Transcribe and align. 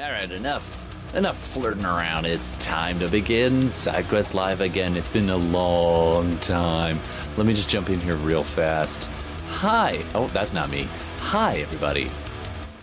All 0.00 0.12
right, 0.12 0.30
enough. 0.30 0.94
Enough 1.14 1.36
flirting 1.36 1.84
around. 1.84 2.24
It's 2.24 2.52
time 2.54 3.00
to 3.00 3.08
begin 3.08 3.70
SideQuest 3.70 4.32
Live 4.32 4.60
again. 4.60 4.96
It's 4.96 5.10
been 5.10 5.28
a 5.28 5.36
long 5.36 6.38
time. 6.38 7.00
Let 7.36 7.48
me 7.48 7.52
just 7.52 7.68
jump 7.68 7.90
in 7.90 7.98
here 8.00 8.14
real 8.14 8.44
fast. 8.44 9.10
Hi. 9.48 10.00
Oh, 10.14 10.28
that's 10.28 10.52
not 10.52 10.70
me. 10.70 10.88
Hi, 11.18 11.56
everybody. 11.56 12.12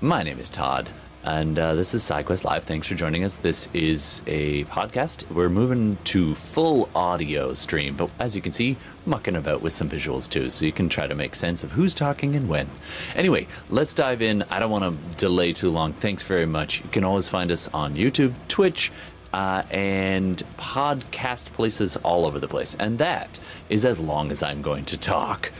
My 0.01 0.23
name 0.23 0.39
is 0.39 0.49
Todd, 0.49 0.89
and 1.25 1.57
uh, 1.57 1.73
this 1.73 1.95
is 1.95 2.03
SideQuest 2.03 2.43
Live. 2.43 2.65
Thanks 2.65 2.87
for 2.87 2.93
joining 2.93 3.23
us. 3.23 3.39
This 3.39 3.67
is 3.73 4.21
a 4.27 4.63
podcast. 4.65 5.29
We're 5.31 5.49
moving 5.49 5.97
to 6.05 6.35
full 6.35 6.87
audio 6.93 7.55
stream, 7.55 7.95
but 7.95 8.11
as 8.19 8.35
you 8.35 8.41
can 8.43 8.51
see, 8.51 8.77
mucking 9.07 9.35
about 9.35 9.61
with 9.63 9.73
some 9.73 9.89
visuals 9.89 10.29
too, 10.29 10.49
so 10.49 10.65
you 10.65 10.71
can 10.71 10.87
try 10.87 11.07
to 11.07 11.15
make 11.15 11.35
sense 11.35 11.63
of 11.63 11.71
who's 11.71 11.95
talking 11.95 12.35
and 12.35 12.47
when. 12.47 12.69
Anyway, 13.15 13.47
let's 13.69 13.93
dive 13.93 14.21
in. 14.21 14.43
I 14.43 14.59
don't 14.59 14.69
want 14.69 14.83
to 14.83 15.17
delay 15.17 15.51
too 15.51 15.71
long. 15.71 15.93
Thanks 15.93 16.21
very 16.27 16.45
much. 16.45 16.81
You 16.83 16.89
can 16.89 17.03
always 17.03 17.27
find 17.27 17.51
us 17.51 17.67
on 17.73 17.95
YouTube, 17.95 18.33
Twitch, 18.47 18.91
uh, 19.33 19.63
and 19.71 20.43
podcast 20.57 21.45
places 21.53 21.97
all 21.97 22.25
over 22.25 22.39
the 22.39 22.47
place. 22.47 22.75
And 22.79 22.99
that 22.99 23.39
is 23.69 23.83
as 23.83 23.99
long 23.99 24.31
as 24.31 24.43
I'm 24.43 24.61
going 24.61 24.85
to 24.85 24.97
talk. 24.97 25.51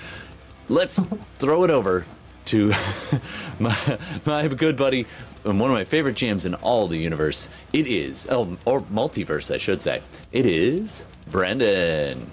Let's 0.70 1.04
throw 1.40 1.64
it 1.64 1.72
over 1.72 2.06
to 2.46 2.74
my, 3.60 3.98
my 4.26 4.48
good 4.48 4.78
buddy 4.78 5.06
and 5.44 5.60
one 5.60 5.70
of 5.70 5.76
my 5.76 5.84
favorite 5.84 6.16
jams 6.16 6.46
in 6.46 6.56
all 6.56 6.88
the 6.88 6.98
universe. 6.98 7.50
It 7.74 7.88
is, 7.88 8.28
oh, 8.30 8.58
or 8.66 8.82
multiverse, 8.82 9.54
I 9.54 9.58
should 9.58 9.82
say. 9.82 10.02
It 10.32 10.46
is 10.46 11.04
Brendan. 11.32 12.30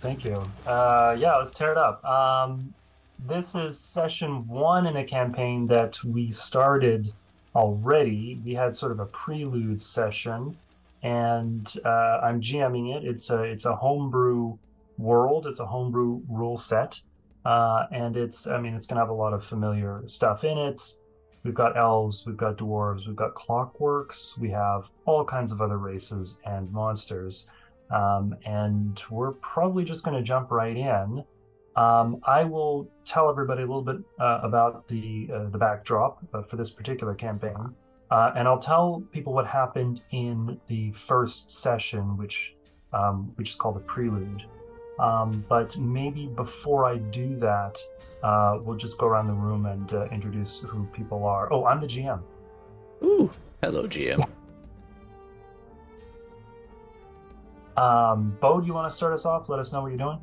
Thank 0.00 0.24
you. 0.24 0.42
Uh, 0.66 1.16
yeah, 1.18 1.36
let's 1.36 1.52
tear 1.52 1.72
it 1.72 1.78
up. 1.78 2.04
Um, 2.04 2.74
this 3.26 3.54
is 3.54 3.78
session 3.78 4.46
one 4.48 4.86
in 4.86 4.96
a 4.96 5.04
campaign 5.04 5.66
that 5.68 6.02
we 6.02 6.32
started 6.32 7.12
already. 7.54 8.40
We 8.44 8.54
had 8.54 8.74
sort 8.74 8.90
of 8.90 8.98
a 8.98 9.06
prelude 9.06 9.80
session, 9.80 10.56
and 11.02 11.72
uh, 11.84 12.18
I'm 12.22 12.40
GMing 12.40 12.96
it. 12.96 13.04
It's 13.04 13.30
a 13.30 13.42
it's 13.42 13.64
a 13.64 13.76
homebrew 13.76 14.58
world. 14.98 15.46
It's 15.46 15.60
a 15.60 15.66
homebrew 15.66 16.22
rule 16.28 16.58
set, 16.58 17.00
uh, 17.44 17.86
and 17.92 18.16
it's 18.16 18.46
I 18.46 18.60
mean 18.60 18.74
it's 18.74 18.86
gonna 18.86 19.00
have 19.00 19.10
a 19.10 19.14
lot 19.14 19.32
of 19.32 19.44
familiar 19.44 20.02
stuff 20.06 20.44
in 20.44 20.58
it. 20.58 20.80
We've 21.44 21.54
got 21.54 21.76
elves, 21.76 22.24
we've 22.24 22.36
got 22.36 22.56
dwarves, 22.56 23.06
we've 23.06 23.16
got 23.16 23.34
clockworks, 23.34 24.38
we 24.38 24.48
have 24.50 24.84
all 25.06 25.24
kinds 25.24 25.50
of 25.50 25.60
other 25.60 25.78
races 25.78 26.38
and 26.44 26.70
monsters. 26.70 27.48
Um, 27.90 28.34
and 28.46 29.00
we're 29.10 29.32
probably 29.32 29.84
just 29.84 30.02
going 30.04 30.16
to 30.16 30.22
jump 30.22 30.50
right 30.50 30.76
in. 30.76 31.24
Um, 31.76 32.20
I 32.24 32.44
will 32.44 32.88
tell 33.04 33.30
everybody 33.30 33.62
a 33.62 33.66
little 33.66 33.82
bit 33.82 33.96
uh, 34.20 34.40
about 34.42 34.86
the 34.88 35.28
uh, 35.34 35.48
the 35.48 35.58
backdrop 35.58 36.22
uh, 36.34 36.42
for 36.42 36.56
this 36.56 36.70
particular 36.70 37.14
campaign, 37.14 37.74
uh, 38.10 38.32
and 38.36 38.46
I'll 38.46 38.58
tell 38.58 39.02
people 39.10 39.32
what 39.32 39.46
happened 39.46 40.02
in 40.10 40.60
the 40.66 40.92
first 40.92 41.50
session, 41.50 42.16
which 42.18 42.54
um, 42.92 43.32
which 43.36 43.50
is 43.50 43.54
called 43.54 43.76
the 43.76 43.80
prelude. 43.80 44.44
Um, 44.98 45.44
but 45.48 45.76
maybe 45.78 46.26
before 46.26 46.84
I 46.84 46.98
do 46.98 47.36
that, 47.38 47.80
uh, 48.22 48.58
we'll 48.62 48.76
just 48.76 48.98
go 48.98 49.06
around 49.06 49.26
the 49.26 49.32
room 49.32 49.66
and 49.66 49.92
uh, 49.92 50.06
introduce 50.10 50.60
who 50.60 50.84
people 50.92 51.24
are. 51.24 51.52
Oh, 51.52 51.64
I'm 51.64 51.80
the 51.80 51.86
GM. 51.86 52.20
Ooh, 53.02 53.30
hello, 53.62 53.88
GM. 53.88 54.18
Yeah. 54.18 54.26
Um, 57.76 58.36
Bo, 58.40 58.60
do 58.60 58.66
you 58.66 58.74
want 58.74 58.90
to 58.90 58.94
start 58.94 59.12
us 59.12 59.24
off? 59.24 59.48
Let 59.48 59.58
us 59.58 59.72
know 59.72 59.82
what 59.82 59.88
you're 59.88 59.98
doing. 59.98 60.18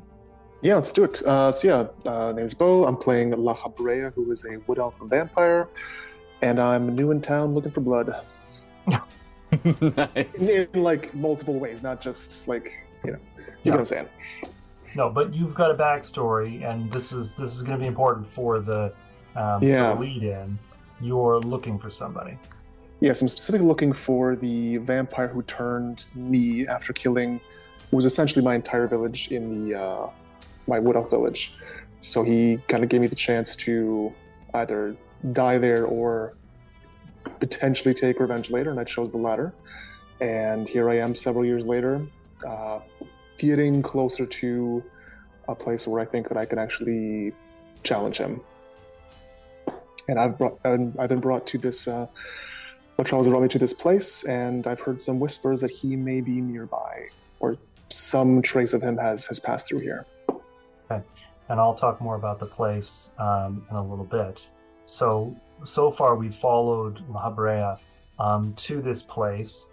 Yeah, 0.62 0.76
let's 0.76 0.92
do 0.92 1.04
it. 1.04 1.22
Uh, 1.22 1.50
so 1.50 1.68
yeah, 1.68 2.10
uh, 2.10 2.32
name 2.32 2.44
is 2.44 2.54
Bo. 2.54 2.84
I'm 2.84 2.96
playing 2.96 3.30
La 3.30 3.54
Habrea, 3.54 4.12
who 4.14 4.30
is 4.30 4.44
a 4.44 4.58
wood 4.66 4.78
elf 4.78 4.94
and 5.00 5.08
vampire, 5.08 5.68
and 6.42 6.60
I'm 6.60 6.94
new 6.94 7.10
in 7.10 7.20
town 7.20 7.54
looking 7.54 7.70
for 7.70 7.80
blood. 7.80 8.14
nice. 8.86 10.26
In, 10.34 10.68
in, 10.72 10.82
like 10.82 11.14
multiple 11.14 11.58
ways, 11.58 11.82
not 11.82 12.00
just 12.00 12.46
like 12.46 12.70
you 13.04 13.12
know, 13.12 13.18
you 13.36 13.44
yeah. 13.46 13.54
get 13.64 13.70
what 13.70 13.78
I'm 13.80 13.84
saying. 13.84 14.08
No, 14.96 15.08
but 15.08 15.32
you've 15.32 15.54
got 15.54 15.70
a 15.70 15.74
backstory, 15.74 16.64
and 16.64 16.90
this 16.92 17.12
is 17.12 17.34
this 17.34 17.54
is 17.54 17.62
going 17.62 17.78
to 17.78 17.80
be 17.80 17.86
important 17.86 18.26
for 18.26 18.60
the 18.60 18.92
um, 19.36 19.62
yeah. 19.62 19.92
lead 19.94 20.22
in. 20.22 20.58
You're 21.00 21.38
looking 21.40 21.78
for 21.78 21.90
somebody. 21.90 22.38
Yes, 23.00 23.22
I'm 23.22 23.28
specifically 23.28 23.66
looking 23.66 23.92
for 23.92 24.36
the 24.36 24.76
vampire 24.78 25.28
who 25.28 25.42
turned 25.42 26.06
me 26.14 26.66
after 26.66 26.92
killing, 26.92 27.40
was 27.92 28.04
essentially 28.04 28.44
my 28.44 28.54
entire 28.54 28.86
village 28.86 29.30
in 29.32 29.68
the 29.68 29.80
uh, 29.80 30.10
my 30.66 30.78
wood 30.78 30.96
elf 30.96 31.10
village. 31.10 31.54
So 32.00 32.22
he 32.22 32.58
kind 32.68 32.82
of 32.82 32.90
gave 32.90 33.00
me 33.00 33.06
the 33.06 33.14
chance 33.16 33.54
to 33.56 34.12
either 34.54 34.96
die 35.32 35.58
there 35.58 35.84
or 35.84 36.34
potentially 37.38 37.94
take 37.94 38.20
revenge 38.20 38.50
later, 38.50 38.70
and 38.70 38.80
I 38.80 38.84
chose 38.84 39.10
the 39.10 39.18
latter. 39.18 39.52
And 40.20 40.68
here 40.68 40.90
I 40.90 40.96
am, 40.96 41.14
several 41.14 41.46
years 41.46 41.64
later, 41.64 42.06
uh, 42.46 42.80
getting 43.40 43.82
closer 43.82 44.26
to 44.26 44.82
a 45.48 45.54
place 45.54 45.86
where 45.86 46.00
I 46.00 46.04
think 46.04 46.28
that 46.28 46.36
I 46.36 46.44
can 46.44 46.58
actually 46.58 47.32
challenge 47.82 48.18
him. 48.18 48.40
And 50.08 50.18
I've 50.18 50.38
brought, 50.38 50.58
I've 50.64 51.08
been 51.08 51.20
brought 51.20 51.46
to 51.48 51.58
this. 51.58 51.88
Uh, 51.88 52.06
Charles 53.04 53.28
brought 53.28 53.42
me 53.42 53.48
to 53.48 53.58
this 53.58 53.72
place, 53.72 54.24
and 54.24 54.66
I've 54.66 54.80
heard 54.80 55.00
some 55.00 55.18
whispers 55.18 55.62
that 55.62 55.70
he 55.70 55.96
may 55.96 56.20
be 56.20 56.40
nearby, 56.40 57.06
or 57.38 57.56
some 57.88 58.42
trace 58.42 58.74
of 58.74 58.82
him 58.82 58.98
has 58.98 59.24
has 59.26 59.40
passed 59.40 59.68
through 59.68 59.80
here. 59.80 60.04
Okay, 60.90 61.02
and 61.48 61.58
I'll 61.58 61.74
talk 61.74 62.00
more 62.02 62.16
about 62.16 62.38
the 62.38 62.46
place 62.46 63.12
um, 63.18 63.66
in 63.70 63.76
a 63.76 63.82
little 63.82 64.04
bit. 64.04 64.46
So 64.84 65.34
so 65.64 65.90
far, 65.90 66.14
we've 66.14 66.34
followed 66.34 67.02
La 67.08 67.30
Habrea 67.30 67.78
um, 68.18 68.52
to 68.54 68.82
this 68.82 69.00
place. 69.02 69.68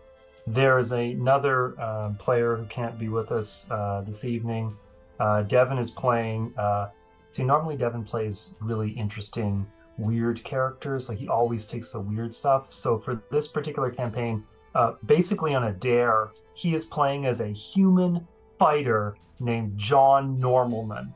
There 0.47 0.79
is 0.79 0.93
another 0.93 1.79
uh, 1.79 2.11
player 2.17 2.55
who 2.55 2.65
can't 2.67 2.97
be 2.97 3.09
with 3.09 3.33
us 3.33 3.67
uh, 3.69 4.01
this 4.07 4.23
evening. 4.23 4.77
Uh, 5.19 5.41
Devin 5.43 5.77
is 5.77 5.91
playing. 5.91 6.53
Uh, 6.57 6.87
see, 7.29 7.43
normally 7.43 7.75
Devin 7.75 8.05
plays 8.05 8.55
really 8.61 8.91
interesting 8.91 9.67
weird 9.97 10.41
characters. 10.45 11.09
Like 11.09 11.17
he 11.17 11.27
always 11.27 11.65
takes 11.65 11.91
the 11.91 11.99
weird 11.99 12.33
stuff. 12.33 12.71
So 12.71 12.97
for 12.97 13.21
this 13.29 13.49
particular 13.49 13.91
campaign, 13.91 14.43
uh, 14.73 14.93
basically 15.05 15.53
on 15.53 15.65
a 15.65 15.73
dare, 15.73 16.29
he 16.53 16.73
is 16.73 16.85
playing 16.85 17.25
as 17.25 17.41
a 17.41 17.47
human 17.47 18.25
fighter 18.57 19.17
named 19.39 19.77
John 19.77 20.37
Normalman. 20.37 21.13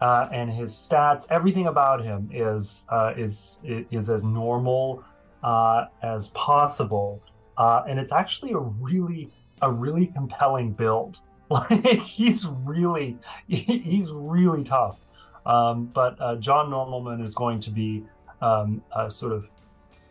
Uh, 0.00 0.28
and 0.30 0.50
his 0.50 0.72
stats, 0.72 1.26
everything 1.30 1.66
about 1.66 2.04
him 2.04 2.30
is 2.32 2.84
uh, 2.88 3.14
is 3.16 3.58
is 3.64 4.10
as 4.10 4.22
normal 4.22 5.02
uh, 5.42 5.86
as 6.02 6.28
possible, 6.28 7.20
uh, 7.58 7.82
and 7.86 7.98
it's 7.98 8.12
actually 8.12 8.52
a 8.52 8.58
really 8.58 9.30
a 9.60 9.70
really 9.70 10.06
compelling 10.06 10.72
build. 10.72 11.20
Like 11.50 12.02
he's 12.02 12.44
really 12.46 13.16
he's 13.48 14.12
really 14.12 14.64
tough. 14.64 14.98
Um, 15.46 15.86
but 15.86 16.20
uh, 16.20 16.36
John 16.36 16.68
Normalman 16.68 17.24
is 17.24 17.34
going 17.34 17.58
to 17.60 17.70
be 17.70 18.04
um, 18.42 18.82
sort 19.08 19.32
of 19.32 19.50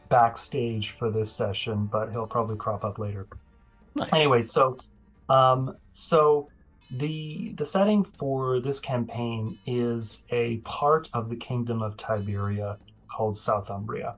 backstage 0.09 0.91
for 0.91 1.11
this 1.11 1.31
session, 1.31 1.85
but 1.85 2.09
he'll 2.09 2.25
probably 2.25 2.57
crop 2.57 2.83
up 2.83 2.97
later. 2.97 3.27
Nice. 3.95 4.09
Anyway, 4.13 4.41
so 4.41 4.77
um, 5.29 5.77
so 5.93 6.49
the 6.91 7.53
the 7.57 7.65
setting 7.65 8.03
for 8.03 8.59
this 8.59 8.79
campaign 8.79 9.59
is 9.65 10.23
a 10.31 10.57
part 10.57 11.09
of 11.13 11.29
the 11.29 11.35
kingdom 11.35 11.81
of 11.81 11.97
Tiberia 11.97 12.77
called 13.11 13.35
Southumbria. 13.35 14.15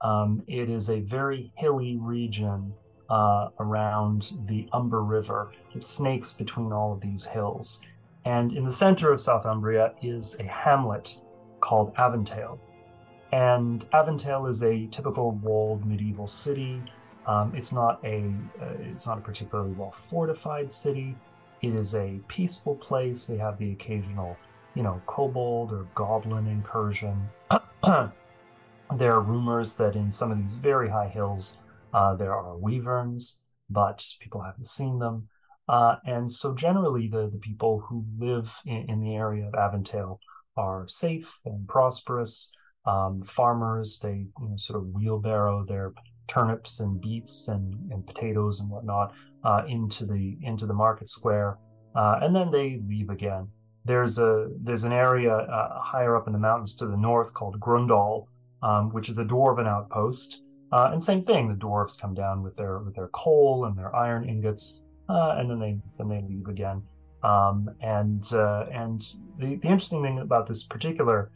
Um, 0.00 0.42
it 0.46 0.70
is 0.70 0.90
a 0.90 1.00
very 1.00 1.52
hilly 1.56 1.96
region 1.96 2.72
uh, 3.10 3.48
around 3.58 4.32
the 4.46 4.68
Umber 4.72 5.02
River. 5.02 5.52
It 5.74 5.82
snakes 5.82 6.32
between 6.32 6.72
all 6.72 6.92
of 6.92 7.00
these 7.00 7.24
hills. 7.24 7.80
And 8.24 8.52
in 8.52 8.64
the 8.64 8.72
center 8.72 9.12
of 9.12 9.20
South 9.20 9.44
Southumbria 9.44 9.94
is 10.02 10.36
a 10.38 10.44
hamlet 10.44 11.20
called 11.60 11.94
Aventail. 11.96 12.58
And 13.32 13.88
Aventail 13.90 14.48
is 14.48 14.62
a 14.62 14.86
typical 14.86 15.32
walled 15.32 15.84
medieval 15.84 16.26
city. 16.26 16.82
Um, 17.26 17.52
it's 17.54 17.72
not 17.72 18.00
a 18.04 18.32
uh, 18.60 18.74
it's 18.90 19.06
not 19.06 19.18
a 19.18 19.20
particularly 19.20 19.72
well 19.72 19.90
fortified 19.90 20.72
city. 20.72 21.14
It 21.60 21.74
is 21.74 21.94
a 21.94 22.20
peaceful 22.28 22.76
place. 22.76 23.24
They 23.24 23.36
have 23.36 23.58
the 23.58 23.72
occasional, 23.72 24.36
you 24.74 24.82
know, 24.82 25.02
kobold 25.06 25.72
or 25.72 25.86
goblin 25.94 26.46
incursion. 26.46 27.28
there 28.96 29.12
are 29.14 29.20
rumors 29.20 29.76
that 29.76 29.96
in 29.96 30.10
some 30.10 30.30
of 30.32 30.38
these 30.38 30.54
very 30.54 30.88
high 30.88 31.08
hills 31.08 31.56
uh, 31.92 32.14
there 32.14 32.34
are 32.34 32.56
wyverns, 32.56 33.38
but 33.70 34.04
people 34.20 34.42
haven't 34.42 34.66
seen 34.66 34.98
them. 34.98 35.28
Uh, 35.68 35.96
and 36.06 36.30
so 36.30 36.54
generally, 36.54 37.08
the, 37.08 37.28
the 37.30 37.38
people 37.38 37.84
who 37.88 38.04
live 38.18 38.54
in, 38.64 38.86
in 38.88 39.00
the 39.00 39.14
area 39.14 39.46
of 39.46 39.52
Aventail 39.52 40.18
are 40.56 40.88
safe 40.88 41.38
and 41.44 41.68
prosperous. 41.68 42.50
Um, 42.86 43.22
farmers, 43.22 43.98
they 43.98 44.26
you 44.40 44.48
know, 44.48 44.56
sort 44.56 44.80
of 44.80 44.88
wheelbarrow 44.88 45.64
their 45.64 45.92
turnips 46.26 46.80
and 46.80 47.00
beets 47.00 47.48
and, 47.48 47.74
and 47.90 48.06
potatoes 48.06 48.60
and 48.60 48.70
whatnot 48.70 49.12
uh, 49.44 49.62
into 49.68 50.06
the 50.06 50.38
into 50.42 50.64
the 50.66 50.74
market 50.74 51.08
square, 51.08 51.58
uh, 51.94 52.20
and 52.22 52.34
then 52.34 52.50
they 52.50 52.80
leave 52.88 53.10
again. 53.10 53.48
There's 53.84 54.18
a 54.18 54.48
there's 54.62 54.84
an 54.84 54.92
area 54.92 55.32
uh, 55.32 55.80
higher 55.80 56.16
up 56.16 56.26
in 56.26 56.32
the 56.32 56.38
mountains 56.38 56.74
to 56.76 56.86
the 56.86 56.96
north 56.96 57.34
called 57.34 57.60
Grundal, 57.60 58.26
um, 58.62 58.92
which 58.92 59.08
is 59.08 59.18
a 59.18 59.24
dwarven 59.24 59.66
outpost, 59.66 60.42
Uh, 60.70 60.90
and 60.92 61.02
same 61.02 61.22
thing, 61.22 61.48
the 61.48 61.54
dwarfs 61.54 61.96
come 61.96 62.14
down 62.14 62.42
with 62.42 62.56
their 62.56 62.78
with 62.80 62.94
their 62.94 63.08
coal 63.08 63.64
and 63.66 63.76
their 63.76 63.94
iron 63.96 64.28
ingots, 64.28 64.82
uh, 65.08 65.36
and 65.38 65.48
then 65.50 65.58
they 65.58 65.80
then 65.96 66.08
they 66.08 66.20
leave 66.28 66.48
again. 66.48 66.82
Um, 67.22 67.70
and 67.80 68.24
uh, 68.32 68.66
and 68.70 69.00
the, 69.38 69.56
the 69.56 69.68
interesting 69.68 70.02
thing 70.02 70.18
about 70.18 70.46
this 70.46 70.64
particular 70.64 71.30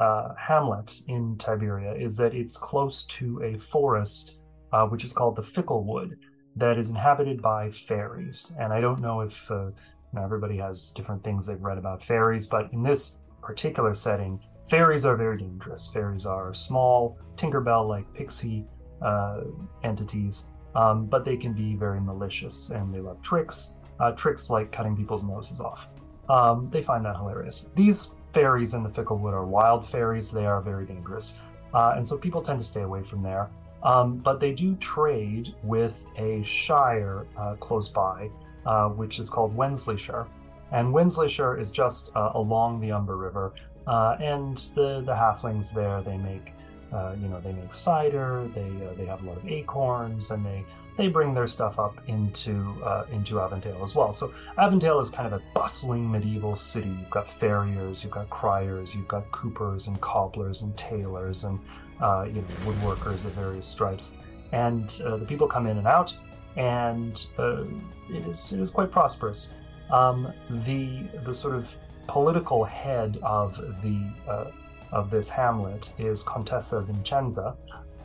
uh, 0.00 0.34
hamlet 0.36 0.92
in 1.08 1.36
Tiberia 1.38 1.94
is 1.94 2.16
that 2.16 2.34
it's 2.34 2.56
close 2.56 3.04
to 3.18 3.42
a 3.42 3.58
forest 3.58 4.38
uh, 4.72 4.86
which 4.86 5.04
is 5.04 5.12
called 5.12 5.36
the 5.36 5.42
Ficklewood, 5.42 6.10
that 6.56 6.76
is 6.78 6.90
inhabited 6.90 7.40
by 7.40 7.70
fairies. 7.70 8.52
And 8.60 8.72
I 8.72 8.80
don't 8.80 9.00
know 9.00 9.22
if 9.22 9.50
uh, 9.50 9.54
you 9.54 9.72
know, 10.12 10.22
everybody 10.22 10.58
has 10.58 10.92
different 10.94 11.24
things 11.24 11.46
they've 11.46 11.60
read 11.60 11.78
about 11.78 12.02
fairies, 12.02 12.46
but 12.46 12.70
in 12.72 12.82
this 12.82 13.18
particular 13.40 13.94
setting, 13.94 14.38
fairies 14.68 15.04
are 15.04 15.16
very 15.16 15.38
dangerous. 15.38 15.90
Fairies 15.92 16.26
are 16.26 16.52
small, 16.54 17.18
Tinkerbell 17.36 17.88
like 17.88 18.12
pixie 18.14 18.64
uh, 19.02 19.42
entities, 19.82 20.46
um, 20.74 21.06
but 21.06 21.24
they 21.24 21.36
can 21.36 21.52
be 21.52 21.74
very 21.74 22.00
malicious 22.00 22.70
and 22.70 22.92
they 22.94 23.00
love 23.00 23.20
tricks, 23.22 23.74
uh, 24.00 24.12
tricks 24.12 24.50
like 24.50 24.72
cutting 24.72 24.96
people's 24.96 25.22
noses 25.22 25.60
off. 25.60 25.88
Um, 26.28 26.68
they 26.70 26.82
find 26.82 27.04
that 27.04 27.16
hilarious. 27.16 27.70
These 27.76 28.14
fairies 28.32 28.74
in 28.74 28.82
the 28.82 28.90
Ficklewood 28.90 29.32
are 29.32 29.46
wild 29.46 29.88
fairies, 29.88 30.30
they 30.30 30.46
are 30.46 30.60
very 30.60 30.84
dangerous. 30.84 31.34
Uh, 31.72 31.94
and 31.96 32.06
so 32.06 32.16
people 32.16 32.42
tend 32.42 32.58
to 32.58 32.64
stay 32.64 32.82
away 32.82 33.02
from 33.02 33.22
there. 33.22 33.50
Um, 33.82 34.16
but 34.16 34.40
they 34.40 34.52
do 34.52 34.74
trade 34.76 35.54
with 35.62 36.04
a 36.18 36.42
shire 36.42 37.26
uh, 37.38 37.54
close 37.54 37.88
by, 37.88 38.30
uh, 38.64 38.88
which 38.88 39.20
is 39.20 39.30
called 39.30 39.56
Wensleyshire. 39.56 40.26
And 40.72 40.92
Wensleyshire 40.92 41.60
is 41.60 41.70
just 41.70 42.10
uh, 42.16 42.32
along 42.34 42.80
the 42.80 42.90
Umber 42.90 43.16
River. 43.16 43.52
Uh, 43.86 44.16
and 44.20 44.58
the, 44.74 45.02
the 45.04 45.12
halflings 45.12 45.72
there, 45.72 46.02
they 46.02 46.16
make, 46.16 46.52
uh, 46.92 47.14
you 47.20 47.28
know, 47.28 47.40
they 47.40 47.52
make 47.52 47.72
cider. 47.72 48.48
They 48.54 48.68
uh, 48.84 48.94
they 48.96 49.06
have 49.06 49.22
a 49.22 49.26
lot 49.26 49.36
of 49.36 49.46
acorns, 49.48 50.30
and 50.30 50.44
they 50.44 50.64
they 50.96 51.08
bring 51.08 51.34
their 51.34 51.46
stuff 51.46 51.78
up 51.78 52.00
into 52.08 52.74
into 53.12 53.40
Avondale 53.40 53.82
as 53.84 53.94
well. 53.94 54.12
So 54.12 54.32
Avondale 54.58 55.00
is 55.00 55.10
kind 55.10 55.32
of 55.32 55.40
a 55.40 55.42
bustling 55.54 56.10
medieval 56.10 56.56
city. 56.56 56.88
You've 56.88 57.10
got 57.10 57.30
farriers, 57.30 58.02
you've 58.02 58.12
got 58.12 58.28
criers, 58.30 58.94
you've 58.94 59.08
got 59.08 59.30
coopers 59.30 59.86
and 59.86 60.00
cobblers 60.00 60.62
and 60.62 60.76
tailors 60.76 61.44
and 61.44 61.60
uh, 62.00 62.24
you 62.28 62.34
know, 62.42 62.44
woodworkers 62.64 63.24
of 63.24 63.32
various 63.32 63.66
stripes, 63.66 64.12
and 64.52 65.00
uh, 65.04 65.16
the 65.16 65.24
people 65.24 65.46
come 65.46 65.66
in 65.66 65.78
and 65.78 65.86
out, 65.86 66.14
and 66.56 67.26
uh, 67.38 67.62
it 68.10 68.26
is 68.26 68.52
it 68.52 68.60
is 68.60 68.70
quite 68.70 68.90
prosperous. 68.90 69.50
Um, 69.90 70.32
the 70.64 71.08
the 71.24 71.34
sort 71.34 71.54
of 71.54 71.74
political 72.06 72.64
head 72.64 73.18
of 73.22 73.56
the 73.82 74.12
uh, 74.28 74.50
of 74.92 75.10
this 75.10 75.28
hamlet 75.28 75.92
is 75.98 76.22
Contessa 76.22 76.80
Vincenza, 76.80 77.56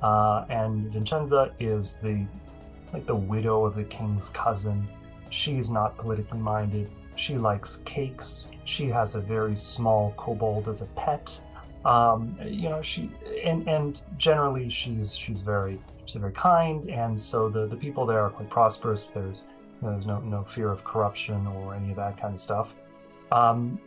uh, 0.01 0.45
and 0.49 0.91
Vincenza 0.91 1.53
is 1.59 1.97
the 1.97 2.25
like 2.93 3.05
the 3.05 3.15
widow 3.15 3.65
of 3.65 3.75
the 3.75 3.83
king's 3.83 4.29
cousin. 4.29 4.87
She's 5.29 5.69
not 5.69 5.97
politically 5.97 6.39
minded. 6.39 6.91
She 7.15 7.37
likes 7.37 7.77
cakes. 7.77 8.47
She 8.65 8.87
has 8.87 9.15
a 9.15 9.21
very 9.21 9.55
small 9.55 10.13
kobold 10.17 10.67
as 10.67 10.81
a 10.81 10.87
pet 10.87 11.39
um, 11.85 12.37
you 12.43 12.69
know 12.69 12.81
she 12.81 13.09
and 13.43 13.67
and 13.67 14.01
generally 14.17 14.69
she's 14.69 15.15
she's 15.15 15.41
very 15.41 15.79
she's 16.05 16.21
very 16.21 16.33
kind 16.33 16.89
and 16.89 17.19
so 17.19 17.49
the 17.49 17.67
the 17.67 17.75
people 17.75 18.05
there 18.05 18.19
are 18.19 18.29
quite 18.29 18.49
prosperous 18.49 19.07
there's 19.07 19.43
you 19.81 19.87
know, 19.87 19.93
there's 19.93 20.05
no 20.05 20.19
no 20.19 20.43
fear 20.43 20.69
of 20.69 20.83
corruption 20.83 21.47
or 21.47 21.73
any 21.73 21.89
of 21.89 21.95
that 21.95 22.19
kind 22.21 22.35
of 22.35 22.39
stuff 22.39 22.75
um, 23.31 23.79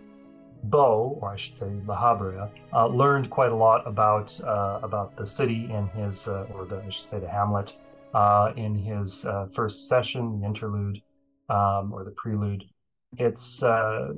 Bo, 0.71 1.19
or 1.21 1.31
I 1.31 1.37
should 1.37 1.55
say 1.55 1.67
La 1.87 2.49
uh, 2.73 2.87
learned 2.87 3.31
quite 3.31 3.53
a 3.53 3.55
lot 3.55 3.87
about 3.87 4.39
uh, 4.41 4.81
about 4.83 5.17
the 5.17 5.27
city 5.27 5.69
in 5.71 5.89
his, 5.89 6.29
uh, 6.29 6.47
or 6.55 6.65
the, 6.65 6.79
I 6.79 6.91
should 6.91 7.07
say 7.07 7.19
the 7.19 7.29
hamlet, 7.29 7.77
uh, 8.15 8.53
in 8.57 8.75
his 8.75 9.27
uh, 9.27 9.49
first 9.55 9.89
session, 9.89 10.41
the 10.41 10.47
interlude 10.47 11.03
um, 11.49 11.93
or 11.93 12.05
the 12.05 12.13
prelude. 12.13 12.65
It's 13.19 13.63
uh, 13.63 14.13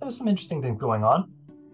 there's 0.00 0.16
some 0.18 0.28
interesting 0.28 0.62
things 0.62 0.80
going 0.80 1.04
on. 1.04 1.30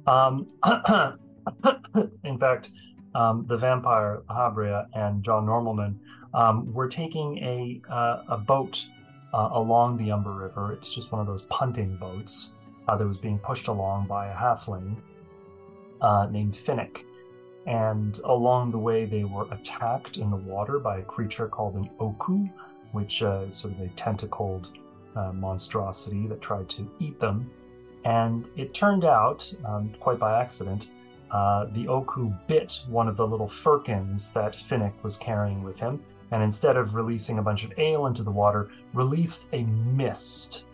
Um, 0.07 0.49
in 2.25 2.39
fact, 2.39 2.71
um, 3.15 3.47
the 3.49 3.57
vampire 3.57 4.23
Habria 4.29 4.87
and 4.95 5.25
John 5.25 5.47
Normalman 5.47 5.97
um, 6.35 6.73
were 6.73 6.89
taking 6.89 7.39
a 7.39 7.81
a 8.29 8.37
boat 8.37 8.87
along 9.33 9.97
the 9.97 10.12
Umber 10.12 10.33
River. 10.33 10.73
It's 10.73 10.95
just 10.95 11.11
one 11.11 11.21
of 11.21 11.27
those 11.27 11.43
punting 11.43 11.97
boats 11.97 12.54
uh, 12.89 12.97
that 12.97 13.07
was 13.07 13.19
being 13.19 13.39
pushed 13.39 13.69
along 13.69 14.07
by 14.07 14.29
a 14.29 14.35
halfling 14.35 14.97
uh, 16.01 16.27
named 16.31 16.55
Finnick. 16.55 17.05
And 17.67 18.19
along 18.25 18.73
the 18.73 18.79
way, 18.79 19.07
they 19.07 19.25
were 19.25 19.47
attacked 19.51 20.19
in 20.19 20.31
the 20.31 20.37
water 20.37 20.79
by 20.79 20.99
a 20.99 21.03
creature 21.03 21.49
called 21.49 21.77
an 21.77 21.89
Oku, 21.99 22.47
which 22.93 23.23
uh, 23.23 23.47
is 23.49 23.57
sort 23.57 23.75
of 23.75 23.81
a 23.81 23.89
tentacled 23.89 24.77
uh, 25.17 25.33
monstrosity 25.33 26.27
that 26.27 26.41
tried 26.43 26.69
to 26.71 26.91
eat 27.01 27.19
them. 27.19 27.51
And 28.05 28.49
it 28.57 28.75
turned 28.75 29.05
out, 29.05 29.51
um, 29.65 29.95
quite 29.99 30.19
by 30.19 30.39
accident, 30.39 30.89
uh, 31.31 31.67
the 31.73 31.89
Oku 31.89 32.33
bit 32.47 32.81
one 32.89 33.09
of 33.09 33.17
the 33.17 33.27
little 33.27 33.49
firkins 33.49 34.31
that 34.33 34.55
Finnick 34.55 34.93
was 35.03 35.17
carrying 35.17 35.63
with 35.63 35.81
him, 35.81 36.03
and 36.31 36.43
instead 36.43 36.77
of 36.77 36.95
releasing 36.95 37.39
a 37.39 37.43
bunch 37.43 37.65
of 37.65 37.73
ale 37.79 38.07
into 38.07 38.23
the 38.23 38.31
water, 38.31 38.71
released 38.93 39.47
a 39.53 39.63
mist. 39.65 40.65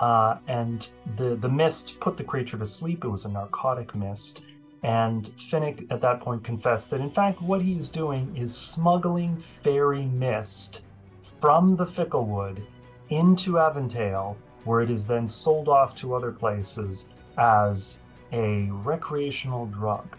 Uh, 0.00 0.38
and 0.48 0.88
the, 1.16 1.36
the 1.36 1.48
mist 1.48 2.00
put 2.00 2.16
the 2.16 2.24
creature 2.24 2.58
to 2.58 2.66
sleep. 2.66 3.04
It 3.04 3.08
was 3.08 3.26
a 3.26 3.28
narcotic 3.28 3.94
mist. 3.94 4.42
And 4.82 5.26
Finnick 5.36 5.86
at 5.90 6.00
that 6.00 6.20
point 6.20 6.42
confessed 6.42 6.90
that, 6.90 7.00
in 7.00 7.10
fact, 7.10 7.42
what 7.42 7.60
he 7.60 7.78
is 7.78 7.90
doing 7.90 8.34
is 8.34 8.56
smuggling 8.56 9.36
fairy 9.36 10.06
mist 10.06 10.82
from 11.38 11.76
the 11.76 11.84
Ficklewood 11.84 12.62
into 13.10 13.58
Avondale, 13.58 14.38
where 14.64 14.80
it 14.80 14.90
is 14.90 15.06
then 15.06 15.28
sold 15.28 15.68
off 15.68 15.94
to 15.96 16.14
other 16.14 16.32
places 16.32 17.08
as 17.36 18.02
a 18.32 18.68
recreational 18.70 19.66
drug. 19.66 20.16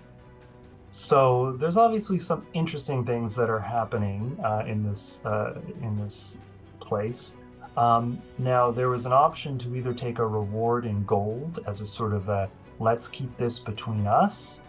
So 0.92 1.56
there's 1.60 1.78
obviously 1.78 2.20
some 2.20 2.46
interesting 2.54 3.04
things 3.06 3.36
that 3.38 3.50
are 3.50 3.60
happening 3.60 4.38
uh, 4.44 4.64
in 4.68 4.84
this 4.84 5.26
uh, 5.26 5.60
in 5.82 5.98
this 5.98 6.38
place. 6.82 7.38
Um, 7.78 8.22
now 8.38 8.72
there 8.72 8.90
was 8.90 9.06
an 9.06 9.14
option 9.14 9.58
to 9.60 9.76
either 9.76 9.94
take 9.94 10.20
a 10.20 10.26
reward 10.26 10.86
in 10.86 11.06
gold 11.06 11.64
as 11.68 11.82
a 11.82 11.88
sort 11.88 12.14
of 12.14 12.30
a 12.30 12.50
let's 12.80 13.08
keep 13.08 13.36
this 13.38 13.60
between 13.60 14.08
us, 14.08 14.62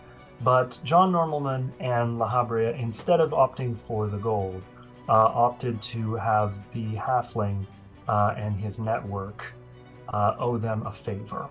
but 0.43 0.79
John 0.85 1.13
Normalman 1.13 1.71
and 1.81 2.19
La 2.19 2.31
Habrea, 2.31 2.79
instead 2.79 3.21
of 3.21 3.31
opting 3.31 3.77
for 3.79 4.07
the 4.07 4.19
gold, 4.19 4.63
uh, 5.09 5.13
opted 5.13 5.81
to 5.83 6.15
have 6.15 6.55
the 6.73 6.95
halfling 6.95 7.67
uh, 8.09 8.35
and 8.37 8.59
his 8.59 8.79
network 8.79 9.45
uh, 10.09 10.35
owe 10.39 10.59
them 10.59 10.87
a 10.87 10.93
favor. 10.93 11.49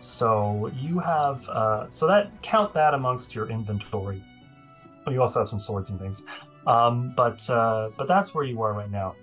So 0.00 0.70
you 0.76 0.98
have 0.98 1.48
uh, 1.48 1.88
so 1.90 2.06
that 2.08 2.30
count 2.42 2.74
that 2.74 2.94
amongst 2.94 3.34
your 3.34 3.48
inventory. 3.48 4.22
You 5.08 5.22
also 5.22 5.40
have 5.40 5.48
some 5.48 5.60
swords 5.60 5.90
and 5.90 6.00
things, 6.00 6.24
um, 6.66 7.12
but 7.16 7.48
uh, 7.48 7.90
but 7.96 8.08
that's 8.08 8.34
where 8.34 8.44
you 8.44 8.62
are 8.62 8.72
right 8.72 8.90
now. 8.90 9.14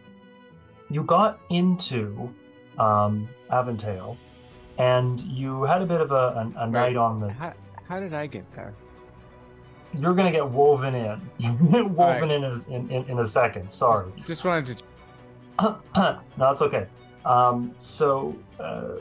You 0.90 1.04
got 1.04 1.40
into 1.50 2.34
um, 2.78 3.28
Avondale, 3.52 4.18
and 4.78 5.20
you 5.20 5.64
had 5.64 5.82
a 5.82 5.86
bit 5.86 6.02
of 6.02 6.12
a, 6.12 6.16
a, 6.16 6.54
a 6.64 6.68
night 6.68 6.96
on 6.96 7.20
the. 7.20 7.30
How, 7.30 7.54
how 7.88 8.00
did 8.00 8.14
I 8.14 8.28
get 8.28 8.52
there? 8.54 8.74
You're 9.98 10.14
gonna 10.14 10.32
get 10.32 10.48
woven 10.48 10.96
in. 10.96 11.22
You 11.38 11.54
get 11.72 11.90
woven 11.90 12.30
right. 12.30 12.32
in, 12.32 12.74
in, 12.74 12.92
in 12.92 13.10
in 13.10 13.20
a 13.20 13.28
second. 13.28 13.72
Sorry. 13.72 14.12
Just 14.26 14.46
wanted 14.46 14.78
to. 15.60 15.78
no, 15.96 16.20
that's 16.38 16.62
okay. 16.62 16.88
Um, 17.26 17.76
so 17.80 18.36
uh, 18.60 19.00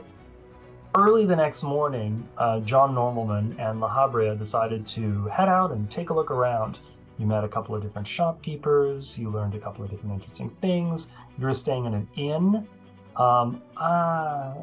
Early 0.95 1.27
the 1.27 1.37
next 1.37 1.63
morning, 1.63 2.27
uh, 2.39 2.61
John 2.61 2.95
Normalman 2.95 3.57
and 3.61 3.79
La 3.79 3.89
Habrea 3.89 4.37
decided 4.39 4.87
to 4.89 5.27
head 5.27 5.49
out 5.49 5.71
and 5.71 5.89
take 5.91 6.11
a 6.11 6.15
look 6.15 6.31
around. 6.31 6.79
You 7.19 7.27
met 7.27 7.43
a 7.43 7.49
couple 7.49 7.75
of 7.75 7.83
different 7.83 8.07
shopkeepers, 8.07 9.19
you 9.19 9.29
learned 9.29 9.55
a 9.55 9.59
couple 9.59 9.85
of 9.85 9.91
different 9.91 10.15
interesting 10.15 10.51
things. 10.61 11.09
You 11.37 11.47
were 11.47 11.55
staying 11.55 11.85
in 11.85 11.95
an 11.95 12.09
inn. 12.15 12.67
Um, 13.17 13.61
uh, 13.77 14.55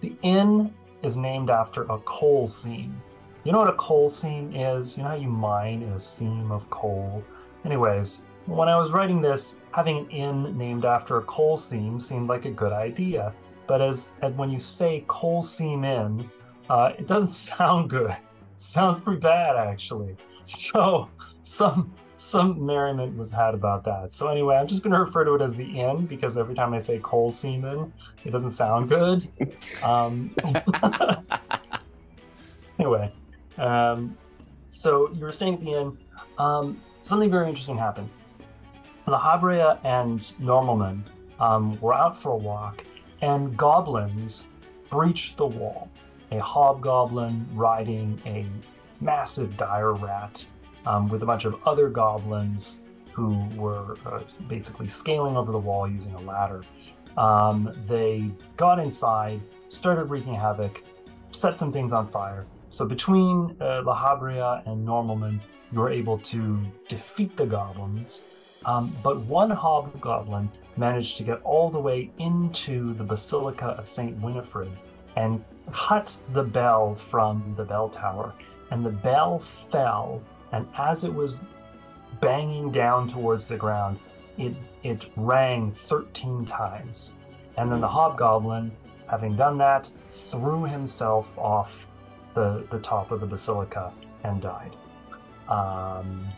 the 0.00 0.14
inn 0.22 0.72
is 1.02 1.16
named 1.16 1.50
after 1.50 1.82
a 1.84 1.98
coal 1.98 2.48
seam. 2.48 3.00
You 3.44 3.52
know 3.52 3.58
what 3.58 3.68
a 3.68 3.76
coal 3.76 4.08
seam 4.08 4.54
is? 4.54 4.96
You 4.96 5.02
know 5.02 5.10
how 5.10 5.16
you 5.16 5.28
mine 5.28 5.82
in 5.82 5.90
a 5.90 6.00
seam 6.00 6.50
of 6.50 6.68
coal? 6.70 7.22
Anyways, 7.64 8.24
when 8.46 8.68
I 8.68 8.76
was 8.76 8.90
writing 8.90 9.20
this, 9.20 9.56
having 9.72 9.98
an 9.98 10.10
inn 10.10 10.56
named 10.56 10.86
after 10.86 11.18
a 11.18 11.22
coal 11.22 11.56
seam 11.56 12.00
seemed 12.00 12.28
like 12.28 12.46
a 12.46 12.50
good 12.50 12.72
idea. 12.72 13.34
But 13.66 13.82
as, 13.82 14.12
as 14.22 14.32
when 14.32 14.50
you 14.50 14.58
say 14.58 15.04
coal 15.08 15.42
seam 15.42 15.84
inn, 15.84 16.30
uh, 16.70 16.92
it 16.98 17.06
doesn't 17.06 17.28
sound 17.58 17.90
good. 17.90 18.10
It 18.10 18.18
sounds 18.56 19.04
pretty 19.04 19.20
bad 19.20 19.56
actually. 19.56 20.16
So 20.44 21.10
some 21.48 21.92
some 22.16 22.64
merriment 22.64 23.16
was 23.16 23.32
had 23.32 23.54
about 23.54 23.84
that. 23.84 24.12
So 24.12 24.28
anyway, 24.28 24.56
I'm 24.56 24.66
just 24.66 24.82
going 24.82 24.92
to 24.92 25.00
refer 25.00 25.24
to 25.24 25.34
it 25.34 25.40
as 25.40 25.54
the 25.54 25.80
inn 25.80 26.06
because 26.06 26.36
every 26.36 26.54
time 26.54 26.74
I 26.74 26.80
say 26.80 26.98
coal 27.00 27.30
seaman, 27.30 27.92
it 28.24 28.30
doesn't 28.30 28.50
sound 28.50 28.88
good. 28.88 29.28
Um, 29.84 30.34
anyway, 32.78 33.12
um, 33.56 34.16
so 34.70 35.10
you 35.12 35.20
were 35.20 35.32
staying 35.32 35.54
at 35.54 35.60
the 35.60 35.72
inn. 35.72 35.98
Um, 36.38 36.80
something 37.02 37.30
very 37.30 37.48
interesting 37.48 37.78
happened. 37.78 38.10
Lahabria 39.06 39.78
and 39.84 40.20
Normalman 40.40 41.02
um, 41.38 41.80
were 41.80 41.94
out 41.94 42.20
for 42.20 42.32
a 42.32 42.36
walk, 42.36 42.82
and 43.22 43.56
goblins 43.56 44.48
breached 44.90 45.36
the 45.36 45.46
wall. 45.46 45.88
A 46.32 46.40
hobgoblin 46.40 47.46
riding 47.54 48.20
a 48.26 48.44
massive 49.00 49.56
dire 49.56 49.94
rat 49.94 50.44
um, 50.88 51.08
with 51.08 51.22
a 51.22 51.26
bunch 51.26 51.44
of 51.44 51.54
other 51.66 51.88
goblins 51.88 52.82
who 53.12 53.46
were 53.56 53.96
uh, 54.06 54.22
basically 54.48 54.88
scaling 54.88 55.36
over 55.36 55.52
the 55.52 55.58
wall 55.58 55.88
using 55.88 56.14
a 56.14 56.20
ladder. 56.22 56.62
Um, 57.16 57.74
they 57.86 58.30
got 58.56 58.78
inside, 58.78 59.40
started 59.68 60.04
wreaking 60.04 60.34
havoc, 60.34 60.82
set 61.30 61.58
some 61.58 61.72
things 61.72 61.92
on 61.92 62.06
fire. 62.06 62.46
So 62.70 62.86
between 62.86 63.56
uh, 63.60 63.82
Lahabria 63.82 64.66
and 64.66 64.86
Normalman, 64.86 65.40
you 65.72 65.80
were 65.80 65.90
able 65.90 66.18
to 66.18 66.60
defeat 66.88 67.36
the 67.36 67.46
goblins. 67.46 68.22
Um, 68.64 68.94
but 69.02 69.20
one 69.26 69.50
hobgoblin 69.50 70.50
managed 70.76 71.16
to 71.18 71.22
get 71.22 71.40
all 71.42 71.70
the 71.70 71.78
way 71.78 72.10
into 72.18 72.94
the 72.94 73.04
Basilica 73.04 73.66
of 73.78 73.86
St. 73.86 74.16
Winifred 74.20 74.70
and 75.16 75.44
cut 75.72 76.16
the 76.32 76.42
bell 76.42 76.94
from 76.94 77.54
the 77.56 77.64
bell 77.64 77.88
tower. 77.88 78.34
And 78.70 78.84
the 78.84 78.90
bell 78.90 79.38
fell, 79.38 80.22
and 80.52 80.66
as 80.76 81.04
it 81.04 81.12
was 81.12 81.36
banging 82.20 82.72
down 82.72 83.08
towards 83.08 83.46
the 83.46 83.56
ground, 83.56 83.98
it, 84.38 84.54
it 84.82 85.06
rang 85.16 85.72
13 85.72 86.46
times. 86.46 87.12
And 87.56 87.70
then 87.70 87.80
the 87.80 87.88
hobgoblin, 87.88 88.70
having 89.08 89.36
done 89.36 89.58
that, 89.58 89.90
threw 90.10 90.64
himself 90.64 91.36
off 91.38 91.86
the, 92.34 92.66
the 92.70 92.78
top 92.78 93.10
of 93.10 93.20
the 93.20 93.26
basilica 93.26 93.92
and 94.24 94.40
died. 94.40 94.76
Um, 95.48 96.28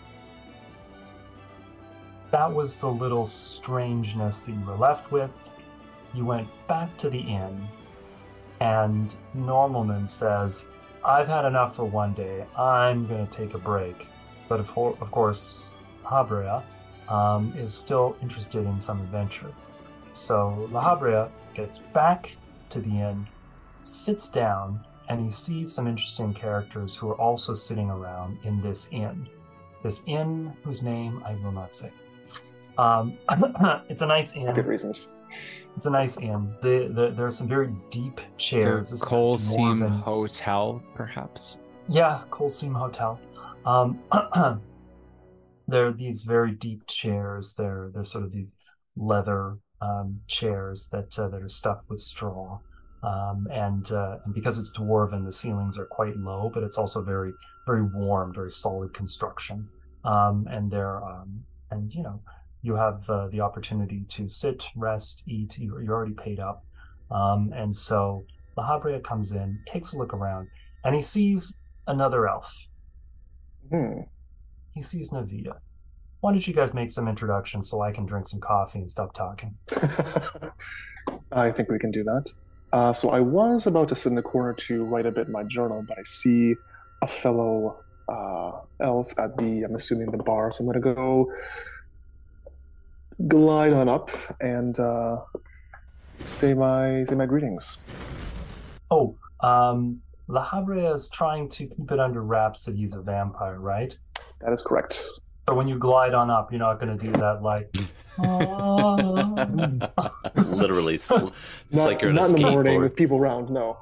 that 2.31 2.53
was 2.53 2.81
the 2.81 2.89
little 2.89 3.27
strangeness 3.27 4.43
that 4.43 4.53
you 4.53 4.65
were 4.65 4.77
left 4.77 5.11
with. 5.11 5.31
You 6.15 6.25
went 6.25 6.49
back 6.69 6.97
to 6.99 7.11
the 7.11 7.19
inn, 7.19 7.67
and 8.61 9.15
Normalman 9.37 10.09
says, 10.09 10.67
I've 11.05 11.29
had 11.29 11.47
enough 11.47 11.77
for 11.77 11.85
one 11.85 12.13
day. 12.13 12.45
I'm 12.57 13.07
going 13.07 13.27
to 13.27 13.33
take 13.33 13.55
a 13.55 13.59
break. 13.59 14.07
But 14.49 14.61
of, 14.61 14.77
of 14.77 15.11
course, 15.11 15.71
Habria 16.05 16.63
um, 17.09 17.55
is 17.57 17.73
still 17.73 18.17
interested 18.21 18.67
in 18.67 18.81
some 18.81 19.01
adventure. 19.01 19.53
So 20.13 20.69
Lahabria 20.71 21.31
gets 21.55 21.79
back 21.95 22.37
to 22.71 22.81
the 22.81 22.91
inn, 22.91 23.27
sits 23.85 24.29
down, 24.29 24.85
and 25.09 25.25
he 25.25 25.31
sees 25.31 25.73
some 25.73 25.87
interesting 25.87 26.35
characters 26.35 26.97
who 26.97 27.09
are 27.11 27.21
also 27.21 27.55
sitting 27.55 27.91
around 27.91 28.39
in 28.45 28.61
this 28.61 28.89
inn. 28.93 29.29
This 29.83 30.03
inn 30.07 30.53
whose 30.63 30.83
name 30.83 31.23
I 31.25 31.35
will 31.37 31.53
not 31.53 31.75
say. 31.75 31.91
Um, 32.81 33.19
it's 33.91 34.01
a 34.01 34.07
nice 34.07 34.35
inn. 34.35 34.55
Good 34.55 34.65
reasons. 34.65 35.25
It's 35.77 35.85
a 35.87 35.91
nice 35.91 36.17
inn. 36.19 36.55
The, 36.63 36.91
the, 36.95 37.11
there 37.15 37.27
are 37.27 37.31
some 37.31 37.47
very 37.47 37.69
deep 37.91 38.21
chairs. 38.39 38.89
The 38.89 38.95
It's 38.97 39.05
Coal 39.05 39.37
Seam 39.37 39.81
dwarven- 39.81 40.03
Hotel, 40.03 40.83
perhaps. 40.95 41.59
Yeah, 41.89 42.23
Coal 42.31 42.51
Seam 42.51 42.73
Hotel. 42.73 43.21
Um, 43.67 44.01
there 45.69 45.87
are 45.87 45.93
these 45.93 46.25
very 46.25 46.53
deep 46.53 46.87
chairs. 46.87 47.55
They're 47.55 47.91
they're 47.93 48.05
sort 48.07 48.25
of 48.25 48.33
these 48.33 48.57
leather 48.97 49.59
um, 49.83 50.19
chairs 50.27 50.89
that 50.93 51.19
uh, 51.19 51.29
that 51.29 51.43
are 51.43 51.49
stuffed 51.49 51.89
with 51.91 52.01
straw. 52.01 52.59
Um, 53.03 53.47
and 53.51 53.91
uh, 53.93 54.19
and 54.25 54.35
because 54.35 54.57
it's 54.59 54.73
dwarven, 54.73 55.27
the 55.27 55.33
ceilings 55.33 55.79
are 55.79 55.87
quite 55.87 56.17
low, 56.17 56.51
but 56.53 56.63
it's 56.63 56.79
also 56.79 57.03
very 57.03 57.33
very 57.67 57.83
warm, 57.83 58.33
very 58.33 58.51
solid 58.51 58.95
construction. 58.95 59.69
Um, 60.05 60.47
and 60.51 60.71
there 60.71 61.05
um, 61.05 61.45
and 61.71 61.93
you 61.93 62.03
know 62.03 62.21
you 62.63 62.75
have 62.75 63.09
uh, 63.09 63.29
the 63.29 63.41
opportunity 63.41 64.05
to 64.11 64.29
sit, 64.29 64.65
rest, 64.77 65.23
eat. 65.27 65.59
You, 65.59 65.79
you're 65.81 65.95
already 65.95 66.15
paid 66.15 66.41
up, 66.41 66.65
um, 67.11 67.53
and 67.55 67.75
so 67.75 68.25
Lahabria 68.57 69.03
comes 69.03 69.33
in, 69.33 69.59
takes 69.67 69.93
a 69.93 69.97
look 69.97 70.13
around, 70.13 70.49
and 70.85 70.95
he 70.95 71.03
sees 71.03 71.57
another 71.87 72.29
elf. 72.29 72.69
Hmm. 73.71 74.01
He 74.75 74.83
sees 74.83 75.11
Navita. 75.11 75.57
Why 76.21 76.33
don't 76.33 76.47
you 76.47 76.53
guys 76.53 76.75
make 76.75 76.91
some 76.91 77.09
introductions 77.09 77.71
so 77.71 77.81
I 77.81 77.93
can 77.93 78.05
drink 78.05 78.29
some 78.29 78.41
coffee 78.41 78.81
and 78.81 78.91
stop 78.91 79.15
talking? 79.15 79.57
I 81.33 81.51
think 81.51 81.71
we 81.71 81.79
can 81.79 81.91
do 81.91 82.05
that. 82.05 82.33
Uh, 82.73 82.93
so 82.93 83.11
I 83.11 83.21
was 83.21 83.67
about 83.67 83.89
to 83.89 83.95
sit 83.95 84.11
in 84.11 84.17
the 84.17 84.23
corner 84.23 84.53
to 84.53 84.85
write 84.85 85.07
a 85.07 85.13
bit 85.13 85.27
in 85.27 85.33
my 85.33 85.43
journal, 85.45 85.85
but 85.89 85.99
I 85.99 86.03
see 86.05 86.55
a 87.03 87.07
fellow 87.07 87.81
uh, 88.09 88.53
elf 88.81 89.13
at 89.19 89.37
the, 89.39 89.63
I'm 89.63 89.75
assuming 89.75 90.11
the 90.11 90.19
bar, 90.19 90.53
so 90.53 90.63
I'm 90.63 90.71
going 90.71 90.83
to 90.83 90.95
go 90.95 91.33
glide 93.29 93.73
on 93.73 93.89
up 93.89 94.11
and 94.41 94.79
uh, 94.79 95.19
say 96.25 96.55
my 96.55 97.05
say 97.05 97.15
my 97.15 97.27
greetings. 97.27 97.79
Oh, 98.91 99.17
um, 99.41 100.01
Lahabria 100.29 100.95
is 100.95 101.09
trying 101.11 101.49
to 101.51 101.67
keep 101.67 101.91
it 101.91 102.01
under 102.01 102.23
wraps 102.23 102.65
that 102.65 102.77
he's 102.77 102.95
a 102.95 103.03
vampire, 103.03 103.59
right? 103.59 103.97
That 104.41 104.53
is 104.53 104.63
correct. 104.63 105.05
So 105.49 105.55
when 105.55 105.67
you 105.69 105.79
glide 105.79 106.15
on 106.15 106.31
up, 106.31 106.53
you're 106.53 106.61
not 106.61 106.79
going 106.79 106.97
to 106.97 107.05
do 107.05 107.11
that 107.13 107.43
like. 107.43 107.75
"Ah." 108.19 108.95
Literally, 110.37 110.97
sl- 110.99 111.27
it's 111.27 111.77
Not, 111.77 111.87
like 111.87 112.03
you're 112.03 112.11
on 112.11 112.19
a 112.19 112.21
not 112.21 112.31
in 112.31 112.37
the 112.37 112.51
morning 112.51 112.81
with 112.81 112.95
people 112.95 113.19
around, 113.19 113.51
no. 113.51 113.79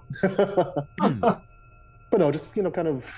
Hmm. 1.00 1.20
but 1.20 2.20
no, 2.20 2.32
just 2.32 2.56
you 2.56 2.62
know, 2.62 2.70
kind 2.70 2.88
of 2.88 3.12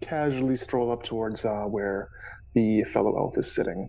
casually 0.00 0.56
stroll 0.56 0.90
up 0.90 1.04
towards 1.04 1.44
uh, 1.44 1.64
where 1.64 2.08
the 2.54 2.82
fellow 2.84 3.16
elf 3.16 3.38
is 3.38 3.50
sitting. 3.50 3.88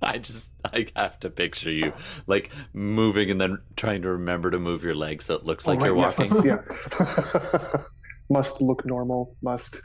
I 0.02 0.18
just 0.18 0.52
I 0.64 0.86
have 0.96 1.20
to 1.20 1.30
picture 1.30 1.70
you 1.70 1.92
like 2.26 2.50
moving 2.72 3.30
and 3.30 3.40
then 3.40 3.58
trying 3.76 4.02
to 4.02 4.10
remember 4.10 4.50
to 4.50 4.58
move 4.58 4.82
your 4.82 4.94
legs 4.94 5.26
so 5.26 5.34
it 5.34 5.44
looks 5.44 5.66
like 5.66 5.78
Oh, 5.80 5.84
you're 5.84 5.94
right, 5.94 6.00
yes, 6.18 6.18
walking. 6.18 6.54
that's- 6.54 7.72
yeah. 7.74 7.82
must 8.30 8.62
look 8.62 8.84
normal. 8.86 9.36
Must. 9.42 9.80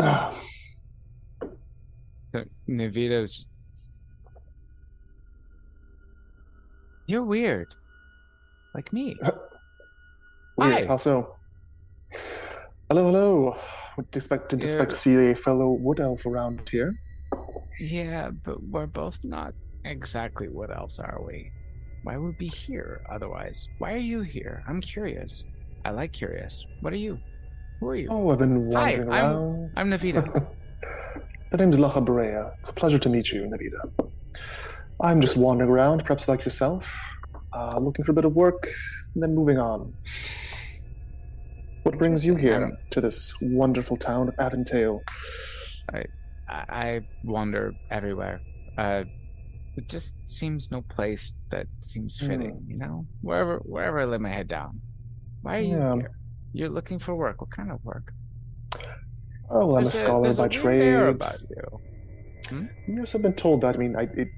Navita's. 2.68 3.46
You're 7.06 7.24
weird. 7.24 7.74
Like 8.74 8.92
me. 8.92 9.16
weird. 10.56 10.72
Hi. 10.84 10.86
How 10.86 10.96
so? 10.98 11.36
Hello, 12.90 13.04
hello. 13.06 13.56
Would 13.96 14.06
expect, 14.14 14.50
did 14.50 14.62
expect 14.62 14.90
to 14.92 14.96
see 14.96 15.30
a 15.30 15.34
fellow 15.34 15.70
wood 15.72 16.00
elf 16.00 16.26
around 16.26 16.68
here. 16.68 16.94
Yeah, 17.80 18.30
but 18.30 18.62
we're 18.62 18.86
both 18.86 19.20
not 19.22 19.54
exactly 19.84 20.48
what 20.48 20.70
else 20.76 20.98
are 20.98 21.20
we? 21.26 21.50
Why 22.02 22.16
would 22.16 22.26
we 22.26 22.32
be 22.32 22.48
here 22.48 23.02
otherwise? 23.10 23.68
Why 23.78 23.94
are 23.94 23.98
you 23.98 24.20
here? 24.22 24.62
I'm 24.68 24.80
curious. 24.80 25.44
I 25.84 25.90
like 25.90 26.12
curious. 26.12 26.64
What 26.80 26.92
are 26.92 26.96
you? 26.96 27.18
Who 27.80 27.88
are 27.88 27.94
you? 27.94 28.08
Oh, 28.10 28.30
I've 28.30 28.38
been 28.38 28.72
Hi, 28.72 28.90
wandering 28.98 29.12
I'm- 29.12 29.24
around. 29.32 29.70
I'm 29.76 29.90
Navita. 29.90 30.46
the 31.50 31.56
name's 31.56 31.76
Lacha 31.76 32.04
Berea. 32.04 32.52
It's 32.60 32.70
a 32.70 32.74
pleasure 32.74 32.98
to 32.98 33.08
meet 33.08 33.30
you, 33.30 33.42
Navita. 33.42 34.10
I'm 35.00 35.20
just 35.20 35.36
wandering 35.36 35.70
around, 35.70 36.02
perhaps 36.04 36.26
like 36.28 36.44
yourself, 36.44 36.98
uh, 37.52 37.78
looking 37.78 38.04
for 38.04 38.10
a 38.12 38.14
bit 38.14 38.24
of 38.24 38.34
work, 38.34 38.66
and 39.14 39.22
then 39.22 39.34
moving 39.34 39.58
on. 39.58 39.94
What 41.84 41.96
brings 41.98 42.26
you 42.26 42.34
here 42.34 42.76
to 42.90 43.00
this 43.00 43.34
wonderful 43.40 43.96
town 43.96 44.28
of 44.28 44.34
Avondale? 44.40 45.00
I, 45.94 46.04
I 46.48 47.00
wander 47.24 47.74
everywhere. 47.90 48.40
Uh, 48.76 49.04
it 49.76 49.88
just 49.88 50.14
seems 50.26 50.70
no 50.70 50.82
place 50.82 51.32
that 51.50 51.66
seems 51.80 52.18
fitting, 52.18 52.64
you 52.66 52.76
know? 52.76 53.06
Wherever 53.22 53.58
wherever 53.58 54.00
I 54.00 54.04
lay 54.04 54.18
my 54.18 54.30
head 54.30 54.48
down. 54.48 54.80
Why 55.42 55.52
are 55.54 55.60
you 55.60 55.76
here? 55.76 56.10
You're 56.52 56.68
looking 56.68 56.98
for 56.98 57.14
work. 57.14 57.40
What 57.40 57.50
kind 57.50 57.70
of 57.70 57.84
work? 57.84 58.12
Oh, 59.50 59.66
well, 59.66 59.76
I'm 59.76 59.86
a 59.86 59.90
scholar 59.90 60.24
there's 60.24 60.36
by 60.36 60.48
trade. 60.48 60.94
about 60.94 61.40
you. 61.40 61.80
Yes, 62.88 63.14
I've 63.14 63.22
been 63.22 63.34
told 63.34 63.60
that. 63.60 63.76
I 63.76 63.78
mean, 63.78 63.96
I 63.96 64.02
it, 64.14 64.28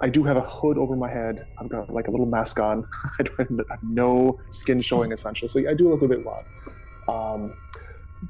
I 0.00 0.08
do 0.08 0.22
have 0.24 0.36
a 0.36 0.42
hood 0.42 0.78
over 0.78 0.96
my 0.96 1.10
head. 1.10 1.46
I've 1.58 1.68
got 1.68 1.90
like 1.92 2.08
a 2.08 2.10
little 2.10 2.26
mask 2.26 2.60
on. 2.60 2.86
I 3.18 3.22
don't 3.22 3.60
I 3.70 3.74
have 3.74 3.82
no 3.82 4.38
skin 4.50 4.80
showing, 4.80 5.12
essentially. 5.16 5.48
So 5.48 5.68
I 5.68 5.74
do 5.74 5.90
look 5.90 6.02
a 6.02 6.08
bit 6.08 6.24
odd. 6.26 6.44
Um, 7.08 7.54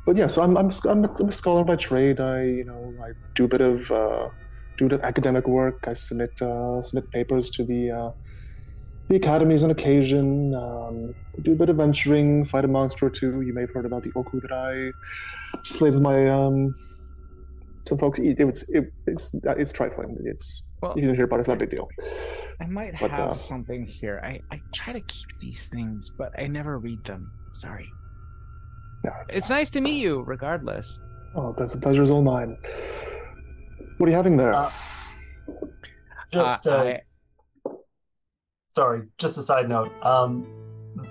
but 0.07 0.17
yeah, 0.17 0.27
so 0.27 0.43
I'm 0.43 0.57
I'm, 0.57 0.71
I'm, 0.89 1.05
a, 1.05 1.11
I'm 1.21 1.29
a 1.29 1.33
scholar 1.33 1.65
by 1.65 1.77
trade. 1.77 2.21
I 2.21 2.43
you 2.45 2.65
know 2.65 2.95
I 3.03 3.13
do 3.35 3.45
a 3.45 3.49
bit 3.49 3.61
of 3.61 3.91
uh, 3.91 4.29
do 4.77 4.87
of 4.87 5.01
academic 5.03 5.47
work. 5.47 5.85
I 5.87 5.95
submit 5.95 6.41
uh, 6.43 6.81
submit 6.81 7.11
papers 7.13 7.51
to 7.51 7.65
the 7.65 7.91
uh, 7.91 8.11
the 9.09 9.17
academies 9.17 9.63
on 9.63 9.71
occasion. 9.71 10.55
Um, 10.55 11.15
do 11.43 11.53
a 11.53 11.57
bit 11.57 11.69
of 11.69 11.77
venturing, 11.77 12.45
fight 12.47 12.65
a 12.65 12.69
monster 12.69 13.07
or 13.07 13.11
two. 13.11 13.41
You 13.43 13.53
may 13.55 13.63
have 13.63 13.71
heard 13.75 13.87
about 13.87 14.03
the 14.03 14.13
Oku 14.17 14.41
that 14.41 14.53
I 14.53 14.91
slaved 15.63 16.01
my 16.01 16.29
um, 16.29 16.73
some 17.87 17.99
folks 17.99 18.19
eat. 18.19 18.41
It, 18.41 18.45
was- 18.45 18.69
it, 18.71 18.93
it's 19.07 19.35
it's 19.45 19.73
trifling. 19.73 20.17
It's 20.25 20.71
Well, 20.81 20.95
you 20.97 21.03
didn't 21.03 21.17
hear 21.17 21.27
about 21.27 21.37
it. 21.37 21.41
It's 21.41 21.49
not 21.49 21.57
a 21.59 21.61
big 21.61 21.71
deal. 21.71 21.89
I 22.61 22.67
might 22.67 22.95
But, 23.01 23.17
have 23.17 23.31
uh, 23.31 23.35
something 23.35 23.85
here. 23.85 24.21
I, 24.25 24.41
I 24.55 24.61
try 24.73 24.93
to 24.93 25.01
keep 25.01 25.27
these 25.41 25.67
things, 25.67 26.11
but 26.17 26.31
I 26.39 26.47
never 26.47 26.79
read 26.79 27.03
them. 27.05 27.31
Sorry. 27.53 27.87
Yeah, 29.05 29.21
it's, 29.23 29.35
It's 29.37 29.51
nice 29.51 29.71
to 29.71 29.81
meet 29.81 29.99
you, 29.99 30.23
regardless. 30.23 30.99
oh, 31.37 31.55
that's 31.59 31.75
the 31.75 31.81
pleasure's 31.81 32.11
all 32.11 32.23
mine. 32.23 32.57
What 33.99 34.07
are 34.07 34.11
you 34.11 34.17
having 34.17 34.37
there? 34.37 34.55
Uh, 34.55 34.71
Just 36.33 36.67
Uh, 36.67 36.71
uh, 36.71 36.83
I- 36.83 37.03
sorry, 38.69 39.03
just 39.19 39.39
a 39.39 39.43
side 39.43 39.69
note. 39.69 39.93
Um, 40.05 40.47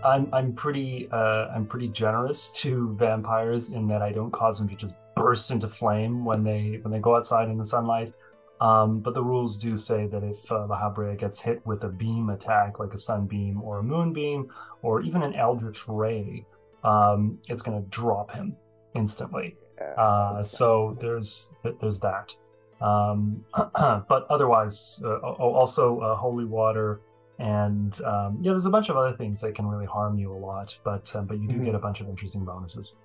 I'm 0.03 0.27
I'm 0.33 0.53
pretty 0.53 1.07
uh, 1.11 1.47
I'm 1.53 1.65
pretty 1.65 1.89
generous 1.89 2.49
to 2.61 2.95
vampires 2.97 3.69
in 3.69 3.87
that 3.89 4.01
I 4.01 4.11
don't 4.11 4.31
cause 4.31 4.59
them 4.59 4.67
to 4.69 4.75
just 4.75 4.95
burst 5.15 5.51
into 5.51 5.67
flame 5.69 6.25
when 6.25 6.43
they 6.43 6.79
when 6.81 6.91
they 6.91 6.99
go 6.99 7.15
outside 7.15 7.49
in 7.49 7.57
the 7.57 7.65
sunlight. 7.65 8.13
Um, 8.61 8.99
but 9.01 9.13
the 9.13 9.23
rules 9.23 9.57
do 9.57 9.77
say 9.77 10.07
that 10.07 10.23
if 10.23 10.49
uh, 10.51 10.65
La 10.67 10.79
Habrea 10.79 11.17
gets 11.17 11.39
hit 11.41 11.65
with 11.65 11.83
a 11.83 11.89
beam 11.89 12.29
attack, 12.29 12.79
like 12.79 12.93
a 12.93 12.99
sunbeam 12.99 13.61
or 13.61 13.79
a 13.79 13.83
moonbeam, 13.83 14.49
or 14.81 15.01
even 15.01 15.21
an 15.21 15.33
eldritch 15.35 15.85
ray, 15.87 16.45
um, 16.83 17.37
it's 17.47 17.61
going 17.61 17.81
to 17.81 17.87
drop 17.89 18.31
him 18.31 18.55
instantly. 18.95 19.55
Uh, 19.97 20.43
so 20.43 20.97
there's 21.01 21.53
there's 21.81 21.99
that. 21.99 22.33
Um, 22.81 23.43
but 23.53 24.25
otherwise, 24.29 24.99
uh, 25.03 25.17
also 25.19 25.99
uh, 25.99 26.15
holy 26.15 26.45
water, 26.45 27.01
and 27.39 27.99
um, 28.01 28.37
yeah, 28.41 28.51
there's 28.51 28.65
a 28.65 28.69
bunch 28.69 28.89
of 28.89 28.97
other 28.97 29.15
things 29.15 29.41
that 29.41 29.55
can 29.55 29.65
really 29.67 29.85
harm 29.85 30.17
you 30.17 30.31
a 30.31 30.37
lot. 30.37 30.77
But 30.83 31.11
uh, 31.15 31.21
but 31.21 31.39
you 31.39 31.47
do 31.47 31.55
Mhm. 31.55 31.65
get 31.65 31.75
a 31.75 31.79
bunch 31.79 32.01
of 32.01 32.07
interesting 32.09 32.43
bonuses. 32.45 32.95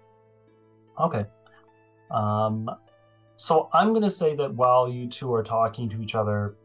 Okay. 1.00 1.26
Um, 2.10 2.68
so 3.36 3.68
I'm 3.72 3.92
gonna 3.94 4.10
say 4.10 4.34
that 4.36 4.52
while 4.54 4.88
you 4.88 5.08
two 5.08 5.32
are 5.32 5.44
talking 5.44 5.88
to 5.90 6.02
each 6.02 6.14
other, 6.14 6.56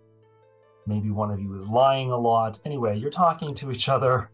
maybe 0.87 1.11
one 1.11 1.31
of 1.31 1.39
you 1.39 1.55
is 1.59 1.67
lying 1.67 2.11
a 2.11 2.17
lot. 2.17 2.59
Anyway, 2.65 2.97
you're 2.97 3.11
talking 3.11 3.53
to 3.55 3.71
each 3.71 3.89
other, 3.89 4.29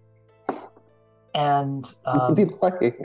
and 1.35 1.85
um, 2.05 2.33
Be 2.33 2.45
lying. 2.61 2.95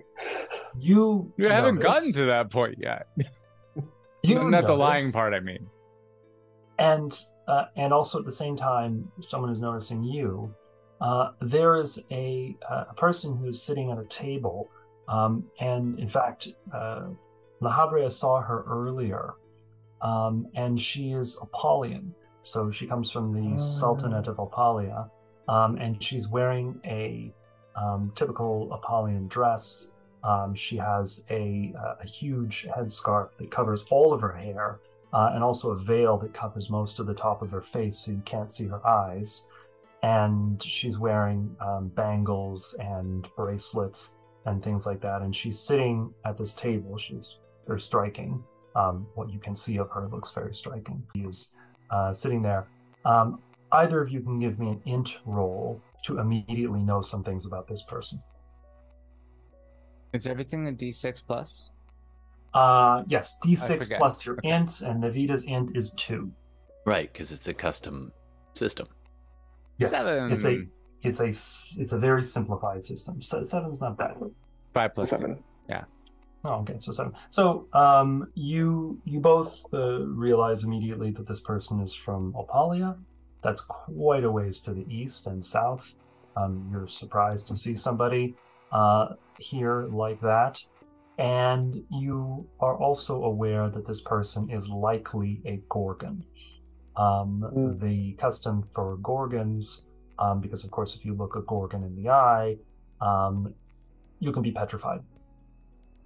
you 0.78 1.32
you 1.36 1.48
haven't 1.48 1.76
notice- 1.76 1.92
gotten 1.92 2.12
to 2.14 2.24
that 2.26 2.50
point 2.50 2.76
yet. 2.78 3.06
you 4.22 4.48
Not 4.50 4.66
the 4.66 4.74
lying 4.74 5.12
part, 5.12 5.34
I 5.34 5.40
mean. 5.40 5.66
and 6.78 7.18
uh, 7.48 7.66
and 7.76 7.92
also 7.92 8.18
at 8.18 8.24
the 8.24 8.32
same 8.32 8.56
time 8.56 9.10
someone 9.20 9.50
is 9.50 9.60
noticing 9.60 10.02
you 10.02 10.52
uh, 11.00 11.32
there 11.42 11.76
is 11.76 11.98
a, 12.10 12.56
uh, 12.70 12.84
a 12.90 12.94
person 12.94 13.36
who 13.36 13.46
is 13.48 13.60
sitting 13.62 13.90
at 13.90 13.98
a 13.98 14.04
table 14.06 14.70
um, 15.08 15.44
and 15.60 15.98
in 16.00 16.08
fact 16.08 16.48
uh, 16.74 17.02
La 17.60 17.70
Habrea 17.70 18.10
saw 18.10 18.40
her 18.40 18.64
earlier 18.66 19.34
um, 20.00 20.46
and 20.54 20.80
she 20.80 21.12
is 21.12 21.36
Apalian 21.36 22.10
so 22.42 22.70
she 22.70 22.86
comes 22.86 23.10
from 23.10 23.32
the 23.34 23.54
Oh. 23.60 23.62
Sultanate 23.62 24.26
of 24.28 24.36
Apalia 24.38 25.10
um, 25.48 25.76
and 25.76 26.02
she's 26.02 26.28
wearing 26.28 26.80
a 26.86 27.30
um, 27.76 28.12
typical 28.14 28.68
Apalian 28.82 29.28
dress 29.28 29.88
um, 30.24 30.54
she 30.54 30.76
has 30.78 31.24
a, 31.30 31.74
uh, 31.78 31.96
a 32.02 32.06
huge 32.06 32.66
headscarf 32.74 33.28
that 33.38 33.50
covers 33.50 33.84
all 33.90 34.12
of 34.12 34.22
her 34.22 34.32
hair 34.32 34.80
uh, 35.12 35.30
and 35.34 35.44
also 35.44 35.70
a 35.70 35.78
veil 35.78 36.16
that 36.18 36.32
covers 36.32 36.70
most 36.70 36.98
of 36.98 37.06
the 37.06 37.14
top 37.14 37.42
of 37.42 37.50
her 37.50 37.60
face 37.60 37.98
so 37.98 38.10
you 38.10 38.22
can't 38.24 38.50
see 38.50 38.66
her 38.66 38.84
eyes. 38.86 39.46
And 40.02 40.62
she's 40.62 40.98
wearing 40.98 41.54
um, 41.60 41.88
bangles 41.88 42.74
and 42.80 43.28
bracelets 43.36 44.14
and 44.46 44.64
things 44.64 44.86
like 44.86 45.00
that. 45.02 45.22
And 45.22 45.36
she's 45.36 45.58
sitting 45.58 46.12
at 46.24 46.38
this 46.38 46.54
table. 46.54 46.96
She's 46.96 47.36
very 47.66 47.80
striking. 47.80 48.42
Um, 48.76 49.06
what 49.14 49.30
you 49.30 49.38
can 49.38 49.54
see 49.54 49.78
of 49.78 49.90
her 49.90 50.08
looks 50.08 50.32
very 50.32 50.54
striking. 50.54 51.02
She 51.14 51.22
is 51.22 51.50
uh, 51.90 52.12
sitting 52.12 52.42
there. 52.42 52.66
Um, 53.04 53.40
either 53.72 54.00
of 54.00 54.10
you 54.10 54.20
can 54.20 54.40
give 54.40 54.58
me 54.58 54.70
an 54.70 54.82
int 54.86 55.18
roll 55.26 55.80
to 56.04 56.18
immediately 56.18 56.80
know 56.80 57.00
some 57.00 57.24
things 57.24 57.46
about 57.46 57.66
this 57.66 57.82
person. 57.88 58.22
Is 60.12 60.26
everything 60.26 60.68
a 60.68 60.72
D6 60.72 61.26
plus? 61.26 61.70
Uh, 62.52 63.02
yes, 63.08 63.36
d6 63.44 63.98
plus 63.98 64.24
your 64.24 64.36
Okay. 64.36 64.50
int, 64.50 64.82
and 64.82 65.02
Navita's 65.02 65.42
int 65.44 65.76
is 65.76 65.92
two. 65.94 66.30
Right, 66.86 67.12
because 67.12 67.32
it's 67.32 67.48
a 67.48 67.54
custom 67.54 68.12
system. 68.52 68.86
Yes, 69.78 69.90
Seven. 69.90 70.30
it's 70.32 70.44
a 70.44 70.62
it's 71.02 71.20
a 71.20 71.26
s- 71.28 71.76
it's 71.80 71.92
a 71.92 71.98
very 71.98 72.22
simplified 72.22 72.84
system. 72.84 73.20
So 73.20 73.42
seven's 73.42 73.80
not 73.80 73.98
bad. 73.98 74.16
Five 74.72 74.94
plus 74.94 75.10
two. 75.10 75.16
Seven. 75.16 75.42
Oh, 76.46 76.56
okay, 76.60 76.76
so 76.78 76.92
seven. 76.92 77.12
So 77.30 77.66
um, 77.72 78.30
you 78.34 79.00
you 79.04 79.18
both 79.18 79.64
uh, 79.72 80.00
realize 80.06 80.62
immediately 80.62 81.10
that 81.12 81.26
this 81.26 81.40
person 81.40 81.80
is 81.80 81.94
from 81.94 82.34
Apalia. 82.34 82.96
That's 83.44 83.60
quite 83.60 84.24
a 84.24 84.30
ways 84.30 84.58
to 84.62 84.72
the 84.72 84.86
east 84.88 85.26
and 85.28 85.44
south. 85.44 85.92
Um, 86.36 86.68
you're 86.72 86.88
surprised 86.88 87.46
to 87.48 87.56
see 87.56 87.76
somebody 87.76 88.34
uh, 88.72 89.10
here 89.38 89.86
like 89.90 90.20
that, 90.22 90.60
and 91.18 91.84
you 91.90 92.48
are 92.58 92.76
also 92.76 93.22
aware 93.24 93.68
that 93.68 93.86
this 93.86 94.00
person 94.00 94.50
is 94.50 94.68
likely 94.68 95.40
a 95.44 95.60
Gorgon. 95.68 96.24
Um, 96.96 97.42
Mm. 97.54 97.80
The 97.80 98.12
custom 98.14 98.64
for 98.72 98.96
Gorgons, 98.98 99.82
um, 100.18 100.40
because 100.40 100.64
of 100.64 100.70
course, 100.70 100.96
if 100.96 101.04
you 101.04 101.14
look 101.14 101.36
a 101.36 101.42
Gorgon 101.42 101.84
in 101.84 101.94
the 101.94 102.08
eye, 102.08 102.56
um, 103.00 103.54
you 104.20 104.32
can 104.32 104.42
be 104.42 104.52
petrified. 104.52 105.02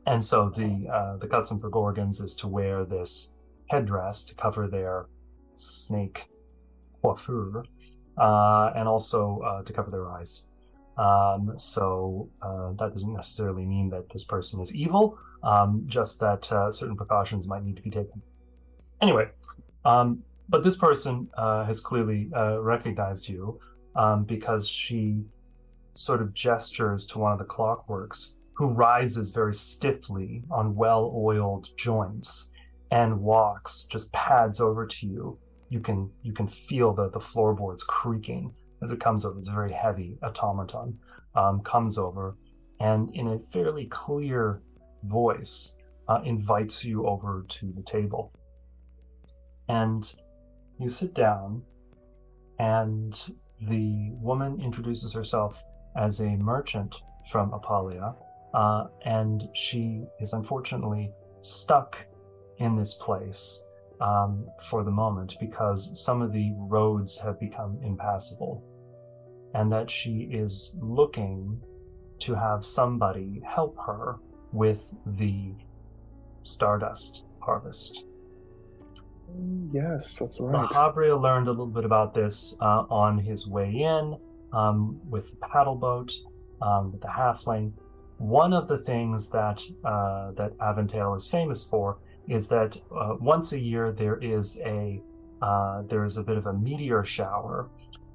And 0.06 0.24
so 0.24 0.50
the 0.50 0.88
uh, 0.92 1.16
the 1.18 1.28
custom 1.28 1.60
for 1.60 1.70
Gorgons 1.70 2.20
is 2.20 2.34
to 2.36 2.48
wear 2.48 2.84
this 2.84 3.34
headdress 3.70 4.24
to 4.24 4.34
cover 4.34 4.66
their 4.66 5.06
snake 5.56 6.28
coiffure, 7.02 7.64
uh, 8.18 8.72
and 8.76 8.88
also 8.88 9.40
uh, 9.46 9.62
to 9.62 9.72
cover 9.72 9.90
their 9.90 10.08
eyes. 10.10 10.48
Um, 10.96 11.54
so 11.58 12.28
uh, 12.42 12.72
that 12.78 12.92
doesn't 12.92 13.12
necessarily 13.12 13.64
mean 13.64 13.88
that 13.90 14.10
this 14.10 14.24
person 14.24 14.60
is 14.60 14.74
evil, 14.74 15.18
um, 15.44 15.84
just 15.86 16.18
that 16.20 16.50
uh, 16.50 16.72
certain 16.72 16.96
precautions 16.96 17.46
might 17.46 17.64
need 17.64 17.76
to 17.76 17.82
be 17.82 17.90
taken. 17.90 18.20
Anyway, 19.00 19.28
um, 19.84 20.22
but 20.48 20.64
this 20.64 20.76
person 20.76 21.28
uh, 21.36 21.64
has 21.64 21.80
clearly 21.80 22.30
uh, 22.36 22.60
recognized 22.60 23.28
you 23.28 23.60
um, 23.94 24.24
because 24.24 24.66
she 24.66 25.22
sort 25.94 26.20
of 26.20 26.34
gestures 26.34 27.06
to 27.06 27.18
one 27.18 27.32
of 27.32 27.38
the 27.38 27.44
clockworks 27.44 28.34
who 28.54 28.68
rises 28.68 29.30
very 29.30 29.54
stiffly 29.54 30.42
on 30.50 30.74
well 30.74 31.12
oiled 31.14 31.68
joints 31.76 32.50
and 32.90 33.20
walks, 33.20 33.86
just 33.90 34.10
pads 34.12 34.60
over 34.60 34.86
to 34.86 35.06
you. 35.06 35.38
You 35.70 35.80
can 35.80 36.10
you 36.22 36.32
can 36.32 36.48
feel 36.48 36.92
the, 36.92 37.10
the 37.10 37.20
floorboards 37.20 37.84
creaking 37.84 38.52
as 38.82 38.90
it 38.90 39.00
comes 39.00 39.24
over. 39.24 39.38
It's 39.38 39.48
a 39.48 39.52
very 39.52 39.72
heavy 39.72 40.18
automaton. 40.22 40.98
Um, 41.34 41.60
comes 41.60 41.98
over 41.98 42.36
and 42.80 43.14
in 43.14 43.28
a 43.28 43.38
fairly 43.38 43.86
clear 43.86 44.62
voice 45.04 45.76
uh, 46.08 46.20
invites 46.24 46.84
you 46.84 47.06
over 47.06 47.44
to 47.48 47.72
the 47.76 47.82
table. 47.82 48.32
And 49.68 50.10
you 50.78 50.88
sit 50.88 51.14
down, 51.14 51.62
and 52.58 53.14
the 53.68 54.10
woman 54.12 54.60
introduces 54.60 55.12
herself 55.12 55.62
as 55.96 56.20
a 56.20 56.36
merchant 56.36 57.02
from 57.30 57.50
Apalia, 57.50 58.14
uh, 58.54 58.86
and 59.04 59.48
she 59.54 60.04
is 60.20 60.32
unfortunately 60.32 61.10
stuck 61.42 62.06
in 62.58 62.76
this 62.76 62.94
place 62.94 63.64
um, 64.00 64.46
for 64.62 64.84
the 64.84 64.90
moment 64.90 65.36
because 65.40 65.90
some 66.04 66.22
of 66.22 66.32
the 66.32 66.52
roads 66.56 67.18
have 67.18 67.38
become 67.40 67.78
impassable, 67.82 68.64
and 69.54 69.72
that 69.72 69.90
she 69.90 70.28
is 70.30 70.76
looking 70.80 71.60
to 72.20 72.34
have 72.34 72.64
somebody 72.64 73.40
help 73.46 73.76
her 73.84 74.16
with 74.52 74.92
the 75.18 75.54
stardust 76.42 77.22
harvest. 77.40 78.04
Yes, 79.72 80.16
that's 80.16 80.40
right. 80.40 80.68
Mahabria 80.70 81.20
learned 81.20 81.48
a 81.48 81.50
little 81.50 81.66
bit 81.66 81.84
about 81.84 82.14
this 82.14 82.56
uh, 82.60 82.84
on 82.88 83.18
his 83.18 83.46
way 83.46 83.70
in 83.70 84.16
um, 84.52 85.00
with 85.08 85.30
the 85.30 85.36
paddle 85.46 85.74
boat, 85.74 86.12
um, 86.62 86.92
with 86.92 87.02
the 87.02 87.08
halfling. 87.08 87.72
One 88.16 88.52
of 88.52 88.68
the 88.68 88.78
things 88.78 89.28
that 89.30 89.62
uh, 89.84 90.32
that 90.32 90.56
Aventail 90.58 91.16
is 91.16 91.28
famous 91.28 91.62
for 91.64 91.98
is 92.28 92.48
that 92.48 92.76
uh, 92.94 93.14
once 93.20 93.52
a 93.52 93.58
year 93.58 93.92
there 93.92 94.18
is 94.18 94.58
a 94.64 95.00
uh, 95.40 95.82
there 95.82 96.04
is 96.04 96.16
a 96.16 96.22
bit 96.22 96.36
of 96.36 96.46
a 96.46 96.52
meteor 96.52 97.04
shower, 97.04 97.68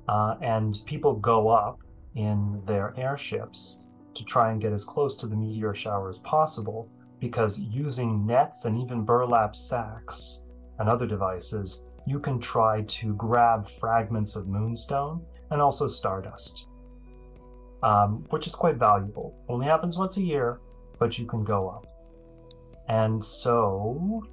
uh, 0.09 0.35
and 0.41 0.79
people 0.85 1.15
go 1.15 1.47
up 1.47 1.79
in 2.15 2.61
their 2.65 2.93
airships 2.97 3.83
to 4.13 4.23
try 4.25 4.51
and 4.51 4.61
get 4.61 4.73
as 4.73 4.83
close 4.83 5.15
to 5.15 5.27
the 5.27 5.35
meteor 5.35 5.73
shower 5.73 6.09
as 6.09 6.17
possible 6.19 6.89
because 7.19 7.59
using 7.59 8.25
nets 8.25 8.65
and 8.65 8.77
even 8.77 9.03
burlap 9.03 9.55
sacks 9.55 10.43
and 10.79 10.89
other 10.89 11.07
devices, 11.07 11.83
you 12.05 12.19
can 12.19 12.39
try 12.39 12.81
to 12.81 13.15
grab 13.15 13.65
fragments 13.65 14.35
of 14.35 14.47
moonstone 14.47 15.25
and 15.51 15.61
also 15.61 15.87
stardust, 15.87 16.67
um, 17.81 18.25
which 18.29 18.45
is 18.45 18.53
quite 18.53 18.75
valuable. 18.75 19.33
Only 19.47 19.65
happens 19.67 19.97
once 19.97 20.17
a 20.17 20.21
year, 20.21 20.59
but 20.99 21.17
you 21.17 21.25
can 21.25 21.45
go 21.45 21.69
up. 21.69 21.87
And 22.87 23.23
so 23.23 24.23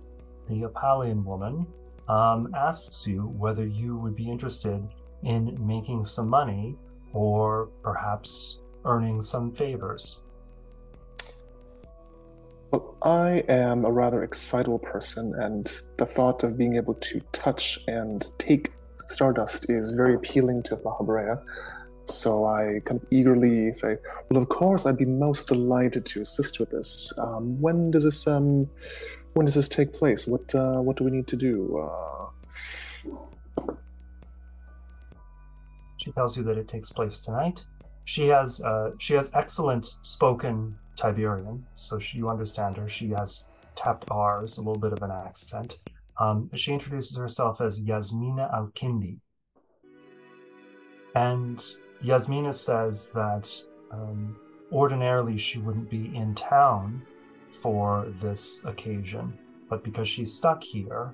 the 0.48 0.62
Apalian 0.62 1.24
woman 1.24 1.66
um, 2.08 2.52
asks 2.56 3.06
you 3.06 3.28
whether 3.38 3.66
you 3.66 3.96
would 3.96 4.16
be 4.16 4.28
interested 4.28 4.82
in 5.22 5.56
making 5.64 6.04
some 6.04 6.28
money 6.28 6.76
or 7.12 7.68
perhaps 7.82 8.60
earning 8.84 9.22
some 9.22 9.52
favors. 9.52 10.22
Well, 12.72 12.96
I 13.02 13.42
am 13.48 13.84
a 13.84 13.90
rather 13.90 14.22
excitable 14.22 14.78
person, 14.78 15.34
and 15.40 15.72
the 15.96 16.06
thought 16.06 16.44
of 16.44 16.56
being 16.56 16.76
able 16.76 16.94
to 16.94 17.20
touch 17.32 17.80
and 17.88 18.30
take 18.38 18.72
Stardust 19.08 19.68
is 19.68 19.90
very 19.90 20.14
appealing 20.14 20.62
to 20.64 20.76
La 20.84 20.96
Habrea. 20.96 21.42
So 22.10 22.44
I 22.44 22.80
kind 22.84 23.00
of 23.00 23.06
eagerly 23.10 23.72
say, 23.74 23.96
"Well, 24.30 24.42
of 24.42 24.48
course, 24.48 24.86
I'd 24.86 24.98
be 24.98 25.06
most 25.06 25.48
delighted 25.48 26.06
to 26.06 26.22
assist 26.22 26.60
with 26.60 26.70
this. 26.70 27.12
Um, 27.18 27.60
when 27.60 27.90
does 27.90 28.04
this 28.04 28.26
um, 28.26 28.68
when 29.34 29.46
does 29.46 29.54
this 29.54 29.68
take 29.68 29.92
place? 29.92 30.26
What 30.26 30.54
uh, 30.54 30.80
what 30.80 30.96
do 30.96 31.04
we 31.04 31.10
need 31.10 31.26
to 31.28 31.36
do?" 31.36 31.78
Uh, 31.78 32.20
She 36.00 36.12
tells 36.12 36.34
you 36.34 36.42
that 36.44 36.56
it 36.56 36.66
takes 36.66 36.90
place 36.90 37.20
tonight. 37.20 37.62
She 38.06 38.26
has 38.28 38.62
uh, 38.62 38.92
she 38.98 39.12
has 39.14 39.30
excellent 39.34 39.96
spoken 40.02 40.74
Tiberian, 40.96 41.66
so 41.76 41.98
she, 41.98 42.16
you 42.16 42.30
understand 42.30 42.78
her. 42.78 42.88
She 42.88 43.10
has 43.10 43.44
tapped 43.76 44.10
R's, 44.10 44.56
a 44.56 44.62
little 44.62 44.80
bit 44.80 44.94
of 44.94 45.02
an 45.02 45.10
accent. 45.10 45.78
Um, 46.18 46.50
she 46.54 46.72
introduces 46.72 47.16
herself 47.18 47.60
as 47.60 47.80
Yasmina 47.80 48.50
Al-Kindi. 48.52 49.18
And 51.14 51.62
Yasmina 52.02 52.52
says 52.52 53.10
that 53.10 53.50
um, 53.90 54.36
ordinarily 54.72 55.36
she 55.36 55.58
wouldn't 55.58 55.90
be 55.90 56.14
in 56.16 56.34
town 56.34 57.02
for 57.50 58.06
this 58.22 58.64
occasion, 58.64 59.36
but 59.68 59.84
because 59.84 60.08
she's 60.08 60.34
stuck 60.34 60.62
here, 60.62 61.12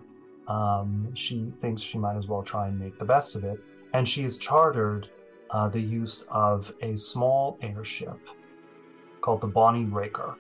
um, 0.49 1.11
she 1.15 1.53
thinks 1.61 1.83
she 1.83 1.99
might 1.99 2.17
as 2.17 2.27
well 2.27 2.43
try 2.43 2.69
and 2.69 2.79
make 2.79 2.99
the 2.99 3.05
best 3.05 3.35
of 3.35 3.45
it. 3.45 3.59
And 3.95 4.07
she 4.07 4.23
has 4.23 4.39
chartered 4.39 5.09
uh, 5.51 5.69
the 5.69 5.81
use 5.81 6.27
of 6.31 6.73
a 6.83 6.97
small 6.97 7.59
airship 7.63 8.19
called 9.21 9.41
the 9.41 9.47
Bonnie 9.47 9.87
Raker. 9.87 10.37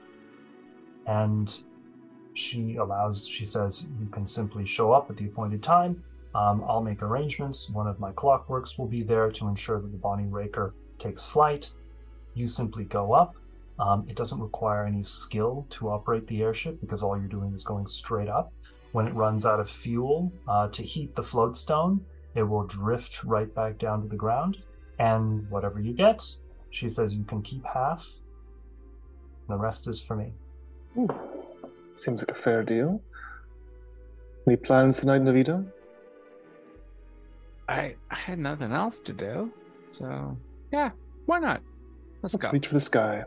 And 1.07 1.57
she 2.35 2.77
allows, 2.77 3.27
she 3.27 3.47
says, 3.47 3.87
you 3.99 4.07
can 4.09 4.27
simply 4.27 4.67
show 4.67 4.93
up 4.93 5.11
at 5.11 5.17
the 5.17 5.27
appointed 5.27 5.63
time. 5.63 6.03
Um, 6.37 6.63
I'll 6.69 6.83
make 6.83 7.03
arrangements. 7.03 7.71
One 7.71 7.87
of 7.87 7.99
my 7.99 8.13
clockworks 8.13 8.77
will 8.77 8.87
be 8.87 9.03
there 9.03 9.31
to 9.31 9.49
ensure 9.49 9.81
that 9.81 9.91
the 9.91 9.97
Bonnie 9.97 10.27
Raker 10.27 10.75
takes 10.99 11.25
flight. 11.25 11.71
You 12.35 12.47
simply 12.47 12.85
go 12.85 13.15
up. 13.15 13.37
Um, 13.79 14.07
it 14.07 14.17
doesn't 14.17 14.39
require 14.39 14.85
any 14.85 15.03
skill 15.03 15.67
to 15.71 15.89
operate 15.89 16.27
the 16.27 16.43
airship 16.43 16.79
because 16.83 17.03
all 17.03 17.17
you're 17.17 17.27
doing 17.27 17.55
is 17.55 17.65
going 17.65 17.87
straight 17.87 18.29
up. 18.29 18.53
When 18.93 19.07
it 19.07 19.15
runs 19.15 19.47
out 19.47 19.61
of 19.61 19.71
fuel 19.71 20.31
uh, 20.47 20.69
to 20.69 20.83
heat 20.83 21.17
the 21.17 21.23
float 21.23 21.57
stone, 21.57 22.05
it 22.35 22.43
will 22.43 22.65
drift 22.65 23.25
right 23.25 23.53
back 23.55 23.79
down 23.79 24.03
to 24.03 24.09
the 24.09 24.17
ground. 24.17 24.59
And 24.99 25.49
whatever 25.51 25.81
you 25.81 25.95
get, 25.95 26.23
she 26.69 26.91
says 26.91 27.15
you 27.15 27.25
can 27.25 27.41
keep 27.41 27.65
half. 27.65 28.07
The 29.49 29.57
rest 29.57 29.89
is 29.89 30.03
for 30.03 30.17
me. 30.17 30.35
Ooh, 30.99 31.09
seems 31.93 32.21
like 32.21 32.37
a 32.37 32.41
fair 32.41 32.63
deal. 32.63 33.01
Any 34.47 34.57
plans 34.57 34.99
tonight, 34.99 35.23
Navita? 35.23 35.67
I, 37.69 37.97
I 38.11 38.15
had 38.15 38.39
nothing 38.39 38.73
else 38.73 39.01
to 39.01 39.13
do, 39.13 39.53
so 39.91 40.37
yeah, 40.73 40.91
why 41.27 41.39
not? 41.41 41.63
Let's, 42.23 42.35
Let's 42.35 42.45
go. 42.45 42.51
reach 42.51 42.67
for 42.69 42.75
the 42.75 42.81
sky. 42.81 43.25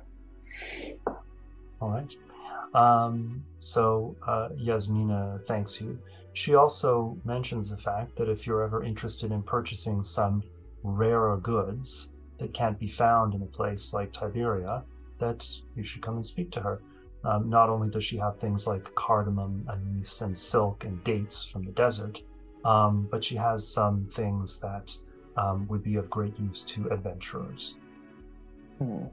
All 1.82 1.89
right. 1.89 2.15
Um, 2.73 3.43
so 3.60 4.15
uh, 4.28 4.49
Yasmina 4.58 5.39
thanks 5.47 5.80
you. 5.82 5.97
She 6.34 6.56
also 6.56 7.17
mentions 7.25 7.69
the 7.69 7.78
fact 7.78 8.15
that 8.17 8.30
if 8.30 8.45
you're 8.45 8.63
ever 8.63 8.84
interested 8.84 9.32
in 9.32 9.41
purchasing 9.43 10.04
some 10.04 10.43
rarer 10.84 11.38
goods 11.38 12.10
that 12.39 12.54
can't 12.54 12.80
be 12.80 12.88
found 12.89 13.34
in 13.34 13.41
a 13.41 13.45
place 13.45 13.93
like 13.93 14.13
Tiberia, 14.13 14.84
that 15.19 15.45
you 15.75 15.84
should 15.84 16.02
come 16.02 16.15
and 16.15 16.25
speak 16.25 16.52
to 16.52 16.62
her. 16.62 16.82
Um, 17.25 17.49
not 17.49 17.69
only 17.69 17.89
does 17.89 18.06
she 18.06 18.17
have 18.17 18.39
things 18.39 18.65
like 18.65 18.93
cardamom, 18.95 19.67
anise, 19.69 20.21
and 20.21 20.38
silk 20.38 20.86
and 20.86 21.04
dates 21.04 21.43
from 21.43 21.65
the 21.65 21.71
desert, 21.71 22.19
um, 22.65 23.08
but 23.10 23.24
she 23.24 23.36
has 23.36 23.67
some 23.67 24.06
things 24.06 24.60
that 24.60 24.95
um, 25.38 25.67
would 25.67 25.84
be 25.84 25.95
of 25.95 26.10
great 26.10 26.38
use 26.39 26.62
to 26.63 26.89
adventurers. 26.89 27.76
Hmm. 28.78 29.06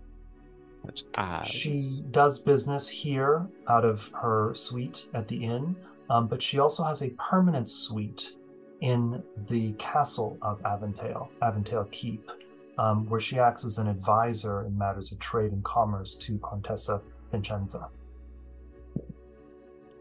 She 1.49 2.03
does 2.13 2.39
business 2.39 2.89
here 2.89 3.47
out 3.69 3.85
of 3.85 4.09
her 4.15 4.55
suite 4.55 5.09
at 5.15 5.27
the 5.27 5.45
inn, 5.45 5.75
um, 6.11 6.29
but 6.29 6.41
she 6.41 6.59
also 6.59 6.85
has 6.85 7.03
a 7.03 7.11
permanent 7.11 7.69
suite 7.69 8.35
in 8.81 9.23
the 9.49 9.73
castle 9.73 10.39
of 10.43 10.63
Aventail, 10.63 11.29
Aventail 11.43 11.91
Keep, 11.91 12.31
um, 12.79 13.09
where 13.09 13.21
she 13.21 13.39
acts 13.39 13.65
as 13.65 13.79
an 13.79 13.89
advisor 13.89 14.65
in 14.65 14.77
matters 14.77 15.11
of 15.13 15.19
trade 15.19 15.53
and 15.53 15.65
commerce 15.65 16.15
to 16.17 16.39
Contessa 16.39 17.01
Vincenza. 17.33 17.89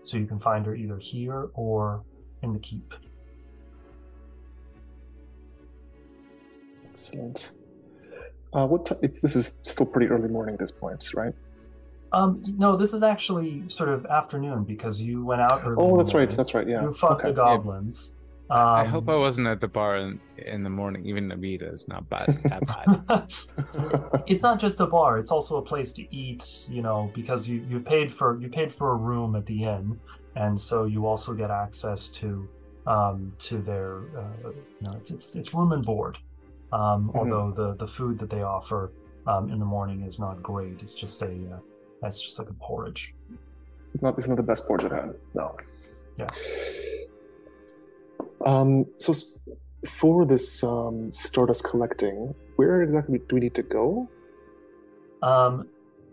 So 0.03 0.17
you 0.17 0.27
can 0.27 0.39
find 0.39 0.65
her 0.65 0.75
either 0.75 0.99
here 0.99 1.49
or 1.53 2.03
in 2.43 2.53
the 2.53 2.59
keep. 2.59 2.93
Excellent. 6.95 7.51
Uh, 8.53 8.65
what 8.65 8.85
ti 8.85 8.95
it's 9.01 9.19
this 9.19 9.35
is 9.35 9.59
still 9.63 9.85
pretty 9.85 10.07
early 10.07 10.29
morning 10.29 10.53
at 10.53 10.61
this 10.61 10.71
point, 10.71 11.13
right? 11.13 11.33
Um, 12.13 12.41
no, 12.57 12.77
this 12.77 12.93
is 12.93 13.03
actually 13.03 13.67
sort 13.67 13.89
of 13.89 14.05
afternoon 14.05 14.63
because 14.63 15.01
you 15.01 15.25
went 15.25 15.41
out 15.41 15.61
early. 15.65 15.75
Oh, 15.77 15.89
in 15.89 15.97
the 15.97 16.03
that's 16.03 16.13
right. 16.13 16.31
That's 16.31 16.53
right. 16.53 16.65
Yeah. 16.65 16.83
You 16.83 16.93
fought 16.93 17.19
okay. 17.19 17.27
the 17.27 17.33
goblins. 17.33 18.15
Um, 18.49 18.59
I 18.59 18.85
hope 18.85 19.09
I 19.09 19.15
wasn't 19.15 19.47
at 19.47 19.59
the 19.59 19.67
bar 19.67 19.97
in, 19.97 20.21
in 20.37 20.63
the 20.63 20.69
morning. 20.69 21.05
Even 21.05 21.27
Navita 21.27 21.73
is 21.73 21.89
not 21.89 22.07
bad. 22.07 22.27
That 22.43 22.65
bad. 23.09 24.23
it's 24.27 24.43
not 24.43 24.57
just 24.57 24.79
a 24.79 24.85
bar; 24.85 25.17
it's 25.17 25.31
also 25.31 25.57
a 25.57 25.61
place 25.61 25.91
to 25.93 26.15
eat. 26.15 26.65
You 26.69 26.81
know, 26.81 27.11
because 27.13 27.49
you 27.49 27.65
you 27.69 27.81
paid 27.81 28.13
for 28.13 28.39
you 28.39 28.47
paid 28.47 28.71
for 28.71 28.91
a 28.91 28.95
room 28.95 29.35
at 29.35 29.45
the 29.45 29.65
inn, 29.65 29.99
and 30.37 30.61
so 30.61 30.85
you 30.85 31.05
also 31.05 31.33
get 31.33 31.51
access 31.51 32.07
to 32.19 32.47
um, 32.87 33.33
to 33.39 33.57
their 33.57 33.97
uh, 34.17 34.51
you 34.51 34.87
know 34.87 34.93
it's, 35.01 35.11
it's 35.11 35.35
it's 35.35 35.53
room 35.53 35.73
and 35.73 35.85
board. 35.85 36.17
Um, 36.71 37.09
Mhm. 37.09 37.15
Although 37.19 37.51
the 37.51 37.75
the 37.75 37.87
food 37.87 38.19
that 38.19 38.29
they 38.29 38.41
offer 38.41 38.91
um, 39.27 39.49
in 39.49 39.59
the 39.59 39.65
morning 39.65 40.01
is 40.03 40.19
not 40.19 40.41
great. 40.43 40.81
It's 40.81 40.95
just 40.95 41.21
a 41.21 41.27
uh, 41.27 42.07
it's 42.07 42.21
just 42.21 42.37
like 42.39 42.49
a 42.49 42.53
porridge. 42.53 43.13
not 44.01 44.17
it's 44.17 44.27
not 44.27 44.37
the 44.37 44.43
best 44.43 44.65
porridge 44.67 44.85
I've 44.85 44.91
had. 44.91 45.15
No. 45.35 45.55
Yeah. 46.17 46.27
Um. 48.45 48.85
So 48.97 49.13
for 49.87 50.25
this 50.25 50.63
um, 50.63 51.11
Stardust 51.11 51.63
collecting, 51.63 52.33
where 52.57 52.81
exactly 52.81 53.19
do 53.27 53.35
we 53.35 53.41
need 53.41 53.55
to 53.55 53.63
go? 53.63 54.07
Um, 55.21 55.67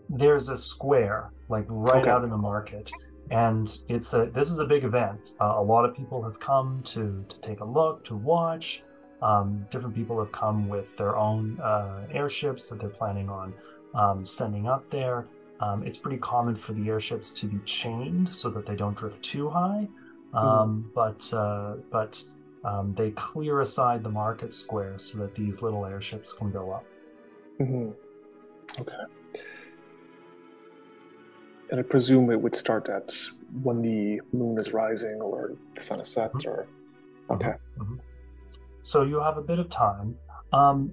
there's 0.09 0.49
a 0.49 0.57
square 0.57 1.31
like 1.49 1.65
right 1.69 2.01
Okay. 2.01 2.09
out 2.09 2.23
in 2.23 2.29
the 2.29 2.37
market, 2.37 2.91
and 3.31 3.77
it's 3.89 4.13
a 4.13 4.29
this 4.33 4.49
is 4.49 4.59
a 4.59 4.65
big 4.65 4.83
event. 4.83 5.35
Uh, 5.41 5.55
a 5.57 5.63
lot 5.63 5.85
of 5.85 5.95
people 5.95 6.21
have 6.23 6.39
come 6.39 6.81
to 6.85 7.23
to 7.29 7.41
take 7.41 7.59
a 7.59 7.65
look, 7.65 8.03
to 8.05 8.15
watch. 8.15 8.83
Um, 9.23 9.65
different 9.71 9.95
people 9.95 10.19
have 10.19 10.31
come 10.33 10.67
with 10.67 10.95
their 10.97 11.15
own 11.15 11.57
uh, 11.61 12.05
airships 12.11 12.67
that 12.67 12.79
they're 12.79 12.97
planning 13.01 13.29
on 13.29 13.53
um, 13.95 14.25
sending 14.25 14.67
up 14.67 14.83
there. 14.89 15.25
Um, 15.61 15.83
it's 15.87 15.97
pretty 15.97 16.17
common 16.17 16.55
for 16.57 16.73
the 16.73 16.89
airships 16.89 17.31
to 17.39 17.45
be 17.47 17.59
chained 17.65 18.35
so 18.35 18.49
that 18.49 18.65
they 18.67 18.75
don't 18.75 18.97
drift 18.97 19.23
too 19.23 19.49
high. 19.49 19.87
Um, 20.33 20.91
But 20.93 21.21
uh, 21.33 21.75
but 21.91 22.21
um, 22.65 22.93
they 22.97 23.11
clear 23.11 23.61
aside 23.61 24.03
the 24.03 24.09
market 24.09 24.53
square 24.53 24.95
so 24.97 25.19
that 25.19 25.35
these 25.35 25.61
little 25.61 25.85
airships 25.85 26.33
can 26.33 26.51
go 26.51 26.71
up. 26.71 26.85
hmm 27.59 27.91
Okay. 28.79 29.03
And 31.69 31.79
I 31.79 31.83
presume 31.83 32.31
it 32.31 32.41
would 32.41 32.55
start 32.55 32.89
at 32.89 33.13
when 33.61 33.81
the 33.81 34.21
moon 34.31 34.57
is 34.57 34.73
rising 34.73 35.21
or 35.21 35.51
the 35.75 35.81
sun 35.81 35.99
is 36.01 36.09
set, 36.09 36.33
Mhm. 36.33 36.45
or 36.49 36.67
okay. 37.29 37.53
So 38.83 39.03
you 39.03 39.19
have 39.19 39.37
a 39.37 39.41
bit 39.41 39.59
of 39.59 39.69
time. 39.69 40.15
Um, 40.51 40.91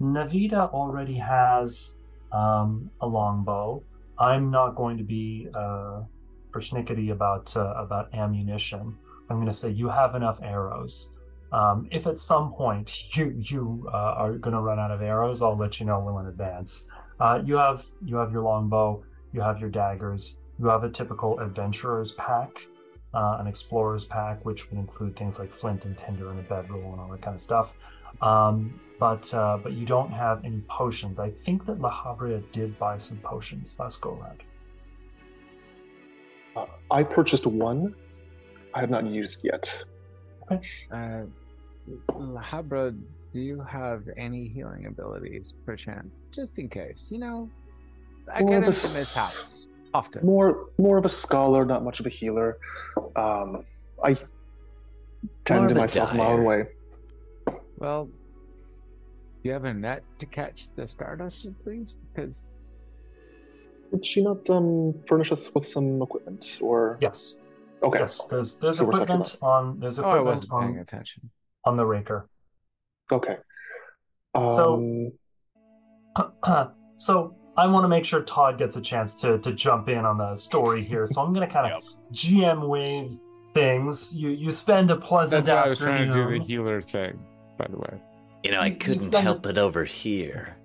Navita 0.00 0.72
already 0.72 1.16
has 1.16 1.96
um, 2.32 2.90
a 3.00 3.06
longbow. 3.06 3.82
I'm 4.18 4.50
not 4.50 4.76
going 4.76 4.96
to 4.98 5.04
be 5.04 5.48
uh, 5.54 6.02
persnickety 6.50 7.10
about 7.12 7.56
uh, 7.56 7.74
about 7.76 8.14
ammunition. 8.14 8.96
I'm 9.28 9.36
going 9.36 9.46
to 9.46 9.52
say 9.52 9.70
you 9.70 9.88
have 9.88 10.14
enough 10.14 10.38
arrows. 10.42 11.10
Um, 11.52 11.88
if 11.90 12.06
at 12.06 12.18
some 12.18 12.52
point 12.52 12.96
you 13.16 13.34
you 13.36 13.88
uh, 13.92 14.14
are 14.16 14.32
going 14.38 14.54
to 14.54 14.60
run 14.60 14.78
out 14.78 14.90
of 14.90 15.02
arrows, 15.02 15.42
I'll 15.42 15.56
let 15.56 15.80
you 15.80 15.86
know 15.86 16.00
well 16.00 16.18
in 16.18 16.26
advance. 16.26 16.86
Uh, 17.20 17.42
you 17.44 17.56
have 17.56 17.84
you 18.04 18.16
have 18.16 18.32
your 18.32 18.42
longbow. 18.42 19.04
You 19.32 19.40
have 19.40 19.60
your 19.60 19.70
daggers. 19.70 20.36
You 20.58 20.66
have 20.66 20.84
a 20.84 20.90
typical 20.90 21.40
adventurer's 21.40 22.12
pack 22.12 22.66
uh, 23.14 23.36
an 23.40 23.46
explorer's 23.46 24.04
pack, 24.04 24.44
which 24.44 24.70
would 24.70 24.78
include 24.78 25.16
things 25.16 25.38
like 25.38 25.52
flint 25.54 25.84
and 25.84 25.96
tinder 25.98 26.30
and 26.30 26.40
a 26.40 26.42
bedroll 26.42 26.92
and 26.92 27.00
all 27.00 27.08
that 27.08 27.22
kind 27.22 27.34
of 27.34 27.42
stuff. 27.42 27.70
Um, 28.20 28.80
but 28.98 29.32
uh, 29.34 29.58
but 29.62 29.72
you 29.72 29.86
don't 29.86 30.12
have 30.12 30.44
any 30.44 30.60
potions. 30.68 31.18
I 31.18 31.30
think 31.30 31.66
that 31.66 31.80
La 31.80 31.90
Habrea 31.90 32.42
did 32.52 32.78
buy 32.78 32.98
some 32.98 33.18
potions 33.18 33.76
last 33.78 34.00
go 34.00 34.18
around. 34.20 34.42
Uh, 36.54 36.66
I 36.90 37.02
purchased 37.02 37.46
one. 37.46 37.94
I 38.74 38.80
have 38.80 38.90
not 38.90 39.06
used 39.06 39.44
it 39.44 39.52
yet. 39.52 39.84
Uh, 40.90 41.22
Habra, 42.10 42.96
do 43.32 43.40
you 43.40 43.60
have 43.62 44.08
any 44.16 44.46
healing 44.46 44.86
abilities, 44.86 45.54
perchance? 45.64 46.22
Just 46.30 46.58
in 46.58 46.68
case, 46.68 47.08
you 47.10 47.18
know, 47.18 47.50
I 48.32 48.40
More 48.40 48.50
get 48.50 48.58
of 48.58 48.64
into 48.64 48.68
a 48.68 48.70
this 48.70 49.16
house 49.16 49.68
often. 49.94 50.24
More 50.26 50.68
more 50.78 50.98
of 50.98 51.04
a 51.04 51.08
scholar, 51.08 51.64
not 51.64 51.84
much 51.84 52.00
of 52.00 52.06
a 52.06 52.08
healer. 52.08 52.58
Um, 53.16 53.64
I 54.04 54.16
tend 55.44 55.64
of 55.64 55.68
to 55.70 55.74
myself 55.74 56.10
in 56.12 56.16
my 56.18 56.26
own 56.26 56.44
way. 56.44 56.66
Well, 57.78 58.06
do 58.06 58.12
you 59.42 59.52
have 59.52 59.64
a 59.64 59.74
net 59.74 60.04
to 60.18 60.26
catch 60.26 60.70
the 60.74 60.86
stardust, 60.86 61.46
please? 61.64 61.98
Because 62.14 62.44
Did 63.90 64.04
she 64.04 64.22
not 64.22 64.48
um, 64.50 64.94
furnish 65.06 65.32
us 65.32 65.52
with 65.54 65.66
some 65.66 66.00
equipment? 66.00 66.58
Or 66.62 66.98
Yes, 67.00 67.40
okay, 67.82 68.00
yes. 68.00 68.20
There's 68.30 68.56
there's 68.56 68.78
So 68.78 68.84
we're 68.84 68.92
set 68.92 69.08
for 69.08 69.14
equipment 69.14 69.38
on 69.42 69.80
there's 69.80 69.98
equipment 69.98 70.18
oh, 70.26 70.28
I 70.28 70.32
wasn't 70.32 70.50
paying 70.52 70.74
on, 70.76 70.78
attention. 70.78 71.30
on 71.64 71.76
the 71.76 71.84
raker. 71.84 72.28
okay. 73.10 73.38
So- 74.34 75.12
Um, 76.16 76.72
so 76.96 77.34
I 77.56 77.66
want 77.66 77.84
to 77.84 77.88
make 77.88 78.04
sure 78.04 78.22
Todd 78.22 78.56
gets 78.58 78.76
a 78.76 78.80
chance 78.80 79.14
to 79.16 79.38
to 79.38 79.52
jump 79.52 79.88
in 79.88 80.04
on 80.04 80.18
the 80.18 80.34
story 80.36 80.82
here. 80.82 81.06
So 81.06 81.20
I'm 81.22 81.32
going 81.34 81.46
to 81.46 81.52
kind 81.52 81.72
of 81.72 81.82
GM 82.12 82.66
wave 82.68 83.18
things. 83.54 84.14
You 84.16 84.30
you 84.30 84.50
spend 84.50 84.90
a 84.90 84.96
pleasant 84.96 85.44
That's 85.46 85.56
why 85.56 85.66
I 85.66 85.68
was 85.68 85.78
trying 85.78 86.08
to 86.08 86.12
do 86.14 86.38
the 86.38 86.44
healer 86.44 86.80
thing, 86.82 87.18
by 87.58 87.66
the 87.68 87.76
way. 87.76 88.00
You 88.44 88.52
know, 88.52 88.60
I 88.60 88.66
You- 88.66 88.72
you 88.72 88.78
couldn't 88.78 88.98
spend 89.10 89.24
help 89.24 89.46
it 89.46 89.58
over 89.58 89.84
here. 89.84 90.56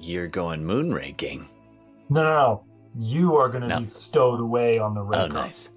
You're 0.00 0.28
going 0.28 0.64
moon 0.64 0.92
raking. 0.92 1.46
No, 2.10 2.22
no, 2.22 2.30
no. 2.30 2.64
You 2.98 3.36
are 3.36 3.48
going 3.48 3.62
to 3.62 3.68
No. 3.68 3.80
be 3.80 3.86
stowed 3.86 4.40
away 4.40 4.78
on 4.78 4.94
the 4.94 5.00
oh, 5.00 5.04
raker. 5.04 5.24
Oh, 5.24 5.26
nice. 5.28 5.70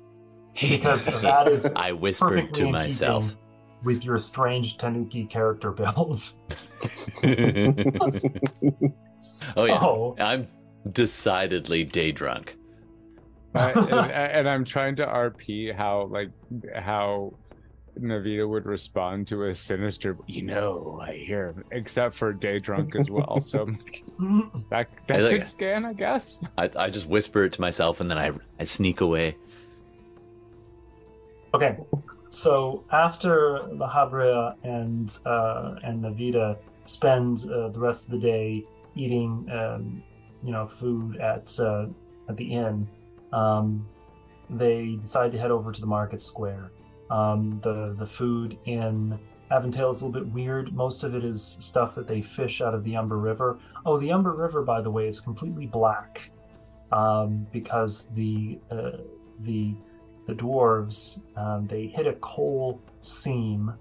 Because 0.60 1.04
that 1.22 1.48
is 1.48 1.72
I 1.76 1.92
whispered 1.94 2.28
perfectly 2.30 2.66
to 2.66 2.72
myself. 2.72 3.36
with 3.84 4.04
your 4.06 4.18
strange 4.18 4.78
Tanuki 4.78 5.26
character 5.26 5.72
build. 5.72 6.22
oh 9.56 9.66
yeah, 9.66 9.80
So, 9.80 10.16
I'm 10.20 10.48
decidedly 10.92 11.84
day 11.84 12.12
drunk. 12.12 12.58
I, 13.54 13.72
and, 13.72 14.12
and 14.12 14.50
I'm 14.50 14.66
trying 14.66 14.96
to 14.98 15.06
RP 15.06 15.76
how 15.76 16.08
like 16.12 16.30
how 16.76 17.34
Navita 18.00 18.48
would 18.48 18.66
respond 18.66 19.28
to 19.28 19.46
a 19.46 19.56
sinister. 19.56 20.18
You 20.28 20.44
know, 20.44 21.02
I 21.02 21.14
hear, 21.14 21.54
except 21.72 22.16
for 22.16 22.34
day 22.34 22.60
drunk 22.60 22.96
as 22.96 23.10
well. 23.10 23.42
So 23.42 23.66
that 24.70 24.88
that 25.08 25.10
I 25.10 25.18
like 25.18 25.32
could 25.32 25.46
scan, 25.46 25.86
I 25.86 25.94
guess. 25.94 26.42
I, 26.58 26.70
I 26.76 26.90
just 26.90 27.08
whisper 27.08 27.44
it 27.46 27.54
to 27.54 27.62
myself 27.62 28.00
and 28.00 28.10
then 28.10 28.18
I, 28.18 28.32
I 28.60 28.64
sneak 28.64 29.02
away. 29.02 29.36
Okay, 31.54 31.78
so 32.30 32.86
after 32.94 33.60
La 33.74 33.92
Habrea 33.92 34.56
and 34.64 35.14
uh, 35.26 35.76
and 35.84 36.02
Navita 36.02 36.58
spend 36.86 37.42
uh, 37.52 37.70
the 37.70 37.80
rest 37.80 38.06
of 38.06 38.12
the 38.12 38.20
day 38.20 38.66
eating, 38.96 39.48
um, 39.52 40.04
you 40.44 40.52
know, 40.52 40.68
food 40.68 41.18
at 41.18 41.58
uh, 41.60 41.88
at 42.30 42.38
the 42.38 42.54
inn, 42.54 42.88
um, 43.34 43.88
they 44.50 44.98
decide 45.02 45.32
to 45.32 45.38
head 45.40 45.52
over 45.52 45.72
to 45.72 45.82
the 45.82 45.88
market 45.88 46.22
square. 46.22 46.72
Um, 47.10 47.60
the 47.64 47.96
the 47.98 48.08
food 48.08 48.58
in 48.66 49.20
Avondale 49.52 49.92
is 49.92 50.02
a 50.02 50.06
little 50.06 50.22
bit 50.22 50.32
weird. 50.34 50.74
Most 50.74 51.04
of 51.04 51.14
it 51.14 51.26
is 51.26 51.58
stuff 51.60 51.94
that 51.96 52.08
they 52.08 52.22
fish 52.22 52.62
out 52.62 52.74
of 52.74 52.84
the 52.84 52.96
Umber 52.96 53.18
River. 53.18 53.60
Oh, 53.86 54.00
the 54.00 54.12
Umber 54.12 54.34
River, 54.34 54.64
by 54.64 54.82
the 54.82 54.90
way, 54.90 55.08
is 55.08 55.20
completely 55.20 55.66
black 55.66 56.32
um, 56.92 57.46
because 57.52 58.08
the 58.14 58.60
uh, 58.72 58.98
the 59.40 59.76
the 60.28 60.34
dwarves 60.34 61.22
um, 61.36 61.68
they 61.68 61.88
hit 61.88 62.08
a 62.08 62.14
coal 62.16 62.80
seam 63.02 63.74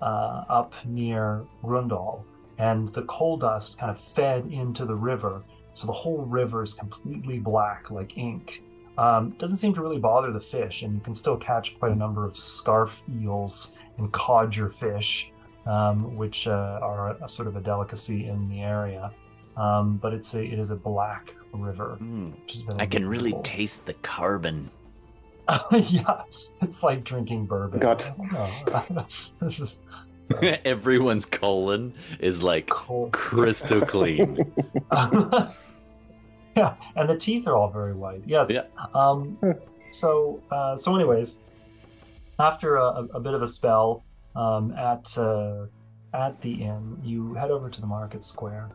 uh, 0.00 0.44
up 0.48 0.72
near 0.86 1.44
Grundal, 1.62 2.22
and 2.58 2.88
the 2.88 3.02
coal 3.02 3.36
dust 3.36 3.78
kind 3.78 3.90
of 3.90 4.00
fed 4.00 4.46
into 4.50 4.84
the 4.84 4.94
river, 4.94 5.42
so 5.72 5.86
the 5.86 5.92
whole 5.92 6.24
river 6.24 6.62
is 6.62 6.74
completely 6.74 7.38
black 7.38 7.90
like 7.90 8.16
ink. 8.18 8.62
Um, 8.98 9.30
doesn't 9.38 9.58
seem 9.58 9.74
to 9.74 9.80
really 9.80 9.98
bother 9.98 10.32
the 10.32 10.40
fish, 10.40 10.82
and 10.82 10.94
you 10.94 11.00
can 11.00 11.14
still 11.14 11.36
catch 11.36 11.78
quite 11.78 11.92
a 11.92 11.96
number 11.96 12.24
of 12.24 12.36
scarf 12.36 13.00
eels 13.20 13.74
and 13.96 14.12
codger 14.12 14.70
fish, 14.70 15.30
um, 15.66 16.16
which 16.16 16.48
uh, 16.48 16.80
are 16.82 17.16
a, 17.22 17.28
sort 17.28 17.46
of 17.46 17.54
a 17.54 17.60
delicacy 17.60 18.26
in 18.26 18.48
the 18.48 18.60
area. 18.60 19.12
Um, 19.56 19.98
but 19.98 20.12
it's 20.14 20.34
a 20.34 20.42
it 20.42 20.58
is 20.58 20.70
a 20.70 20.76
black 20.76 21.34
river. 21.52 21.96
Mm, 22.00 22.40
Which 22.40 22.52
has 22.52 22.62
been 22.62 22.80
I 22.80 22.86
can 22.86 23.06
really 23.06 23.30
beautiful. 23.32 23.42
taste 23.42 23.86
the 23.86 23.94
carbon. 23.94 24.70
yeah, 25.72 26.22
it's 26.60 26.82
like 26.82 27.04
drinking 27.04 27.46
bourbon. 27.46 27.80
God. 27.80 28.04
Oh, 28.34 29.06
this 29.40 29.60
is 29.60 29.76
Everyone's 30.64 31.24
colon 31.24 31.94
is 32.20 32.42
like 32.42 32.68
cold. 32.68 33.12
crystal 33.12 33.80
clean. 33.80 34.52
yeah, 34.92 36.74
and 36.96 37.08
the 37.08 37.16
teeth 37.18 37.46
are 37.46 37.56
all 37.56 37.70
very 37.70 37.94
white. 37.94 38.22
Yes. 38.26 38.50
Yeah. 38.50 38.64
Um. 38.94 39.38
So, 39.90 40.42
uh, 40.50 40.76
so, 40.76 40.94
anyways, 40.94 41.38
after 42.38 42.76
a, 42.76 43.06
a 43.14 43.20
bit 43.20 43.34
of 43.34 43.42
a 43.42 43.48
spell 43.48 44.04
um, 44.36 44.72
at 44.72 45.16
uh, 45.16 45.66
at 46.14 46.40
the 46.40 46.62
inn, 46.62 46.98
you 47.02 47.34
head 47.34 47.50
over 47.50 47.70
to 47.70 47.80
the 47.80 47.86
market 47.86 48.24
square, 48.24 48.68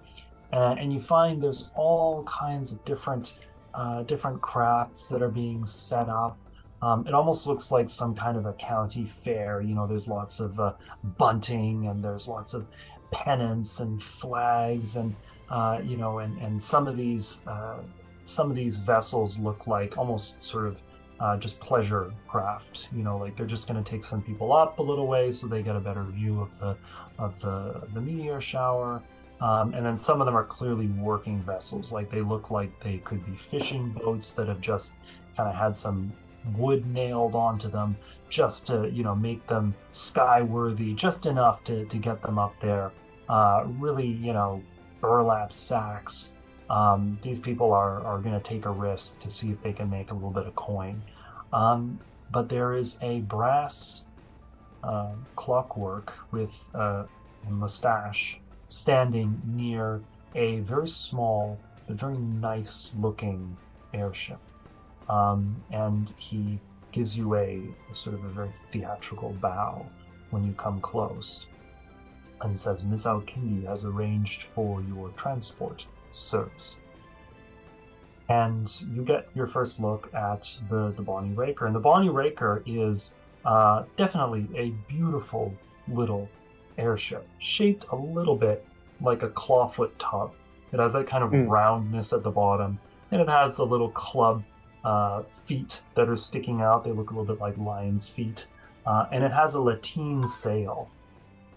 uh, 0.52 0.76
and 0.80 0.92
you 0.92 1.00
find 1.00 1.42
there's 1.42 1.72
all 1.76 2.24
kinds 2.24 2.72
of 2.72 2.84
different 2.86 3.40
uh, 3.74 4.04
different 4.04 4.42
crafts 4.42 5.08
that 5.08 5.22
are 5.22 5.30
being 5.30 5.66
set 5.66 6.10
up. 6.10 6.38
Um, 6.84 7.08
it 7.08 7.14
almost 7.14 7.48
looks 7.48 7.72
like 7.72 7.90
some 7.90 8.14
kind 8.14 8.38
of 8.38 8.46
a 8.46 8.52
county 8.54 9.06
fair. 9.06 9.62
You 9.62 9.74
know, 9.74 9.88
there's 9.88 10.08
lots 10.08 10.42
of 10.42 10.60
uh, 10.60 10.74
bunting 11.18 11.88
and 11.88 12.04
there's 12.04 12.28
lots 12.28 12.54
of 12.54 12.68
pennants 13.10 13.80
and 13.80 14.04
flags 14.04 14.98
and 14.98 15.16
uh, 15.50 15.80
you 15.82 15.96
know, 15.96 16.20
and 16.20 16.38
and 16.40 16.62
some 16.62 16.88
of 16.88 16.98
these 16.98 17.40
uh, 17.48 17.78
some 18.26 18.50
of 18.50 18.58
these 18.58 18.78
vessels 18.78 19.38
look 19.38 19.66
like 19.66 19.98
almost 19.98 20.44
sort 20.44 20.68
of 20.68 20.82
uh, 21.22 21.38
just 21.38 21.58
pleasure 21.62 22.12
craft. 22.28 22.90
You 22.94 23.04
know, 23.04 23.18
like 23.18 23.38
they're 23.38 23.46
just 23.46 23.66
going 23.66 23.82
to 23.82 23.90
take 23.90 24.04
some 24.04 24.22
people 24.22 24.52
up 24.52 24.80
a 24.80 24.84
little 24.84 25.08
way 25.08 25.32
so 25.32 25.48
they 25.48 25.64
get 25.64 25.78
a 25.78 25.80
better 25.80 26.04
view 26.04 26.42
of 26.42 26.60
the 26.60 26.76
of 27.18 27.40
the 27.40 27.88
the 27.94 28.02
meteor 28.02 28.42
shower. 28.42 29.02
Um, 29.40 29.74
and 29.74 29.86
then 29.86 29.98
some 29.98 30.22
of 30.22 30.26
them 30.26 30.36
are 30.36 30.46
clearly 30.46 30.88
working 30.88 31.42
vessels. 31.44 31.94
Like 31.94 32.12
they 32.12 32.22
look 32.22 32.52
like 32.52 32.72
they 32.84 32.98
could 33.00 33.26
be 33.26 33.38
fishing 33.38 33.90
boats 33.92 34.34
that 34.34 34.48
have 34.50 34.60
just 34.60 34.94
kind 35.38 35.50
of 35.50 35.56
had 35.56 35.76
some 35.76 36.14
wood 36.58 36.86
nailed 36.88 37.36
onto 37.36 37.70
them 37.70 37.96
just 38.30 38.66
to 38.68 38.90
you 38.92 39.04
know 39.04 39.16
make 39.16 39.46
them 39.48 39.76
skyworthy 39.94 40.96
just 40.96 41.26
enough 41.26 41.64
to, 41.64 41.86
to 41.86 41.98
get 41.98 42.22
them 42.22 42.40
up 42.40 42.54
there. 42.62 42.92
Uh, 43.30 43.66
really 43.80 44.08
you 44.08 44.34
know 44.34 44.62
burlap 45.02 45.54
sacks. 45.54 46.36
Um, 46.70 47.20
these 47.22 47.40
people 47.40 47.74
are, 47.74 48.04
are 48.06 48.20
going 48.20 48.34
to 48.34 48.42
take 48.42 48.66
a 48.66 48.72
risk 48.72 49.20
to 49.20 49.30
see 49.30 49.52
if 49.52 49.62
they 49.62 49.74
can 49.74 49.90
make 49.90 50.12
a 50.12 50.14
little 50.14 50.32
bit 50.32 50.48
of 50.48 50.56
coin. 50.56 51.04
Um, 51.52 52.00
but 52.32 52.50
there 52.50 52.74
is 52.74 52.98
a 53.02 53.20
brass 53.20 54.06
uh, 54.84 55.12
clockwork 55.36 56.14
with 56.32 56.52
a 56.74 57.06
mustache 57.50 58.40
standing 58.70 59.40
near 59.46 60.02
a 60.36 60.60
very 60.62 60.88
small 60.88 61.60
but 61.88 61.96
very 61.96 62.18
nice 62.18 62.92
looking 62.98 63.56
airship 63.94 64.40
um, 65.10 65.56
and 65.72 66.14
he 66.18 66.60
gives 66.92 67.18
you 67.18 67.36
a, 67.36 67.62
a 67.92 67.96
sort 67.96 68.16
of 68.16 68.24
a 68.24 68.30
very 68.30 68.54
theatrical 68.66 69.32
bow 69.42 69.86
when 70.30 70.46
you 70.46 70.54
come 70.54 70.80
close 70.82 71.48
and 72.42 72.60
says 72.60 72.84
Miss 72.84 73.06
Al-Kindi 73.06 73.66
has 73.66 73.86
arranged 73.86 74.44
for 74.54 74.82
your 74.82 75.10
transport, 75.10 75.86
sirs. 76.12 76.76
And 78.30 78.72
you 78.94 79.04
get 79.04 79.28
your 79.36 79.48
first 79.48 79.80
look 79.80 80.14
at 80.14 80.50
the, 80.70 80.92
the 80.96 81.02
Bonnie 81.02 81.34
Raker. 81.34 81.66
And 81.68 81.76
the 81.76 81.80
Bonnie 81.80 82.10
Raker 82.10 82.64
is 82.66 83.16
uh, 83.46 83.84
definitely 83.98 84.48
a 84.56 84.70
beautiful 84.92 85.54
little 85.88 86.30
airship, 86.78 87.28
shaped 87.40 87.86
a 87.92 87.96
little 87.96 88.36
bit 88.36 88.66
like 89.02 89.24
a 89.24 89.30
clawfoot 89.30 89.92
tub. 89.98 90.32
It 90.72 90.80
has 90.80 90.94
that 90.94 91.08
kind 91.08 91.24
of 91.24 91.32
Mm. 91.32 91.50
roundness 91.50 92.14
at 92.14 92.24
the 92.24 92.32
bottom, 92.32 92.80
and 93.12 93.22
it 93.22 93.30
has 93.30 93.58
the 93.58 93.66
little 93.66 93.90
club 93.90 94.44
uh, 94.84 95.24
feet 95.46 95.82
that 95.96 96.10
are 96.10 96.18
sticking 96.18 96.62
out. 96.62 96.84
They 96.84 96.92
look 96.92 97.12
a 97.12 97.14
little 97.14 97.34
bit 97.36 97.42
like 97.42 97.58
lion's 97.58 98.10
feet. 98.10 98.48
Uh, 98.86 99.06
and 99.12 99.24
it 99.24 99.32
has 99.32 99.56
a 99.56 99.60
lateen 99.60 100.24
sail. 100.24 100.90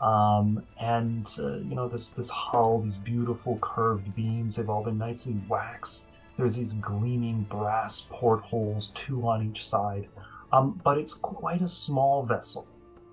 Um, 0.00 0.62
and 0.78 1.26
uh, 1.38 1.56
you 1.56 1.74
know 1.74 1.88
this 1.88 2.10
this 2.10 2.28
hull, 2.28 2.82
these 2.82 2.98
beautiful 2.98 3.58
curved 3.62 4.14
beams, 4.14 4.56
they've 4.56 4.68
all 4.68 4.84
been 4.84 4.98
nicely 4.98 5.34
waxed. 5.48 6.06
There's 6.36 6.56
these 6.56 6.74
gleaming 6.74 7.46
brass 7.48 8.06
portholes, 8.10 8.92
two 8.94 9.26
on 9.26 9.48
each 9.48 9.66
side. 9.66 10.08
Um, 10.52 10.80
but 10.84 10.98
it's 10.98 11.14
quite 11.14 11.62
a 11.62 11.68
small 11.68 12.22
vessel. 12.24 12.66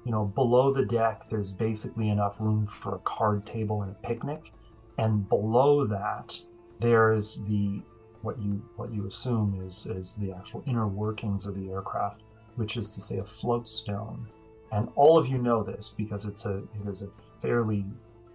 You 0.05 0.11
know, 0.11 0.25
below 0.25 0.73
the 0.73 0.83
deck, 0.83 1.29
there's 1.29 1.53
basically 1.53 2.09
enough 2.09 2.35
room 2.37 2.67
for 2.67 2.95
a 2.95 2.99
card 2.99 3.45
table 3.45 3.81
and 3.83 3.91
a 3.91 4.07
picnic, 4.07 4.51
and 4.97 5.27
below 5.29 5.87
that, 5.87 6.37
there's 6.81 7.39
the 7.47 7.81
what 8.23 8.41
you 8.41 8.61
what 8.75 8.93
you 8.93 9.07
assume 9.07 9.61
is 9.67 9.85
is 9.85 10.15
the 10.15 10.31
actual 10.31 10.63
inner 10.65 10.87
workings 10.87 11.45
of 11.45 11.55
the 11.55 11.69
aircraft, 11.69 12.21
which 12.55 12.77
is 12.77 12.89
to 12.91 13.01
say 13.01 13.17
a 13.19 13.23
float 13.23 13.67
stone. 13.67 14.27
And 14.71 14.89
all 14.95 15.19
of 15.19 15.27
you 15.27 15.37
know 15.37 15.61
this 15.63 15.93
because 15.95 16.25
it's 16.25 16.45
a 16.45 16.57
it 16.57 16.87
is 16.89 17.03
a 17.03 17.09
fairly 17.41 17.85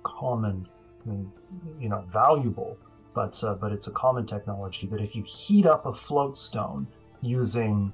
common, 0.04 0.68
I 1.04 1.10
mean, 1.10 1.32
you 1.80 1.88
know, 1.88 2.04
valuable, 2.12 2.76
but 3.14 3.42
uh, 3.42 3.54
but 3.54 3.72
it's 3.72 3.88
a 3.88 3.92
common 3.92 4.26
technology 4.26 4.86
that 4.86 5.00
if 5.00 5.16
you 5.16 5.24
heat 5.24 5.66
up 5.66 5.86
a 5.86 5.94
float 5.94 6.38
stone 6.38 6.86
using 7.22 7.92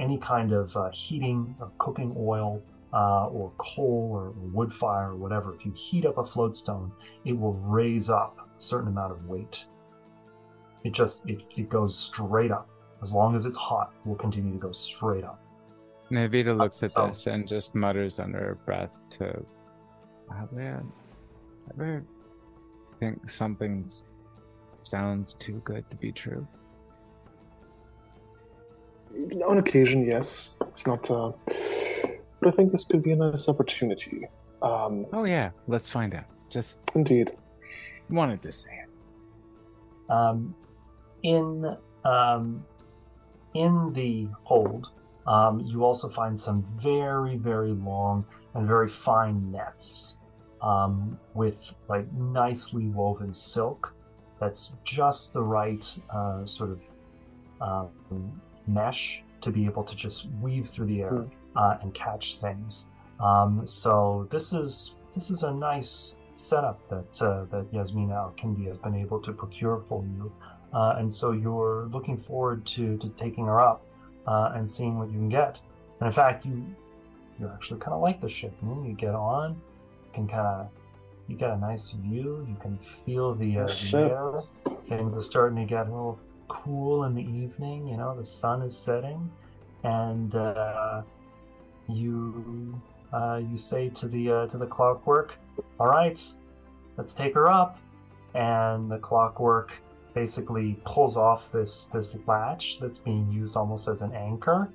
any 0.00 0.18
kind 0.18 0.52
of 0.52 0.76
uh, 0.76 0.90
heating 0.90 1.54
or 1.60 1.70
cooking 1.78 2.12
oil, 2.18 2.60
uh, 2.94 3.26
or 3.26 3.52
coal 3.58 4.10
or 4.12 4.30
wood 4.52 4.72
fire 4.72 5.10
or 5.10 5.16
whatever, 5.16 5.52
if 5.52 5.66
you 5.66 5.72
heat 5.72 6.06
up 6.06 6.16
a 6.16 6.22
floatstone, 6.22 6.90
it 7.24 7.32
will 7.32 7.54
raise 7.54 8.08
up 8.08 8.38
a 8.56 8.62
certain 8.62 8.88
amount 8.88 9.12
of 9.12 9.26
weight. 9.26 9.64
It 10.84 10.92
just 10.92 11.26
it, 11.28 11.38
it 11.56 11.68
goes 11.68 11.96
straight 11.98 12.50
up. 12.50 12.68
As 13.02 13.12
long 13.12 13.34
as 13.36 13.44
it's 13.46 13.56
hot, 13.56 13.92
it 14.04 14.08
will 14.08 14.16
continue 14.16 14.52
to 14.52 14.58
go 14.58 14.72
straight 14.72 15.24
up. 15.24 15.40
Navita 16.10 16.56
looks 16.56 16.82
at 16.82 16.92
so- 16.92 17.08
this 17.08 17.26
and 17.26 17.48
just 17.48 17.74
mutters 17.74 18.18
under 18.18 18.38
her 18.38 18.54
breath 18.66 18.96
to 19.18 19.44
have 20.30 20.48
I 20.56 20.80
ever 21.70 22.04
think 23.00 23.28
something 23.28 23.90
sounds 24.84 25.34
too 25.34 25.60
good 25.64 25.88
to 25.90 25.96
be 25.96 26.12
true? 26.12 26.46
On 29.46 29.58
occasion, 29.58 30.04
yes. 30.04 30.58
It's 30.68 30.86
not. 30.86 31.08
Uh, 31.10 31.32
but 32.40 32.48
I 32.48 32.50
think 32.50 32.72
this 32.72 32.84
could 32.84 33.02
be 33.02 33.12
a 33.12 33.16
nice 33.16 33.48
opportunity. 33.48 34.26
Um, 34.62 35.06
Oh 35.12 35.24
yeah, 35.24 35.50
let's 35.68 35.88
find 35.88 36.14
out. 36.14 36.24
Just 36.50 36.80
indeed. 36.94 37.32
wanted 38.10 38.42
to 38.42 38.52
say 38.52 38.70
it. 38.82 40.10
Um, 40.12 40.54
in 41.24 41.76
um, 42.04 42.64
in 43.54 43.92
the 43.92 44.28
hold, 44.44 44.88
um, 45.26 45.60
you 45.60 45.84
also 45.84 46.08
find 46.08 46.38
some 46.38 46.64
very 46.80 47.36
very 47.36 47.72
long 47.72 48.24
and 48.54 48.68
very 48.68 48.88
fine 48.88 49.50
nets 49.50 50.18
um, 50.62 51.18
with 51.34 51.74
like 51.88 52.10
nicely 52.12 52.86
woven 52.86 53.34
silk. 53.34 53.92
That's 54.40 54.72
just 54.84 55.32
the 55.32 55.42
right 55.42 55.84
uh, 56.10 56.46
sort 56.46 56.70
of 56.70 56.86
um, 57.60 58.40
mesh 58.66 59.22
to 59.40 59.50
be 59.50 59.64
able 59.64 59.84
to 59.84 59.96
just 59.96 60.28
weave 60.40 60.68
through 60.68 60.86
the 60.86 61.02
air 61.02 61.26
uh, 61.56 61.78
and 61.82 61.92
catch 61.94 62.40
things. 62.40 62.90
Um, 63.20 63.62
so 63.66 64.28
this 64.30 64.52
is 64.52 64.96
this 65.14 65.30
is 65.30 65.42
a 65.42 65.52
nice 65.52 66.16
setup 66.36 66.80
that 66.88 67.22
uh, 67.22 67.44
that 67.50 67.72
Yasmina 67.72 68.14
Al-Kindi 68.14 68.66
has 68.68 68.78
been 68.78 68.94
able 68.94 69.20
to 69.20 69.32
procure 69.32 69.78
for 69.78 70.04
you, 70.04 70.32
uh, 70.74 70.96
and 70.98 71.12
so 71.12 71.32
you're 71.32 71.88
looking 71.92 72.16
forward 72.16 72.66
to 72.66 72.96
to 72.98 73.08
taking 73.10 73.46
her 73.46 73.60
up 73.60 73.86
uh, 74.26 74.52
and 74.54 74.68
seeing 74.68 74.98
what 74.98 75.08
you 75.08 75.14
can 75.14 75.28
get. 75.28 75.60
And 76.00 76.08
in 76.08 76.12
fact, 76.12 76.44
you 76.44 76.64
you 77.38 77.48
actually 77.48 77.80
kind 77.80 77.94
of 77.94 78.00
like 78.00 78.20
the 78.20 78.28
ship. 78.28 78.52
You, 78.62 78.68
know, 78.68 78.84
you 78.86 78.94
get 78.94 79.14
on, 79.14 79.52
you 79.52 80.10
can 80.12 80.28
kind 80.28 80.46
of 80.46 80.68
you 81.28 81.36
get 81.36 81.50
a 81.50 81.56
nice 81.56 81.90
view. 81.90 82.46
You 82.48 82.56
can 82.60 82.78
feel 83.04 83.34
the, 83.34 83.60
uh, 83.60 83.66
the 83.66 83.98
air. 83.98 84.40
Things 84.88 85.14
are 85.14 85.22
starting 85.22 85.58
to 85.58 85.64
get 85.64 85.86
a 85.86 85.90
little 85.90 86.18
cool 86.48 87.04
in 87.04 87.14
the 87.14 87.22
evening. 87.22 87.88
You 87.88 87.96
know, 87.96 88.18
the 88.18 88.26
sun 88.26 88.62
is 88.62 88.76
setting, 88.76 89.30
and 89.84 90.34
uh, 90.34 91.02
you 91.88 92.80
uh, 93.12 93.40
you 93.50 93.56
say 93.56 93.88
to 93.90 94.08
the 94.08 94.30
uh, 94.30 94.46
to 94.48 94.58
the 94.58 94.66
clockwork, 94.66 95.34
"All 95.78 95.86
right, 95.86 96.20
let's 96.96 97.14
take 97.14 97.34
her 97.34 97.48
up." 97.48 97.78
And 98.34 98.90
the 98.90 98.98
clockwork 98.98 99.72
basically 100.14 100.80
pulls 100.84 101.16
off 101.16 101.50
this 101.52 101.86
this 101.92 102.16
latch 102.26 102.78
that's 102.80 102.98
being 102.98 103.30
used 103.30 103.56
almost 103.56 103.88
as 103.88 104.02
an 104.02 104.12
anchor, 104.12 104.72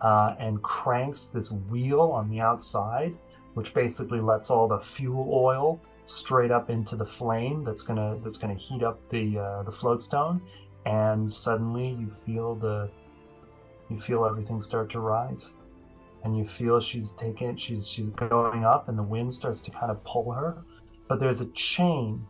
uh, 0.00 0.34
and 0.38 0.62
cranks 0.62 1.28
this 1.28 1.52
wheel 1.52 2.00
on 2.00 2.30
the 2.30 2.40
outside, 2.40 3.14
which 3.54 3.74
basically 3.74 4.20
lets 4.20 4.50
all 4.50 4.68
the 4.68 4.78
fuel 4.78 5.28
oil 5.32 5.80
straight 6.06 6.52
up 6.52 6.70
into 6.70 6.94
the 6.94 7.04
flame 7.04 7.64
that's 7.64 7.82
gonna 7.82 8.16
that's 8.22 8.38
gonna 8.38 8.54
heat 8.54 8.82
up 8.82 9.06
the 9.10 9.38
uh, 9.38 9.62
the 9.64 9.72
floatstone, 9.72 10.40
and 10.86 11.32
suddenly 11.32 11.88
you 12.00 12.08
feel 12.08 12.54
the 12.54 12.88
you 13.90 14.00
feel 14.00 14.24
everything 14.24 14.60
start 14.60 14.90
to 14.92 15.00
rise. 15.00 15.54
And 16.24 16.36
you 16.36 16.44
feel 16.44 16.80
she's 16.80 17.12
taking 17.12 17.56
she's 17.56 17.88
she's 17.88 18.08
going 18.08 18.64
up 18.64 18.88
and 18.88 18.98
the 18.98 19.02
wind 19.02 19.32
starts 19.32 19.62
to 19.62 19.70
kind 19.70 19.92
of 19.92 20.02
pull 20.02 20.32
her. 20.32 20.64
But 21.08 21.20
there's 21.20 21.40
a 21.40 21.46
chain 21.52 22.26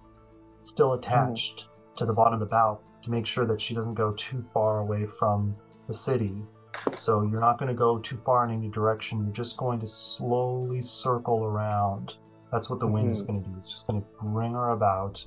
still 0.61 0.95
attached 0.95 1.65
to 1.97 2.07
the 2.07 2.13
bottom 2.13 2.35
of 2.35 2.41
the 2.41 2.47
bow 2.47 2.81
to 3.03 3.11
make 3.11 3.27
sure 3.27 3.47
that 3.47 3.61
she 3.61 3.75
doesn't 3.75 3.95
go 3.95 4.13
too 4.13 4.45
far 4.53 4.81
away 4.81 5.07
from 5.07 5.55
the 5.89 5.95
city. 5.95 6.35
So 6.97 7.23
you're 7.23 7.41
not 7.41 7.59
going 7.59 7.69
to 7.69 7.75
go 7.75 7.99
too 7.99 8.19
far 8.25 8.45
in 8.45 8.51
any 8.53 8.69
direction. 8.69 9.25
You're 9.25 9.33
just 9.33 9.57
going 9.57 9.81
to 9.81 9.87
slowly 9.87 10.83
circle 10.83 11.45
around. 11.45 12.13
That's 12.53 12.69
what 12.69 12.81
the 12.81 12.87
wind 12.87 13.13
is 13.13 13.23
Mhm. 13.23 13.27
going 13.27 13.43
to 13.45 13.49
do. 13.51 13.57
It's 13.59 13.71
just 13.73 13.87
going 13.87 14.03
to 14.03 14.07
bring 14.23 14.53
her 14.53 14.71
about 14.71 15.25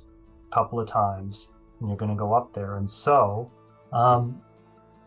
a 0.51 0.55
couple 0.55 0.79
of 0.79 0.87
times 0.87 1.51
and 1.79 1.89
you're 1.89 1.97
going 1.97 2.11
to 2.11 2.17
go 2.17 2.33
up 2.33 2.53
there. 2.53 2.77
And 2.77 2.89
so 2.89 3.49
um, 3.91 4.41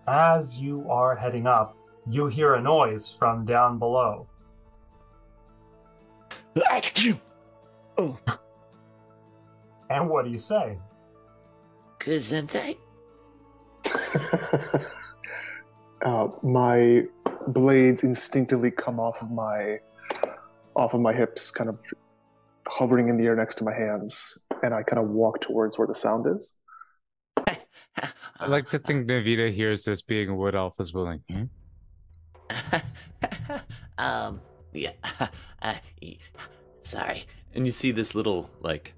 as 0.09 0.59
you 0.59 0.85
are 0.91 1.15
heading 1.15 1.47
up 1.47 1.77
you 2.09 2.27
hear 2.27 2.55
a 2.55 2.61
noise 2.61 3.15
from 3.17 3.45
down 3.45 3.79
below. 3.79 4.27
And 9.91 10.09
what 10.09 10.25
do 10.25 10.31
you 10.31 10.39
say? 10.39 10.79
Gesundheit. 12.05 12.79
uh, 16.05 16.29
my 16.43 17.05
blades 17.49 18.03
instinctively 18.03 18.71
come 18.71 18.99
off 18.99 19.23
of 19.23 19.31
my 19.31 19.79
off 20.75 20.95
of 20.95 21.01
my 21.01 21.13
hips, 21.13 21.51
kind 21.51 21.69
of 21.69 21.79
hovering 22.67 23.09
in 23.09 23.19
the 23.19 23.27
air 23.27 23.37
next 23.37 23.57
to 23.57 23.65
my 23.65 23.75
hands, 23.75 24.47
and 24.63 24.75
I 24.75 24.83
kind 24.83 25.01
of 25.03 25.11
walk 25.11 25.41
towards 25.41 25.79
where 25.79 25.87
the 25.87 25.95
sound 25.95 26.27
is. 26.27 26.57
I 28.39 28.47
like 28.47 28.69
to 28.71 28.79
think 28.79 29.07
Navita 29.07 29.53
hears 29.53 29.85
this 29.85 30.03
being 30.03 30.29
a 30.29 30.35
wood 30.35 30.57
elf 30.57 30.75
as 30.81 30.93
well. 30.93 31.05
Like, 31.05 31.21
hmm? 31.31 31.45
um, 33.99 34.41
yeah. 34.73 34.93
Uh, 35.63 35.75
sorry. 36.81 37.25
And 37.55 37.65
you 37.65 37.71
see 37.71 37.93
this 37.93 38.17
little, 38.17 38.51
like, 38.61 38.95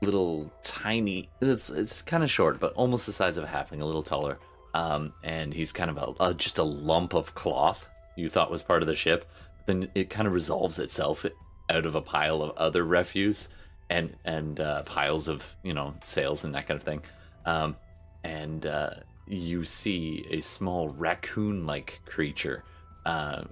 little 0.00 0.52
tiny. 0.62 1.28
It's 1.40 1.70
it's 1.70 2.02
kind 2.02 2.22
of 2.22 2.30
short, 2.30 2.60
but 2.60 2.72
almost 2.74 3.06
the 3.06 3.12
size 3.12 3.36
of 3.36 3.44
a 3.44 3.46
halfling, 3.46 3.80
a 3.80 3.84
little 3.84 4.02
taller. 4.02 4.38
Um, 4.74 5.12
and 5.24 5.52
he's 5.52 5.72
kind 5.72 5.90
of 5.90 5.96
a, 5.96 6.24
a 6.24 6.34
just 6.34 6.58
a 6.58 6.62
lump 6.62 7.14
of 7.14 7.34
cloth 7.34 7.88
you 8.18 8.28
thought 8.28 8.50
was 8.50 8.62
part 8.62 8.82
of 8.82 8.88
the 8.88 8.96
ship. 8.96 9.30
Then 9.66 9.88
it 9.94 10.10
kind 10.10 10.26
of 10.26 10.34
resolves 10.34 10.78
itself 10.78 11.24
out 11.70 11.86
of 11.86 11.94
a 11.94 12.00
pile 12.00 12.42
of 12.42 12.56
other 12.56 12.84
refuse 12.84 13.48
and 13.90 14.16
and 14.24 14.60
uh, 14.60 14.82
piles 14.82 15.28
of 15.28 15.44
you 15.62 15.72
know 15.72 15.94
sails 16.02 16.44
and 16.44 16.54
that 16.54 16.66
kind 16.66 16.78
of 16.78 16.84
thing. 16.84 17.02
Um, 17.46 17.76
and 18.24 18.66
uh, 18.66 18.90
you 19.26 19.64
see 19.64 20.26
a 20.30 20.40
small 20.40 20.88
raccoon-like 20.88 22.00
creature 22.04 22.64
uh, 23.06 23.44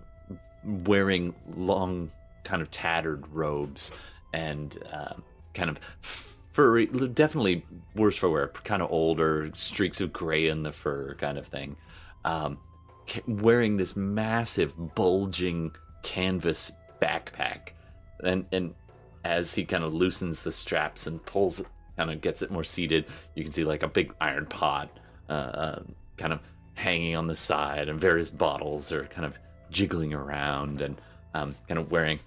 wearing 0.64 1.34
long, 1.54 2.10
kind 2.44 2.60
of 2.60 2.70
tattered 2.70 3.26
robes 3.28 3.92
and 4.34 4.76
uh, 4.92 5.14
kind 5.54 5.70
of 5.70 6.35
definitely 6.56 7.64
worse 7.94 8.16
for 8.16 8.30
wear, 8.30 8.48
kind 8.64 8.82
of 8.82 8.90
older, 8.90 9.50
streaks 9.54 10.00
of 10.00 10.12
gray 10.12 10.48
in 10.48 10.62
the 10.62 10.72
fur, 10.72 11.14
kind 11.14 11.38
of 11.38 11.46
thing. 11.46 11.76
Um, 12.24 12.58
wearing 13.26 13.76
this 13.76 13.96
massive, 13.96 14.74
bulging 14.94 15.72
canvas 16.02 16.72
backpack, 17.00 17.70
and 18.24 18.46
and 18.52 18.74
as 19.24 19.54
he 19.54 19.64
kind 19.64 19.84
of 19.84 19.92
loosens 19.92 20.42
the 20.42 20.52
straps 20.52 21.06
and 21.06 21.24
pulls, 21.26 21.62
kind 21.96 22.10
of 22.10 22.20
gets 22.20 22.42
it 22.42 22.50
more 22.50 22.64
seated, 22.64 23.06
you 23.34 23.42
can 23.42 23.52
see 23.52 23.64
like 23.64 23.82
a 23.82 23.88
big 23.88 24.14
iron 24.20 24.46
pot, 24.46 24.88
uh, 25.28 25.32
uh, 25.32 25.82
kind 26.16 26.32
of 26.32 26.40
hanging 26.74 27.16
on 27.16 27.26
the 27.26 27.34
side, 27.34 27.88
and 27.88 28.00
various 28.00 28.30
bottles 28.30 28.92
are 28.92 29.06
kind 29.06 29.26
of 29.26 29.34
jiggling 29.70 30.14
around, 30.14 30.80
and 30.80 31.00
um, 31.34 31.54
kind 31.68 31.78
of 31.78 31.90
wearing 31.90 32.18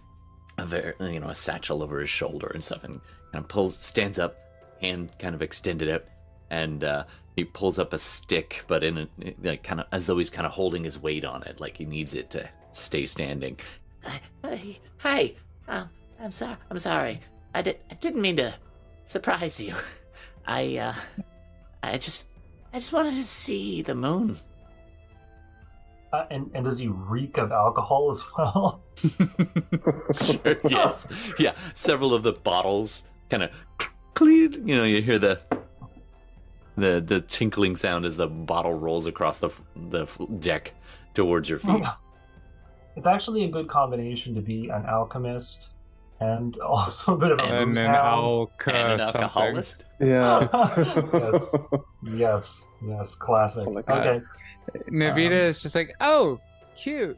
a 0.57 0.65
very, 0.65 0.93
you 0.99 1.19
know, 1.19 1.29
a 1.29 1.35
satchel 1.35 1.81
over 1.81 1.99
his 1.99 2.09
shoulder 2.09 2.47
and 2.53 2.63
stuff, 2.63 2.83
and 2.83 2.99
kind 3.31 3.43
of 3.43 3.49
pulls, 3.49 3.77
stands 3.77 4.19
up, 4.19 4.35
hand 4.81 5.11
kind 5.19 5.35
of 5.35 5.41
extended 5.41 5.89
out, 5.89 6.05
and 6.49 6.83
uh, 6.83 7.03
he 7.35 7.43
pulls 7.43 7.79
up 7.79 7.93
a 7.93 7.97
stick, 7.97 8.63
but 8.67 8.83
in 8.83 8.97
a, 8.97 9.07
like 9.43 9.63
kind 9.63 9.79
of 9.79 9.87
as 9.91 10.05
though 10.05 10.17
he's 10.17 10.29
kind 10.29 10.45
of 10.45 10.51
holding 10.51 10.83
his 10.83 10.99
weight 10.99 11.25
on 11.25 11.43
it, 11.43 11.59
like 11.59 11.77
he 11.77 11.85
needs 11.85 12.13
it 12.13 12.29
to 12.31 12.49
stay 12.71 13.05
standing. 13.05 13.57
Uh, 14.43 14.57
hi, 14.97 15.33
um, 15.67 15.89
I'm 16.19 16.31
sorry. 16.31 16.55
I'm 16.69 16.79
sorry. 16.79 17.19
I 17.53 17.61
did. 17.61 17.77
I 17.89 17.95
didn't 17.95 18.21
mean 18.21 18.37
to 18.37 18.53
surprise 19.05 19.59
you. 19.59 19.75
I, 20.45 20.77
uh, 20.77 20.93
I 21.83 21.97
just, 21.97 22.25
I 22.73 22.79
just 22.79 22.91
wanted 22.91 23.15
to 23.15 23.23
see 23.23 23.81
the 23.81 23.95
moon. 23.95 24.37
Uh, 26.11 26.25
and, 26.31 26.49
and 26.55 26.65
does 26.65 26.79
he 26.79 26.87
reek 26.87 27.37
of 27.37 27.51
alcohol 27.51 28.09
as 28.09 28.23
well? 28.35 28.81
sure, 30.25 30.57
yes. 30.67 31.07
Yeah, 31.37 31.53
several 31.75 32.15
of 32.15 32.23
the 32.23 32.33
bottles 32.33 33.03
kind 33.29 33.43
of 33.43 33.51
clean. 34.13 34.67
You 34.67 34.75
know, 34.75 34.83
you 34.83 35.01
hear 35.01 35.19
the 35.19 35.39
the 36.77 37.01
the 37.05 37.21
tinkling 37.21 37.75
sound 37.75 38.05
as 38.05 38.15
the 38.17 38.27
bottle 38.27 38.73
rolls 38.73 39.05
across 39.05 39.39
the 39.39 39.49
the 39.89 40.05
deck 40.39 40.73
towards 41.13 41.49
your 41.49 41.59
feet. 41.59 41.83
It's 42.95 43.07
actually 43.07 43.45
a 43.45 43.47
good 43.47 43.69
combination 43.69 44.35
to 44.35 44.41
be 44.41 44.67
an 44.67 44.85
alchemist 44.85 45.69
and 46.19 46.57
also 46.59 47.13
a 47.13 47.17
bit 47.17 47.31
of 47.31 47.39
a 47.39 47.43
and 47.43 47.77
an 47.77 47.85
hound. 47.85 47.97
alka 47.97 48.75
and 48.75 48.93
an 48.93 48.99
alcoholist. 49.01 49.85
Yeah. 50.01 50.47
Yes. 51.13 51.55
Yes, 52.03 52.65
yes, 52.85 53.15
classic. 53.15 53.67
Oh. 53.67 53.77
Okay. 53.77 54.21
Navita 54.89 55.27
Um, 55.27 55.31
is 55.49 55.61
just 55.61 55.75
like, 55.75 55.93
oh, 56.01 56.39
cute. 56.75 57.17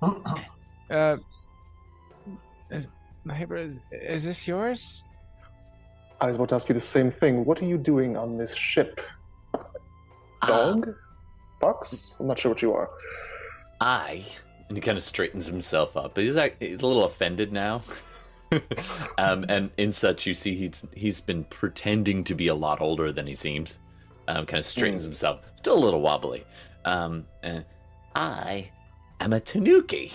Uh, 0.90 1.18
is, 2.70 2.88
neighbor, 3.28 3.56
is, 3.56 3.78
is 3.92 4.24
this 4.24 4.46
yours? 4.46 5.04
I 6.20 6.26
was 6.26 6.36
about 6.36 6.48
to 6.50 6.54
ask 6.56 6.68
you 6.68 6.74
the 6.74 6.80
same 6.80 7.10
thing. 7.10 7.44
What 7.44 7.62
are 7.62 7.66
you 7.66 7.78
doing 7.78 8.16
on 8.16 8.36
this 8.36 8.54
ship? 8.54 9.00
Ah, 9.54 10.46
Dog? 10.46 10.94
Fox? 11.60 12.16
I'm 12.18 12.26
not 12.26 12.38
sure 12.38 12.50
what 12.50 12.62
you 12.62 12.72
are. 12.72 12.90
I 13.80 14.24
and 14.68 14.76
he 14.76 14.80
kind 14.80 14.98
of 14.98 15.04
straightens 15.04 15.46
himself 15.46 15.96
up. 15.96 16.16
He's 16.16 16.36
like 16.36 16.56
he's 16.60 16.82
a 16.82 16.86
little 16.86 17.04
offended 17.04 17.52
now. 17.52 17.82
um, 19.18 19.44
and 19.48 19.70
in 19.76 19.92
such, 19.92 20.26
you 20.26 20.34
see 20.34 20.54
he's 20.54 20.86
he's 20.94 21.20
been 21.20 21.44
pretending 21.44 22.24
to 22.24 22.34
be 22.34 22.48
a 22.48 22.54
lot 22.54 22.80
older 22.80 23.12
than 23.12 23.26
he 23.26 23.34
seems. 23.34 23.78
Um, 24.28 24.44
kind 24.44 24.58
of 24.58 24.64
straightens 24.66 25.04
himself, 25.04 25.40
still 25.56 25.78
a 25.78 25.80
little 25.80 26.02
wobbly. 26.02 26.44
Um, 26.84 27.24
and 27.42 27.64
I 28.14 28.70
am 29.20 29.32
a 29.32 29.40
Tanuki. 29.40 30.12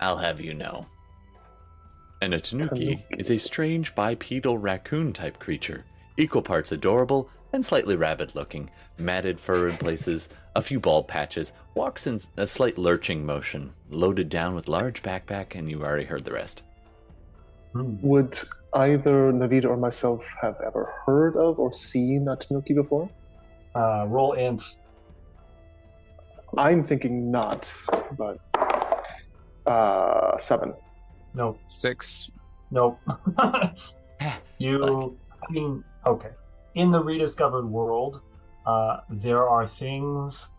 I'll 0.00 0.16
have 0.16 0.40
you 0.40 0.54
know. 0.54 0.86
And 2.22 2.34
a 2.34 2.40
tanuki, 2.40 2.68
Tanuki. 2.68 3.04
is 3.18 3.32
a 3.32 3.36
strange 3.36 3.96
bipedal 3.96 4.56
raccoon 4.56 5.12
type 5.12 5.40
creature, 5.40 5.84
equal 6.16 6.40
parts 6.40 6.70
adorable 6.70 7.28
and 7.52 7.66
slightly 7.66 7.96
rabid 7.96 8.36
looking, 8.36 8.70
matted 8.96 9.40
fur 9.40 9.66
in 9.66 9.74
places, 9.74 10.28
a 10.54 10.62
few 10.62 10.78
bald 10.78 11.08
patches, 11.08 11.52
walks 11.74 12.06
in 12.06 12.20
a 12.36 12.46
slight 12.46 12.78
lurching 12.78 13.26
motion, 13.26 13.72
loaded 13.90 14.28
down 14.28 14.54
with 14.54 14.68
large 14.68 15.02
backpack, 15.02 15.56
and 15.56 15.68
you 15.68 15.82
already 15.82 16.04
heard 16.04 16.24
the 16.24 16.32
rest. 16.32 16.62
Hmm. 17.72 17.96
Would 18.02 18.38
either 18.74 19.32
Navita 19.32 19.64
or 19.64 19.76
myself 19.76 20.24
have 20.40 20.60
ever 20.64 20.94
heard 21.04 21.36
of 21.36 21.58
or 21.58 21.72
seen 21.72 22.28
a 22.28 22.36
Tanuki 22.36 22.72
before? 22.72 23.10
Uh, 23.74 24.04
roll 24.06 24.34
int. 24.34 24.62
I'm 26.56 26.84
thinking 26.84 27.32
not, 27.32 27.74
but 28.16 28.38
uh, 29.66 30.36
seven. 30.36 30.74
No, 31.34 31.58
Six. 31.66 32.30
no. 32.70 32.98
you, 34.58 35.16
I 35.48 35.52
mean, 35.52 35.84
okay. 36.06 36.30
In 36.74 36.90
the 36.90 37.00
rediscovered 37.00 37.68
world, 37.68 38.20
uh, 38.66 38.98
there 39.10 39.48
are 39.48 39.68
things 39.68 40.50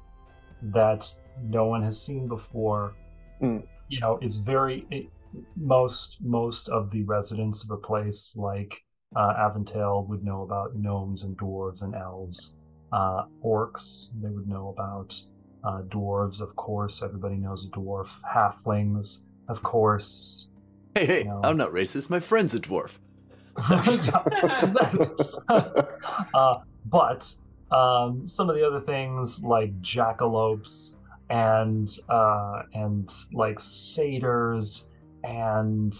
that 0.61 1.09
no 1.43 1.65
one 1.65 1.83
has 1.83 2.01
seen 2.01 2.27
before. 2.27 2.93
Hmm. 3.39 3.59
You 3.89 3.99
know, 3.99 4.19
it's 4.21 4.37
very 4.37 4.85
it, 4.91 5.07
most 5.55 6.17
most 6.21 6.69
of 6.69 6.91
the 6.91 7.03
residents 7.03 7.63
of 7.63 7.71
a 7.71 7.77
place 7.77 8.33
like 8.35 8.81
uh, 9.15 9.33
Avondale 9.37 10.05
would 10.07 10.23
know 10.23 10.43
about 10.43 10.75
gnomes 10.75 11.23
and 11.23 11.37
dwarves 11.37 11.81
and 11.81 11.95
elves. 11.95 12.55
Uh, 12.91 13.23
orcs, 13.43 14.09
they 14.21 14.29
would 14.29 14.47
know 14.47 14.69
about 14.77 15.19
uh, 15.63 15.81
dwarves, 15.83 16.41
of 16.41 16.55
course. 16.55 17.01
Everybody 17.01 17.35
knows 17.35 17.65
a 17.65 17.77
dwarf. 17.77 18.09
Halflings, 18.23 19.23
of 19.49 19.61
course. 19.63 20.47
Hey, 20.95 21.05
hey, 21.05 21.23
No. 21.23 21.41
I'm 21.43 21.57
not 21.57 21.71
racist. 21.71 22.09
My 22.09 22.19
friend's 22.19 22.53
a 22.53 22.59
dwarf. 22.59 22.97
uh, 26.33 26.59
but 26.85 27.35
um, 27.71 28.27
some 28.27 28.49
of 28.49 28.55
the 28.55 28.65
other 28.65 28.81
things 28.81 29.41
like 29.43 29.79
jackalopes 29.81 30.95
and 31.29 31.89
uh, 32.09 32.63
and 32.73 33.09
like 33.33 33.59
satyrs 33.59 34.87
and 35.23 35.95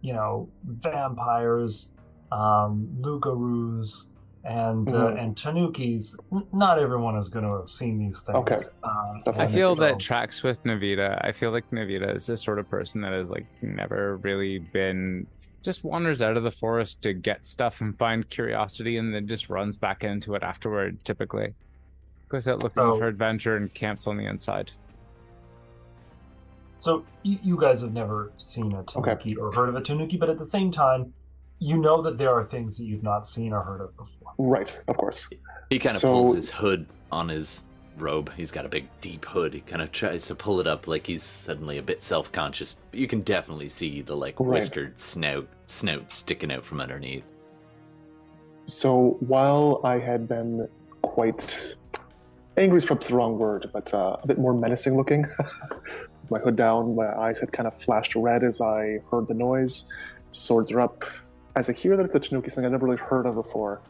you 0.00 0.12
know 0.12 0.48
vampires, 0.64 1.92
um, 2.32 2.88
lugaroos 3.00 4.08
and 4.44 4.88
uh, 4.88 4.92
Mhm. 4.92 5.22
and 5.22 5.36
tanukis. 5.36 6.16
Not 6.52 6.78
everyone 6.78 7.16
is 7.16 7.28
going 7.30 7.48
to 7.48 7.56
have 7.56 7.68
seen 7.68 7.98
these 7.98 8.22
things. 8.22 8.36
Okay. 8.38 8.58
Uh, 8.82 9.14
I 9.38 9.46
feel 9.46 9.74
so- 9.74 9.80
that 9.80 9.98
tracks 9.98 10.42
with 10.42 10.62
Navita. 10.64 11.18
I 11.24 11.32
feel 11.32 11.50
like 11.50 11.70
Navita 11.70 12.14
is 12.14 12.26
the 12.26 12.36
sort 12.36 12.58
of 12.58 12.68
person 12.68 13.00
that 13.02 13.12
has 13.12 13.28
like 13.28 13.46
never 13.62 14.16
really 14.18 14.58
been 14.58 15.26
just 15.62 15.82
wanders 15.82 16.20
out 16.20 16.36
of 16.36 16.42
the 16.42 16.50
forest 16.50 17.00
to 17.00 17.14
get 17.14 17.46
stuff 17.46 17.80
and 17.80 17.96
find 17.96 18.28
curiosity 18.28 18.98
and 18.98 19.14
then 19.14 19.26
just 19.26 19.48
runs 19.48 19.78
back 19.78 20.04
into 20.04 20.34
it 20.34 20.42
afterward 20.42 21.02
typically. 21.06 21.54
Goes 22.28 22.46
out 22.46 22.62
looking 22.62 22.82
So- 22.82 22.96
for 22.96 23.06
adventure 23.08 23.56
and 23.56 23.72
camps 23.72 24.06
on 24.06 24.18
the 24.18 24.26
inside. 24.26 24.70
So 26.78 27.02
you, 27.22 27.38
you 27.42 27.56
guys 27.58 27.80
have 27.80 27.94
never 27.94 28.30
seen 28.36 28.74
a 28.74 28.82
tanuki 28.82 29.36
or 29.36 29.50
heard 29.52 29.70
of 29.70 29.74
a 29.76 29.80
tanuki, 29.80 30.18
but 30.18 30.28
at 30.28 30.38
the 30.38 30.44
same 30.44 30.70
time, 30.70 31.14
you 31.64 31.78
know 31.78 32.02
that 32.02 32.18
there 32.18 32.28
are 32.30 32.44
things 32.44 32.76
that 32.76 32.84
you've 32.84 33.02
not 33.02 33.26
seen 33.26 33.50
or 33.54 33.62
heard 33.62 33.80
of 33.80 33.96
before. 33.96 34.32
Right, 34.36 34.84
of 34.86 34.98
course. 34.98 35.32
He 35.70 35.78
kind 35.78 35.94
of 35.94 36.00
So- 36.02 36.12
pulls 36.12 36.36
his 36.36 36.50
hood 36.50 36.84
on 37.10 37.30
his 37.30 37.62
robe. 37.96 38.30
He's 38.36 38.50
got 38.50 38.66
a 38.66 38.68
big, 38.68 38.86
deep 39.00 39.24
hood. 39.24 39.54
He 39.54 39.60
kind 39.60 39.80
of 39.80 39.90
tries 39.90 40.26
to 40.26 40.34
pull 40.34 40.60
it 40.60 40.66
up 40.66 40.86
like 40.86 41.06
he's 41.06 41.22
suddenly 41.22 41.78
a 41.78 41.82
bit 41.82 42.02
self-conscious. 42.02 42.76
You 42.92 43.06
can 43.06 43.20
definitely 43.20 43.70
see 43.70 44.02
the 44.02 44.14
like 44.14 44.38
Right. 44.38 44.54
whiskered 44.56 45.00
snout, 45.00 45.46
snout 45.68 46.10
sticking 46.12 46.52
out 46.52 46.64
from 46.66 46.80
underneath. 46.82 47.24
So 48.66 49.16
while 49.20 49.80
I 49.84 49.98
had 49.98 50.28
been 50.28 50.68
quite 51.02 51.76
angry 52.58 52.76
is 52.78 52.84
perhaps 52.84 53.06
the 53.08 53.14
wrong 53.14 53.38
word, 53.38 53.70
but 53.72 53.92
uh, 53.94 54.16
a 54.22 54.26
bit 54.26 54.38
more 54.38 54.52
menacing 54.52 54.96
looking, 54.98 55.24
my 56.30 56.38
hood 56.40 56.56
down, 56.56 56.94
my 56.94 57.06
eyes 57.18 57.40
had 57.40 57.52
kind 57.52 57.66
of 57.66 57.74
flashed 57.74 58.14
red 58.16 58.42
as 58.44 58.60
I 58.60 58.98
heard 59.10 59.28
the 59.28 59.34
noise. 59.34 59.90
Swords 60.32 60.72
are 60.72 60.80
up. 60.82 61.04
As 61.56 61.68
I 61.70 61.72
hear 61.72 61.96
that 61.96 62.04
it's 62.04 62.14
a 62.14 62.20
Tanuki, 62.20 62.48
something 62.48 62.64
I've 62.66 62.72
never 62.72 62.86
really 62.86 62.96
heard 62.98 63.26
of 63.26 63.34
before, 63.36 63.80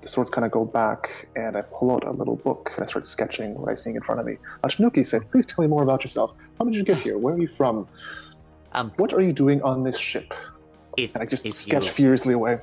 the 0.00 0.08
swords 0.08 0.28
kind 0.30 0.44
of 0.44 0.50
go 0.50 0.64
back, 0.64 1.28
and 1.36 1.56
I 1.56 1.62
pull 1.62 1.92
out 1.92 2.04
a 2.04 2.10
little 2.10 2.34
book 2.34 2.72
and 2.74 2.84
I 2.84 2.88
start 2.88 3.06
sketching 3.06 3.54
what 3.54 3.70
I 3.70 3.76
see 3.76 3.90
in 3.90 4.00
front 4.02 4.20
of 4.20 4.26
me. 4.26 4.36
A 4.64 4.68
Tanuki 4.68 5.04
said, 5.04 5.30
"Please 5.30 5.46
tell 5.46 5.62
me 5.62 5.68
more 5.68 5.84
about 5.84 6.02
yourself. 6.02 6.32
How 6.58 6.64
did 6.64 6.74
you 6.74 6.82
get 6.82 6.96
here? 6.98 7.18
Where 7.18 7.34
are 7.34 7.38
you 7.38 7.46
from? 7.48 7.86
Um, 8.72 8.90
What 8.96 9.12
are 9.12 9.20
you 9.20 9.32
doing 9.32 9.62
on 9.62 9.84
this 9.84 9.96
ship?" 9.98 10.34
if 10.98 11.14
And 11.14 11.22
I 11.22 11.26
just 11.26 11.50
sketch 11.52 11.86
you, 11.86 11.92
furiously 11.92 12.34
away. 12.34 12.58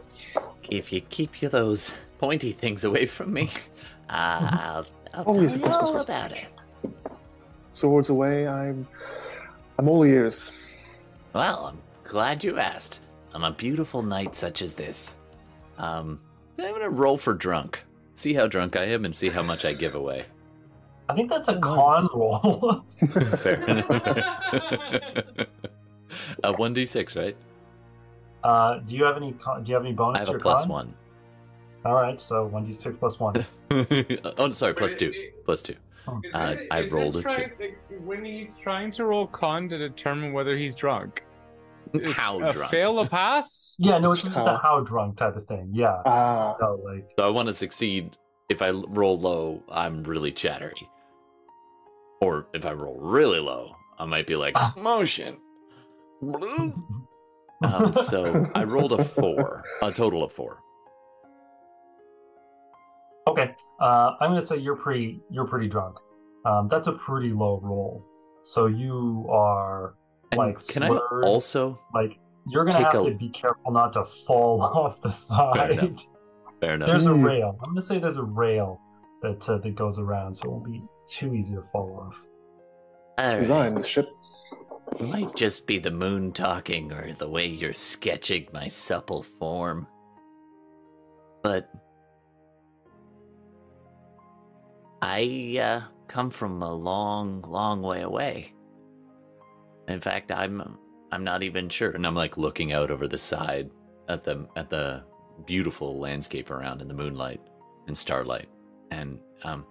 if 0.70 0.92
you 0.94 1.02
keep 1.02 1.42
you 1.42 1.50
those 1.50 1.92
pointy 2.20 2.52
things 2.52 2.84
away 2.84 3.06
from 3.08 3.34
me, 3.34 3.50
I'll, 4.10 4.86
I'll 5.14 5.24
Oh, 5.26 5.34
tell 5.34 5.42
yes, 5.44 5.56
you 5.56 5.62
course, 5.62 5.76
all 5.78 5.92
course. 5.94 6.04
about 6.04 6.32
it. 6.34 6.48
Swords 7.74 8.10
away. 8.10 8.48
I'm, 8.48 8.86
I'm 9.80 9.88
all 9.90 10.04
ears. 10.04 10.52
Well, 11.34 11.66
I'm 11.68 11.80
glad 12.04 12.44
you 12.44 12.60
asked. 12.60 13.00
On 13.40 13.46
a 13.46 13.56
beautiful 13.56 14.02
night 14.04 14.36
such 14.36 14.62
as 14.62 14.74
this, 14.74 15.16
um, 15.78 16.20
I'm 16.58 16.74
gonna 16.74 16.90
roll 16.90 17.16
for 17.18 17.34
drunk. 17.34 17.80
See 18.16 18.34
how 18.34 18.48
drunk 18.48 18.76
I 18.76 18.84
am 18.84 19.06
and 19.06 19.16
see 19.16 19.30
how 19.30 19.42
much 19.42 19.64
I 19.64 19.72
give 19.72 19.96
away. 19.96 20.26
I 21.10 21.14
think 21.16 21.30
that's 21.30 21.48
a 21.48 21.58
con 21.58 22.10
roll. 22.14 22.84
Fair. 23.38 23.64
a 26.44 26.52
one 26.52 26.74
d 26.74 26.84
six, 26.84 27.16
right? 27.16 27.38
uh, 28.44 28.80
do 28.80 28.94
you 28.94 29.06
have 29.06 29.16
any? 29.16 29.32
Con- 29.32 29.64
do 29.64 29.70
you 29.70 29.76
have 29.76 29.86
any 29.86 29.94
bonus? 29.94 30.18
I 30.18 30.20
have 30.20 30.28
to 30.28 30.32
a 30.32 30.34
your 30.34 30.42
plus 30.42 30.64
con? 30.64 30.70
one. 30.70 30.94
All 31.86 31.94
right, 31.96 32.20
so 32.20 32.46
one 32.46 32.66
d 32.66 32.74
six 32.74 32.98
plus 33.00 33.22
one. 33.22 33.46
oh, 33.72 34.52
sorry, 34.52 34.74
plus 34.74 34.96
two. 34.96 35.14
Plus 35.46 35.62
two. 35.62 35.76
Is 36.26 36.36
Uh, 36.36 36.56
it- 36.60 36.68
I 36.72 36.80
is 36.82 36.92
rolled 36.92 37.14
this 37.14 37.24
a 37.24 37.30
two. 37.30 37.36
trying- 37.36 38.06
when 38.06 38.26
he's 38.26 38.56
trying 38.56 38.92
to 38.92 39.06
roll 39.06 39.28
con 39.28 39.70
to 39.70 39.78
determine 39.78 40.34
whether 40.34 40.58
he's 40.58 40.76
drunk. 40.76 41.24
Is 41.94 42.16
How 42.16 42.40
a 42.40 42.52
drunk? 42.52 42.72
Fail 42.72 43.00
a 43.00 43.08
pass? 43.08 43.76
Yeah, 43.80 43.98
no, 44.00 44.12
it's, 44.12 44.24
it's 44.24 44.34
How? 44.34 44.56
a 44.56 44.58
how 44.62 44.80
drunk 44.82 45.18
type 45.18 45.36
of 45.36 45.48
thing. 45.48 45.70
Yeah. 45.74 46.02
Ah, 46.06 46.56
So 46.60 46.82
like, 46.86 47.08
So 47.18 47.26
I 47.26 47.30
want 47.30 47.48
to 47.48 47.54
succeed. 47.54 48.18
If 48.50 48.62
I 48.62 48.70
roll 48.72 49.18
low, 49.18 49.64
I'm 49.72 50.04
really 50.04 50.32
chattery. 50.32 50.88
Or 52.22 52.48
if 52.54 52.66
I 52.66 52.74
roll 52.74 52.98
really 53.00 53.40
low, 53.40 53.74
I 53.98 54.06
might 54.06 54.28
be 54.28 54.36
like 54.36 54.56
motion. 54.78 55.38
Um, 57.62 57.94
so 57.94 58.46
I 58.56 58.64
rolled 58.64 58.94
a 58.94 59.04
four, 59.04 59.66
a 59.82 59.92
total 59.92 60.24
of 60.24 60.32
four. 60.32 60.62
okay, 63.28 63.54
uh, 63.82 64.12
I'm 64.22 64.30
gonna 64.32 64.42
say 64.42 64.56
you're 64.58 64.78
pretty 64.78 65.20
you're 65.30 65.46
pretty 65.46 65.68
drunk. 65.68 65.98
Um, 66.46 66.70
that's 66.70 66.88
a 66.88 66.94
pretty 66.94 67.32
low 67.34 67.60
roll. 67.62 68.06
So 68.44 68.68
you 68.68 69.28
are 69.30 69.88
And 69.90 69.99
like 70.36 70.66
can 70.68 70.84
I 70.84 70.90
also? 71.24 71.80
like 71.94 72.18
you're 72.48 72.66
gonna 72.66 72.78
take 72.84 72.94
have 72.94 73.06
a- 73.06 73.10
to 73.12 73.18
be 73.18 73.30
careful 73.30 73.72
not 73.72 73.94
to 73.94 74.06
fall 74.28 74.62
off 74.62 75.02
the 75.02 75.10
side. 75.12 75.72
enough. 75.72 76.00
Fair 76.62 76.74
enough. 76.76 76.88
There's 76.88 77.06
a 77.06 77.10
Mm. 77.12 77.26
rail. 77.26 77.58
I'm 77.64 77.70
gonna 77.70 77.82
say 77.82 78.00
there's 78.00 78.18
a 78.18 78.24
rail 78.24 78.80
that 79.22 79.48
uh, 79.50 79.58
that 79.60 79.76
goes 79.76 79.98
around, 80.00 80.36
so 80.36 80.46
it 80.46 80.52
won't 80.52 80.66
be 80.66 80.82
too 81.10 81.34
easy 81.34 81.56
to 81.56 81.64
fall 81.72 82.06
off. 82.08 82.16
All 83.18 83.26
right. 83.34 83.40
design 83.40 83.76
the 83.76 83.84
ship. 83.84 84.10
It 85.00 85.10
Might 85.10 85.34
just 85.36 85.68
be 85.68 85.78
the 85.80 85.92
moon 85.92 86.32
talking 86.32 86.92
or 86.92 87.14
the 87.14 87.30
way 87.30 87.46
you're 87.46 87.74
sketching 87.74 88.48
my 88.54 88.68
supple 88.70 89.22
form. 89.24 89.88
But 91.44 91.70
I 95.02 95.58
uh, 95.62 95.82
come 96.08 96.30
from 96.30 96.62
a 96.62 96.74
long, 96.74 97.42
long 97.44 97.82
way 97.82 98.02
away. 98.02 98.54
In 99.90 100.00
fact, 100.00 100.32
I'm 100.32 100.78
I'm 101.12 101.24
not 101.24 101.42
even 101.42 101.68
sure, 101.68 101.92
and 101.92 102.06
I'm 102.06 102.16
like 102.16 102.38
looking 102.38 102.72
out 102.74 102.92
over 102.92 103.08
the 103.08 103.18
side 103.18 103.72
at 104.08 104.24
the 104.24 104.48
at 104.56 104.70
the 104.70 105.04
beautiful 105.46 106.00
landscape 106.00 106.52
around 106.52 106.82
in 106.82 106.88
the 106.88 106.94
moonlight 106.94 107.42
and 107.88 107.98
starlight, 107.98 108.50
and 108.92 109.20
um, 109.44 109.66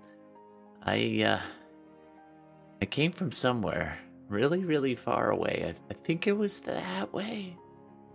I 0.82 1.22
uh, 1.24 1.40
I 2.82 2.86
came 2.86 3.12
from 3.12 3.30
somewhere 3.30 3.98
really, 4.28 4.64
really 4.64 4.96
far 4.96 5.30
away. 5.30 5.64
I, 5.66 5.92
I 5.92 5.94
think 6.02 6.26
it 6.26 6.36
was 6.36 6.60
that 6.60 7.12
way, 7.12 7.56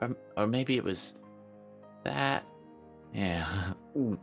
or 0.02 0.16
or 0.36 0.46
maybe 0.46 0.76
it 0.78 0.84
was 0.84 1.16
that. 2.04 2.44
Yeah. 3.14 3.48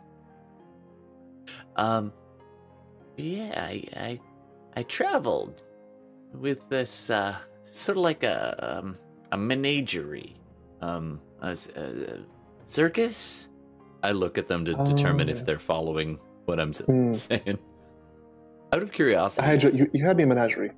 Um. 1.76 2.12
Yeah, 3.16 3.52
I 3.56 3.84
I 3.96 4.20
I 4.76 4.82
traveled 4.82 5.62
with 6.34 6.68
this 6.68 7.08
uh 7.10 7.36
sort 7.70 7.96
of 7.98 8.02
like 8.04 8.22
a 8.22 8.78
um, 8.78 8.98
a 9.32 9.36
menagerie, 9.36 10.36
um 10.82 11.20
a, 11.42 11.56
a- 11.76 12.18
circus. 12.66 13.48
I 14.02 14.12
look 14.12 14.38
at 14.38 14.48
them 14.48 14.64
to 14.64 14.72
Oh, 14.74 14.84
determine 14.84 15.28
if 15.28 15.44
they're 15.44 15.58
following 15.58 16.18
what 16.46 16.58
I'm 16.58 16.72
Hmm. 16.72 17.12
saying. 17.12 17.58
Out 18.72 18.82
of 18.82 18.92
curiosity, 18.92 19.46
I 19.46 19.50
had 19.50 19.62
you, 19.62 19.90
you, 19.92 20.04
had 20.04 20.16
me 20.16 20.22
a 20.22 20.26
menagerie. 20.26 20.70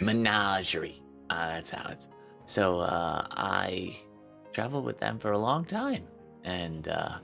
menagerie. 0.00 1.02
Uh, 1.30 1.48
that's 1.48 1.70
how 1.70 1.90
it's. 1.90 2.08
So 2.46 2.78
uh, 2.80 3.26
I 3.32 3.96
traveled 4.52 4.84
with 4.84 4.98
them 4.98 5.18
for 5.18 5.32
a 5.32 5.38
long 5.38 5.64
time, 5.64 6.04
and 6.44 6.86
uh, 6.88 7.18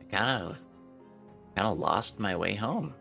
I 0.00 0.04
kind 0.14 0.30
of, 0.42 0.56
kind 1.56 1.68
of 1.68 1.78
lost 1.78 2.18
my 2.18 2.34
way 2.36 2.54
home. 2.54 2.92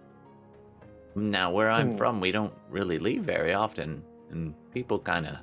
Now, 1.16 1.52
where 1.52 1.70
I'm 1.70 1.92
Hmm. 1.92 1.98
from, 1.98 2.22
we 2.22 2.32
don't 2.32 2.54
really 2.70 3.00
leave 3.00 3.24
very 3.24 3.54
often, 3.54 4.04
and 4.30 4.54
people 4.74 5.00
kind 5.00 5.26
of. 5.26 5.36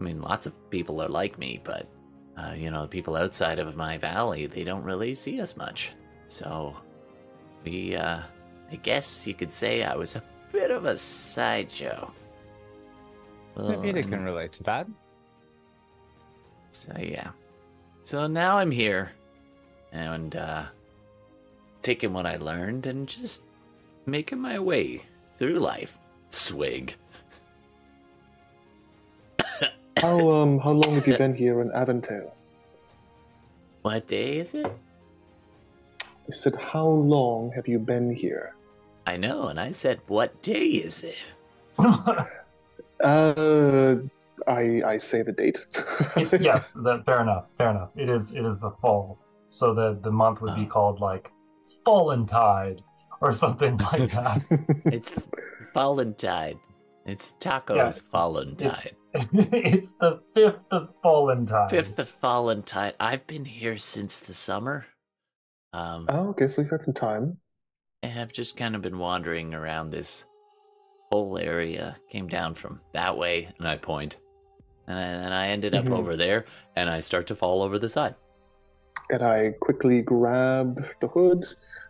I 0.00 0.04
mean, 0.04 0.20
lots 0.20 0.46
of 0.46 0.70
people 0.70 1.00
are 1.00 1.08
like 1.08 1.38
me, 1.38 1.60
but 1.62 1.86
uh, 2.36 2.54
you 2.56 2.70
know, 2.70 2.82
the 2.82 2.88
people 2.88 3.16
outside 3.16 3.58
of 3.58 3.76
my 3.76 3.98
valley, 3.98 4.46
they 4.46 4.64
don't 4.64 4.82
really 4.82 5.14
see 5.14 5.40
us 5.40 5.56
much. 5.56 5.92
So, 6.26 6.76
we, 7.64 7.94
uh, 7.94 8.20
I 8.70 8.76
guess 8.76 9.26
you 9.26 9.34
could 9.34 9.52
say 9.52 9.84
I 9.84 9.94
was 9.94 10.16
a 10.16 10.22
bit 10.50 10.70
of 10.70 10.84
a 10.86 10.96
sideshow. 10.96 12.12
Maybe 13.56 13.92
they 13.92 14.02
can 14.02 14.24
relate 14.24 14.52
to 14.52 14.62
that. 14.64 14.86
So 16.72 16.92
yeah. 16.98 17.30
So 18.02 18.26
now 18.26 18.56
I'm 18.56 18.70
here 18.70 19.12
and 19.92 20.34
uh 20.34 20.64
taking 21.82 22.12
what 22.12 22.26
I 22.26 22.36
learned 22.36 22.86
and 22.86 23.06
just 23.06 23.44
making 24.06 24.40
my 24.40 24.58
way 24.58 25.02
through 25.38 25.58
life. 25.58 25.98
Swig. 26.30 26.94
How 30.02 30.18
um 30.32 30.58
how 30.58 30.72
long 30.72 30.94
have 30.96 31.06
you 31.06 31.16
been 31.16 31.34
here 31.34 31.60
in 31.60 31.70
Avondale? 31.70 32.34
What 33.82 34.08
day 34.08 34.38
is 34.38 34.52
it? 34.54 34.66
I 34.66 36.32
said, 36.32 36.56
how 36.56 36.86
long 36.88 37.52
have 37.54 37.68
you 37.68 37.78
been 37.78 38.12
here? 38.14 38.54
I 39.06 39.16
know, 39.16 39.46
and 39.46 39.58
I 39.60 39.70
said, 39.72 40.00
"What 40.08 40.42
day 40.42 40.66
is 40.88 41.04
it?" 41.04 41.18
Uh, 43.02 43.96
I 44.46 44.80
I 44.94 44.98
say 44.98 45.22
the 45.22 45.32
date. 45.32 45.58
It's, 46.16 46.32
yes, 46.50 46.70
that, 46.84 47.02
fair 47.04 47.20
enough. 47.22 47.46
Fair 47.58 47.70
enough. 47.70 47.90
It 47.96 48.08
is. 48.08 48.32
It 48.32 48.44
is 48.44 48.60
the 48.60 48.70
fall, 48.80 49.18
so 49.48 49.74
the 49.74 49.98
the 50.02 50.12
month 50.12 50.40
would 50.40 50.54
be 50.54 50.66
Oh. 50.66 50.74
called 50.76 51.00
like 51.00 51.32
Fallen 51.84 52.26
Tide 52.26 52.80
or 53.20 53.32
something 53.32 53.76
like 53.90 54.10
that. 54.12 54.38
It's 54.96 55.10
Fallen 55.74 56.14
Tide. 56.14 56.58
It's 57.06 57.32
tacos 57.40 57.76
Yeah. 57.76 57.90
Fallen 58.12 58.54
Tide. 58.54 58.94
it's 59.32 59.92
the 60.00 60.20
fifth 60.34 60.64
of 60.70 60.88
Fallen 61.02 61.46
Tide. 61.46 61.70
Fifth 61.70 61.98
of 61.98 62.08
Fallen 62.08 62.62
Tide. 62.62 62.94
I've 62.98 63.26
been 63.26 63.44
here 63.44 63.76
since 63.78 64.20
the 64.20 64.34
summer. 64.34 64.86
Um, 65.72 66.06
oh, 66.08 66.28
okay, 66.30 66.48
so 66.48 66.62
you've 66.62 66.70
had 66.70 66.82
some 66.82 66.94
time. 66.94 67.36
I've 68.02 68.32
just 68.32 68.56
kind 68.56 68.74
of 68.74 68.82
been 68.82 68.98
wandering 68.98 69.54
around 69.54 69.90
this 69.90 70.24
whole 71.10 71.38
area. 71.38 71.96
Came 72.10 72.26
down 72.26 72.54
from 72.54 72.80
that 72.92 73.16
way, 73.16 73.48
and 73.58 73.68
I 73.68 73.76
point, 73.76 74.16
and 74.86 74.98
I, 74.98 75.02
and 75.02 75.34
I 75.34 75.48
ended 75.48 75.74
up 75.74 75.84
Mhm. 75.84 75.98
over 75.98 76.16
there, 76.16 76.46
and 76.76 76.88
I 76.90 77.00
start 77.00 77.26
to 77.28 77.36
fall 77.36 77.62
over 77.62 77.78
the 77.78 77.88
side. 77.88 78.14
And 79.10 79.22
I 79.22 79.52
quickly 79.60 80.00
grab 80.02 80.84
the 81.00 81.08
hood, 81.08 81.44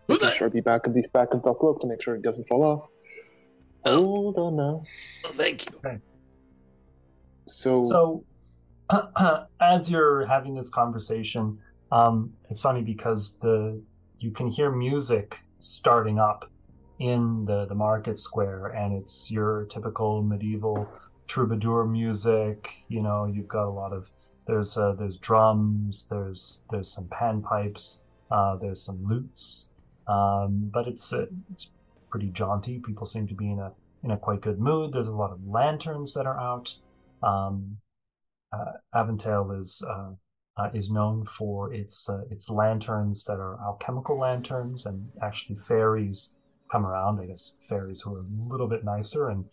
making 0.08 0.26
Hood! 0.26 0.34
sure 0.36 0.50
the 0.50 0.60
back 0.60 0.86
of 0.86 0.94
the 0.94 1.06
back 1.12 1.32
of 1.34 1.42
the 1.42 1.54
cloak 1.54 1.80
to 1.80 1.86
make 1.86 2.02
sure 2.02 2.14
it 2.16 2.22
doesn't 2.22 2.44
fall 2.48 2.62
off. 2.64 2.88
Oh. 3.84 4.04
Hold 4.06 4.38
on 4.38 4.56
now. 4.56 4.82
Oh, 5.24 5.32
thank 5.34 5.70
you. 5.70 6.00
So, 7.46 8.24
So, 8.90 9.46
as 9.60 9.90
you're 9.90 10.26
having 10.26 10.54
this 10.54 10.68
conversation, 10.68 11.58
um, 11.90 12.32
it's 12.50 12.60
funny 12.60 12.82
because 12.82 13.38
the 13.38 13.82
you 14.18 14.30
can 14.30 14.46
hear 14.48 14.70
music 14.70 15.36
starting 15.60 16.18
up 16.18 16.50
in 16.98 17.44
the 17.44 17.66
the 17.66 17.74
market 17.74 18.18
square, 18.18 18.66
and 18.66 18.94
it's 18.94 19.30
your 19.30 19.66
typical 19.66 20.22
medieval 20.22 20.88
troubadour 21.26 21.86
music. 21.86 22.70
You 22.88 23.02
know, 23.02 23.26
you've 23.26 23.48
got 23.48 23.66
a 23.66 23.70
lot 23.70 23.92
of 23.92 24.08
there's 24.46 24.76
uh, 24.76 24.92
there's 24.98 25.18
drums, 25.18 26.06
there's 26.10 26.62
there's 26.70 26.92
some 26.92 27.06
panpipes, 27.06 28.02
uh, 28.30 28.56
there's 28.56 28.82
some 28.82 29.04
lutes, 29.04 29.68
um, 30.06 30.70
but 30.72 30.86
it's 30.86 31.12
uh, 31.12 31.26
it's 31.52 31.70
pretty 32.10 32.28
jaunty. 32.28 32.78
People 32.78 33.06
seem 33.06 33.26
to 33.28 33.34
be 33.34 33.50
in 33.50 33.58
a 33.58 33.72
in 34.04 34.10
a 34.10 34.16
quite 34.16 34.40
good 34.40 34.60
mood. 34.60 34.92
There's 34.92 35.08
a 35.08 35.12
lot 35.12 35.32
of 35.32 35.46
lanterns 35.46 36.14
that 36.14 36.26
are 36.26 36.38
out. 36.38 36.74
Um, 37.22 37.78
uh, 38.52 38.72
Avondale 38.94 39.58
is 39.60 39.82
uh, 39.88 40.10
uh, 40.58 40.70
is 40.74 40.90
known 40.90 41.24
for 41.24 41.72
its 41.72 42.08
uh, 42.08 42.22
its 42.30 42.50
lanterns 42.50 43.24
that 43.24 43.38
are 43.38 43.58
alchemical 43.64 44.18
lanterns, 44.18 44.86
and 44.86 45.08
actually 45.22 45.56
fairies 45.56 46.36
come 46.70 46.84
around. 46.84 47.20
I 47.20 47.26
guess 47.26 47.54
fairies 47.68 48.00
who 48.02 48.14
are 48.14 48.20
a 48.20 48.52
little 48.52 48.68
bit 48.68 48.84
nicer 48.84 49.28
and, 49.28 49.44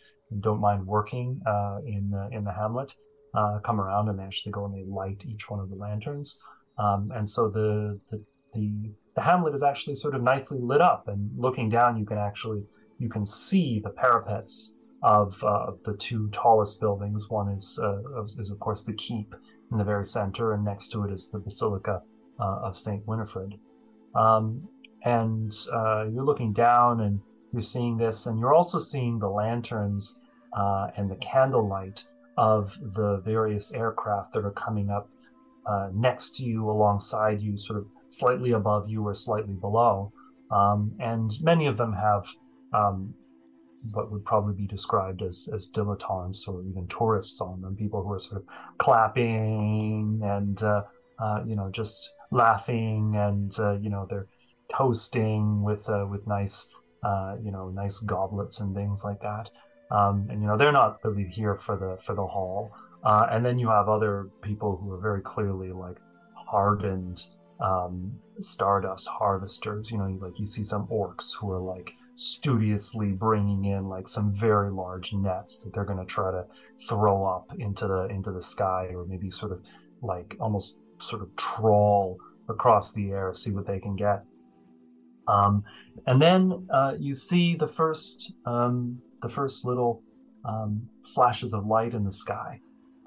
don't 0.41 0.61
mind 0.61 0.85
working 0.85 1.41
uh, 1.47 1.79
in 1.87 2.13
in 2.31 2.43
the 2.43 2.53
hamlet 2.53 2.93
uh, 3.33 3.59
come 3.65 3.81
around 3.81 4.09
and 4.09 4.19
they 4.19 4.23
actually 4.23 4.51
go 4.51 4.65
and 4.65 4.73
they 4.73 4.83
light 4.87 5.23
each 5.25 5.49
one 5.49 5.59
of 5.59 5.69
the 5.69 5.75
lanterns. 5.75 6.39
Um, 6.77 7.11
and 7.15 7.29
so 7.29 7.49
the, 7.49 7.99
the 8.11 8.23
the 8.53 8.91
the 9.15 9.21
hamlet 9.21 9.53
is 9.53 9.63
actually 9.63 9.95
sort 9.95 10.15
of 10.15 10.21
nicely 10.21 10.59
lit 10.61 10.81
up, 10.81 11.07
and 11.07 11.31
looking 11.37 11.69
down, 11.69 11.97
you 11.97 12.05
can 12.05 12.17
actually 12.17 12.63
you 12.99 13.09
can 13.09 13.25
see 13.25 13.81
the 13.83 13.89
parapets 13.89 14.75
of 15.01 15.41
uh, 15.43 15.71
the 15.85 15.95
two 15.97 16.29
tallest 16.31 16.79
buildings. 16.79 17.29
One 17.29 17.49
is 17.49 17.79
uh, 17.81 18.23
is 18.39 18.49
of 18.49 18.59
course 18.59 18.83
the 18.83 18.93
keep 18.93 19.33
in 19.71 19.77
the 19.77 19.83
very 19.83 20.05
center, 20.05 20.53
and 20.53 20.63
next 20.63 20.89
to 20.89 21.03
it 21.03 21.11
is 21.11 21.29
the 21.29 21.39
Basilica 21.39 22.01
uh, 22.39 22.59
of 22.63 22.77
Saint 22.77 23.05
Winifred. 23.07 23.55
Um, 24.15 24.67
and 25.05 25.55
uh, 25.71 26.05
you're 26.11 26.25
looking 26.25 26.53
down, 26.53 27.01
and 27.01 27.21
you're 27.53 27.61
seeing 27.61 27.97
this, 27.97 28.25
and 28.25 28.39
you're 28.39 28.53
also 28.53 28.79
seeing 28.79 29.19
the 29.19 29.29
lanterns 29.29 30.19
uh, 30.57 30.87
and 30.97 31.09
the 31.09 31.15
candlelight 31.15 32.05
of 32.37 32.77
the 32.95 33.21
various 33.25 33.71
aircraft 33.73 34.33
that 34.33 34.45
are 34.45 34.51
coming 34.51 34.89
up 34.89 35.09
uh, 35.65 35.89
next 35.93 36.35
to 36.37 36.43
you, 36.43 36.69
alongside 36.69 37.41
you, 37.41 37.57
sort 37.57 37.79
of 37.79 37.85
slightly 38.09 38.51
above 38.51 38.89
you 38.89 39.05
or 39.05 39.15
slightly 39.15 39.55
below. 39.55 40.11
Um, 40.51 40.95
and 40.99 41.31
many 41.41 41.67
of 41.67 41.77
them 41.77 41.93
have 41.93 42.25
um, 42.73 43.13
what 43.91 44.11
would 44.11 44.25
probably 44.25 44.53
be 44.53 44.67
described 44.67 45.21
as 45.21 45.47
as 45.53 45.69
dilettantes 45.75 46.47
or 46.47 46.63
even 46.63 46.87
tourists 46.87 47.41
on 47.41 47.61
them, 47.61 47.75
people 47.75 48.03
who 48.03 48.13
are 48.13 48.19
sort 48.19 48.41
of 48.41 48.47
clapping 48.77 50.21
and 50.23 50.61
uh, 50.63 50.83
uh, 51.19 51.43
you 51.45 51.55
know 51.55 51.69
just 51.71 52.09
laughing 52.31 53.15
and 53.15 53.57
uh, 53.59 53.77
you 53.79 53.89
know 53.89 54.05
they're 54.09 54.27
toasting 54.75 55.63
with 55.63 55.87
uh, 55.89 56.05
with 56.09 56.25
nice 56.27 56.67
uh, 57.03 57.35
you 57.43 57.51
know 57.51 57.69
nice 57.69 57.99
goblets 57.99 58.59
and 58.59 58.75
things 58.75 59.03
like 59.03 59.19
that. 59.21 59.49
Um, 59.91 60.27
and 60.29 60.41
you 60.41 60.47
know 60.47 60.57
they're 60.57 60.71
not 60.71 60.99
really 61.03 61.29
here 61.29 61.55
for 61.55 61.77
the 61.77 61.97
for 62.05 62.15
the 62.15 62.25
hall. 62.25 62.71
Uh, 63.03 63.27
and 63.31 63.45
then 63.45 63.57
you 63.57 63.69
have 63.69 63.87
other 63.87 64.27
people 64.41 64.77
who 64.77 64.91
are 64.91 64.99
very 64.99 65.21
clearly 65.21 65.71
like 65.71 65.97
hardened 66.33 67.21
um, 67.61 68.11
stardust 68.41 69.07
harvesters. 69.07 69.89
You 69.89 69.97
know, 69.97 70.17
like 70.21 70.37
you 70.37 70.45
see 70.45 70.63
some 70.63 70.87
orcs 70.87 71.29
who 71.39 71.51
are 71.51 71.61
like 71.61 71.91
studiously 72.19 73.13
bringing 73.13 73.63
in 73.65 73.87
like 73.87 74.07
some 74.07 74.33
very 74.33 74.69
large 74.69 75.13
nets 75.13 75.59
that 75.59 75.73
they're 75.73 75.85
going 75.85 76.05
to 76.05 76.05
try 76.05 76.31
to 76.31 76.45
throw 76.87 77.25
up 77.25 77.49
into 77.59 77.87
the 77.87 78.07
into 78.07 78.31
the 78.31 78.41
sky, 78.41 78.89
or 78.93 79.05
maybe 79.05 79.31
sort 79.31 79.53
of 79.53 79.61
like 80.01 80.35
almost 80.39 80.77
sort 80.99 81.21
of 81.21 81.33
trawl 81.37 82.17
across 82.49 82.91
the 82.93 83.11
air, 83.11 83.33
see 83.33 83.51
what 83.51 83.65
they 83.65 83.79
can 83.79 83.95
get. 83.95 84.23
Um, 85.27 85.63
and 86.07 86.21
then 86.21 86.67
uh, 86.73 86.95
you 86.99 87.15
see 87.15 87.55
the 87.55 87.67
first 87.67 88.33
um, 88.45 89.01
the 89.21 89.29
first 89.29 89.63
little 89.63 90.03
um, 90.43 90.89
flashes 91.13 91.53
of 91.53 91.65
light 91.65 91.93
in 91.93 92.03
the 92.03 92.13
sky. 92.13 92.59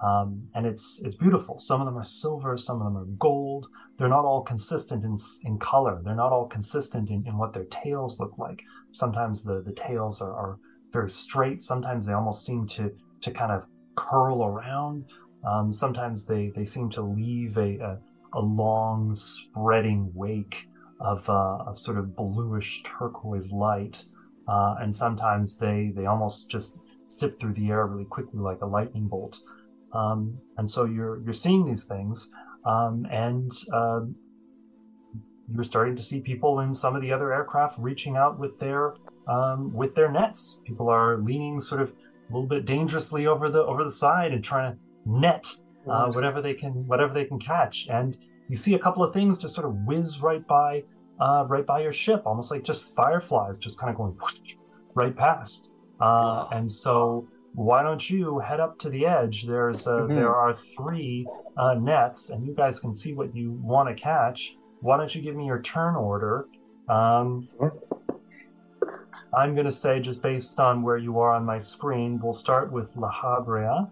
Um, 0.03 0.49
and 0.55 0.67
it's 0.67 1.01
it's 1.05 1.17
beautiful. 1.17 1.59
Some 1.59 1.81
of 1.81 1.87
them 1.87 1.97
are 1.97 2.05
silver, 2.05 2.59
some 2.59 2.81
of 2.81 2.85
them 2.85 2.97
are 2.97 3.07
gold. 3.19 3.69
They're 3.99 4.09
not 4.09 4.25
all 4.25 4.43
consistent 4.43 5.05
in 5.05 5.17
in 5.45 5.59
color. 5.59 6.01
They're 6.05 6.17
not 6.17 6.33
all 6.33 6.49
consistent 6.49 7.09
in, 7.11 7.25
in 7.27 7.39
what 7.39 7.53
their 7.53 7.67
tails 7.67 8.19
look 8.19 8.37
like. 8.37 8.61
Sometimes 8.93 9.45
the, 9.45 9.63
the 9.63 9.73
tails 9.73 10.21
are, 10.21 10.33
are 10.33 10.59
very 10.93 11.11
straight. 11.11 11.63
Sometimes 11.63 12.05
they 12.05 12.13
almost 12.13 12.45
seem 12.45 12.67
to 12.69 12.91
to 13.21 13.31
kind 13.31 13.53
of 13.53 13.65
curl 13.97 14.45
around. 14.45 15.05
Um, 15.45 15.73
sometimes 15.73 16.25
they, 16.27 16.53
they 16.55 16.65
seem 16.65 16.89
to 16.91 17.03
leave 17.03 17.57
a, 17.57 17.79
a, 17.79 17.99
a 18.35 18.41
long 18.41 19.15
spreading 19.15 20.11
wake 20.15 20.69
of 21.01 21.29
uh, 21.29 21.59
of 21.67 21.79
sort 21.79 21.99
of 21.99 22.17
bluish 22.17 22.83
turquoise 22.85 23.51
light. 23.53 24.05
Uh, 24.49 24.77
and 24.81 24.95
sometimes 24.95 25.57
they 25.57 25.93
they 25.95 26.07
almost 26.07 26.51
just 26.51 26.75
zip 27.11 27.39
through 27.39 27.55
the 27.55 27.69
air 27.71 27.87
really 27.87 28.05
quickly 28.05 28.41
like 28.41 28.61
a 28.63 28.67
lightning 28.67 29.07
bolt. 29.07 29.39
Um, 29.95 30.39
and 30.59 30.71
so 30.71 30.85
you're 30.85 31.23
you're 31.23 31.35
seeing 31.35 31.67
these 31.67 31.85
things, 31.85 32.31
um, 32.65 33.07
and 33.11 33.53
um, 33.73 34.15
you're 35.55 35.65
starting 35.65 35.97
to 35.97 36.03
see 36.03 36.21
people 36.21 36.61
in 36.61 36.73
some 36.73 36.97
of 36.97 37.03
the 37.03 37.13
other 37.13 37.33
aircraft 37.33 37.79
reaching 37.79 38.17
out 38.17 38.39
with 38.39 38.59
their 38.59 38.93
um, 39.29 39.73
with 39.73 39.95
their 39.95 40.11
nets. 40.11 40.61
People 40.65 40.89
are 40.89 41.19
leaning 41.19 41.61
sort 41.61 41.83
of 41.83 41.91
a 41.91 42.33
little 42.33 42.49
bit 42.49 42.65
dangerously 42.65 43.27
over 43.27 43.51
the 43.51 43.63
over 43.63 43.85
the 43.85 43.91
side 43.91 44.33
and 44.33 44.43
trying 44.43 44.73
to 44.73 44.79
net 45.05 45.47
uh, 45.89 46.07
whatever 46.13 46.41
they 46.41 46.55
can 46.55 46.87
whatever 46.87 47.13
they 47.13 47.25
can 47.25 47.39
catch. 47.39 47.89
And 47.91 48.17
you 48.49 48.57
see 48.57 48.75
a 48.75 48.79
couple 48.79 49.03
of 49.03 49.13
things 49.13 49.39
just 49.39 49.55
sort 49.55 49.67
of 49.67 49.75
whiz 49.87 50.21
right 50.21 50.47
by 50.47 50.85
uh, 51.21 51.45
right 51.49 51.67
by 51.67 51.83
your 51.83 51.93
ship, 51.93 52.23
almost 52.25 52.51
like 52.51 52.63
just 52.65 52.95
fireflies, 52.95 53.59
just 53.59 53.79
kind 53.79 53.91
of 53.91 53.97
going 53.97 54.13
whoosh, 54.13 54.57
right 54.95 55.17
past. 55.17 55.71
Uh, 56.01 56.49
and 56.53 56.71
so 56.71 57.29
why 57.55 57.83
don't 57.83 58.09
you 58.09 58.39
head 58.39 58.61
up 58.61 58.79
to 58.81 58.89
the 58.91 59.07
edge? 59.07 59.45
There's 59.47 59.87
uh, 59.87 60.01
Mhm. 60.03 60.09
there 60.09 60.35
are 60.35 60.55
three 60.55 61.27
uh, 61.57 61.75
nets, 61.75 62.31
and 62.31 62.47
you 62.47 62.55
guys 62.55 62.81
can 62.81 62.95
see 62.95 63.13
what 63.13 63.35
you 63.35 63.53
want 63.63 63.89
to 63.89 63.95
catch. 63.95 64.57
Why 64.81 64.97
don't 64.97 65.15
you 65.15 65.21
give 65.23 65.37
me 65.37 65.47
your 65.47 65.61
turn 65.61 65.95
order? 65.97 66.47
Um, 66.89 67.49
Sure. 67.59 67.75
I'm 69.35 69.55
going 69.55 69.67
to 69.67 69.73
say, 69.73 69.99
just 70.01 70.21
based 70.21 70.61
on 70.61 70.83
where 70.83 70.99
you 70.99 71.19
are 71.21 71.31
on 71.33 71.45
my 71.47 71.59
screen, 71.59 72.21
we'll 72.23 72.35
start 72.35 72.71
with 72.71 72.95
La 72.97 73.11
Habrea. 73.11 73.91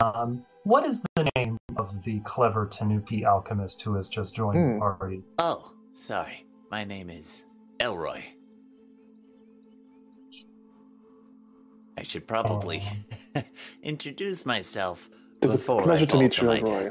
Um, 0.00 0.44
what 0.64 0.84
is 0.86 1.04
the 1.16 1.28
name 1.36 1.56
of 1.76 2.04
the 2.04 2.20
clever 2.20 2.66
Tanuki 2.66 3.24
alchemist 3.24 3.82
who 3.82 3.94
has 3.94 4.08
just 4.08 4.34
joined 4.36 4.58
Hmm. 4.58 4.74
the 4.74 4.78
party? 4.78 5.22
Oh, 5.38 5.72
sorry. 5.92 6.46
My 6.70 6.84
name 6.84 7.10
is 7.10 7.46
Elroy. 7.80 8.22
I 11.98 12.02
should 12.02 12.28
probably 12.28 12.80
introduce 13.82 14.46
myself 14.46 15.10
It's 15.42 15.52
a 15.52 15.56
before 15.56 15.80
I 15.80 15.84
pleasure 15.84 16.06
to 16.06 16.16
meet 16.18 16.38
you, 16.38 16.46
my 16.46 16.58
Elroy. 16.60 16.84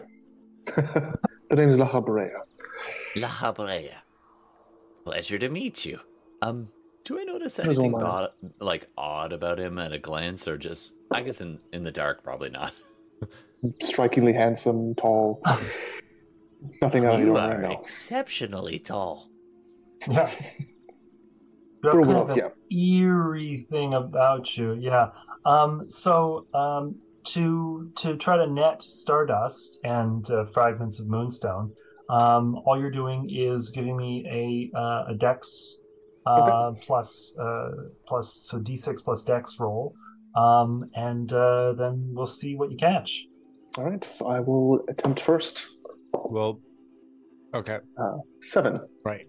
death. 0.65 1.15
the 1.49 1.55
name 1.55 1.69
is 1.69 1.77
La 1.77 1.87
Habrea. 1.87 2.41
La 3.15 3.29
Habrea. 3.29 3.99
Pleasure 5.05 5.39
to 5.39 5.47
meet 5.47 5.85
you. 5.85 6.01
Um, 6.41 6.67
do 7.05 7.17
I 7.17 7.23
notice 7.23 7.57
anything 7.57 7.91
mine. 7.91 8.03
odd, 8.03 8.31
like 8.59 8.89
odd 8.97 9.31
about 9.31 9.61
him 9.61 9.79
at 9.79 9.93
a 9.93 9.97
glance, 9.97 10.45
or 10.45 10.57
just 10.57 10.93
I 11.09 11.21
guess 11.21 11.39
in 11.39 11.59
in 11.71 11.85
the 11.85 11.91
dark 11.91 12.21
probably 12.21 12.49
not. 12.49 12.73
Strikingly 13.81 14.33
handsome, 14.33 14.93
tall. 14.95 15.41
Nothing 16.81 17.05
out 17.05 17.13
of 17.13 17.19
the 17.21 17.27
you 17.27 17.37
ordinary, 17.37 17.73
exceptionally 17.75 18.79
tall. 18.79 19.29
Yeah. 21.84 21.91
You 21.91 21.97
kind 21.97 22.07
well, 22.07 22.23
of 22.23 22.30
an 22.32 22.38
yeah. 22.38 23.03
eerie 23.03 23.67
thing 23.69 23.93
about 23.93 24.57
you, 24.57 24.73
yeah. 24.80 25.09
Um, 25.45 25.89
so 25.89 26.45
um, 26.53 26.95
to 27.25 27.91
to 27.97 28.17
try 28.17 28.38
to 28.38 28.47
net 28.47 28.82
stardust 28.82 29.80
and 29.84 30.30
uh, 30.32 30.45
fragments 30.45 30.99
of 30.99 31.07
moonstone, 31.07 31.71
um, 32.09 32.55
all 32.65 32.80
you're 32.80 32.91
doing 32.91 33.30
is 33.32 33.69
giving 33.71 33.95
me 33.95 34.25
a 34.30 34.78
uh, 34.78 35.05
a 35.09 35.15
dex 35.15 35.80
uh, 36.25 36.71
plus 36.82 37.34
uh, 37.39 37.69
plus 38.07 38.47
so 38.49 38.59
d6 38.59 39.03
plus 39.03 39.23
dex 39.23 39.57
roll, 39.59 39.93
um, 40.36 40.89
and 40.95 41.32
uh, 41.34 41.73
then 41.73 42.09
we'll 42.13 42.28
see 42.28 42.55
what 42.55 42.71
you 42.71 42.78
catch. 42.78 43.25
All 43.78 43.86
right, 43.86 44.03
so 44.03 44.28
I 44.28 44.39
will 44.39 44.84
attempt 44.89 45.19
first. 45.19 45.78
Well, 46.13 46.59
okay, 47.53 47.80
Seven. 48.41 48.80
right. 49.05 49.28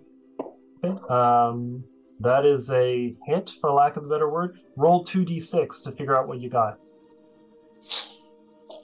Okay. 0.84 0.99
Um, 1.11 1.84
that 2.20 2.44
is 2.44 2.70
a 2.72 3.14
hit, 3.26 3.50
for 3.60 3.70
lack 3.70 3.96
of 3.96 4.04
a 4.04 4.08
better 4.08 4.28
word. 4.28 4.58
Roll 4.76 5.04
two 5.04 5.24
d6 5.24 5.82
to 5.84 5.92
figure 5.92 6.16
out 6.16 6.28
what 6.28 6.40
you 6.40 6.50
got. 6.50 6.78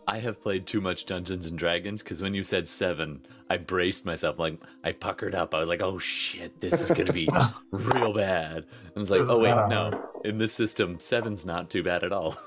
I 0.07 0.19
have 0.19 0.41
played 0.41 0.67
too 0.67 0.81
much 0.81 1.07
Dungeons 1.07 1.47
and 1.47 1.59
Dragons 1.59 2.03
because 2.03 2.21
when 2.21 2.35
you 2.35 2.43
said 2.43 2.69
seven, 2.69 3.27
I 3.49 3.57
braced 3.57 4.05
myself. 4.05 4.39
Like 4.39 4.61
I 4.85 4.93
puckered 4.93 5.35
up. 5.35 5.55
I 5.55 5.61
was 5.61 5.69
like, 5.69 5.81
"Oh 5.81 5.99
shit, 5.99 6.61
this 6.61 6.75
is 6.81 6.91
gonna 6.91 7.13
be 7.13 7.27
real 7.71 8.13
bad." 8.13 8.57
And 8.59 8.97
it's 8.97 9.11
like, 9.11 9.23
"Oh 9.23 9.41
wait, 9.41 9.69
no. 9.69 10.11
In 10.25 10.39
this 10.39 10.53
system, 10.53 11.01
seven's 11.01 11.47
not 11.47 11.71
too 11.71 11.83
bad 11.83 12.05
at 12.05 12.13
all." 12.13 12.37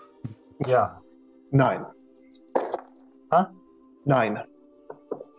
Yeah. 0.65 0.89
Nine. 1.51 1.85
Huh? 3.31 3.45
Nine. 4.07 4.39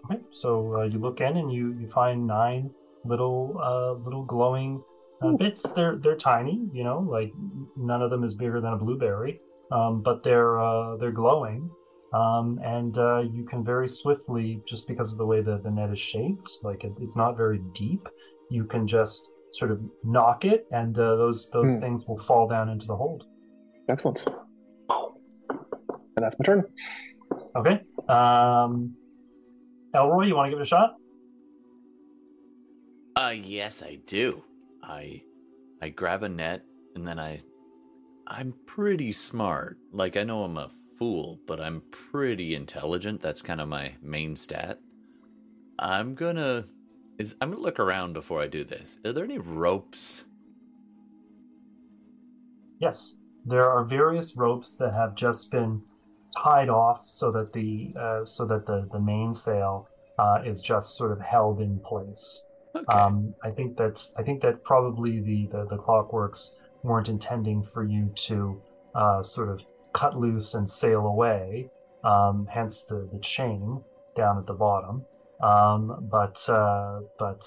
Okay, 0.05 0.23
so 0.31 0.77
uh, 0.77 0.85
you 0.85 1.01
look 1.01 1.21
in 1.21 1.37
and 1.37 1.53
you, 1.53 1.77
you 1.81 1.89
find 1.89 2.25
nine 2.25 2.71
little 3.05 3.59
uh, 3.61 3.93
little 4.05 4.25
glowing 4.25 4.81
uh, 5.23 5.33
bits. 5.33 5.63
They're 5.75 5.97
they're 5.97 6.17
tiny, 6.17 6.69
you 6.73 6.85
know, 6.85 7.01
like 7.01 7.33
none 7.77 8.03
of 8.03 8.11
them 8.11 8.25
is 8.25 8.35
bigger 8.35 8.61
than 8.61 8.73
a 8.73 8.77
blueberry, 8.77 9.41
um, 9.73 10.03
but 10.03 10.23
they're 10.23 10.61
uh, 10.61 10.97
they're 10.97 11.13
glowing, 11.13 11.69
um, 12.13 12.59
and 12.65 12.97
uh, 12.99 13.21
you 13.33 13.45
can 13.51 13.65
very 13.65 13.89
swiftly, 13.89 14.61
just 14.69 14.87
because 14.87 15.13
of 15.13 15.19
the 15.19 15.27
way 15.27 15.41
that 15.43 15.63
the 15.63 15.71
net 15.71 15.91
is 15.91 16.01
shaped, 16.01 16.51
like 16.63 16.85
it, 16.85 16.93
it's 17.01 17.17
not 17.17 17.37
very 17.37 17.61
deep, 17.75 18.07
you 18.51 18.65
can 18.65 18.87
just 18.87 19.29
sort 19.53 19.71
of 19.71 19.81
knock 20.05 20.45
it, 20.45 20.67
and 20.73 20.99
uh, 20.99 21.17
those 21.17 21.49
those 21.53 21.75
Hmm. 21.75 21.81
things 21.81 22.05
will 22.07 22.19
fall 22.19 22.47
down 22.49 22.69
into 22.69 22.87
the 22.87 22.97
hold. 22.97 23.25
Excellent. 23.89 24.25
And 24.91 26.25
that's 26.25 26.39
my 26.39 26.45
turn. 26.45 26.65
Okay, 27.57 27.81
um, 28.09 28.95
Elroy, 29.95 30.27
you 30.27 30.35
want 30.37 30.47
to 30.47 30.51
give 30.51 30.59
it 30.59 30.63
a 30.63 30.67
shot? 30.67 30.95
Uh 33.17 33.35
yes, 33.35 33.83
I 33.83 33.99
do. 34.07 34.43
I 34.89 35.23
I 35.83 35.91
grab 35.91 36.23
a 36.23 36.29
net 36.29 36.63
and 36.95 37.07
then 37.07 37.19
I 37.19 37.41
I'm 38.27 38.55
pretty 38.67 39.13
smart. 39.13 39.79
Like 39.93 40.17
I 40.17 40.25
know 40.25 40.43
I'm 40.43 40.57
a 40.57 40.71
fool, 40.99 41.39
but 41.47 41.61
I'm 41.61 41.83
pretty 41.91 42.55
intelligent. 42.55 43.21
That's 43.21 43.43
kind 43.43 43.61
of 43.61 43.69
my 43.69 43.93
main 44.03 44.35
stat. 44.35 44.81
I'm 45.79 46.15
gonna 46.15 46.65
is 47.19 47.35
I'm 47.41 47.51
gonna 47.51 47.63
look 47.63 47.79
around 47.79 48.15
before 48.15 48.41
I 48.41 48.47
do 48.47 48.65
this. 48.65 48.99
Are 49.05 49.13
there 49.13 49.25
any 49.25 49.39
ropes? 49.39 50.25
Yes, 52.81 53.19
there 53.45 53.69
are 53.69 53.85
various 53.85 54.37
ropes 54.37 54.77
that 54.77 54.93
have 54.95 55.15
just 55.15 55.51
been 55.51 55.83
tied 56.37 56.69
off 56.69 57.09
so 57.09 57.31
that 57.33 57.53
the 57.53 57.93
uh, 57.99 58.25
so 58.25 58.47
that 58.47 58.67
the 58.67 58.89
the 58.93 59.01
mainsail 59.01 59.89
uh, 60.19 60.43
is 60.45 60.63
just 60.63 60.97
sort 60.97 61.13
of 61.13 61.21
held 61.21 61.61
in 61.61 61.81
place. 61.81 62.43
Okay. 62.79 63.05
Um, 63.05 63.35
I 63.43 63.51
think 63.51 63.77
that's 63.77 64.13
I 64.17 64.23
think 64.23 64.43
that 64.43 64.63
probably 64.65 65.21
the 65.21 65.49
the, 65.53 65.67
the 65.67 65.79
clockworks 65.79 66.51
weren't 66.83 67.09
intending 67.09 67.63
for 67.65 67.85
you 67.85 68.13
to 68.27 68.63
uh, 68.95 69.23
sort 69.23 69.49
of 69.51 69.61
cut 69.95 70.17
loose 70.17 70.55
and 70.55 70.69
sail 70.69 71.07
away. 71.07 71.71
Um, 72.05 72.47
hence 72.51 72.85
the 72.85 73.09
the 73.13 73.19
chain 73.21 73.85
down 74.17 74.39
at 74.39 74.47
the 74.47 74.55
bottom. 74.55 75.07
Um, 75.43 76.09
but 76.11 76.39
uh, 76.49 77.01
but 77.19 77.45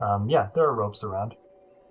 um, 0.00 0.28
yeah, 0.28 0.48
there 0.54 0.64
are 0.64 0.74
ropes 0.74 1.04
around. 1.04 1.34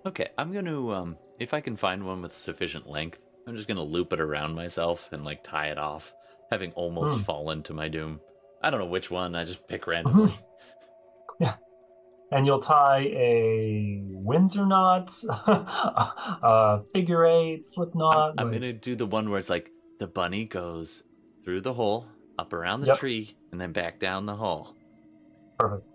Okay, 0.06 0.28
I'm 0.38 0.52
gonna 0.52 0.90
um 0.90 1.18
if 1.40 1.52
I 1.52 1.60
can 1.60 1.74
find 1.76 2.04
one 2.06 2.22
with 2.22 2.32
sufficient 2.32 2.86
length, 2.88 3.18
I'm 3.46 3.56
just 3.56 3.66
gonna 3.68 3.82
loop 3.82 4.12
it 4.12 4.20
around 4.20 4.54
myself 4.54 5.08
and 5.12 5.24
like 5.24 5.42
tie 5.42 5.68
it 5.70 5.78
off, 5.78 6.14
having 6.52 6.72
almost 6.74 7.16
Hmm. 7.16 7.22
fallen 7.22 7.62
to 7.64 7.74
my 7.74 7.88
doom. 7.88 8.20
I 8.62 8.70
don't 8.70 8.78
know 8.80 8.86
which 8.86 9.10
one, 9.10 9.34
I 9.34 9.44
just 9.44 9.66
pick 9.66 9.86
randomly. 9.88 10.40
and 12.32 12.46
you'll 12.46 12.60
tie 12.60 13.00
a 13.12 14.00
Windsor 14.10 14.66
knot, 14.66 15.12
a 15.28 16.80
figure 16.94 17.24
eight, 17.26 17.66
slip 17.66 17.94
knot. 17.94 18.34
I'm 18.38 18.46
like- 18.50 18.54
gonna 18.60 18.72
do 18.72 18.96
the 18.96 19.06
one 19.06 19.30
where 19.30 19.38
it's 19.38 19.50
like 19.50 19.70
the 19.98 20.06
bunny 20.06 20.44
goes 20.46 21.02
through 21.44 21.60
the 21.60 21.72
hole, 21.72 22.06
up 22.38 22.52
around 22.52 22.80
the 22.80 22.88
Yep. 22.88 22.98
tree, 22.98 23.36
and 23.52 23.60
then 23.60 23.72
back 23.72 24.00
down 24.00 24.26
the 24.26 24.34
hole. 24.36 24.74
Perfect. 25.58 25.86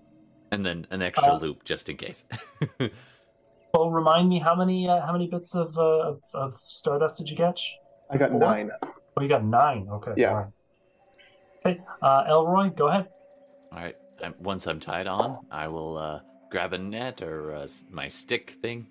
And 0.52 0.64
then 0.64 0.88
an 0.92 1.02
extra 1.02 1.34
Uh, 1.34 1.40
loop 1.40 1.64
just 1.66 1.90
in 1.90 1.98
case. 1.98 2.24
Well, 3.74 3.92
remind 3.92 4.28
me 4.30 4.40
how 4.40 4.56
many 4.56 4.88
uh, 4.90 5.06
how 5.06 5.12
many 5.12 5.28
bits 5.28 5.54
of, 5.54 5.78
uh, 5.78 5.82
of 5.82 6.22
of 6.34 6.56
stardust 6.60 7.18
did 7.20 7.30
you 7.30 7.36
catch? 7.36 7.76
I 8.10 8.18
got 8.18 8.32
Four? 8.32 8.40
nine. 8.40 8.72
Oh, 8.82 9.22
you 9.22 9.28
got 9.28 9.44
nine. 9.44 9.88
Okay. 9.92 10.14
Yeah. 10.16 10.30
all 10.30 10.36
right. 10.36 10.48
Okay, 11.66 11.82
uh, 12.02 12.24
Elroy, 12.30 12.70
go 12.70 12.88
ahead. 12.88 13.08
Alright, 13.74 13.98
I'm, 14.24 14.34
once 14.40 14.68
I'm 14.68 14.80
tied 14.80 15.08
on, 15.08 15.46
I 15.52 15.68
will 15.68 15.98
uh, 15.98 16.22
grab 16.50 16.74
a 16.74 16.78
net 16.78 17.22
or 17.22 17.56
uh, 17.56 17.68
my 17.92 18.08
stick 18.08 18.58
thing, 18.62 18.88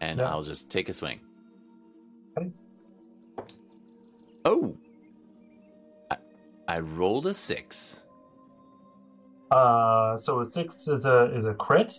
and 0.00 0.18
Yeah. 0.18 0.30
I'll 0.30 0.42
just 0.42 0.70
take 0.70 0.88
a 0.88 0.92
swing. 0.92 1.20
Okay. 2.38 2.50
Oh! 4.44 4.76
I, 6.10 6.16
I 6.68 6.78
rolled 6.80 7.26
a 7.26 7.34
six. 7.34 8.00
Uh, 9.50 10.16
so 10.16 10.40
a 10.40 10.46
six 10.46 10.88
is 10.88 11.06
a 11.06 11.30
is 11.36 11.44
a 11.44 11.54
crit. 11.54 11.98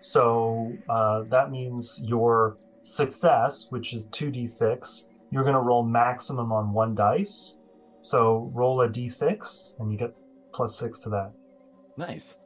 So 0.00 0.72
uh, 0.88 1.22
that 1.30 1.50
means 1.50 2.00
your 2.04 2.56
success, 2.84 3.66
which 3.70 3.92
is 3.92 4.06
two 4.06 4.30
d 4.30 4.46
six, 4.46 5.06
you're 5.30 5.42
going 5.42 5.54
to 5.54 5.60
roll 5.60 5.82
maximum 5.82 6.52
on 6.52 6.72
one 6.72 6.94
dice. 6.94 7.58
So 8.00 8.50
roll 8.54 8.80
a 8.82 8.88
d6, 8.88 9.80
and 9.80 9.92
you 9.92 9.98
get 9.98 10.14
plus 10.52 10.78
six 10.78 11.00
to 11.00 11.08
that. 11.10 11.32
Nice. 11.98 12.36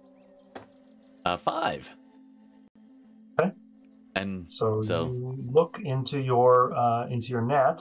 Uh, 1.26 1.36
five. 1.36 1.92
Okay. 3.38 3.52
And 4.16 4.50
So, 4.50 4.80
So- 4.82 5.04
you 5.06 5.36
look 5.52 5.78
into 5.84 6.18
your 6.20 6.72
uh, 6.74 7.06
into 7.08 7.28
your 7.28 7.42
net, 7.42 7.80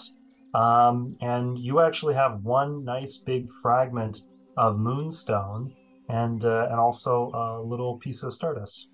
Um, 0.54 1.16
and 1.22 1.58
you 1.58 1.80
actually 1.80 2.14
have 2.14 2.44
one 2.44 2.84
nice 2.84 3.18
big 3.18 3.50
fragment 3.64 4.20
of 4.58 4.78
moonstone 4.78 5.72
and 6.10 6.44
uh, 6.44 6.68
and 6.70 6.78
also 6.78 7.32
a 7.34 7.64
little 7.64 7.98
piece 8.00 8.22
of 8.24 8.34
stardust. 8.34 8.88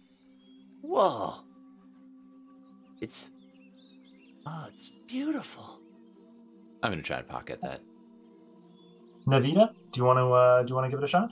Whoa. 0.84 1.42
It's. 3.02 3.32
Oh, 4.46 4.66
it's 4.72 4.92
beautiful. 5.08 5.82
I'm 6.84 6.92
gonna 6.92 7.02
try 7.02 7.18
to 7.18 7.24
pocket 7.24 7.58
that. 7.64 7.82
Navita, 9.26 9.74
do 9.92 9.96
you 10.00 10.06
want 10.06 10.20
to 10.20 10.28
uh, 10.32 10.62
do 10.62 10.70
you 10.70 10.76
want 10.76 10.86
to 10.86 10.92
give 10.92 11.00
it 11.02 11.06
a 11.06 11.08
shot? 11.08 11.32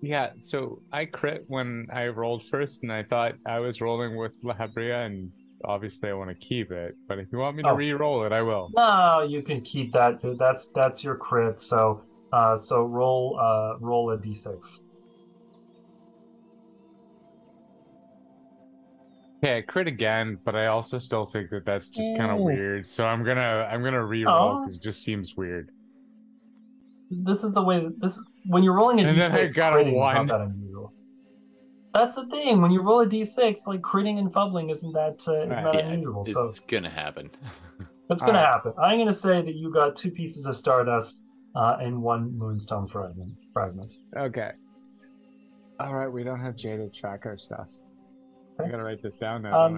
Yeah, 0.00 0.30
so 0.38 0.80
I 0.92 1.06
crit 1.06 1.44
when 1.48 1.86
I 1.92 2.06
rolled 2.08 2.44
first, 2.46 2.82
and 2.82 2.92
I 2.92 3.02
thought 3.02 3.34
I 3.46 3.58
was 3.58 3.80
rolling 3.80 4.16
with 4.16 4.32
La 4.44 4.54
Habria, 4.54 5.04
and 5.06 5.32
obviously 5.64 6.08
I 6.08 6.14
want 6.14 6.30
to 6.30 6.36
keep 6.36 6.70
it. 6.70 6.94
But 7.08 7.18
if 7.18 7.26
you 7.32 7.38
want 7.38 7.56
me 7.56 7.64
to 7.64 7.70
Oh. 7.70 7.74
re-roll 7.74 8.24
it, 8.24 8.32
I 8.32 8.42
will. 8.42 8.70
No, 8.76 9.22
you 9.28 9.42
can 9.42 9.60
keep 9.62 9.92
that. 9.92 10.20
That's 10.38 10.68
that's 10.74 11.02
your 11.02 11.16
crit. 11.16 11.60
So 11.60 12.04
uh, 12.32 12.56
so 12.56 12.84
roll 12.84 13.38
uh, 13.40 13.78
roll 13.80 14.10
a 14.12 14.18
d6. 14.18 14.82
Okay, 19.44 19.58
I 19.58 19.60
crit 19.62 19.86
again, 19.86 20.38
but 20.44 20.56
I 20.56 20.66
also 20.66 20.98
still 20.98 21.26
think 21.26 21.50
that 21.50 21.64
that's 21.64 21.88
just 21.88 22.16
kind 22.16 22.30
of 22.32 22.38
weird. 22.38 22.86
So 22.86 23.04
I'm 23.04 23.24
gonna 23.24 23.68
I'm 23.70 23.82
gonna 23.82 24.04
re-roll 24.04 24.58
Oh. 24.58 24.60
because 24.60 24.76
it 24.76 24.82
just 24.82 25.02
seems 25.02 25.36
weird. 25.36 25.70
This 27.10 27.42
is 27.44 27.52
the 27.52 27.62
way 27.62 27.80
that 27.80 28.00
this 28.00 28.22
when 28.46 28.62
you're 28.62 28.74
rolling 28.74 29.00
a 29.00 29.04
And 29.08 29.16
d6. 29.18 29.30
then 29.30 29.40
I 29.40 29.46
got 29.48 29.72
a 29.72 29.76
critting 29.76 29.88
is 29.88 29.94
one. 29.94 30.14
Not 30.14 30.28
that 30.28 30.40
unusual. 30.42 30.92
That's 31.94 32.14
the 32.16 32.26
thing. 32.26 32.60
When 32.60 32.70
you 32.70 32.82
roll 32.82 33.00
a 33.00 33.06
d6, 33.06 33.66
like 33.66 33.80
critting 33.80 34.18
and 34.18 34.32
fumbling 34.32 34.70
isn't 34.70 34.92
that 34.92 35.22
uh, 35.26 35.34
isn't 35.42 35.50
Right. 35.50 35.64
that 35.64 35.74
Yeah, 35.74 35.90
unusual. 35.92 36.24
So 36.26 36.44
it's 36.44 36.60
gonna 36.60 36.90
happen. 36.90 37.30
That's 38.08 38.22
going 38.22 38.34
to 38.34 38.40
Alright. 38.40 38.54
happen. 38.54 38.72
I'm 38.82 38.96
going 38.96 39.06
to 39.08 39.12
say 39.12 39.42
that 39.42 39.54
you 39.54 39.70
got 39.70 39.94
two 39.94 40.10
pieces 40.10 40.46
of 40.46 40.56
stardust 40.56 41.22
uh, 41.54 41.76
and 41.78 42.00
one 42.00 42.32
moonstone 42.38 42.88
fragment. 42.88 43.34
Fragment. 43.52 43.92
Okay. 44.16 44.52
All 45.78 45.92
right, 45.94 46.08
we 46.08 46.24
don't 46.24 46.40
have 46.40 46.56
Jay 46.56 46.74
to 46.78 46.88
track 46.88 47.26
our 47.26 47.36
stuff. 47.36 47.66
I 48.58 48.66
gotta 48.66 48.82
write 48.82 49.02
this 49.02 49.14
down 49.16 49.42
now, 49.42 49.60
Um, 49.60 49.74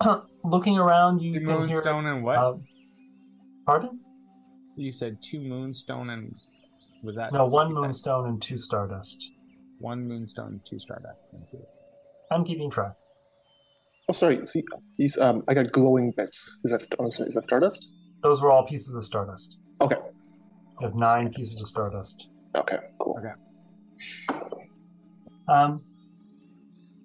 don't 0.00 0.08
I? 0.08 0.20
Looking 0.44 0.78
around, 0.78 1.18
you 1.18 1.32
Two 1.40 1.46
can 1.46 1.48
hear. 1.68 1.78
moonstone 1.78 2.06
and 2.06 2.22
what? 2.22 2.38
Uh, 2.38 2.54
pardon? 3.66 3.98
you 4.76 4.92
said 4.92 5.18
two 5.20 5.40
moonstone 5.40 6.10
and 6.10 6.32
was 7.02 7.16
that 7.16 7.32
No, 7.32 7.46
one 7.46 7.72
moonstone 7.72 8.28
and 8.28 8.42
two 8.42 8.58
stardust. 8.58 9.16
One 9.78 10.06
moonstone, 10.06 10.60
two 10.68 10.78
stardust. 10.78 11.28
Thank 11.32 11.44
you. 11.52 11.64
I'm 12.30 12.44
keeping 12.44 12.70
track. 12.70 12.92
Oh, 14.08 14.12
sorry. 14.12 14.44
See, 14.46 14.64
he's, 14.96 15.18
um, 15.18 15.42
I 15.48 15.54
got 15.54 15.70
glowing 15.72 16.12
bits. 16.16 16.60
Is 16.64 16.72
that 16.72 16.80
st- 16.80 16.96
oh, 16.98 17.10
sorry, 17.10 17.28
is 17.28 17.34
that 17.34 17.44
stardust? 17.44 17.92
Those 18.22 18.40
were 18.40 18.50
all 18.50 18.66
pieces 18.66 18.94
of 18.94 19.04
stardust. 19.04 19.58
Okay. 19.80 19.96
You 20.80 20.86
have 20.86 20.94
nine 20.94 21.32
pieces 21.32 21.62
of 21.62 21.68
stardust. 21.68 22.26
Okay. 22.54 22.78
Cool. 22.98 23.18
Okay. 23.18 24.40
Um, 25.48 25.82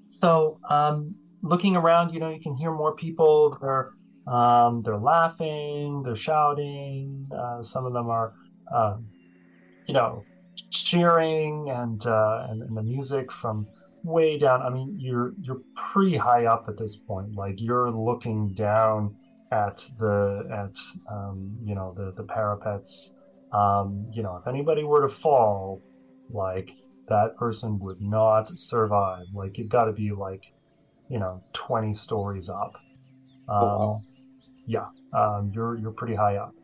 so, 0.10 0.56
um, 0.70 1.16
looking 1.42 1.76
around, 1.76 2.14
you 2.14 2.20
know, 2.20 2.30
you 2.30 2.42
can 2.42 2.56
hear 2.56 2.72
more 2.72 2.96
people. 2.96 3.58
They're 3.62 3.92
um, 4.26 4.82
they're 4.84 4.98
laughing, 4.98 6.02
they're 6.06 6.16
shouting. 6.16 7.28
Uh, 7.38 7.62
some 7.62 7.86
of 7.86 7.92
them 7.92 8.08
are, 8.08 8.34
um, 8.74 9.06
you 9.88 9.94
know, 9.94 10.26
cheering, 10.72 11.70
and, 11.70 12.06
uh, 12.06 12.48
and 12.50 12.62
and 12.64 12.76
the 12.78 12.84
music 12.84 13.32
from 13.32 13.68
way 14.04 14.38
down. 14.38 14.62
I 14.62 14.70
mean, 14.70 14.96
you're 15.00 15.34
you're 15.42 15.62
pretty 15.76 16.18
high 16.18 16.46
up 16.46 16.66
at 16.68 16.78
this 16.78 16.96
point. 16.96 17.36
Like 17.36 17.56
you're 17.58 17.92
looking 17.92 18.54
down 18.54 19.16
at 19.52 19.78
the 20.00 20.44
at 20.52 20.76
um, 21.14 21.58
you 21.64 21.76
know 21.76 21.94
the 21.96 22.14
the 22.16 22.24
parapets. 22.24 23.12
Um, 23.52 24.08
you 24.12 24.24
know, 24.24 24.38
if 24.38 24.48
anybody 24.48 24.84
were 24.84 25.08
to 25.08 25.14
fall, 25.14 25.84
like 26.30 26.72
that 27.08 27.36
person 27.38 27.80
would 27.80 28.02
not 28.02 28.50
survive. 28.58 29.26
Like 29.34 29.58
you've 29.58 29.70
got 29.70 29.86
to 29.86 29.94
be 29.94 30.12
like, 30.12 30.44
you 31.10 31.20
know, 31.20 31.44
twenty 31.54 31.94
stories 31.94 32.50
up. 32.50 32.74
Um, 33.48 33.60
Oh, 33.60 33.74
wow. 33.78 34.02
Yeah, 34.66 34.88
um, 35.14 35.52
you're 35.54 35.78
you're 35.78 35.94
pretty 35.94 36.16
high 36.16 36.38
up, 36.38 36.56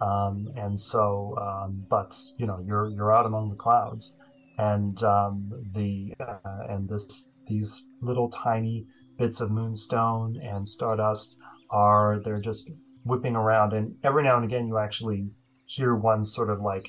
um, 0.00 0.48
and 0.56 0.78
so, 0.78 1.36
um, 1.40 1.84
but 1.88 2.16
you 2.38 2.46
know, 2.46 2.62
you're 2.64 2.90
you're 2.90 3.14
out 3.14 3.26
among 3.26 3.50
the 3.50 3.56
clouds, 3.56 4.16
and 4.56 5.02
um, 5.02 5.50
the 5.74 6.14
uh, 6.20 6.66
and 6.68 6.88
this 6.88 7.30
these 7.46 7.84
little 8.00 8.30
tiny 8.30 8.86
bits 9.18 9.40
of 9.40 9.50
moonstone 9.50 10.38
and 10.42 10.68
stardust 10.68 11.36
are 11.70 12.20
they're 12.24 12.40
just 12.40 12.70
whipping 13.04 13.36
around, 13.36 13.72
and 13.72 13.94
every 14.04 14.22
now 14.22 14.36
and 14.36 14.44
again 14.44 14.68
you 14.68 14.78
actually 14.78 15.30
hear 15.66 15.94
one 15.94 16.24
sort 16.24 16.50
of 16.50 16.60
like 16.60 16.88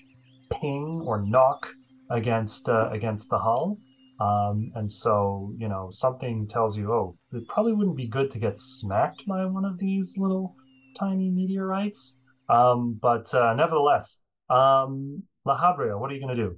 ping 0.61 1.03
or 1.05 1.21
knock 1.21 1.67
against 2.11 2.69
uh, 2.69 2.89
against 2.91 3.29
the 3.29 3.39
hull. 3.39 3.77
Um, 4.19 4.71
and 4.75 4.91
so, 4.91 5.53
you 5.57 5.69
know, 5.69 5.91
something 5.93 6.47
tells 6.49 6.77
you, 6.77 6.91
oh, 6.91 7.17
it 7.31 7.47
probably 7.47 7.71
wouldn't 7.71 7.95
be 7.95 8.07
good 8.07 8.29
to 8.31 8.39
get 8.39 8.59
smacked 8.59 9.25
by 9.25 9.45
one 9.45 9.63
of 9.63 9.79
these 9.79 10.15
little 10.17 10.57
tiny 10.99 11.29
meteorites. 11.29 12.18
Um, 12.49 12.99
but 13.01 13.33
uh, 13.33 13.53
nevertheless, 13.53 14.21
um, 14.49 15.23
La 15.45 15.57
Habria, 15.59 15.99
what 15.99 16.11
are 16.11 16.15
you 16.15 16.21
going 16.21 16.35
to 16.35 16.43
do? 16.43 16.57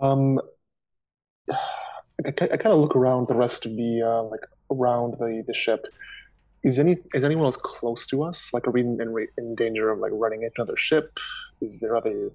Um, 0.00 0.40
I, 2.24 2.28
I 2.28 2.32
kind 2.32 2.66
of 2.66 2.78
look 2.78 2.96
around 2.96 3.26
the 3.26 3.34
rest 3.34 3.66
of 3.66 3.76
the 3.76 4.02
uh, 4.02 4.22
like 4.24 4.40
around 4.70 5.14
the 5.18 5.42
the 5.46 5.54
ship. 5.54 5.86
Is 6.64 6.78
any 6.78 6.96
is 7.14 7.24
anyone 7.24 7.46
else 7.46 7.56
close 7.58 8.06
to 8.08 8.22
us? 8.24 8.50
Like, 8.54 8.66
are 8.68 8.72
we 8.72 8.82
in, 8.82 9.00
in, 9.00 9.28
in 9.38 9.54
danger 9.56 9.90
of 9.90 10.00
like 10.00 10.12
running 10.14 10.42
into 10.42 10.54
another 10.58 10.76
ship? 10.76 11.18
Is 11.60 11.80
there 11.80 11.96
other? 11.96 12.32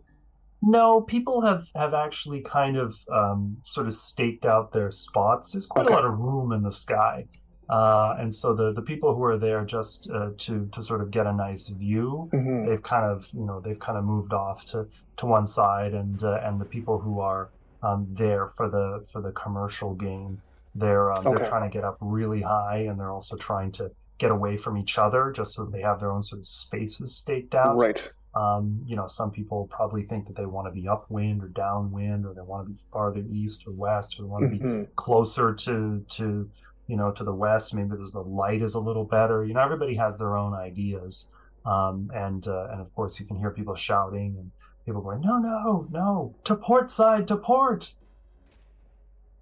No, 0.61 1.01
people 1.01 1.41
have, 1.45 1.67
have 1.75 1.93
actually 1.93 2.41
kind 2.41 2.77
of 2.77 2.95
um, 3.11 3.57
sort 3.65 3.87
of 3.87 3.93
staked 3.95 4.45
out 4.45 4.71
their 4.73 4.91
spots. 4.91 5.51
There's 5.51 5.67
quite 5.67 5.85
Okay. 5.85 5.87
a 5.87 5.91
lot 5.91 6.05
of 6.05 6.17
room 6.17 6.51
in 6.51 6.63
the 6.63 6.71
sky. 6.71 7.27
Uh, 7.69 8.15
and 8.19 8.33
so 8.33 8.53
the, 8.53 8.73
the 8.73 8.81
people 8.81 9.15
who 9.15 9.23
are 9.23 9.39
there 9.39 9.65
just 9.65 10.07
uh, 10.13 10.29
to, 10.37 10.69
to 10.71 10.83
sort 10.83 11.01
of 11.01 11.09
get 11.11 11.25
a 11.25 11.33
nice 11.33 11.67
view 11.69 12.29
Mhm. 12.33 12.67
they've 12.67 12.83
kind 12.83 13.05
of 13.05 13.27
you 13.33 13.45
know 13.45 13.59
they've 13.59 13.79
kind 13.79 13.97
of 13.97 14.03
moved 14.03 14.33
off 14.33 14.65
to 14.67 14.85
to 15.17 15.25
one 15.25 15.47
side 15.47 15.93
and 15.93 16.23
uh, 16.23 16.39
and 16.43 16.59
the 16.61 16.65
people 16.65 16.99
who 16.99 17.19
are 17.19 17.49
um, 17.81 18.07
there 18.17 18.51
for 18.57 18.69
the 18.69 19.05
for 19.11 19.21
the 19.21 19.31
commercial 19.31 19.95
game 19.95 20.41
they're 20.75 21.11
um, 21.11 21.25
Okay. 21.25 21.37
they're 21.39 21.49
trying 21.49 21.69
to 21.69 21.73
get 21.73 21.83
up 21.83 21.97
really 22.01 22.41
high 22.41 22.79
and 22.87 22.99
they're 22.99 23.11
also 23.11 23.35
trying 23.37 23.71
to 23.71 23.89
get 24.19 24.29
away 24.31 24.57
from 24.57 24.77
each 24.77 24.97
other 24.97 25.31
just 25.31 25.53
so 25.55 25.65
they 25.65 25.81
have 25.81 25.99
their 25.99 26.11
own 26.11 26.23
sort 26.23 26.39
of 26.39 26.47
spaces 26.47 27.15
staked 27.17 27.55
out 27.55 27.75
Right. 27.77 28.01
um, 28.35 28.79
you 28.85 28.95
know 28.95 29.07
some 29.07 29.31
people 29.31 29.67
probably 29.71 30.03
think 30.05 30.27
that 30.27 30.35
they 30.35 30.45
want 30.45 30.67
to 30.67 30.71
be 30.71 30.87
upwind 30.87 31.43
or 31.43 31.47
downwind 31.49 32.25
or 32.27 32.33
they 32.35 32.41
want 32.41 32.67
to 32.67 32.73
be 32.73 32.79
farther 32.93 33.23
east 33.41 33.63
or 33.67 33.73
west 33.73 34.09
or 34.19 34.23
they 34.23 34.29
want 34.29 34.43
to 34.43 34.49
be 34.57 34.59
Mhm. 34.59 34.87
closer 34.95 35.53
to 35.65 35.75
to 36.17 36.49
you 36.87 36.95
know 36.95 37.11
to 37.11 37.23
the 37.23 37.33
west 37.33 37.73
maybe 37.73 37.89
the 37.89 38.19
light 38.19 38.61
is 38.61 38.75
a 38.75 38.79
little 38.79 39.05
better 39.05 39.45
you 39.45 39.53
know 39.53 39.61
everybody 39.61 39.95
has 39.95 40.17
their 40.17 40.37
own 40.37 40.53
ideas 40.53 41.27
um, 41.65 42.11
and 42.13 42.47
uh, 42.47 42.67
and 42.71 42.81
of 42.81 42.93
course 42.95 43.19
you 43.19 43.25
can 43.25 43.37
hear 43.37 43.51
people 43.51 43.75
shouting 43.75 44.35
and 44.37 44.51
people 44.85 45.01
going 45.01 45.21
no 45.21 45.37
no 45.37 45.87
no 45.91 46.35
to 46.43 46.55
port 46.55 46.91
side 46.91 47.27
to 47.27 47.37
port 47.37 47.93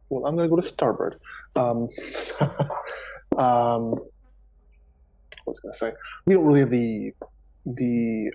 Well, 0.09 0.25
I'm 0.25 0.35
gonna 0.35 0.47
go 0.49 0.55
to 0.57 0.63
starboard. 0.63 1.19
Um, 1.55 1.89
um, 3.37 3.91
what 5.43 5.47
was 5.47 5.59
gonna 5.59 5.73
say? 5.73 5.93
We 6.25 6.35
don't 6.35 6.45
really 6.45 6.61
have 6.61 6.69
the 6.69 7.13
the 7.65 8.31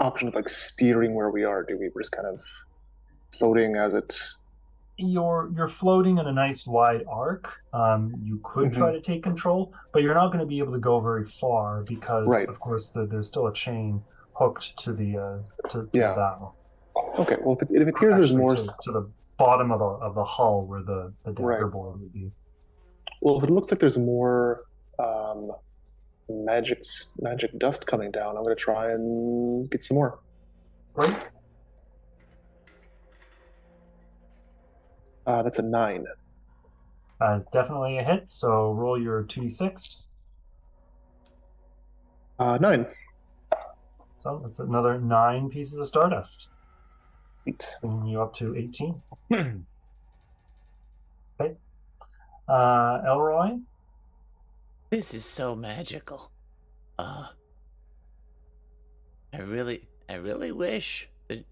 option 0.00 0.28
of 0.28 0.34
like 0.34 0.48
steering 0.48 1.14
where 1.14 1.30
we 1.30 1.44
are, 1.44 1.62
do 1.62 1.78
we? 1.78 1.88
We're 1.94 2.02
just 2.02 2.12
kind 2.12 2.26
of 2.26 2.44
floating 3.32 3.76
as 3.76 3.94
it. 3.94 4.20
You're 5.08 5.50
you're 5.56 5.68
floating 5.68 6.18
in 6.18 6.26
a 6.26 6.32
nice 6.32 6.66
wide 6.66 7.04
arc 7.08 7.60
um, 7.72 8.14
you 8.22 8.40
could 8.44 8.72
try 8.72 8.92
to 8.92 9.00
take 9.00 9.22
control 9.22 9.72
but 9.92 10.02
you're 10.02 10.14
not 10.14 10.28
going 10.28 10.38
to 10.40 10.46
be 10.46 10.58
able 10.58 10.72
to 10.72 10.78
go 10.78 11.00
very 11.00 11.24
far 11.26 11.82
because 11.88 12.26
Right. 12.26 12.48
of 12.48 12.58
course 12.60 12.90
the, 12.90 13.06
there's 13.06 13.28
still 13.28 13.46
a 13.48 13.52
chain 13.52 14.02
hooked 14.34 14.76
to 14.78 14.92
the 14.92 15.16
uh, 15.18 15.68
to, 15.70 15.82
to 15.84 15.88
Yeah. 15.92 16.08
the 16.10 16.14
bow 16.14 16.54
Okay. 17.18 17.36
Well, 17.42 17.56
if 17.56 17.62
it, 17.70 17.80
it 17.82 17.88
appears 17.88 18.16
there's 18.16 18.34
more. 18.34 18.54
to, 18.54 18.62
to 18.84 18.92
the 18.92 19.10
bottom 19.38 19.72
of 19.72 19.78
the 19.78 19.84
of 20.06 20.14
the 20.14 20.24
hull 20.24 20.66
where 20.66 20.82
the 20.82 21.12
the 21.24 21.32
dagger 21.32 21.42
Right. 21.46 21.72
board 21.72 22.00
would 22.00 22.12
be. 22.12 22.30
Well, 23.22 23.38
if 23.38 23.44
it 23.44 23.50
looks 23.50 23.70
like 23.70 23.80
there's 23.80 23.98
more 23.98 24.64
um, 24.98 25.52
magic 26.28 26.82
magic 27.18 27.58
dust 27.58 27.86
coming 27.86 28.10
down, 28.10 28.36
I'm 28.36 28.42
gonna 28.42 28.54
try 28.54 28.90
and 28.90 29.70
get 29.70 29.82
some 29.84 29.94
more. 29.96 30.18
Right? 30.94 31.16
Uh, 35.26 35.42
that's 35.42 35.58
a 35.58 35.62
nine. 35.62 36.04
Uh, 37.20 37.38
it's 37.40 37.50
definitely 37.50 37.98
a 37.98 38.04
hit. 38.04 38.30
So 38.30 38.72
roll 38.72 39.00
your 39.00 39.22
two 39.24 39.42
d 39.42 39.50
six. 39.50 40.06
Uh, 42.38 42.58
nine. 42.60 42.86
So 44.18 44.40
that's 44.42 44.60
another 44.60 44.98
nine 45.00 45.48
pieces 45.48 45.78
of 45.78 45.88
stardust, 45.88 46.48
Eight. 47.46 47.64
bringing 47.80 48.06
you 48.06 48.22
up 48.22 48.34
to 48.36 48.54
eighteen. 48.56 49.00
okay. 49.32 49.56
Uh, 52.48 53.00
Elroy, 53.06 53.58
This 54.90 55.14
is 55.14 55.24
so 55.24 55.54
magical. 55.54 56.30
Uh, 56.98 57.28
I 59.32 59.38
really, 59.38 59.88
I 60.08 60.14
really 60.14 60.52
wish 60.52 61.08
that 61.28 61.44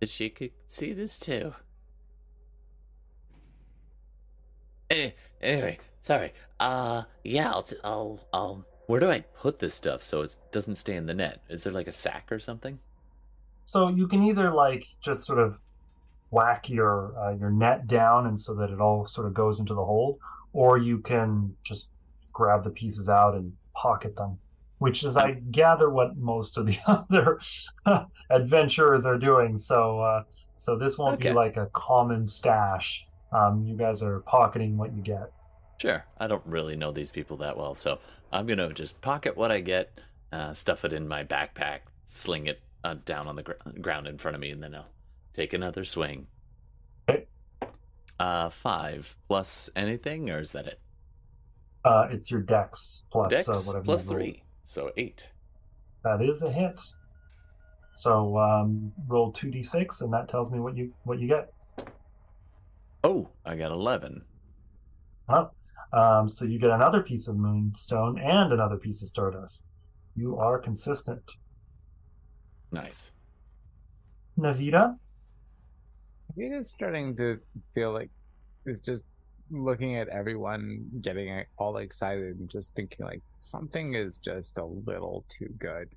that 0.00 0.08
she 0.08 0.28
could 0.30 0.50
see 0.66 0.92
this 0.92 1.18
too. 1.18 1.54
Eh, 4.90 5.10
anyway, 5.40 5.78
sorry. 6.00 6.32
Uh, 6.58 7.02
yeah, 7.24 7.50
I'll, 7.50 7.62
t- 7.62 7.76
I'll, 7.84 8.20
I'll. 8.32 8.64
Where 8.86 9.00
do 9.00 9.10
I 9.10 9.20
put 9.40 9.60
this 9.60 9.74
stuff 9.74 10.02
so 10.02 10.22
it 10.22 10.36
doesn't 10.50 10.74
stay 10.76 10.96
in 10.96 11.06
the 11.06 11.14
net? 11.14 11.42
Is 11.48 11.62
there 11.62 11.72
like 11.72 11.86
a 11.86 11.92
sack 11.92 12.30
or 12.32 12.40
something? 12.40 12.78
So 13.66 13.88
you 13.88 14.08
can 14.08 14.24
either 14.24 14.52
like 14.52 14.84
just 15.00 15.24
sort 15.24 15.38
of 15.38 15.56
whack 16.30 16.68
your 16.68 17.16
uh, 17.18 17.34
your 17.36 17.50
net 17.50 17.86
down 17.86 18.26
and 18.26 18.38
so 18.40 18.54
that 18.54 18.70
it 18.70 18.80
all 18.80 19.06
sort 19.06 19.28
of 19.28 19.34
goes 19.34 19.60
into 19.60 19.74
the 19.74 19.84
hole, 19.84 20.18
or 20.52 20.76
you 20.78 20.98
can 20.98 21.54
just 21.62 21.88
grab 22.32 22.64
the 22.64 22.70
pieces 22.70 23.08
out 23.08 23.34
and 23.36 23.52
pocket 23.74 24.16
them, 24.16 24.38
which 24.78 25.04
is 25.04 25.16
I 25.16 25.32
gather 25.52 25.88
what 25.88 26.16
most 26.16 26.58
of 26.58 26.66
the 26.66 26.76
other 26.88 27.38
adventurers 28.28 29.06
are 29.06 29.18
doing. 29.18 29.56
So 29.56 30.00
uh, 30.00 30.22
so 30.58 30.76
this 30.76 30.98
won't 30.98 31.14
Okay. 31.14 31.28
be 31.28 31.34
like 31.34 31.56
a 31.56 31.70
common 31.72 32.26
stash. 32.26 33.06
Um, 33.32 33.64
you 33.64 33.76
guys 33.76 34.02
are 34.02 34.20
pocketing 34.20 34.76
what 34.76 34.94
you 34.94 35.02
get. 35.02 35.32
Sure. 35.80 36.04
I 36.18 36.26
don't 36.26 36.44
really 36.44 36.76
know 36.76 36.92
these 36.92 37.10
people 37.10 37.36
that 37.38 37.56
well, 37.56 37.74
so 37.74 37.98
I'm 38.32 38.46
gonna 38.46 38.72
just 38.72 39.00
pocket 39.00 39.36
what 39.36 39.50
I 39.50 39.60
get, 39.60 40.00
uh, 40.32 40.52
stuff 40.52 40.84
it 40.84 40.92
in 40.92 41.08
my 41.08 41.24
backpack, 41.24 41.80
sling 42.04 42.46
it 42.48 42.60
uh, 42.84 42.96
down 43.04 43.26
on 43.26 43.36
the 43.36 43.42
gr- 43.42 43.52
ground 43.80 44.06
in 44.06 44.18
front 44.18 44.34
of 44.34 44.40
me, 44.40 44.50
and 44.50 44.62
then 44.62 44.74
I'll 44.74 44.90
take 45.32 45.52
another 45.52 45.84
swing. 45.84 46.26
Okay. 47.08 47.26
Uh, 48.18 48.50
five 48.50 49.16
plus 49.26 49.70
anything, 49.74 50.28
or 50.28 50.40
is 50.40 50.52
that 50.52 50.66
it? 50.66 50.80
Uh, 51.84 52.08
it's 52.10 52.30
your 52.30 52.42
dex 52.42 53.04
plus 53.10 53.30
Dex 53.30 53.48
uh, 53.48 53.54
whatever 53.60 53.84
plus 53.84 54.04
three, 54.04 54.42
so 54.62 54.90
eight. 54.98 55.30
That 56.04 56.20
is 56.20 56.42
a 56.42 56.52
hit. 56.52 56.78
So 57.96 58.38
um, 58.38 58.92
roll 59.08 59.32
two 59.32 59.50
d 59.50 59.62
six, 59.62 60.02
and 60.02 60.12
that 60.12 60.28
tells 60.28 60.52
me 60.52 60.58
what 60.58 60.76
you 60.76 60.92
what 61.04 61.18
you 61.18 61.28
get. 61.28 61.52
Oh, 63.02 63.30
I 63.44 63.56
got 63.56 63.72
eleven. 63.72 64.22
Um, 65.92 66.28
so 66.28 66.44
you 66.44 66.58
get 66.58 66.70
another 66.70 67.02
piece 67.02 67.26
of 67.28 67.36
moonstone 67.36 68.18
and 68.18 68.52
another 68.52 68.76
piece 68.76 69.02
of 69.02 69.08
stardust. 69.08 69.64
You 70.14 70.38
are 70.38 70.58
consistent. 70.58 71.22
Nice. 72.70 73.12
Navita, 74.38 74.96
It 76.36 76.52
is 76.52 76.70
starting 76.70 77.16
to 77.16 77.40
feel 77.74 77.92
like 77.92 78.10
it's 78.66 78.80
just 78.80 79.02
looking 79.50 79.96
at 79.96 80.08
everyone 80.08 80.88
getting 81.02 81.44
all 81.58 81.78
excited 81.78 82.38
and 82.38 82.48
just 82.48 82.72
thinking 82.74 83.04
like 83.04 83.22
something 83.40 83.94
is 83.94 84.18
just 84.18 84.58
a 84.58 84.64
little 84.64 85.24
too 85.28 85.52
good. 85.58 85.88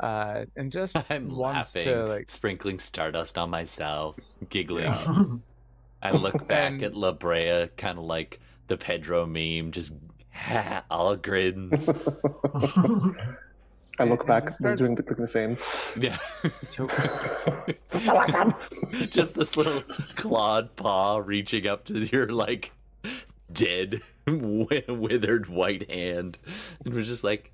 Uh, 0.00 0.44
and 0.56 0.72
just 0.72 0.96
I'm 1.10 1.34
wants 1.36 1.74
laughing, 1.74 1.92
to 1.92 2.06
like 2.06 2.30
sprinkling 2.30 2.78
stardust 2.78 3.36
on 3.36 3.50
myself, 3.50 4.16
giggling. 4.48 4.84
Yeah. 4.84 5.24
I 6.02 6.10
look 6.16 6.46
back 6.46 6.72
And- 6.72 6.82
at 6.82 6.94
La 6.96 7.12
Brea, 7.12 7.68
kind 7.76 7.98
of 7.98 8.04
like 8.04 8.40
the 8.68 8.76
Pedro 8.76 9.26
meme, 9.26 9.70
just 9.72 9.92
all 10.90 11.16
grins. 11.16 11.88
I 14.00 14.04
look 14.04 14.20
It- 14.20 14.24
it 14.24 14.26
back, 14.26 14.44
just 14.44 14.58
starts- 14.58 14.80
doing 14.80 14.94
the, 14.94 15.02
doing 15.02 15.20
the 15.20 15.26
same. 15.26 15.58
yeah. 15.98 16.16
so 17.84 18.16
awesome! 18.16 18.54
just 19.06 19.34
this 19.34 19.56
little 19.56 19.82
clawed 20.14 20.76
paw 20.76 21.16
reaching 21.18 21.66
up 21.66 21.84
to 21.86 21.98
your 22.06 22.28
like 22.28 22.70
dead 23.52 24.00
withered 24.26 25.48
white 25.48 25.90
hand 25.90 26.36
and 26.84 26.92
we're 26.94 27.02
just 27.02 27.24
like 27.24 27.50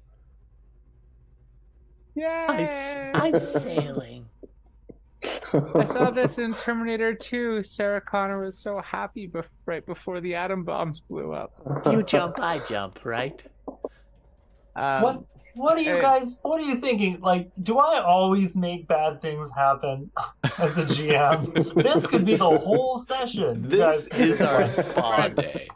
yeah, 2.16 3.10
I'm 3.14 3.38
sailing. 3.38 4.23
I 5.76 5.84
saw 5.84 6.10
this 6.14 6.38
in 6.38 6.52
Terminator 6.54 7.14
2. 7.14 7.64
Sarah 7.64 8.00
Connor 8.00 8.44
was 8.44 8.58
so 8.58 8.80
happy 8.80 9.28
bef- 9.28 9.44
right 9.66 9.84
before 9.86 10.20
the 10.20 10.34
atom 10.34 10.64
bombs 10.64 11.00
blew 11.00 11.32
up. 11.32 11.52
You 11.90 12.02
jump, 12.02 12.40
I 12.40 12.58
jump, 12.60 13.04
right? 13.04 13.44
Um, 14.76 15.02
what 15.02 15.24
what 15.56 15.76
are 15.76 15.80
you 15.82 15.94
Hey. 15.96 16.00
guys? 16.00 16.40
What 16.42 16.60
are 16.60 16.64
you 16.64 16.80
thinking? 16.80 17.20
Like, 17.20 17.48
do 17.62 17.78
I 17.78 18.02
always 18.02 18.56
make 18.56 18.88
bad 18.88 19.22
things 19.22 19.48
happen 19.56 20.10
as 20.58 20.78
a 20.78 20.84
GM? 20.84 21.80
this 21.80 22.06
could 22.08 22.24
be 22.24 22.34
the 22.34 22.58
whole 22.58 22.96
session. 22.96 23.62
This 23.68 24.08
guys- 24.08 24.20
is 24.20 24.42
our 24.42 24.66
spa 24.66 25.28
day 25.28 25.68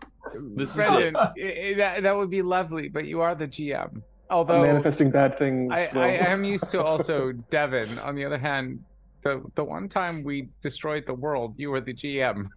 This 0.56 0.70
is 0.70 0.76
Brendan, 0.76 1.14
i- 1.16 1.30
i- 1.36 1.74
that, 1.76 2.02
that 2.02 2.16
would 2.16 2.28
be 2.30 2.42
lovely, 2.42 2.88
but 2.88 3.04
you 3.04 3.20
are 3.20 3.36
the 3.36 3.46
GM. 3.46 4.02
Although 4.30 4.56
I'm 4.62 4.66
manifesting 4.66 5.10
bad 5.12 5.38
things. 5.38 5.70
I, 5.72 5.88
well. 5.94 6.02
I 6.04 6.08
am 6.14 6.44
used 6.44 6.70
to 6.72 6.82
also 6.82 7.30
Devin. 7.32 7.98
On 8.00 8.14
the 8.16 8.24
other 8.24 8.36
hand, 8.36 8.80
the 9.22 9.42
the 9.54 9.64
one 9.64 9.88
time 9.88 10.22
we 10.22 10.48
destroyed 10.62 11.04
the 11.06 11.14
world, 11.14 11.54
you 11.56 11.70
were 11.70 11.80
the 11.80 11.94
GM. 11.94 12.48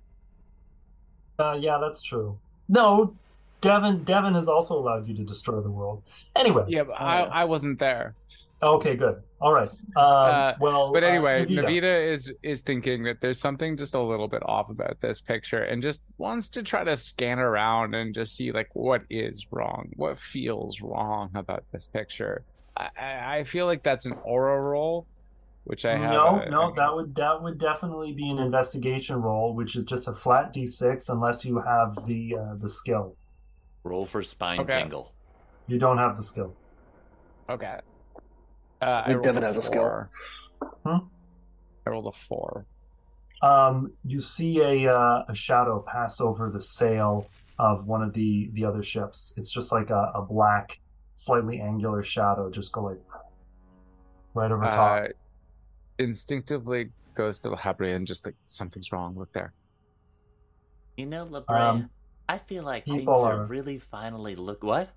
Uh, 1.40 1.58
yeah, 1.60 1.78
that's 1.82 2.02
true. 2.02 2.38
No, 2.70 3.16
Devin. 3.62 4.04
Devin 4.04 4.36
has 4.36 4.48
also 4.48 4.78
allowed 4.78 5.08
you 5.08 5.16
to 5.16 5.24
destroy 5.24 5.60
the 5.62 5.72
world. 5.72 6.04
Anyway. 6.36 6.66
Yeah, 6.68 6.84
but 6.84 6.94
I, 6.94 7.24
I 7.24 7.44
wasn't 7.46 7.80
there. 7.80 8.16
Okay, 8.64 8.96
good. 8.96 9.22
All 9.40 9.54
right. 9.54 9.70
Um, 9.70 10.06
Uh, 10.06 10.54
well, 10.60 10.94
But 10.94 11.04
uh, 11.04 11.08
anyway, 11.08 11.46
Navita. 11.46 11.66
Navita 11.66 12.14
is 12.14 12.32
is 12.44 12.62
thinking 12.62 13.04
that 13.04 13.20
there's 13.22 13.40
something 13.40 13.76
just 13.76 13.96
a 13.96 14.00
little 14.02 14.28
bit 14.28 14.44
off 14.46 14.70
about 14.70 15.02
this 15.02 15.20
picture, 15.20 15.64
and 15.64 15.82
just 15.82 16.00
wants 16.20 16.48
to 16.50 16.62
try 16.62 16.84
to 16.84 16.96
scan 16.96 17.40
around 17.40 17.96
and 17.96 18.14
just 18.14 18.36
see 18.36 18.52
like 18.52 18.70
what 18.74 19.02
is 19.10 19.48
wrong, 19.52 19.90
what 19.96 20.20
feels 20.20 20.80
wrong 20.82 21.32
about 21.34 21.64
this 21.72 21.88
picture. 21.88 22.44
I, 22.78 22.90
I, 22.98 23.38
I 23.38 23.44
feel 23.44 23.66
like 23.66 23.82
that's 23.84 24.06
an 24.06 24.14
aura 24.24 24.62
roll, 24.62 25.08
which 25.66 25.86
I 25.86 25.96
have. 25.98 26.12
no, 26.12 26.40
a- 26.42 26.50
no, 26.50 26.74
that 26.76 26.94
would 26.94 27.16
that 27.16 27.42
would 27.42 27.58
definitely 27.60 28.14
be 28.14 28.30
an 28.30 28.40
investigation 28.40 29.16
roll, 29.22 29.54
which 29.54 29.76
is 29.76 29.86
just 29.86 30.08
a 30.08 30.14
flat 30.14 30.54
d6 30.54 31.10
unless 31.10 31.46
you 31.46 31.60
have 31.60 31.96
the 32.08 32.36
uh, 32.40 32.56
the 32.56 32.70
skill. 32.70 33.16
roll 33.84 34.06
for 34.06 34.22
spine 34.24 34.60
Okay. 34.62 34.80
tingle 34.82 35.14
You 35.68 35.78
don't 35.80 35.98
have 35.98 36.18
the 36.18 36.24
skill. 36.24 36.56
Okay. 37.50 37.80
Uh, 38.82 39.04
I 39.06 39.08
think 39.10 39.24
Devin 39.24 39.44
a 39.44 39.48
has 39.48 39.58
a 39.58 39.62
skill. 39.62 39.82
four. 39.84 40.10
Hmm? 40.86 41.06
I 41.86 41.90
rolled 41.90 42.08
a 42.08 42.12
four. 42.12 42.66
Um, 43.44 43.94
you 44.06 44.20
see 44.20 44.60
a 44.60 44.92
uh, 44.92 45.24
a 45.30 45.36
shadow 45.36 45.84
pass 45.88 46.22
over 46.22 46.50
the 46.50 46.62
sail 46.62 47.28
of 47.60 47.86
one 47.88 48.02
of 48.04 48.14
the 48.14 48.50
the 48.54 48.66
other 48.66 48.84
ships. 48.84 49.34
It's 49.38 49.52
just 49.52 49.72
like 49.72 49.90
a, 49.90 50.12
a 50.16 50.22
black, 50.22 50.80
slightly 51.16 51.60
angular 51.60 52.04
shadow, 52.04 52.50
just 52.50 52.72
go 52.72 52.84
like 52.84 53.00
right 54.34 54.52
over 54.52 54.64
top. 54.66 55.08
Instinctively 56.02 56.90
goes 57.16 57.40
to 57.40 57.50
Labria 57.50 57.96
and 57.96 58.08
just 58.08 58.26
like 58.26 58.36
something's 58.46 58.92
wrong. 58.92 59.16
Look 59.18 59.32
there. 59.34 59.54
You 60.98 61.06
know, 61.06 61.26
Labrea, 61.26 61.60
Um, 61.70 61.90
I 62.28 62.38
feel 62.40 62.64
like 62.64 62.86
things 62.86 63.00
people 63.00 63.20
are 63.24 63.42
are- 63.42 63.46
really 63.46 63.78
finally 63.78 64.36
look. 64.36 64.64
What? 64.64 64.90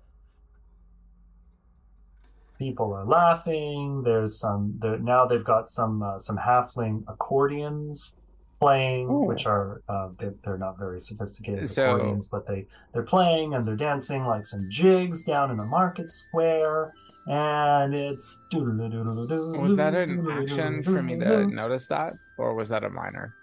People 2.57 2.93
are 2.93 3.05
laughing. 3.05 4.01
There's 4.03 4.39
some. 4.39 4.77
There, 4.81 4.97
now 4.97 5.25
they've 5.25 5.43
got 5.43 5.69
some 5.69 6.01
uh, 6.01 6.19
some 6.19 6.37
halfling 6.37 7.03
accordions 7.07 8.15
playing, 8.61 9.09
Ooh. 9.09 9.25
which 9.25 9.45
are 9.45 9.81
uh, 9.89 10.09
they, 10.17 10.29
they're 10.43 10.57
not 10.57 10.79
very 10.79 11.01
sophisticated 11.01 11.69
So- 11.69 11.95
accordions, 11.95 12.29
but 12.29 12.47
they 12.47 12.65
they're 12.93 13.03
playing 13.03 13.53
and 13.55 13.67
they're 13.67 13.75
dancing 13.75 14.25
like 14.25 14.45
some 14.45 14.67
jigs 14.71 15.23
down 15.25 15.51
in 15.51 15.57
the 15.57 15.65
market 15.65 16.09
square. 16.09 16.93
And 17.27 17.93
it's 17.95 18.43
Was 18.51 19.75
that 19.77 19.95
an 19.95 20.27
action 20.29 20.83
for 20.83 21.01
me 21.01 21.17
to 21.19 21.47
notice 21.51 21.87
that, 21.87 22.13
or 22.37 22.53
was 22.53 22.69
that 22.69 22.83
a 22.83 22.89
minor? 22.89 23.33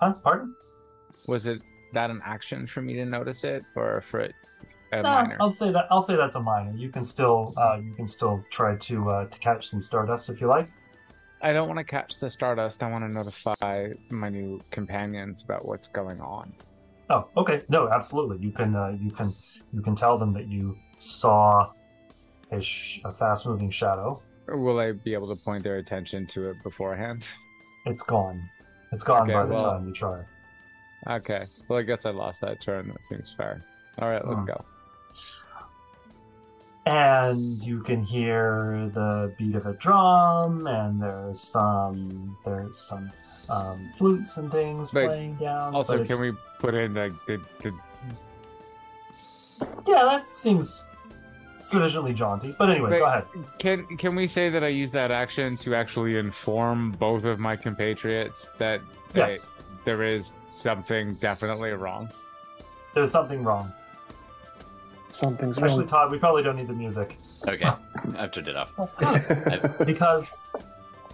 Huh? 0.00 0.12
Pardon? 0.22 0.54
Was 1.26 1.46
it 1.46 1.60
that 1.92 2.10
an 2.10 2.20
action 2.24 2.66
for 2.66 2.82
me 2.82 2.94
to 2.94 3.04
notice 3.04 3.42
it, 3.42 3.64
or 3.74 4.00
for 4.02 4.20
it 4.20 4.34
a 4.92 5.02
No, 5.02 5.02
minor? 5.02 5.36
I'll 5.40 5.54
say 5.54 5.72
that. 5.72 5.86
I'll 5.90 6.02
say 6.02 6.14
that's 6.14 6.36
a 6.36 6.40
minor. 6.40 6.72
You 6.76 6.90
can 6.90 7.04
still, 7.04 7.52
uh, 7.56 7.78
you 7.82 7.94
can 7.94 8.06
still 8.06 8.44
try 8.50 8.76
to 8.76 9.10
uh, 9.10 9.24
to 9.26 9.38
catch 9.38 9.68
some 9.68 9.82
stardust 9.82 10.28
if 10.30 10.40
you 10.40 10.46
like. 10.46 10.68
I 11.42 11.52
don't 11.52 11.68
want 11.68 11.78
to 11.78 11.84
catch 11.84 12.18
the 12.18 12.30
stardust. 12.30 12.82
I 12.82 12.90
want 12.90 13.04
to 13.04 13.12
notify 13.12 13.92
my 14.10 14.28
new 14.28 14.60
companions 14.70 15.42
about 15.42 15.66
what's 15.66 15.88
going 15.88 16.20
on. 16.20 16.52
Oh, 17.10 17.28
okay. 17.36 17.62
No, 17.68 17.88
absolutely. 17.88 18.38
You 18.44 18.52
can, 18.52 18.74
uh, 18.74 18.96
you 19.00 19.10
can, 19.10 19.34
you 19.72 19.82
can 19.82 19.94
tell 19.94 20.18
them 20.18 20.32
that 20.32 20.48
you 20.48 20.76
saw 20.98 21.70
a, 22.52 22.60
sh- 22.60 23.00
a 23.04 23.12
fast-moving 23.12 23.70
shadow. 23.70 24.20
Will 24.48 24.78
I 24.78 24.92
be 24.92 25.12
able 25.14 25.34
to 25.34 25.42
point 25.42 25.64
their 25.64 25.76
attention 25.78 26.26
to 26.28 26.50
it 26.50 26.62
beforehand? 26.62 27.26
It's 27.84 28.02
gone. 28.02 28.48
It's 28.92 29.04
gone 29.04 29.22
Okay, 29.22 29.32
by 29.32 29.46
the 29.46 29.54
well- 29.54 29.70
time 29.72 29.88
you 29.88 29.92
try. 29.94 30.22
okay. 31.08 31.46
Well, 31.68 31.78
I 31.78 31.82
guess 31.82 32.06
I 32.06 32.10
lost 32.10 32.40
that 32.42 32.60
turn. 32.60 32.88
That 32.88 33.04
seems 33.04 33.32
fair. 33.32 33.62
All 33.98 34.08
right, 34.08 34.26
let's 34.26 34.40
Hmm. 34.40 34.46
go. 34.46 34.64
And 36.86 37.60
you 37.64 37.80
can 37.82 38.00
hear 38.02 38.88
the 38.94 39.34
beat 39.36 39.56
of 39.56 39.66
a 39.66 39.72
drum, 39.74 40.68
and 40.68 41.02
there's 41.02 41.40
some 41.40 42.36
there's 42.44 42.78
some 42.78 43.10
um, 43.48 43.90
flutes 43.96 44.36
and 44.36 44.52
things 44.52 44.92
But 44.92 45.06
playing 45.06 45.34
down. 45.36 45.74
Also, 45.74 46.04
can 46.04 46.20
we 46.20 46.32
put 46.60 46.74
in 46.74 46.94
like 46.94 47.12
the, 47.26 47.40
the 47.62 47.72
Yeah, 49.86 50.04
that 50.04 50.32
seems 50.32 50.84
sufficiently 51.66 52.12
jaunty. 52.14 52.54
But 52.58 52.70
anyway, 52.70 52.90
Wait. 52.92 52.98
go 53.00 53.06
ahead. 53.06 53.24
Can 53.58 53.84
can 53.96 54.14
we 54.14 54.26
say 54.26 54.48
that 54.50 54.62
I 54.62 54.68
use 54.68 54.92
that 54.92 55.10
action 55.10 55.56
to 55.58 55.74
actually 55.74 56.16
inform 56.16 56.92
both 56.92 57.24
of 57.24 57.38
my 57.38 57.56
compatriots 57.56 58.50
that 58.58 58.80
they- 59.12 59.20
Yes, 59.20 59.50
there 59.84 60.02
is 60.02 60.34
something 60.48 61.14
definitely 61.14 61.72
wrong? 61.72 62.08
there's 62.94 63.10
something 63.10 63.42
wrong. 63.42 63.70
Something's 65.10 65.58
Actually, 65.58 65.80
wrong. 65.80 65.88
Todd, 65.88 66.10
we 66.10 66.18
probably 66.18 66.42
don't 66.42 66.56
need 66.56 66.66
the 66.66 66.72
music 66.74 67.16
Okay, 67.46 67.64
I've 68.18 68.32
turned 68.32 68.48
it 68.48 68.56
off. 68.56 68.70
because 69.86 70.36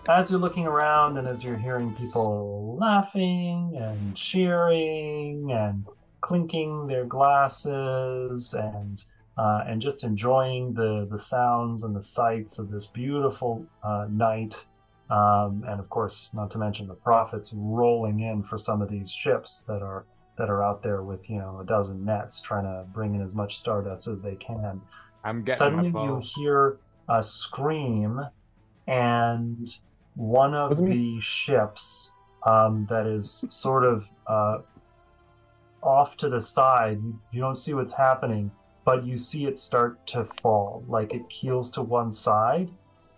as 0.09 0.31
you're 0.31 0.41
looking 0.41 0.67
around 0.67 1.19
and 1.19 1.27
as 1.29 1.43
you're 1.45 1.57
hearing 1.57 1.93
people 1.95 2.77
laughing 2.81 3.77
and 3.81 4.17
cheering 4.17 5.51
and 5.53 5.87
clinking 6.21 6.87
their 6.87 7.05
glasses 7.05 8.55
and 8.55 9.03
uh, 9.37 9.65
and 9.67 9.81
just 9.81 10.05
enjoying 10.05 10.75
the 10.75 11.07
the 11.11 11.19
sounds 11.19 11.83
and 11.85 11.97
the 11.97 12.03
sights 12.03 12.59
of 12.59 12.71
this 12.71 12.87
beautiful 12.87 13.65
uh, 13.83 14.07
night, 14.11 14.67
um, 15.11 15.65
and 15.67 15.81
of 15.81 15.89
course, 15.89 16.31
not 16.35 16.51
to 16.51 16.59
mention 16.59 16.87
the 16.87 16.95
profits 16.95 17.51
rolling 17.55 18.21
in 18.21 18.43
for 18.43 18.59
some 18.59 18.83
of 18.83 18.91
these 18.91 19.11
ships 19.11 19.65
that 19.69 19.83
are 19.83 20.05
that 20.39 20.49
are 20.49 20.63
out 20.63 20.83
there 20.83 21.03
with 21.03 21.29
you 21.29 21.39
know 21.39 21.61
a 21.61 21.65
dozen 21.65 22.05
nets 22.05 22.41
trying 22.41 22.65
to 22.65 22.85
bring 22.93 23.15
in 23.15 23.23
as 23.23 23.35
much 23.35 23.59
stardust 23.59 24.09
as 24.09 24.21
they 24.21 24.35
can 24.37 24.81
I'm 25.25 25.43
getting 25.45 25.59
suddenly 25.59 25.91
my 25.91 26.05
you 26.05 26.23
hear 26.25 26.79
a 27.09 27.23
scream 27.23 28.21
and 28.87 29.69
one 30.15 30.55
of 30.55 30.71
Wasn't 30.71 30.91
the 30.91 30.97
me. 30.97 31.21
ships 31.23 32.13
um, 32.47 32.87
that 32.91 33.07
is 33.07 33.45
sort 33.51 33.85
of 33.85 34.09
uh, 34.27 34.59
off 35.83 36.17
to 36.19 36.29
the 36.29 36.41
side 36.41 36.99
you, 37.03 37.19
you 37.31 37.41
don't 37.41 37.57
see 37.57 37.75
what's 37.75 37.93
happening 37.95 38.51
but 38.85 39.05
you 39.05 39.17
see 39.17 39.47
it 39.47 39.59
start 39.59 40.05
to 40.07 40.25
fall 40.43 40.85
like 40.89 41.13
it 41.15 41.29
keels 41.29 41.71
to 41.71 41.83
one 41.83 42.13
side 42.13 42.71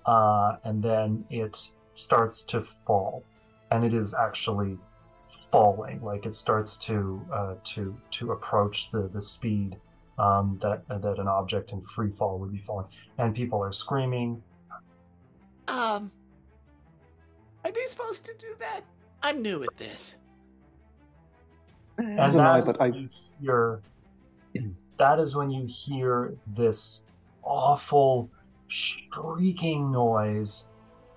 uh, 0.06 0.56
and 0.64 0.82
then 0.82 1.24
it 1.30 1.68
starts 1.94 2.42
to 2.42 2.62
fall 2.86 3.24
and 3.70 3.84
it 3.84 3.94
is 3.94 4.14
actually 4.14 4.78
falling 5.50 6.02
like 6.02 6.26
it 6.26 6.34
starts 6.34 6.76
to 6.76 7.20
uh, 7.32 7.54
to 7.62 7.96
to 8.10 8.32
approach 8.32 8.90
the 8.90 9.08
the 9.14 9.22
speed 9.22 9.76
um, 10.18 10.58
that 10.62 10.86
that 10.88 11.18
an 11.18 11.28
object 11.28 11.72
in 11.72 11.80
free 11.80 12.10
fall 12.10 12.38
would 12.38 12.52
be 12.52 12.58
falling, 12.58 12.86
and 13.18 13.34
people 13.34 13.60
are 13.62 13.72
screaming. 13.72 14.40
Um, 15.66 16.12
are 17.64 17.72
they 17.72 17.86
supposed 17.86 18.24
to 18.26 18.32
do 18.38 18.54
that? 18.60 18.82
I'm 19.22 19.42
new 19.42 19.62
at 19.62 19.76
this. 19.76 20.16
And 21.98 22.18
As 22.20 22.36
am 22.36 22.46
I, 22.46 22.60
but 22.60 22.80
I- 22.80 22.86
you 22.86 23.08
hear 23.40 23.80
that 24.98 25.18
is 25.18 25.36
when 25.36 25.50
you 25.50 25.66
hear 25.66 26.34
this 26.56 27.02
awful 27.42 28.30
shrieking 28.68 29.90
noise, 29.90 30.68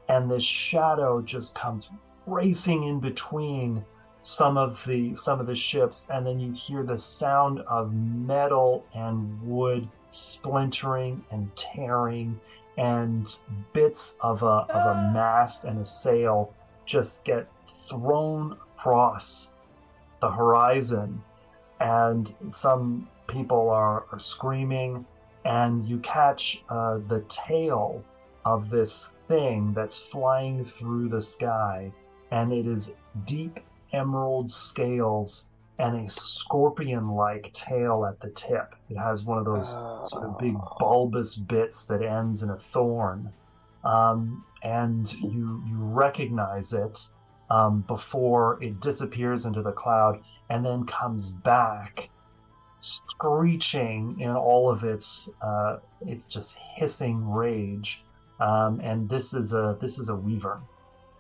and 0.10 0.30
this 0.30 0.44
shadow 0.44 1.22
just 1.22 1.56
comes 1.56 1.90
racing 2.26 2.84
in 2.84 3.00
between 3.00 3.84
some 4.24 4.58
of 4.58 4.84
the 4.86 5.16
some 5.16 5.40
of 5.40 5.48
the 5.48 5.56
ships, 5.56 6.08
and 6.12 6.26
then 6.26 6.40
you 6.40 6.52
hear 6.52 6.84
the 6.84 6.98
sound 6.98 7.60
of 7.62 7.94
metal 7.94 8.86
and 8.94 9.42
wood 9.42 9.88
splintering 10.12 11.24
and 11.32 11.54
tearing, 11.56 12.40
and 12.78 13.38
bits 13.74 14.18
of 14.22 14.44
a 14.44 14.46
of 14.46 14.70
a 14.70 14.98
ah. 14.98 15.12
mast 15.14 15.66
and 15.66 15.80
a 15.80 15.86
sail 15.86 16.54
just 16.86 17.24
get 17.24 17.48
thrown 17.90 18.58
across 18.78 19.52
the 20.22 20.30
horizon. 20.30 21.22
And 21.80 22.34
some 22.50 23.08
people 23.28 23.70
are, 23.70 24.06
are 24.12 24.20
screaming 24.20 25.06
and 25.46 25.88
you 25.88 26.00
catch 26.00 26.64
uh, 26.70 27.00
the 27.08 27.24
tail 27.30 28.04
of 28.46 28.70
this 28.70 29.16
thing 29.28 29.74
that's 29.74 30.02
flying 30.02 30.66
through 30.66 31.10
the 31.10 31.22
sky 31.22 31.92
and 32.32 32.52
it 32.52 32.68
is 32.68 32.96
deep 33.26 33.60
emerald 33.94 34.52
scales 34.52 35.48
and 35.80 36.06
a 36.06 36.10
scorpion 36.10 37.10
like 37.10 37.54
tail 37.54 38.06
at 38.06 38.20
the 38.20 38.30
tip. 38.32 38.74
It 38.90 38.98
has 38.98 39.24
one 39.24 39.38
of 39.38 39.46
those 39.46 39.70
sort 40.10 40.24
of 40.24 40.38
big 40.40 40.56
bulbous 40.80 41.36
bits 41.36 41.86
that 41.86 42.02
ends 42.02 42.42
in 42.42 42.50
a 42.50 42.58
thorn. 42.58 43.32
Um, 43.84 44.44
and 44.64 45.12
you 45.14 45.64
you 45.68 45.76
recognize 45.78 46.74
it 46.74 46.98
um, 47.50 47.82
before 47.88 48.62
it 48.62 48.80
disappears 48.82 49.46
into 49.46 49.62
the 49.62 49.72
cloud 49.72 50.20
and 50.50 50.66
then 50.66 50.86
comes 50.86 51.32
back 51.32 52.10
screeching 52.80 54.20
in 54.20 54.30
all 54.30 54.70
of 54.70 54.84
its 54.84 55.30
uh, 55.42 55.78
its 56.02 56.26
just 56.26 56.56
hissing 56.76 57.30
rage. 57.30 58.04
Um, 58.40 58.80
and 58.82 59.10
this 59.10 59.34
is 59.34 59.54
a 59.54 59.78
this 59.82 60.00
is 60.00 60.10
a 60.10 60.16
wyvern. 60.16 60.62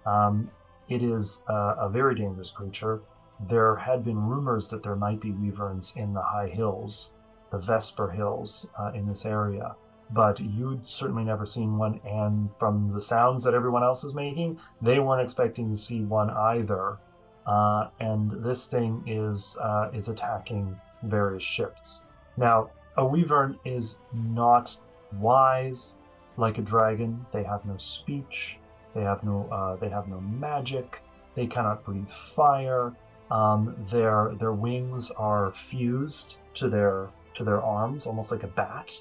Um, 0.05 0.49
it 0.88 1.03
is 1.03 1.41
a, 1.49 1.76
a 1.82 1.89
very 1.89 2.16
dangerous 2.16 2.51
creature. 2.51 3.01
There 3.49 3.76
had 3.76 4.03
been 4.03 4.18
rumors 4.18 4.70
that 4.70 4.84
there 4.84 4.95
might 4.95 5.20
be 5.20 5.32
wyverns 5.32 5.93
in 5.95 6.14
the 6.14 6.22
high 6.22 6.47
hills 6.47 7.14
the 7.51 7.58
vesper 7.58 8.10
hills 8.10 8.70
uh, 8.80 8.91
in 8.93 9.08
this 9.08 9.26
area. 9.26 9.76
But 10.10 10.39
you'd 10.39 10.89
certainly 10.89 11.26
never 11.26 11.45
seen 11.45 11.78
one 11.78 11.99
and 12.05 12.49
from 12.58 12.93
the 12.93 13.01
sounds 13.01 13.43
that 13.43 13.53
everyone 13.53 13.84
else 13.84 14.05
is 14.05 14.14
making 14.14 14.58
they 14.82 14.99
weren't 14.99 15.22
expecting 15.22 15.70
to 15.70 15.82
see 15.82 16.01
one 16.01 16.30
either. 16.30 16.97
Uh, 17.45 17.89
and 17.99 18.43
this 18.43 18.68
thing 18.68 19.03
is 19.05 19.58
uh, 19.62 19.89
is 19.93 20.08
attacking 20.08 20.80
various 21.04 21.43
ships 21.43 22.04
now 22.38 22.70
a 22.98 23.06
wyvern 23.06 23.58
is 23.66 24.00
not 24.14 24.76
wise 25.20 25.95
like 26.38 26.58
a 26.58 26.62
dragon 26.62 27.26
they 27.32 27.43
have 27.43 27.64
no 27.66 27.78
speech 27.78 28.58
they 28.95 29.02
have 29.02 29.24
no 29.24 29.48
uh, 29.52 29.76
they 29.78 29.89
have 29.89 30.08
no 30.08 30.20
magic 30.22 31.02
they 31.36 31.45
cannot 31.48 31.84
breathe 31.84 32.10
fire 32.10 32.93
um, 33.32 33.76
their 33.91 34.34
their 34.39 34.54
wings 34.54 35.12
are 35.12 35.52
fused 35.54 36.36
to 36.54 36.70
their 36.70 37.10
to 37.34 37.43
their 37.43 37.62
arms 37.62 38.06
almost 38.06 38.32
like 38.32 38.43
a 38.43 38.48
bat 38.48 38.91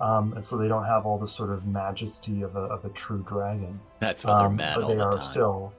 um, 0.00 0.32
and 0.34 0.44
so 0.44 0.56
they 0.56 0.66
don't 0.66 0.84
have 0.84 1.06
all 1.06 1.18
the 1.18 1.28
sort 1.28 1.50
of 1.50 1.66
majesty 1.66 2.42
of 2.42 2.56
a, 2.56 2.60
of 2.62 2.84
a 2.84 2.88
true 2.90 3.24
dragon. 3.28 3.80
That's 4.00 4.24
why 4.24 4.36
they're 4.38 4.46
Um, 4.48 4.56
mad 4.56 4.74
but 4.74 4.82
all 4.84 4.88
they 4.90 4.96
the 4.96 5.04
are 5.06 5.12
time. 5.12 5.22
still 5.22 5.72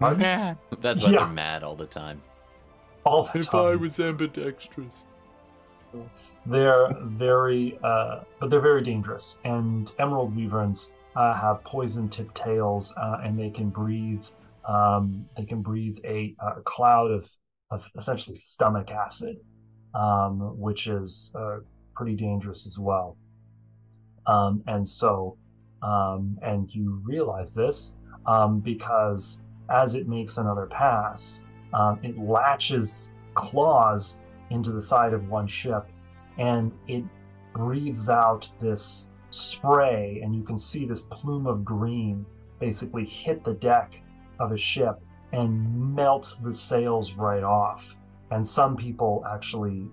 Yeah. 0.00 0.54
That's 0.80 1.02
why 1.02 1.10
Yeah. 1.10 1.18
they're 1.20 1.28
mad 1.28 1.62
all 1.62 1.76
the 1.76 1.86
time. 1.86 2.20
All 3.08 3.24
the 3.24 3.42
time. 3.42 3.80
was 3.80 3.98
ambidextrous. 3.98 5.04
They're 6.46 6.94
very, 7.02 7.78
uh, 7.82 8.20
but 8.38 8.50
they're 8.50 8.60
very 8.60 8.82
dangerous. 8.82 9.40
And 9.44 9.90
emerald 9.98 10.36
wyverns 10.36 10.92
uh, 11.16 11.34
have 11.34 11.64
poison-tipped 11.64 12.34
tails, 12.34 12.94
uh, 12.96 13.18
and 13.24 13.38
they 13.38 13.50
can 13.50 13.70
breathe. 13.70 14.24
Um, 14.66 15.26
they 15.36 15.44
can 15.44 15.62
breathe 15.62 15.96
a, 16.04 16.34
a 16.40 16.60
cloud 16.62 17.10
of, 17.10 17.28
of 17.70 17.84
essentially 17.98 18.36
stomach 18.36 18.90
acid, 18.90 19.36
um, 19.94 20.58
which 20.58 20.86
is 20.86 21.32
uh, 21.34 21.58
pretty 21.96 22.14
dangerous 22.14 22.66
as 22.66 22.78
well. 22.78 23.16
Um, 24.26 24.62
and 24.66 24.86
so, 24.86 25.38
um, 25.82 26.38
and 26.42 26.68
you 26.72 27.00
realize 27.04 27.54
this 27.54 27.96
um, 28.26 28.60
because 28.60 29.42
as 29.70 29.94
it 29.94 30.06
makes 30.08 30.36
another 30.36 30.66
pass, 30.66 31.44
um, 31.72 31.98
it 32.02 32.18
latches 32.18 33.12
claws 33.34 34.20
into 34.50 34.72
the 34.72 34.82
side 34.82 35.12
of 35.12 35.28
one 35.28 35.46
ship 35.46 35.86
and 36.38 36.72
it 36.86 37.04
breathes 37.54 38.08
out 38.08 38.48
this 38.60 39.08
spray 39.30 40.20
and 40.22 40.34
you 40.34 40.42
can 40.42 40.58
see 40.58 40.86
this 40.86 41.02
plume 41.10 41.46
of 41.46 41.64
green 41.64 42.24
basically 42.58 43.04
hit 43.04 43.44
the 43.44 43.54
deck 43.54 44.00
of 44.40 44.52
a 44.52 44.56
ship 44.56 45.00
and 45.32 45.94
melt 45.94 46.36
the 46.42 46.54
sails 46.54 47.12
right 47.12 47.42
off. 47.42 47.84
And 48.30 48.46
some 48.46 48.76
people 48.76 49.24
actually 49.30 49.88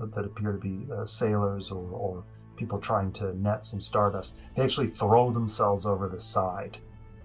that 0.00 0.24
appear 0.24 0.52
to 0.52 0.58
be 0.58 0.86
uh, 0.92 1.06
sailors 1.06 1.70
or, 1.70 1.88
or 1.90 2.24
people 2.56 2.78
trying 2.78 3.12
to 3.12 3.36
net 3.40 3.64
some 3.64 3.80
stardust 3.80 4.36
they 4.54 4.62
actually 4.62 4.88
throw 4.88 5.32
themselves 5.32 5.86
over 5.86 6.08
the 6.08 6.20
side 6.20 6.78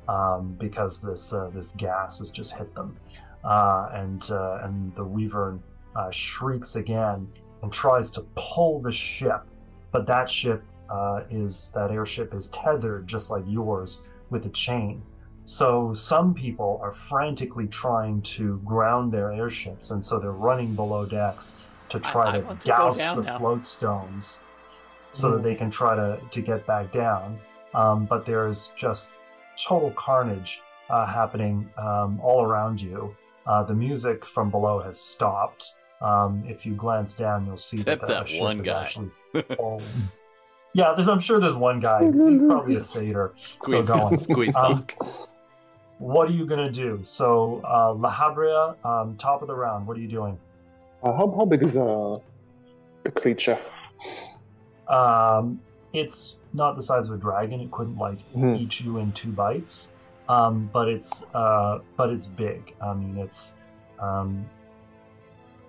um, 0.07 0.55
because 0.59 1.01
this 1.01 1.33
uh, 1.33 1.49
this 1.53 1.71
gas 1.77 2.19
has 2.19 2.31
just 2.31 2.53
hit 2.53 2.73
them 2.73 2.97
uh, 3.43 3.89
and 3.93 4.29
uh, 4.31 4.59
and 4.63 4.93
the 4.95 5.03
wyvern 5.03 5.61
uh, 5.95 6.11
shrieks 6.11 6.75
again 6.75 7.27
and 7.61 7.71
tries 7.71 8.09
to 8.11 8.21
pull 8.35 8.81
the 8.81 8.91
ship, 8.91 9.43
but 9.91 10.05
that 10.07 10.29
ship 10.29 10.63
uh, 10.89 11.23
is 11.29 11.71
that 11.75 11.91
airship 11.91 12.33
is 12.33 12.49
tethered 12.49 13.07
just 13.07 13.29
like 13.29 13.43
yours 13.47 14.01
with 14.29 14.45
a 14.45 14.49
chain. 14.49 15.01
So 15.45 15.93
some 15.93 16.33
people 16.33 16.79
are 16.83 16.91
frantically 16.91 17.67
trying 17.67 18.21
to 18.21 18.59
ground 18.65 19.11
their 19.11 19.31
airships, 19.31 19.91
and 19.91 20.05
so 20.05 20.19
they're 20.19 20.31
running 20.31 20.75
below 20.75 21.05
decks 21.05 21.55
to 21.89 21.99
try 21.99 22.29
I 22.29 22.31
to 22.39 22.45
want 22.45 22.61
to 22.61 22.67
douse 22.67 22.97
the 22.97 23.21
now. 23.21 23.39
float 23.39 23.65
stones 23.65 24.41
so 25.11 25.31
that 25.31 25.43
they 25.43 25.55
can 25.55 25.71
try 25.71 25.95
to, 25.95 26.19
to 26.29 26.41
get 26.41 26.67
back 26.67 26.93
down. 26.93 27.39
Um, 27.73 28.05
but 28.05 28.25
there's 28.25 28.73
just 28.77 29.13
total 29.57 29.91
carnage 29.91 30.61
uh, 30.89 31.05
happening 31.07 31.69
um, 31.77 32.19
all 32.21 32.43
around 32.43 32.79
you. 32.79 33.15
Uh, 33.49 33.63
the 33.63 33.73
music 33.73 34.23
from 34.25 34.51
below 34.51 34.79
has 34.79 34.99
stopped. 34.99 35.73
Um, 36.01 36.43
if 36.47 36.65
you 36.67 36.73
glance 36.75 37.15
down, 37.15 37.47
you'll 37.47 37.57
see 37.57 37.77
Except 37.77 38.01
that, 38.07 38.27
the 38.27 38.33
that 38.35 38.39
one 38.41 38.57
is 38.59 38.65
guy. 38.65 38.83
actually. 38.83 39.09
Yeah, 40.73 40.93
there's, 40.95 41.07
I'm 41.07 41.19
sure 41.19 41.39
there's 41.39 41.55
one 41.55 41.79
guy. 41.79 42.03
He's 42.05 42.43
probably 42.43 42.75
a 42.75 42.81
satyr. 42.81 43.33
Squeeze, 43.39 43.85
Still 43.85 43.97
going. 43.97 44.17
squeeze 44.27 44.55
Um. 44.55 44.85
What 45.97 46.29
are 46.29 46.31
you 46.31 46.45
gonna 46.45 46.71
do? 46.71 47.01
So, 47.03 47.59
uh, 47.67 47.91
La 47.93 48.13
Habria, 48.15 48.75
um, 48.85 49.17
top 49.17 49.41
of 49.41 49.47
the 49.47 49.55
round. 49.55 49.87
What 49.87 49.97
are 49.97 49.99
you 49.99 50.07
doing? 50.07 50.37
Uh, 51.01 51.11
how, 51.13 51.33
how 51.35 51.45
big 51.45 51.63
is 51.63 51.73
the 51.73 52.21
the 53.03 53.11
creature? 53.11 53.57
Um, 54.87 55.59
it's 55.91 56.37
not 56.53 56.75
the 56.75 56.83
size 56.83 57.09
of 57.09 57.15
a 57.15 57.17
dragon. 57.17 57.59
It 57.61 57.71
couldn't 57.71 57.97
like 57.97 58.19
Mhm. 58.33 58.59
eat 58.61 58.79
you 58.79 58.99
in 58.99 59.11
two 59.13 59.31
bites. 59.31 59.91
Um, 60.29 60.69
but 60.71 60.87
it's 60.87 61.25
uh, 61.33 61.79
but 61.97 62.11
it's 62.11 62.27
big. 62.27 62.75
I 62.81 62.93
mean, 62.93 63.17
it's 63.17 63.55
um, 63.99 64.45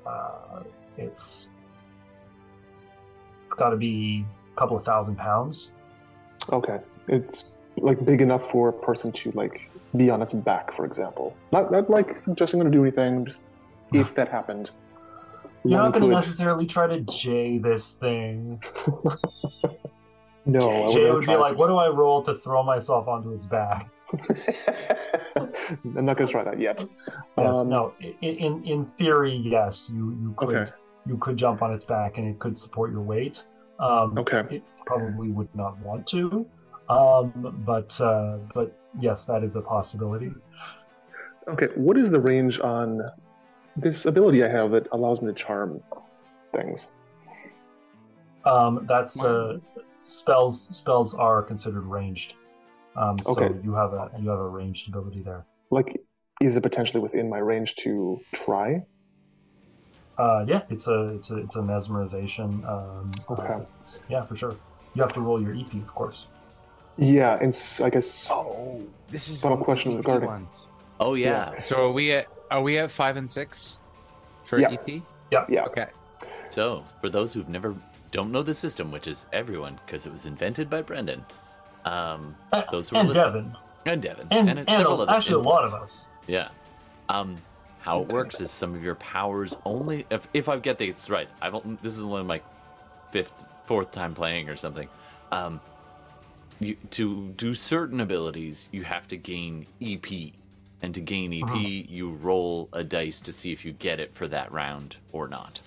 uh, 0.07 0.63
it's 0.99 1.49
it's 3.47 3.55
got 3.55 3.71
to 3.71 3.77
be 3.77 4.25
a 4.53 4.61
couple 4.61 4.77
of 4.77 4.85
thousand 4.85 5.17
pounds. 5.17 5.73
Okay, 6.53 6.79
it's 7.09 7.57
like 7.79 8.05
big 8.05 8.21
enough 8.21 8.51
for 8.51 8.69
a 8.69 8.73
person 8.73 9.11
to 9.13 9.33
like 9.33 9.71
be 9.97 10.11
on 10.11 10.21
its 10.21 10.35
back, 10.35 10.77
for 10.77 10.85
example. 10.85 11.35
Not 11.53 11.73
not 11.73 11.89
like 11.89 12.19
suggesting 12.19 12.61
gonna 12.61 12.71
do 12.71 12.83
anything. 12.83 13.25
Just 13.25 13.41
if 13.93 14.15
that 14.15 14.29
happened. 14.29 14.71
You're 15.65 15.79
not 15.79 15.93
going 15.93 16.09
to 16.09 16.15
necessarily 16.15 16.67
try 16.67 16.87
to 16.87 17.01
J 17.01 17.59
this 17.59 17.93
thing. 17.93 18.63
No, 20.47 20.59
I 20.59 20.86
would 20.86 20.95
Jay 20.95 21.11
would 21.11 21.26
be 21.26 21.36
like, 21.36 21.57
"What 21.57 21.66
do 21.68 21.76
I 21.76 21.88
roll 21.88 22.22
to 22.22 22.34
throw 22.38 22.62
myself 22.62 23.07
onto 23.09 23.32
its 23.32 23.47
back?" 23.47 23.91
I'm 25.36 26.05
not 26.05 26.16
gonna 26.16 26.30
try 26.30 26.43
that 26.45 26.59
yet. 26.59 26.84
Yes, 27.38 27.55
Um, 27.55 27.68
no. 27.68 27.93
i- 28.03 28.16
i- 28.22 28.26
In 28.26 28.64
in 28.64 28.86
theory, 28.99 29.34
yes, 29.34 29.91
you 29.91 30.16
you 30.22 30.32
could 30.36 30.49
Okay. 30.57 30.72
you 31.07 31.16
could 31.18 31.36
jump 31.36 31.62
on 31.62 31.72
its 31.72 31.84
back 31.84 32.18
and 32.18 32.26
it 32.26 32.38
could 32.38 32.57
support 32.57 32.91
your 32.91 33.03
weight. 33.03 33.45
Um, 33.78 34.16
Okay. 34.18 34.45
It 34.57 34.62
probably 34.86 35.30
would 35.30 35.55
not 35.55 35.78
want 35.80 36.07
to, 36.09 36.47
um, 36.88 37.32
but 37.66 37.99
uh, 38.01 38.38
but 38.55 38.72
yes, 38.99 39.26
that 39.26 39.45
is 39.45 39.57
a 39.57 39.61
possibility. 39.62 40.32
Okay. 41.49 41.68
What 41.76 41.97
is 41.97 42.11
the 42.11 42.20
range 42.20 42.61
on 42.61 43.03
this 43.76 44.07
ability 44.07 44.43
I 44.45 44.49
have 44.49 44.70
that 44.72 44.88
allows 44.93 45.20
me 45.22 45.28
to 45.28 45.34
charm 45.34 45.80
things? 46.53 46.93
Um, 48.45 48.86
that's 48.88 49.22
uh, 49.22 49.59
spells. 50.11 50.77
Spells 50.77 51.15
are 51.15 51.43
considered 51.43 51.85
ranged. 51.87 52.35
Um, 52.97 53.19
so 53.19 53.31
Okay. 53.33 53.55
you 53.63 53.73
have 53.75 53.93
a 53.93 54.11
you 54.19 54.29
have 54.31 54.39
a 54.41 54.49
ranged 54.49 54.89
ability 54.89 55.23
there. 55.23 55.45
Like, 55.71 56.01
is 56.41 56.57
it 56.57 56.63
potentially 56.63 57.01
within 57.01 57.29
my 57.31 57.39
range 57.39 57.75
to 57.77 58.21
try? 58.33 58.85
Uh, 60.19 60.45
yeah, 60.47 60.63
it's 60.69 60.87
a 60.89 61.09
it's 61.15 61.31
a 61.31 61.37
it's 61.37 61.57
a 61.57 61.61
mesmerization. 61.61 62.67
Um, 62.69 63.11
Okay. 63.31 63.55
uh, 63.55 63.61
yeah, 64.09 64.23
for 64.23 64.37
sure. 64.37 64.57
You 64.95 65.03
have 65.03 65.13
to 65.15 65.21
roll 65.21 65.41
your 65.41 65.55
EP, 65.55 65.73
of 65.81 65.87
course. 65.95 66.27
Yeah, 66.99 67.39
and 67.41 67.49
s- 67.51 67.81
I 67.81 67.89
guess. 67.91 68.29
Oh, 68.31 68.83
this 69.09 69.29
is 69.29 69.41
Final 69.41 69.57
one 69.57 69.61
of 69.61 69.61
the 69.61 69.65
question 69.65 69.93
EP 69.93 69.99
regarding- 69.99 70.29
ones. 70.29 70.69
Oh 70.99 71.15
yeah. 71.15 71.59
So 71.61 71.87
are 71.87 71.93
we 71.93 72.13
at 72.13 72.27
are 72.51 72.61
we 72.61 72.77
at 72.79 72.91
five 72.91 73.17
and 73.17 73.31
six 73.31 73.79
for 74.43 74.59
Yeah. 74.59 74.73
EP? 74.73 75.03
Yeah. 75.31 75.47
Yeah. 75.49 75.65
Okay. 75.67 75.87
So, 76.51 76.83
for 77.01 77.09
those 77.09 77.33
who've 77.33 77.49
never 77.49 77.75
don't 78.11 78.33
know 78.33 78.43
the 78.43 78.55
system, 78.55 78.91
which 78.91 79.07
is 79.07 79.27
everyone, 79.33 79.79
because 79.87 80.07
it 80.07 80.13
was 80.13 80.27
invented 80.27 80.69
by 80.69 80.83
Brendan, 80.83 81.25
um, 81.85 82.35
Uh, 82.53 82.63
those 82.71 82.89
who 82.89 82.97
are 82.97 83.01
and 83.01 83.09
listening, 83.09 83.33
Devin, 83.33 83.57
and 83.87 84.03
Devin, 84.03 84.29
and, 84.31 84.49
and, 84.51 84.59
and, 84.61 84.71
several 84.71 85.01
other 85.01 85.13
actually 85.13 85.43
a 85.43 85.49
lot 85.49 85.65
of 85.65 85.75
us. 85.75 86.07
Yeah. 86.27 86.49
Um, 87.09 87.37
how 87.81 88.03
it 88.03 88.09
works 88.13 88.41
is 88.41 88.51
some 88.51 88.75
of 88.75 88.83
your 88.85 88.97
powers 88.97 89.57
only 89.65 90.07
if 90.11 90.29
if 90.35 90.49
I 90.49 90.59
get 90.59 90.77
this 90.79 91.09
right. 91.09 91.29
I've 91.41 91.55
this 91.83 91.97
is 91.97 92.03
only 92.03 92.23
my 92.25 92.41
fifth, 93.11 93.45
fourth 93.67 93.91
time 93.91 94.15
playing 94.15 94.49
or 94.49 94.57
something. 94.57 94.89
Um, 95.33 95.61
you 96.59 96.77
to 96.91 97.29
do 97.37 97.55
certain 97.55 98.01
abilities, 98.01 98.69
you 98.71 98.83
have 98.83 99.09
to 99.09 99.17
gain 99.17 99.67
EP, 99.81 100.35
and 100.83 100.93
to 100.95 101.01
gain 101.01 101.33
EP, 101.33 101.43
Uh-huh. 101.45 101.57
you 101.59 102.11
roll 102.11 102.69
a 102.75 102.85
dice 102.85 103.21
to 103.23 103.33
see 103.33 103.51
if 103.51 103.65
you 103.65 103.73
get 103.73 103.99
it 103.99 104.15
for 104.15 104.29
that 104.29 104.53
round 104.53 104.97
or 105.13 105.27
not. 105.27 105.61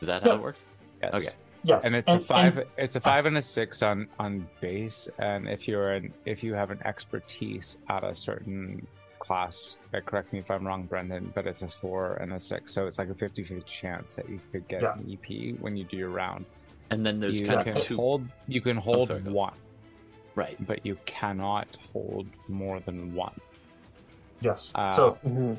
Is 0.00 0.06
that 0.06 0.22
how 0.22 0.32
it 0.32 0.40
works? 0.40 0.60
Yes. 1.02 1.14
Okay. 1.14 1.28
Yes, 1.64 1.84
And 1.84 1.94
it's 1.94 2.08
a 2.10 2.18
five. 2.18 2.66
it's 2.76 2.96
a 2.96 3.00
five 3.00 3.24
and 3.26 3.36
a 3.38 3.42
six 3.42 3.82
on 3.82 4.08
on 4.18 4.48
base, 4.60 5.08
and 5.20 5.48
if 5.48 5.68
you're 5.68 5.92
an 5.92 6.12
if 6.24 6.42
you 6.42 6.54
have 6.54 6.72
an 6.72 6.80
expertise 6.84 7.76
at 7.88 8.02
a 8.02 8.14
certain 8.16 8.84
class, 9.20 9.76
uh, 9.94 10.00
correct 10.00 10.32
me 10.32 10.40
if 10.40 10.50
I'm 10.50 10.66
wrong, 10.66 10.82
Brendan, 10.86 11.30
but 11.36 11.46
it's 11.46 11.62
a 11.62 11.68
four 11.68 12.14
and 12.14 12.32
a 12.32 12.40
six, 12.40 12.72
so 12.74 12.86
it's 12.88 12.98
like 12.98 13.10
a 13.10 13.14
50-50 13.14 13.64
chance 13.64 14.16
that 14.16 14.28
you 14.28 14.40
could 14.50 14.66
get 14.66 14.82
Yeah. 14.82 14.94
an 14.94 15.06
EP 15.08 15.52
when 15.60 15.76
you 15.76 15.84
do 15.84 15.96
your 15.96 16.08
round. 16.08 16.44
And 16.90 17.06
then 17.06 17.20
there's 17.20 17.38
you 17.38 17.46
kind 17.46 17.62
can 17.62 17.74
of 17.74 17.78
two. 17.78 17.94
hold. 17.94 18.26
You 18.48 18.60
can 18.60 18.76
hold 18.76 19.06
sorry, 19.08 19.20
one, 19.22 19.54
Right. 20.34 20.56
but 20.66 20.84
you 20.84 20.98
cannot 21.06 21.68
hold 21.92 22.26
more 22.48 22.80
than 22.80 23.14
one. 23.14 23.38
yes. 24.40 24.72
Uh, 24.74 24.96
so 24.96 25.18
Mhm. 25.24 25.56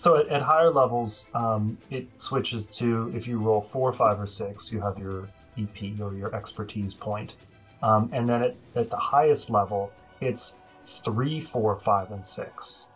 So 0.00 0.16
at, 0.16 0.28
at 0.28 0.40
higher 0.40 0.70
levels, 0.70 1.28
um, 1.34 1.76
it 1.90 2.08
switches 2.16 2.66
to 2.78 3.12
if 3.14 3.28
you 3.28 3.38
roll 3.38 3.60
four, 3.60 3.92
five, 3.92 4.18
or 4.18 4.26
six, 4.26 4.72
you 4.72 4.80
have 4.80 4.96
your 4.98 5.28
EP 5.58 6.00
or 6.00 6.14
your 6.14 6.34
expertise 6.34 6.94
point. 6.94 7.34
Um, 7.82 8.08
and 8.14 8.26
then 8.26 8.42
at, 8.42 8.56
at 8.76 8.88
the 8.88 8.96
highest 8.96 9.50
level, 9.50 9.92
it's 10.22 10.54
three, 10.86 11.42
four, 11.42 11.78
five, 11.80 12.12
and 12.12 12.24
six. 12.24 12.86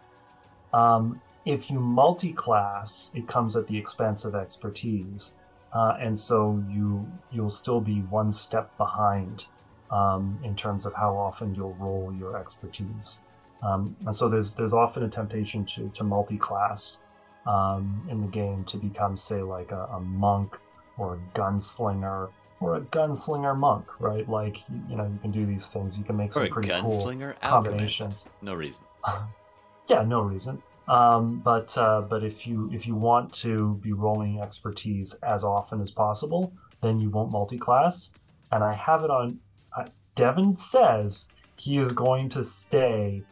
Um, 0.72 1.20
if 1.44 1.70
you 1.70 1.78
multi-class, 1.78 3.11
it 3.14 3.28
comes 3.28 3.55
at 3.55 3.66
the 3.66 3.76
expense 3.76 4.24
of 4.24 4.34
expertise, 4.34 5.34
uh, 5.74 5.98
and 6.00 6.18
so 6.18 6.64
you 6.70 7.07
you'll 7.30 7.50
still 7.50 7.82
be 7.82 8.00
one 8.09 8.32
step 8.32 8.74
behind 8.78 9.44
um, 9.90 10.38
in 10.42 10.57
terms 10.57 10.86
of 10.86 10.94
how 10.94 11.14
often 11.14 11.55
you'll 11.55 11.74
roll 11.74 12.14
your 12.18 12.38
expertise. 12.38 13.18
Um, 13.64 13.96
and 14.04 14.14
so 14.14 14.28
there's 14.28 14.54
there's 14.54 14.72
often 14.72 15.04
a 15.04 15.08
temptation 15.08 15.64
to 15.66 15.90
to 15.94 16.04
multi-class 16.04 17.02
um, 17.46 18.06
in 18.10 18.20
the 18.20 18.26
game 18.28 18.64
to 18.64 18.76
become, 18.76 19.16
say, 19.16 19.42
like 19.42 19.72
a, 19.72 19.88
a 19.92 20.00
monk 20.00 20.56
or 20.98 21.14
a 21.14 21.38
gunslinger 21.38 22.30
or 22.60 22.76
a 22.76 22.80
gunslinger 22.80 23.56
monk, 23.56 23.86
right? 24.00 24.28
Like 24.28 24.58
you, 24.88 24.96
know, 24.96 25.04
you 25.04 25.18
can 25.20 25.30
do 25.30 25.46
these 25.46 25.66
things. 25.66 25.98
You 25.98 26.04
can 26.04 26.16
make 26.16 26.32
some 26.32 26.44
a 26.44 26.48
pretty 26.48 26.68
cool 26.68 26.90
gunslinger 26.90 27.40
combinations. 27.40 28.28
No 28.42 28.54
reason. 28.54 28.84
yeah, 29.88 30.02
no 30.02 30.20
reason. 30.20 30.62
Um, 30.86 31.40
but 31.40 31.76
uh, 31.78 32.02
but 32.02 32.22
if 32.22 32.46
you 32.46 32.70
if 32.72 32.86
you 32.86 32.95
want 32.95 33.32
to 33.34 33.80
be 33.82 33.92
rolling 33.92 34.41
expertise 34.41 35.14
as 35.22 35.42
often 35.42 35.80
as 35.80 35.91
possible, 35.91 36.53
then 36.82 37.00
you 37.00 37.08
won't 37.08 37.32
multi-class. 37.32 38.12
And 38.53 38.62
I 38.62 38.74
have 38.74 39.03
it 39.03 39.11
on. 39.11 39.38
Uh, 39.76 39.86
Devin 40.16 40.57
says 40.57 41.26
he 41.57 41.78
is 41.78 41.92
going 41.92 42.28
to 42.30 42.45
stay 42.45 43.24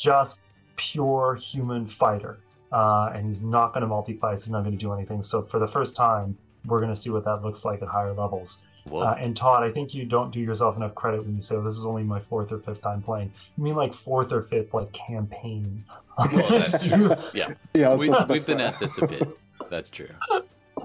just 0.00 0.40
pure 0.76 1.34
human 1.36 1.86
fighter, 1.86 2.38
uh, 2.72 3.10
and 3.14 3.28
he's 3.28 3.42
not 3.42 3.72
going 3.74 3.82
to 3.82 3.86
multi-class. 3.86 4.44
He's 4.44 4.50
not 4.50 4.64
going 4.64 4.72
to 4.76 4.78
do 4.78 4.92
anything. 4.92 5.22
So 5.22 5.42
for 5.42 5.58
the 5.60 5.68
first 5.68 5.94
time, 5.94 6.36
we're 6.64 6.80
going 6.80 6.94
to 6.94 7.00
see 7.00 7.10
what 7.10 7.24
that 7.26 7.42
looks 7.44 7.64
like 7.64 7.82
at 7.82 7.88
higher 7.88 8.12
levels. 8.14 8.58
Uh, 8.90 9.10
and 9.10 9.36
Todd, 9.36 9.62
I 9.62 9.70
think 9.70 9.92
you 9.92 10.06
don't 10.06 10.30
do 10.32 10.40
yourself 10.40 10.74
enough 10.76 10.94
credit 10.94 11.24
when 11.24 11.36
you 11.36 11.42
say, 11.42 11.54
well, 11.54 11.64
"This 11.64 11.76
is 11.76 11.84
only 11.84 12.02
my 12.02 12.18
fourth 12.18 12.50
or 12.50 12.58
fifth 12.60 12.80
time 12.80 13.02
playing." 13.02 13.30
You 13.58 13.64
mean 13.64 13.74
like 13.76 13.92
fourth 13.92 14.32
or 14.32 14.40
fifth, 14.42 14.72
like 14.72 14.90
campaign? 14.92 15.84
well, 16.18 16.28
that's 16.48 16.86
true. 16.86 17.14
Yeah. 17.34 17.52
Yeah, 17.74 17.94
we, 17.94 18.08
let's, 18.08 18.28
let's 18.28 18.30
we've 18.30 18.46
been 18.58 18.58
specify. 18.58 18.74
at 18.74 18.80
this 18.80 18.98
a 18.98 19.06
bit. 19.06 19.38
That's 19.70 19.90
true. 19.90 20.08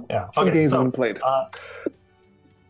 yeah. 0.10 0.30
Some 0.32 0.50
okay, 0.50 0.54
games 0.60 0.72
so, 0.72 0.78
haven't 0.80 0.92
played. 0.92 1.20
uh, 1.24 1.46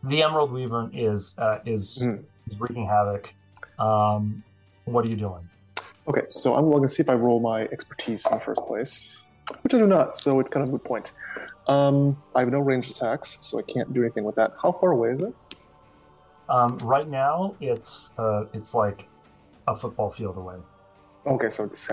the 0.04 0.22
Emerald 0.22 0.52
Wyvern 0.52 0.92
is 0.94 1.34
uh, 1.38 1.58
is, 1.66 1.98
Hmm. 2.00 2.14
is 2.48 2.60
wreaking 2.60 2.86
havoc. 2.86 3.34
Um, 3.80 4.44
what 4.84 5.04
are 5.04 5.08
you 5.08 5.16
doing? 5.16 5.48
Okay, 6.08 6.22
so 6.28 6.54
I'm 6.54 6.70
going 6.70 6.82
to 6.82 6.88
see 6.88 7.02
if 7.02 7.08
I 7.08 7.14
roll 7.14 7.40
my 7.40 7.62
expertise 7.62 8.24
in 8.26 8.32
the 8.32 8.40
first 8.40 8.64
place, 8.64 9.26
which 9.62 9.74
I 9.74 9.78
do 9.78 9.86
not, 9.86 10.16
so 10.16 10.38
it's 10.38 10.48
kind 10.48 10.62
of 10.62 10.68
a 10.68 10.72
moot 10.72 10.84
point. 10.84 11.12
Um, 11.66 12.16
I 12.34 12.40
have 12.40 12.50
no 12.50 12.60
ranged 12.60 12.90
attacks, 12.90 13.38
so 13.40 13.58
I 13.58 13.62
can't 13.62 13.92
do 13.92 14.02
anything 14.02 14.24
with 14.24 14.36
that. 14.36 14.52
How 14.62 14.70
far 14.70 14.92
away 14.92 15.10
is 15.10 15.24
it? 15.24 16.48
Um, 16.48 16.78
right 16.84 17.08
now, 17.08 17.56
it's 17.60 18.12
uh, 18.18 18.44
it's 18.52 18.72
like 18.72 19.04
a 19.66 19.76
football 19.76 20.12
field 20.12 20.36
away. 20.36 20.56
Okay, 21.26 21.50
so 21.50 21.64
it's, 21.64 21.90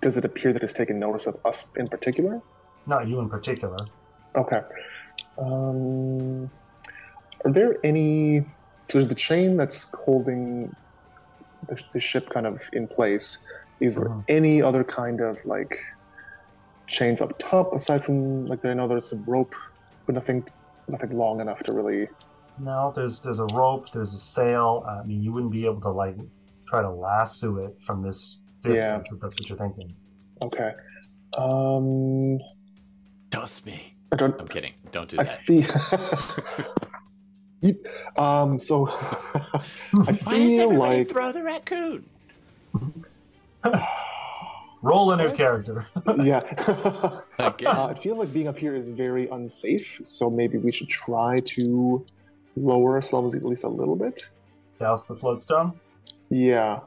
does 0.00 0.16
it 0.16 0.24
appear 0.24 0.52
that 0.52 0.62
it's 0.64 0.72
taken 0.72 0.98
notice 0.98 1.28
of 1.28 1.36
us 1.44 1.70
in 1.76 1.86
particular? 1.86 2.42
Not 2.86 3.06
you 3.06 3.20
in 3.20 3.28
particular. 3.28 3.86
Okay. 4.34 4.62
Um, 5.38 6.50
are 7.44 7.52
there 7.52 7.76
any? 7.84 8.40
So 8.88 8.98
there's 8.98 9.08
the 9.08 9.14
chain 9.14 9.56
that's 9.56 9.86
holding 9.94 10.74
the, 11.68 11.82
the 11.92 12.00
ship 12.00 12.28
kind 12.30 12.46
of 12.46 12.62
in 12.72 12.86
place. 12.88 13.44
Is 13.80 13.94
there 13.96 14.06
Mhm. 14.06 14.24
any 14.28 14.62
other 14.62 14.84
kind 14.84 15.20
of 15.20 15.38
like 15.44 15.74
chains 16.86 17.20
up 17.20 17.32
top 17.38 17.72
aside 17.74 18.04
from 18.04 18.46
like 18.46 18.64
I 18.64 18.74
know 18.74 18.88
there's 18.88 19.08
some 19.10 19.24
rope, 19.26 19.54
but 20.06 20.14
nothing, 20.14 20.46
nothing 20.88 21.16
long 21.16 21.40
enough 21.40 21.60
to 21.64 21.72
really. 21.72 22.08
No, 22.58 22.92
there's 22.94 23.22
there's 23.22 23.38
a 23.38 23.46
rope, 23.54 23.86
there's 23.92 24.12
a 24.14 24.18
sail. 24.18 24.84
I 24.88 25.02
mean, 25.06 25.22
you 25.22 25.32
wouldn't 25.32 25.52
be 25.52 25.64
able 25.64 25.80
to 25.82 25.90
like 25.90 26.16
try 26.68 26.82
to 26.82 26.90
lasso 26.90 27.56
it 27.64 27.76
from 27.86 28.02
this 28.02 28.38
Yeah. 28.64 29.00
if 29.00 29.20
that's 29.20 29.34
what 29.36 29.48
you're 29.48 29.58
thinking. 29.58 29.94
Okay. 30.42 30.72
Um, 31.38 32.38
Dust 33.30 33.64
me. 33.64 33.94
I 34.12 34.16
don't. 34.16 34.38
I'm 34.40 34.48
kidding. 34.48 34.72
Don't 34.90 35.08
do 35.08 35.18
I 35.20 35.24
that. 35.24 35.38
feel. 35.38 35.64
Um, 38.16 38.58
so 38.58 38.88
I 38.90 39.62
Why 39.94 40.12
does 40.12 40.22
feel 40.24 40.60
everybody 40.62 40.98
like 40.98 41.08
throw 41.08 41.32
the 41.32 41.42
raccoon? 41.42 42.04
Roll 44.82 45.12
a 45.12 45.16
new 45.16 45.28
What? 45.28 45.36
character. 45.36 45.86
yeah. 46.22 46.38
Again. 47.38 47.76
Uh, 47.76 47.88
it 47.94 48.02
feels 48.02 48.18
like 48.18 48.32
being 48.32 48.48
up 48.48 48.56
here 48.56 48.74
is 48.74 48.88
very 48.88 49.28
unsafe, 49.28 50.00
so 50.02 50.30
maybe 50.30 50.56
we 50.56 50.72
should 50.72 50.88
try 50.88 51.36
to 51.44 52.04
lower 52.56 52.92
ourselves 52.94 53.34
at 53.34 53.44
least 53.44 53.64
a 53.64 53.68
little 53.68 53.96
bit. 53.96 54.30
Douse 54.78 55.04
the 55.04 55.16
floatstone. 55.16 55.74
Yeah. 56.30 56.80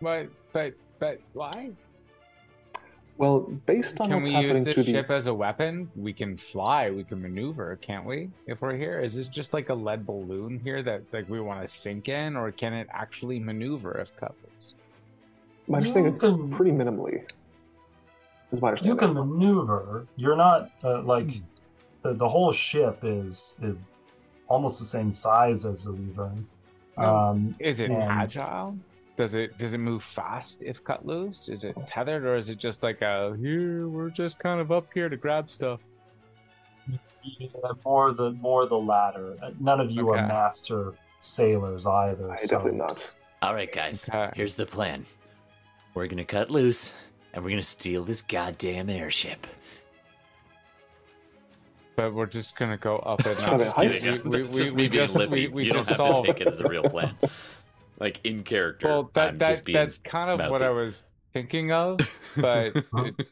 But 0.00 0.28
but 0.52 0.74
but 1.00 1.20
why? 1.32 1.70
Well, 3.18 3.40
based 3.64 4.00
on 4.00 4.08
Can 4.10 4.16
what's 4.16 4.28
we 4.28 4.36
use 4.36 4.64
this 4.64 4.84
ship 4.84 5.10
as 5.10 5.26
a 5.26 5.32
weapon? 5.32 5.90
We 5.96 6.12
can 6.12 6.36
fly. 6.36 6.90
We 6.90 7.02
can 7.02 7.22
maneuver, 7.22 7.76
can't 7.80 8.04
we? 8.04 8.28
If 8.46 8.60
we're 8.60 8.76
here, 8.76 9.00
is 9.00 9.14
this 9.14 9.26
just 9.26 9.54
like 9.54 9.70
a 9.70 9.74
lead 9.74 10.04
balloon 10.04 10.60
here 10.62 10.82
that 10.82 11.02
like 11.12 11.28
we 11.28 11.40
want 11.40 11.62
to 11.62 11.68
sink 11.68 12.08
in, 12.10 12.36
or 12.36 12.50
can 12.52 12.74
it 12.74 12.88
actually 12.90 13.38
maneuver 13.38 13.98
if 13.98 14.14
cut 14.16 14.34
loose? 14.44 14.74
my 15.68 15.78
understanding, 15.78 16.04
You 16.04 16.10
it's 16.10 16.18
can- 16.20 16.50
pretty 16.50 16.70
minimally. 16.72 17.28
Is 18.52 18.62
my 18.62 18.76
You 18.82 18.94
can 18.94 19.14
maneuver. 19.14 20.06
You're 20.16 20.36
not 20.36 20.70
uh, 20.84 21.00
Hmm. 21.00 21.06
like 21.08 21.26
the 22.02 22.12
the 22.14 22.28
whole 22.28 22.52
ship 22.52 22.98
is, 23.02 23.58
is 23.62 23.76
almost 24.48 24.78
the 24.78 24.84
same 24.86 25.12
size 25.12 25.64
as 25.66 25.84
the 25.84 25.92
Wyvern. 25.92 26.46
Um, 26.98 27.56
Is 27.58 27.80
it 27.80 27.90
And- 27.90 28.02
agile? 28.02 28.76
Does 29.16 29.34
it 29.34 29.56
does 29.56 29.72
it 29.72 29.78
move 29.78 30.02
fast 30.04 30.60
if 30.62 30.84
cut 30.84 31.06
loose? 31.06 31.48
Is 31.48 31.64
it 31.64 31.74
tethered, 31.86 32.24
or 32.24 32.36
is 32.36 32.50
it 32.50 32.58
just 32.58 32.82
like 32.82 33.00
a 33.00 33.34
here? 33.40 33.88
We're 33.88 34.10
just 34.10 34.38
kind 34.38 34.60
of 34.60 34.70
up 34.70 34.86
here 34.92 35.08
to 35.08 35.16
grab 35.16 35.50
stuff. 35.50 35.80
yeah, 37.22 37.48
more 37.84 38.12
the 38.12 38.32
more 38.32 38.66
the 38.66 38.76
latter. 38.76 39.36
Uh, 39.42 39.50
None 39.58 39.80
of 39.80 39.90
you 39.90 40.10
Okay. 40.10 40.20
are 40.20 40.28
master 40.28 40.92
sailors 41.22 41.86
either. 41.86 42.30
I 42.30 42.36
so- 42.36 42.46
definitely 42.56 42.78
not. 42.78 43.14
All 43.42 43.54
right, 43.54 43.72
guys. 43.72 44.06
Okay. 44.08 44.30
Here's 44.34 44.54
the 44.54 44.66
plan. 44.66 45.06
We're 45.94 46.08
gonna 46.08 46.24
cut 46.26 46.50
loose, 46.50 46.92
and 47.32 47.42
we're 47.42 47.50
gonna 47.50 47.62
steal 47.62 48.04
this 48.04 48.20
goddamn 48.20 48.90
airship. 48.90 49.46
But 51.96 52.12
we're 52.12 52.26
just 52.26 52.56
gonna 52.56 52.76
go 52.76 52.96
up 52.98 53.20
and 53.24 53.38
not. 53.40 53.60
a 53.62 54.20
We, 54.24 54.28
we, 54.28 54.42
we, 54.42 54.44
just 54.44 54.72
we 54.72 54.82
me 54.82 54.88
just 54.88 55.16
we, 55.30 55.48
we 55.48 55.64
you 55.64 55.72
just 55.72 55.88
don't 55.88 56.06
have 56.08 56.16
solved. 56.16 56.26
to 56.26 56.32
take 56.34 56.42
it 56.42 56.48
as 56.48 56.60
a 56.60 56.68
real 56.68 56.82
plan. 56.82 57.16
like 57.98 58.20
in 58.24 58.42
character. 58.44 58.86
Well, 58.88 59.10
that, 59.14 59.38
that, 59.38 59.48
just 59.50 59.64
being 59.64 59.76
that's 59.76 59.98
kind 59.98 60.30
of 60.30 60.50
what 60.50 60.62
I 60.62 60.70
was 60.70 61.04
thinking 61.32 61.72
of, 61.72 61.98
but 62.36 62.72
it- 62.92 63.26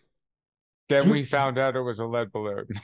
then 0.89 1.09
we 1.11 1.25
found 1.25 1.59
out 1.59 1.77
it 1.77 1.81
was 1.83 1.99
a 1.99 2.07
lead 2.07 2.33
balloon. 2.33 2.67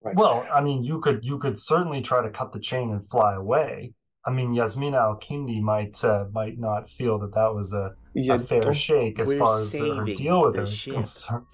Right. 0.00 0.14
Well, 0.14 0.46
I 0.54 0.60
mean, 0.60 0.84
you 0.84 1.00
could 1.00 1.24
you 1.24 1.38
could 1.38 1.58
certainly 1.58 2.02
try 2.02 2.22
to 2.22 2.30
cut 2.30 2.52
the 2.52 2.60
chain 2.60 2.92
and 2.92 3.04
fly 3.10 3.34
away. 3.34 3.94
I 4.24 4.30
mean, 4.30 4.54
Yasmina 4.54 4.96
Al 4.96 5.18
Kindi 5.18 5.60
might 5.60 6.02
uh, 6.04 6.26
might 6.32 6.56
not 6.56 6.88
feel 6.88 7.18
that 7.18 7.34
that 7.34 7.52
was 7.52 7.72
a, 7.72 7.94
yeah, 8.14 8.34
a 8.34 8.38
fair 8.38 8.72
shake 8.74 9.18
as 9.18 9.34
far 9.34 9.60
as 9.60 9.72
the, 9.72 9.92
her 9.96 10.06
saving 10.06 10.16
deal 10.16 10.42
with 10.44 10.54
her 10.54 10.62
is 10.62 10.84
concerned. 10.84 11.46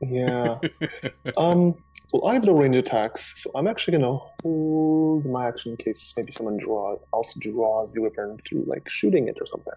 yeah. 0.00 0.58
Um. 1.36 1.74
Well, 2.12 2.26
I 2.28 2.34
have 2.34 2.44
no 2.44 2.52
range 2.54 2.76
attacks, 2.76 3.42
so 3.42 3.50
I'm 3.54 3.68
actually 3.68 3.98
gonna 3.98 4.18
hold 4.42 5.26
my 5.26 5.46
action 5.46 5.72
in 5.72 5.76
case 5.76 6.14
maybe 6.16 6.32
someone 6.32 6.58
draw 6.58 6.96
also 7.12 7.38
draws 7.38 7.92
the 7.92 8.00
wyvern 8.02 8.38
through 8.46 8.64
like 8.66 8.88
shooting 8.88 9.28
it 9.28 9.38
or 9.40 9.46
something. 9.46 9.74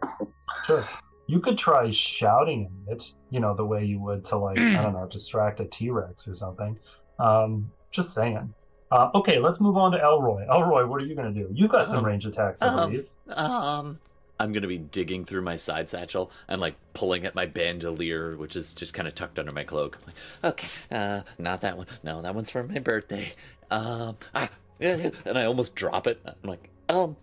Sure. 0.66 0.84
You 1.28 1.40
could 1.40 1.58
try 1.58 1.92
shouting 1.92 2.70
it, 2.88 3.04
you 3.30 3.40
know, 3.40 3.56
the 3.56 3.66
way 3.66 3.86
you 3.86 4.00
would 4.02 4.26
to 4.26 4.38
like, 4.38 4.58
I 4.58 4.82
don't 4.82 4.94
know, 4.94 5.08
distract 5.10 5.60
a 5.60 5.66
T 5.66 5.90
Rex 5.90 6.28
or 6.28 6.36
something. 6.36 6.78
Um, 7.20 7.72
just 7.92 8.14
saying. 8.14 8.54
Uh, 8.92 9.10
okay, 9.16 9.40
let's 9.40 9.60
move 9.60 9.78
on 9.78 9.92
to 9.92 10.00
Elroy. 10.00 10.46
Elroy, 10.48 10.86
what 10.86 11.02
are 11.02 11.06
you 11.06 11.16
gonna 11.16 11.32
do? 11.32 11.48
You've 11.52 11.72
got 11.72 11.88
some 11.88 12.00
Um, 12.00 12.06
range 12.06 12.26
attacks, 12.26 12.62
I 12.62 12.68
um, 12.68 12.92
believe. 12.92 13.08
Um, 13.30 14.00
I'm 14.44 14.52
gonna 14.52 14.68
be 14.68 14.78
digging 14.78 15.24
through 15.24 15.42
my 15.42 15.56
side 15.56 15.88
satchel 15.88 16.30
and 16.50 16.60
like 16.60 16.76
pulling 16.94 17.24
at 17.24 17.34
my 17.34 17.46
bandolier, 17.46 18.36
which 18.36 18.58
is 18.58 18.74
just 18.74 18.94
kind 18.94 19.08
of 19.08 19.16
tucked 19.16 19.40
under 19.40 19.54
my 19.54 19.64
cloak. 19.64 19.98
Like, 20.06 20.16
okay, 20.44 20.68
uh, 20.92 21.22
not 21.38 21.62
that 21.62 21.78
one. 21.78 21.88
No, 22.04 22.22
that 22.22 22.36
one's 22.36 22.50
for 22.50 22.62
my 22.62 22.80
birthday. 22.80 23.34
Um, 23.72 24.18
ah, 24.36 24.50
and 24.82 25.14
I 25.38 25.46
almost 25.46 25.76
drop 25.76 26.08
it. 26.08 26.20
I'm 26.26 26.50
like, 26.50 26.70
um, 26.90 27.16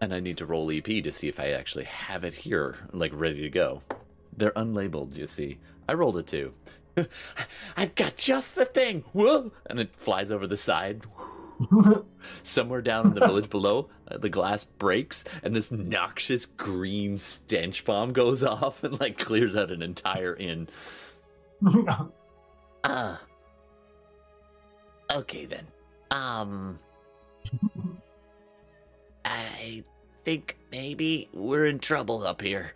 and 0.00 0.12
I 0.12 0.18
need 0.18 0.38
to 0.38 0.46
roll 0.46 0.72
EP 0.72 0.84
to 0.84 1.12
see 1.12 1.28
if 1.28 1.38
I 1.38 1.50
actually 1.50 1.84
have 1.84 2.24
it 2.24 2.34
here, 2.34 2.74
like 2.92 3.12
ready 3.14 3.42
to 3.42 3.48
go. 3.48 3.82
They're 4.36 4.50
unlabeled, 4.50 5.14
you 5.14 5.28
see. 5.28 5.58
I 5.88 5.94
rolled 5.94 6.16
a 6.16 6.24
two. 6.24 6.52
I've 7.76 7.94
got 7.94 8.16
just 8.16 8.56
the 8.56 8.64
thing. 8.64 9.04
Whoa! 9.12 9.52
And 9.70 9.78
it 9.78 9.90
flies 9.96 10.32
over 10.32 10.48
the 10.48 10.56
side. 10.56 11.02
Somewhere 12.42 12.82
down 12.82 13.06
in 13.06 13.14
the 13.14 13.26
village 13.26 13.48
below, 13.50 13.88
uh, 14.08 14.18
the 14.18 14.28
glass 14.28 14.64
breaks, 14.64 15.24
and 15.42 15.54
this 15.54 15.70
noxious 15.70 16.46
green 16.46 17.16
stench 17.18 17.84
bomb 17.84 18.12
goes 18.12 18.42
off 18.44 18.84
and 18.84 18.98
like 19.00 19.18
clears 19.18 19.56
out 19.56 19.70
an 19.70 19.82
entire 19.82 20.34
inn. 20.36 20.68
uh. 22.84 23.16
Okay 25.14 25.46
then. 25.46 25.64
Um. 26.10 26.80
I 29.24 29.84
think 30.24 30.56
maybe 30.72 31.28
we're 31.32 31.66
in 31.66 31.78
trouble 31.78 32.24
up 32.26 32.42
here. 32.42 32.74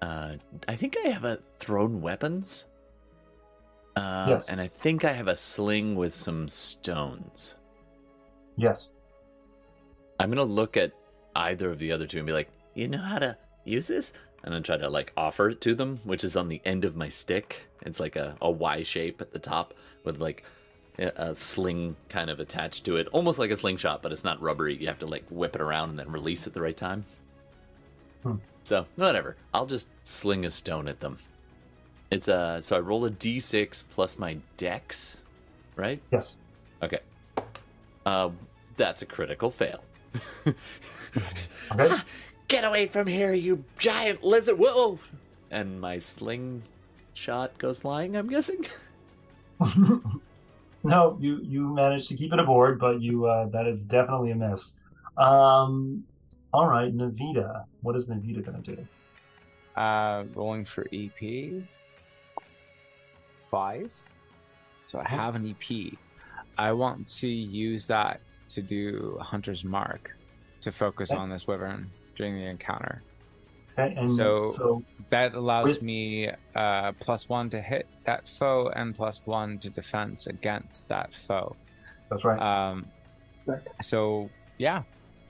Uh, 0.00 0.36
I 0.66 0.74
think 0.74 0.96
I 1.04 1.08
have 1.10 1.24
a 1.24 1.38
thrown 1.58 2.00
weapons. 2.00 2.66
Uh, 3.96 4.26
Yes. 4.30 4.48
And 4.48 4.60
I 4.60 4.68
think 4.68 5.04
I 5.04 5.12
have 5.12 5.28
a 5.28 5.36
sling 5.36 5.94
with 5.96 6.14
some 6.14 6.48
stones. 6.48 7.56
yes. 8.56 8.90
I'm 10.20 10.30
gonna 10.30 10.44
look 10.44 10.76
at 10.76 10.92
either 11.34 11.70
of 11.70 11.78
the 11.80 11.90
other 11.90 12.06
two 12.06 12.18
and 12.18 12.26
be 12.26 12.32
like, 12.32 12.48
"You 12.74 12.86
know 12.86 12.98
how 12.98 13.18
to 13.18 13.36
use 13.64 13.88
this?" 13.88 14.12
And 14.44 14.54
then 14.54 14.62
try 14.62 14.76
to 14.76 14.88
like 14.88 15.12
offer 15.16 15.48
it 15.50 15.60
to 15.62 15.74
them, 15.74 15.98
which 16.04 16.22
is 16.22 16.36
on 16.36 16.48
the 16.48 16.60
end 16.64 16.84
of 16.84 16.94
my 16.94 17.08
stick. 17.08 17.66
It's 17.82 17.98
like 17.98 18.14
a, 18.16 18.36
a 18.40 18.50
Y 18.50 18.82
shape 18.84 19.20
at 19.20 19.32
the 19.32 19.38
top 19.40 19.74
with 20.04 20.18
like 20.20 20.44
a, 20.98 21.34
sling 21.34 21.96
kind 22.08 22.30
of 22.30 22.38
attached 22.38 22.84
to 22.84 22.96
it, 22.98 23.08
almost 23.08 23.38
like 23.40 23.50
a 23.50 23.56
slingshot, 23.56 24.02
but 24.02 24.12
it's 24.12 24.22
not 24.24 24.40
rubbery. 24.40 24.76
You 24.76 24.86
have 24.88 25.00
to 25.00 25.06
like 25.06 25.24
whip 25.30 25.56
it 25.56 25.62
around 25.62 25.90
and 25.90 25.98
then 25.98 26.12
release 26.12 26.46
at 26.46 26.52
the 26.54 26.60
right 26.60 26.76
time. 26.76 27.04
Hmm. 28.22 28.36
So 28.62 28.86
whatever, 28.96 29.36
I'll 29.52 29.66
just 29.66 29.88
sling 30.04 30.44
a 30.44 30.50
stone 30.50 30.86
at 30.86 31.00
them. 31.00 31.18
It's 32.12 32.28
uh, 32.28 32.60
so 32.60 32.76
I 32.76 32.80
roll 32.80 33.06
a 33.06 33.10
d6 33.10 33.84
plus 33.90 34.18
my 34.18 34.36
dex, 34.58 35.18
right? 35.76 36.00
Yes. 36.12 36.36
Okay. 36.82 37.00
Uh, 38.04 38.30
that's 38.76 39.00
a 39.00 39.06
critical 39.06 39.50
fail. 39.50 39.82
Okay. 41.72 41.96
Get 42.48 42.64
away 42.64 42.84
from 42.84 43.06
here, 43.06 43.32
you 43.32 43.64
giant 43.78 44.22
lizard! 44.22 44.58
Whoa! 44.58 44.98
and 45.52 45.80
my 45.80 45.98
sling 45.98 46.62
shot 47.14 47.56
goes 47.58 47.78
flying. 47.78 48.16
I'm 48.16 48.28
guessing. 48.28 48.66
no, 50.82 51.16
you 51.18 51.40
you 51.42 51.72
managed 51.72 52.08
to 52.08 52.16
keep 52.16 52.32
it 52.32 52.40
aboard, 52.40 52.80
but 52.80 53.00
you 53.00 53.26
uh, 53.26 53.46
that 53.50 53.66
is 53.66 53.84
definitely 53.84 54.32
a 54.32 54.34
miss. 54.34 54.78
Um, 55.16 56.04
all 56.52 56.66
right, 56.66 56.94
Navita. 56.94 57.64
What 57.82 57.96
is 57.96 58.08
Navita 58.08 58.44
gonna 58.44 58.58
do? 58.58 58.86
Uh, 59.80 60.24
rolling 60.34 60.64
for 60.64 60.86
EP. 60.92 61.62
Five. 63.52 63.90
So 64.84 64.98
I 64.98 65.06
have 65.08 65.34
an 65.36 65.46
EP. 65.46 65.92
I 66.56 66.72
want 66.72 67.06
to 67.20 67.28
use 67.28 67.86
that 67.88 68.20
to 68.48 68.62
do 68.62 69.18
Hunter's 69.20 69.62
Mark 69.62 70.10
to 70.62 70.72
focus 70.72 71.12
Okay. 71.12 71.20
on 71.20 71.28
this 71.28 71.46
wyvern 71.46 71.90
during 72.16 72.34
the 72.34 72.46
encounter. 72.46 73.02
Okay, 73.78 73.94
and 73.94 74.10
So- 74.10 74.50
so 74.52 74.82
That 75.10 75.34
allows 75.34 75.64
With- 75.66 75.82
me 75.82 76.30
uh, 76.54 76.92
plus 76.92 77.28
one 77.28 77.50
to 77.50 77.60
hit 77.60 77.86
that 78.04 78.26
foe 78.26 78.70
and 78.74 78.94
plus 78.96 79.20
one 79.26 79.58
to 79.58 79.68
defense 79.68 80.26
against 80.26 80.88
that 80.88 81.14
foe. 81.14 81.54
that's 82.08 82.24
right. 82.24 82.40
Um, 82.40 82.86
Sick. 83.46 83.66
so 83.82 84.30
yeah, 84.56 84.82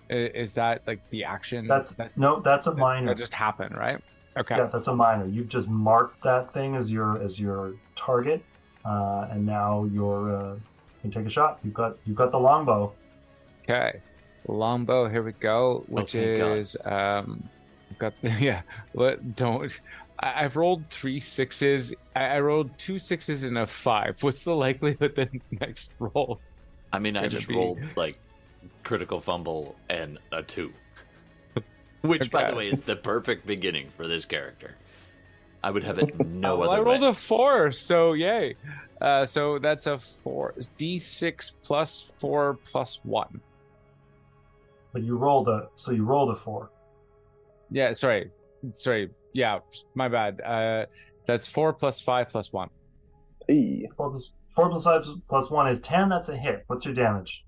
is 0.09 0.55
that 0.55 0.83
like 0.87 1.01
the 1.11 1.25
action? 1.25 1.67
that's 1.67 1.97
that, 1.97 2.17
no, 2.17 2.41
that's 2.41 2.69
a 2.69 2.71
that- 2.71 2.77
minor. 2.79 3.09
that 3.09 3.17
just 3.19 3.35
happened, 3.35 3.77
right? 3.77 4.01
Okay. 4.37 4.57
Yeah, 4.57 4.67
that's 4.67 4.89
a 4.89 4.95
minor. 4.95 5.27
You've 5.27 5.49
just 5.49 5.69
marked 5.69 6.23
that 6.25 6.53
thing 6.53 6.75
as 6.75 6.91
your 6.91 7.21
as 7.21 7.39
your 7.39 7.75
target, 7.97 8.43
uh, 8.85 9.29
and 9.31 9.45
now 9.45 9.85
you're 9.93 10.35
uh, 10.35 10.55
you 10.55 10.61
can 11.03 11.11
take 11.11 11.27
a 11.27 11.31
shot. 11.31 11.59
You've 11.63 11.75
got 11.75 11.97
you've 12.07 12.17
got 12.17 12.31
the 12.31 12.39
longbow. 12.39 12.93
Okay, 13.65 14.01
longbow. 14.49 15.09
Here 15.09 15.23
we 15.23 15.33
go. 15.33 15.85
Which 15.89 16.13
thank 16.13 16.39
God. 16.39 16.59
is 16.59 16.77
um, 16.85 17.49
I've 17.91 17.99
got 17.99 18.15
yeah. 18.41 18.63
What 18.93 19.37
don't 19.37 19.71
I, 20.23 20.45
I've 20.45 20.57
rolled 20.57 20.89
three 20.89 21.21
sixes. 21.21 21.93
I, 22.17 22.25
I 22.25 22.41
rolled 22.41 22.77
two 22.79 22.99
sixes 22.99 23.45
and 23.45 23.59
a 23.59 23.67
five. 23.67 24.23
What's 24.23 24.45
the 24.45 24.55
likelihood 24.55 25.15
that 25.17 25.31
next 25.61 25.95
roll? 25.99 26.41
I 26.93 26.99
mean, 26.99 27.17
I 27.17 27.29
just 27.29 27.49
be- 27.49 27.57
rolled 27.57 27.81
like 27.97 28.19
critical 28.85 29.21
fumble 29.21 29.75
and 29.89 30.19
a 30.31 30.43
two, 30.43 30.73
which, 32.03 32.31
by 32.31 32.51
the 32.51 32.57
way, 32.57 32.69
is 32.69 32.83
the 32.83 32.97
perfect 32.97 33.47
beginning 33.47 33.89
for 33.97 34.07
this 34.07 34.25
character. 34.25 34.77
I 35.65 35.71
would 35.71 35.85
have 35.85 35.99
it 35.99 36.19
no 36.27 36.57
well, 36.57 36.71
other 36.71 36.81
I 36.81 36.85
rolled 36.85 37.03
way. 37.03 37.09
a 37.09 37.13
four, 37.13 37.73
so 37.73 38.13
yay. 38.13 38.57
Uh, 39.01 39.27
so 39.27 39.59
that's 39.59 39.87
a 39.87 39.99
four 39.99 40.55
d6 40.79 41.53
plus 41.63 42.11
four 42.19 42.59
plus 42.65 43.01
one. 43.03 43.41
But 44.93 45.03
you 45.03 45.17
rolled 45.17 45.49
a 45.49 45.69
so 45.75 45.93
you 45.93 46.05
rolled 46.05 46.31
a 46.31 46.37
four. 46.37 46.71
Yeah, 47.71 47.93
sorry, 47.93 48.31
sorry. 48.73 49.11
Yeah, 49.33 49.61
my 49.95 50.09
bad. 50.09 50.41
Uh, 50.41 50.87
that's 51.27 51.49
four 51.49 51.73
plus 51.73 52.01
five 52.01 52.29
plus 52.29 52.53
one. 52.53 52.69
Hey. 53.49 53.89
Four 53.97 54.11
plus 54.11 54.33
four 54.55 54.69
plus 54.69 54.85
five 54.85 55.05
plus 55.29 55.51
one 55.51 55.69
is 55.69 55.81
ten. 55.81 56.09
That's 56.09 56.29
a 56.29 56.37
hit. 56.37 56.65
What's 56.67 56.85
your 56.85 56.95
damage? 56.95 57.45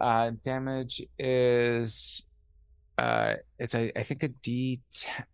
Uh, 0.00 0.32
damage 0.42 1.02
is, 1.18 2.24
uh, 2.98 3.34
it's 3.58 3.74
a 3.74 3.92
I 3.98 4.02
think 4.04 4.22
a 4.22 4.28
d. 4.28 4.80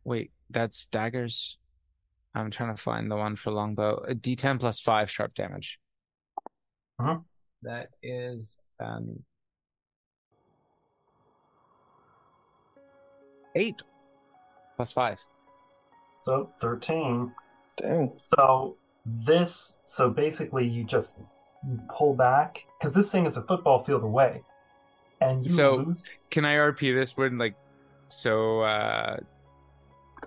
Wait, 0.04 0.32
that's 0.50 0.86
daggers. 0.86 1.58
I'm 2.34 2.50
trying 2.50 2.74
to 2.74 2.80
find 2.80 3.10
the 3.10 3.16
one 3.16 3.36
for 3.36 3.50
longbow. 3.50 4.04
A 4.08 4.14
d10 4.14 4.60
plus 4.60 4.78
five 4.78 5.10
sharp 5.10 5.34
damage. 5.34 5.78
Mhm. 7.00 7.24
That 7.62 7.88
is 8.02 8.58
um 8.78 9.24
eight 13.54 13.82
plus 14.76 14.92
five. 14.92 15.18
So 16.20 16.50
thirteen. 16.60 17.32
Dang. 17.76 18.12
So 18.16 18.76
this 19.04 19.78
so 19.84 20.10
basically 20.10 20.66
you 20.66 20.84
just 20.84 21.20
pull 21.94 22.14
back 22.14 22.64
because 22.78 22.94
this 22.94 23.10
thing 23.10 23.26
is 23.26 23.36
a 23.36 23.42
football 23.42 23.82
field 23.82 24.02
away, 24.02 24.42
and 25.20 25.42
you 25.44 25.50
So- 25.50 25.76
lose. 25.76 26.08
Can 26.30 26.44
I 26.44 26.54
RP 26.54 26.94
this 26.94 27.16
when 27.16 27.38
like 27.38 27.54
so 28.08 28.60
uh 28.60 29.16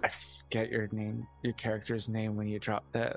I 0.03 0.09
forget 0.45 0.69
your 0.69 0.87
name 0.91 1.25
your 1.43 1.53
character's 1.53 2.09
name 2.09 2.35
when 2.35 2.47
you 2.47 2.59
drop 2.59 2.83
the 2.91 3.15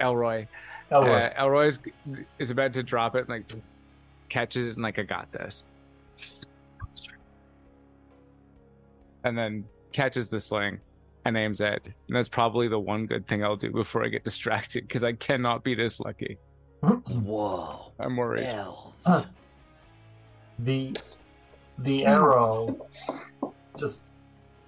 Elroy. 0.00 0.46
Elroy. 0.90 1.10
Uh, 1.10 1.32
Elroy 1.38 1.66
is, 1.66 1.80
is 2.38 2.50
about 2.50 2.72
to 2.74 2.82
drop 2.82 3.14
it 3.14 3.20
and 3.20 3.28
like 3.28 3.50
catches 4.28 4.66
it 4.66 4.74
and 4.74 4.82
like 4.82 4.98
I 4.98 5.02
got 5.02 5.30
this. 5.32 5.64
And 9.24 9.38
then 9.38 9.64
catches 9.92 10.28
the 10.30 10.40
sling 10.40 10.80
and 11.24 11.36
aims 11.36 11.60
it. 11.60 11.82
And 11.84 12.16
that's 12.16 12.28
probably 12.28 12.66
the 12.68 12.78
one 12.80 13.06
good 13.06 13.26
thing 13.28 13.44
I'll 13.44 13.56
do 13.56 13.70
before 13.70 14.04
I 14.04 14.08
get 14.08 14.24
distracted 14.30 14.88
because 14.88 15.04
I 15.04 15.12
cannot 15.12 15.62
be 15.62 15.74
this 15.74 16.00
lucky. 16.00 16.38
Whoa. 16.82 17.92
I'm 18.00 18.16
worried. 18.16 18.44
Elves. 18.44 18.96
Huh. 19.06 19.22
The 20.58 20.94
the 21.78 22.04
arrow 22.06 22.86
just 23.78 24.00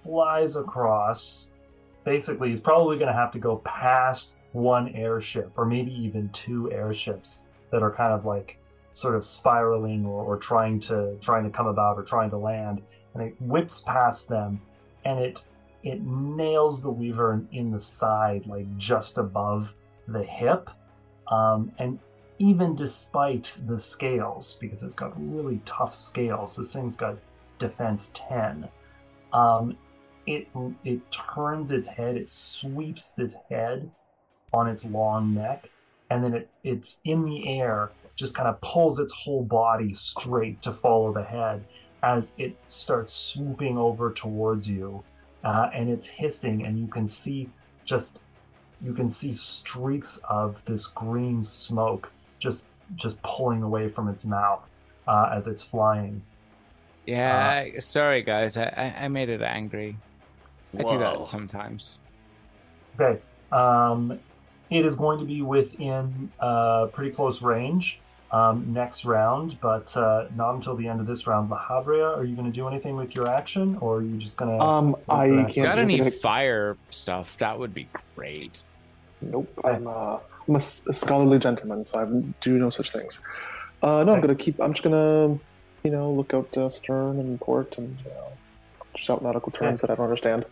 flies 0.03 0.55
across. 0.55 1.49
Basically, 2.03 2.49
he's 2.49 2.59
probably 2.59 2.97
going 2.97 3.07
to 3.07 3.17
have 3.17 3.31
to 3.31 3.39
go 3.39 3.57
past 3.57 4.33
one 4.51 4.89
airship, 4.89 5.51
or 5.57 5.65
maybe 5.65 5.91
even 5.93 6.29
two 6.29 6.71
airships 6.71 7.41
that 7.71 7.81
are 7.81 7.91
kind 7.91 8.13
of 8.13 8.25
like 8.25 8.57
sort 8.93 9.15
of 9.15 9.25
spiraling 9.25 10.05
or, 10.05 10.23
or 10.23 10.37
trying 10.37 10.79
to 10.79 11.17
trying 11.21 11.43
to 11.43 11.49
come 11.49 11.67
about 11.67 11.97
or 11.97 12.03
trying 12.03 12.29
to 12.29 12.37
land. 12.37 12.81
And 13.13 13.23
it 13.23 13.35
whips 13.41 13.81
past 13.81 14.27
them, 14.27 14.61
and 15.03 15.19
it 15.19 15.43
it 15.83 16.01
nails 16.01 16.81
the 16.81 16.89
wyvern 16.89 17.47
in 17.51 17.71
the 17.71 17.79
side, 17.79 18.45
like 18.47 18.65
just 18.77 19.17
above 19.17 19.73
the 20.07 20.23
hip. 20.23 20.69
Um, 21.31 21.71
and 21.79 21.99
even 22.39 22.75
despite 22.75 23.57
the 23.65 23.79
scales, 23.79 24.57
because 24.59 24.83
it's 24.83 24.95
got 24.95 25.13
really 25.17 25.61
tough 25.65 25.95
scales, 25.95 26.55
this 26.55 26.73
thing's 26.73 26.97
got 26.97 27.17
defense 27.59 28.11
10. 28.13 28.67
Um, 29.33 29.77
it 30.27 30.47
it 30.83 30.99
turns 31.11 31.71
its 31.71 31.87
head, 31.87 32.17
it 32.17 32.29
sweeps 32.29 33.13
its 33.17 33.35
head 33.49 33.89
on 34.53 34.67
its 34.67 34.85
long 34.85 35.33
neck, 35.33 35.69
and 36.09 36.23
then 36.23 36.33
it 36.33 36.49
it's 36.63 36.97
in 37.05 37.23
the 37.23 37.59
air, 37.59 37.91
just 38.15 38.33
kind 38.33 38.47
of 38.47 38.59
pulls 38.61 38.99
its 38.99 39.13
whole 39.13 39.43
body 39.43 39.93
straight 39.93 40.61
to 40.63 40.73
follow 40.73 41.13
the 41.13 41.23
head 41.23 41.63
as 42.03 42.33
it 42.37 42.55
starts 42.67 43.13
swooping 43.13 43.77
over 43.77 44.11
towards 44.11 44.69
you, 44.69 45.03
uh, 45.43 45.69
and 45.73 45.89
it's 45.89 46.07
hissing, 46.07 46.65
and 46.65 46.79
you 46.79 46.87
can 46.87 47.07
see 47.07 47.49
just 47.85 48.19
you 48.81 48.93
can 48.93 49.09
see 49.09 49.33
streaks 49.33 50.19
of 50.29 50.63
this 50.65 50.87
green 50.87 51.41
smoke 51.41 52.11
just 52.45 52.63
just 52.95 53.21
pulling 53.23 53.63
away 53.63 53.89
from 53.89 54.07
its 54.07 54.23
mouth 54.23 54.61
uh, 55.07 55.31
as 55.33 55.47
it's 55.47 55.63
flying. 55.63 56.21
Yeah, 57.05 57.63
I- 57.75 57.79
sorry 57.79 58.21
guys. 58.23 58.55
I, 58.57 58.65
I, 58.65 59.05
I 59.05 59.07
made 59.09 59.29
it 59.29 59.41
angry. 59.41 59.97
I 60.77 60.83
do 60.83 60.99
that 60.99 61.25
sometimes. 61.25 61.99
Okay, 62.99 63.21
um, 63.51 64.19
it 64.69 64.85
is 64.85 64.95
going 64.95 65.19
to 65.19 65.25
be 65.25 65.41
within 65.41 66.31
uh, 66.39 66.87
pretty 66.87 67.11
close 67.11 67.41
range 67.41 67.99
um, 68.31 68.73
next 68.73 69.05
round, 69.05 69.57
but 69.61 69.95
uh, 69.95 70.27
not 70.35 70.55
until 70.55 70.75
the 70.75 70.87
end 70.87 70.99
of 70.99 71.07
this 71.07 71.27
round. 71.27 71.49
La 71.49 71.57
Habria, 71.57 72.17
are 72.17 72.23
you 72.23 72.35
going 72.35 72.51
to 72.51 72.55
do 72.55 72.67
anything 72.67 72.95
with 72.95 73.15
your 73.15 73.27
action, 73.27 73.77
or 73.79 73.97
are 73.97 74.01
you 74.01 74.17
just 74.17 74.37
going 74.37 74.57
to? 74.57 74.63
Um, 74.63 74.95
I 75.07 75.29
Got 75.29 75.51
can't. 75.51 75.67
Got 75.67 75.79
any 75.79 76.09
fire 76.09 76.77
stuff? 76.89 77.37
That 77.37 77.57
would 77.57 77.73
be 77.73 77.87
great. 78.15 78.63
Nope. 79.21 79.49
I'm 79.63 79.87
uh, 79.87 80.17
I'm 80.47 80.55
a, 80.55 80.57
s- 80.57 80.85
a 80.87 80.93
scholarly 80.93 81.39
gentleman, 81.39 81.85
so 81.85 81.99
I 81.99 82.05
do 82.41 82.57
no 82.59 82.69
such 82.69 82.91
things. 82.91 83.19
Uh, 83.81 84.03
no, 84.03 84.13
I'm 84.13 84.21
gonna 84.21 84.35
keep. 84.35 84.59
I'm 84.61 84.73
just 84.73 84.83
gonna, 84.83 85.37
you 85.83 85.91
know, 85.91 86.11
look 86.11 86.33
out 86.33 86.55
uh, 86.57 86.69
stern 86.69 87.19
and 87.19 87.39
port 87.39 87.77
and 87.77 87.97
you 88.03 88.11
know, 88.11 88.27
shout 88.95 89.21
nautical 89.23 89.51
terms 89.51 89.81
that 89.81 89.89
I 89.89 89.95
don't 89.95 90.05
understand. 90.05 90.45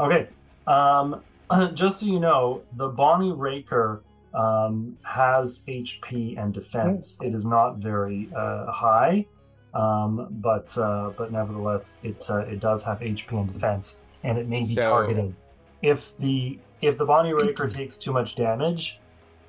Okay. 0.00 0.26
Um, 0.66 1.22
just 1.74 2.00
so 2.00 2.06
you 2.06 2.18
know, 2.18 2.62
the 2.76 2.88
Bonnie 2.88 3.32
Raker 3.32 4.02
um, 4.34 4.96
has 5.02 5.62
HP 5.68 6.38
and 6.38 6.52
defense. 6.52 7.18
It 7.22 7.34
is 7.34 7.44
not 7.44 7.76
very 7.76 8.28
uh, 8.34 8.70
high, 8.72 9.26
um, 9.74 10.28
but 10.40 10.76
uh, 10.78 11.10
but 11.16 11.30
nevertheless, 11.30 11.98
it 12.02 12.24
uh, 12.30 12.38
it 12.38 12.58
does 12.60 12.82
have 12.84 13.00
HP 13.00 13.30
and 13.38 13.52
defense, 13.52 13.98
and 14.24 14.38
it 14.38 14.48
may 14.48 14.60
be 14.60 14.74
So- 14.74 14.80
targeted. 14.82 15.34
If 15.82 16.16
the 16.18 16.58
if 16.80 16.98
the 16.98 17.04
Bonnie 17.04 17.32
Raker 17.32 17.68
takes 17.68 17.96
too 17.96 18.12
much 18.12 18.34
damage, 18.36 18.98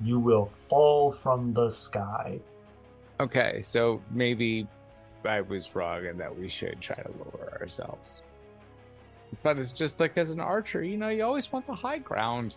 you 0.01 0.19
will 0.19 0.51
fall 0.69 1.11
from 1.11 1.53
the 1.53 1.69
sky. 1.69 2.39
Okay, 3.19 3.61
so 3.61 4.01
maybe 4.11 4.68
I 5.23 5.41
was 5.41 5.73
wrong 5.76 6.05
and 6.07 6.19
that 6.19 6.35
we 6.38 6.49
should 6.49 6.81
try 6.81 6.95
to 6.95 7.10
lower 7.11 7.57
ourselves. 7.61 8.22
But 9.41 9.57
it's 9.57 9.73
just 9.73 9.99
like 9.99 10.18
as 10.18 10.30
an 10.31 10.39
archer, 10.39 10.84
you 10.84 10.97
know, 10.97 11.10
you 11.10 11.23
always 11.23 11.51
want 11.51 11.65
the 11.65 11.73
high 11.73 11.97
ground. 11.99 12.55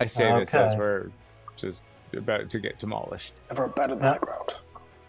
I 0.00 0.06
say 0.06 0.30
this 0.38 0.54
as 0.54 0.76
we're 0.76 1.10
just 1.56 1.82
about 2.12 2.50
to 2.50 2.60
get 2.60 2.78
demolished. 2.78 3.32
Never 3.50 3.68
better 3.68 3.94
than 3.94 4.04
Yeah. 4.04 4.10
that 4.12 4.20
ground. 4.20 4.54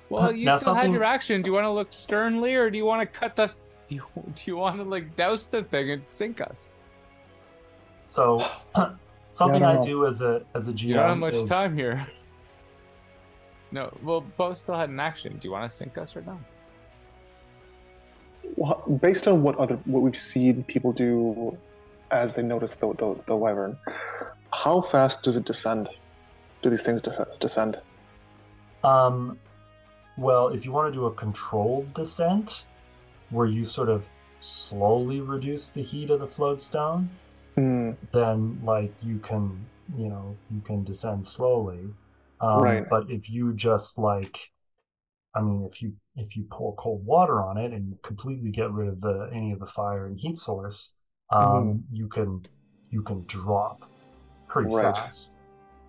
Well, 0.10 0.32
you 0.32 0.46
Now 0.46 0.58
still 0.58 0.74
had 0.74 0.92
your 0.92 1.04
action. 1.04 1.42
Do 1.42 1.50
you 1.50 1.54
want 1.54 1.66
to 1.66 1.72
look 1.72 1.92
sternly, 1.92 2.56
or 2.56 2.70
do 2.70 2.78
you 2.78 2.86
want 2.86 3.02
to 3.02 3.20
cut 3.20 3.36
the? 3.36 3.52
Do 3.88 3.96
you 3.96 4.04
do 4.36 4.44
you 4.52 4.58
want 4.58 4.78
to 4.78 4.84
like 4.84 5.16
douse 5.18 5.46
the 5.46 5.64
thing 5.64 5.92
and 5.92 6.08
sink 6.08 6.40
us? 6.42 6.70
So 8.08 8.46
something 9.32 9.64
I 9.64 9.72
I, 9.72 9.74
don't 9.74 9.82
know. 9.82 9.86
do 9.86 10.06
as 10.08 10.22
a 10.22 10.42
as 10.56 10.68
a 10.68 10.72
GM 10.74 10.82
You 10.84 10.94
don't 10.96 11.10
have 11.10 11.18
much 11.18 11.34
is- 11.36 11.50
time 11.50 11.76
here. 11.76 12.08
No, 13.70 13.92
well, 14.02 14.22
Bo 14.38 14.54
still 14.54 14.76
had 14.76 14.90
an 14.90 15.00
action. 15.00 15.38
Do 15.38 15.46
you 15.48 15.52
want 15.52 15.70
to 15.70 15.76
sink 15.76 15.98
us 15.98 16.16
or 16.16 16.22
no? 16.22 16.40
Well, 18.56 18.82
based 19.02 19.28
on 19.28 19.44
what 19.44 19.58
other 19.58 19.76
what 19.86 20.02
we've 20.02 20.18
seen 20.18 20.64
people 20.64 20.94
do 20.94 21.58
as 22.12 22.36
they 22.36 22.44
notice 22.44 22.76
the 22.76 22.94
the, 22.94 23.16
the 23.26 23.36
wyvern, 23.36 23.78
how 24.54 24.82
fast 24.82 25.24
does 25.24 25.36
it 25.36 25.46
descend? 25.46 25.90
Do 26.62 26.70
these 26.70 26.82
things 26.82 27.02
descend? 27.40 27.78
Um, 28.84 29.38
well, 30.18 30.48
if 30.48 30.64
you 30.66 30.72
want 30.72 30.92
to 30.92 30.98
do 30.98 31.06
a 31.06 31.12
controlled 31.14 31.94
descent, 31.94 32.64
where 33.30 33.48
you 33.48 33.66
sort 33.66 33.90
of 33.90 34.06
slowly 34.40 35.20
reduce 35.20 35.72
the 35.72 35.84
heat 35.84 36.10
of 36.10 36.20
the 36.22 36.28
float 36.28 36.62
Hmm. 37.58 37.92
then 38.14 38.60
like 38.64 38.94
you 39.02 39.18
can, 39.20 39.66
you 39.98 40.10
know, 40.10 40.38
you 40.52 40.62
can 40.62 40.84
descend 40.84 41.28
slowly. 41.28 41.90
Um, 42.40 42.62
Right. 42.62 42.88
But 42.90 43.10
if 43.10 43.30
you 43.30 43.54
just 43.54 43.98
like, 43.98 44.38
I 45.36 45.42
mean, 45.42 45.68
if 45.72 45.82
you 45.82 45.94
if 46.16 46.36
you 46.36 46.46
pour 46.52 46.76
cold 46.76 47.06
water 47.06 47.42
on 47.42 47.58
it 47.58 47.72
and 47.74 47.96
completely 48.04 48.52
get 48.52 48.72
rid 48.72 48.88
of 48.90 49.02
the 49.02 49.30
any 49.34 49.52
of 49.52 49.60
the 49.60 49.68
fire 49.68 50.06
and 50.06 50.20
heat 50.20 50.38
source, 50.38 50.96
um, 51.32 51.84
you 51.92 52.08
can 52.08 52.42
you 52.92 53.02
can 53.02 53.26
drop 53.28 53.82
pretty 54.48 54.70
Right. 54.70 54.94
fast. 54.94 55.34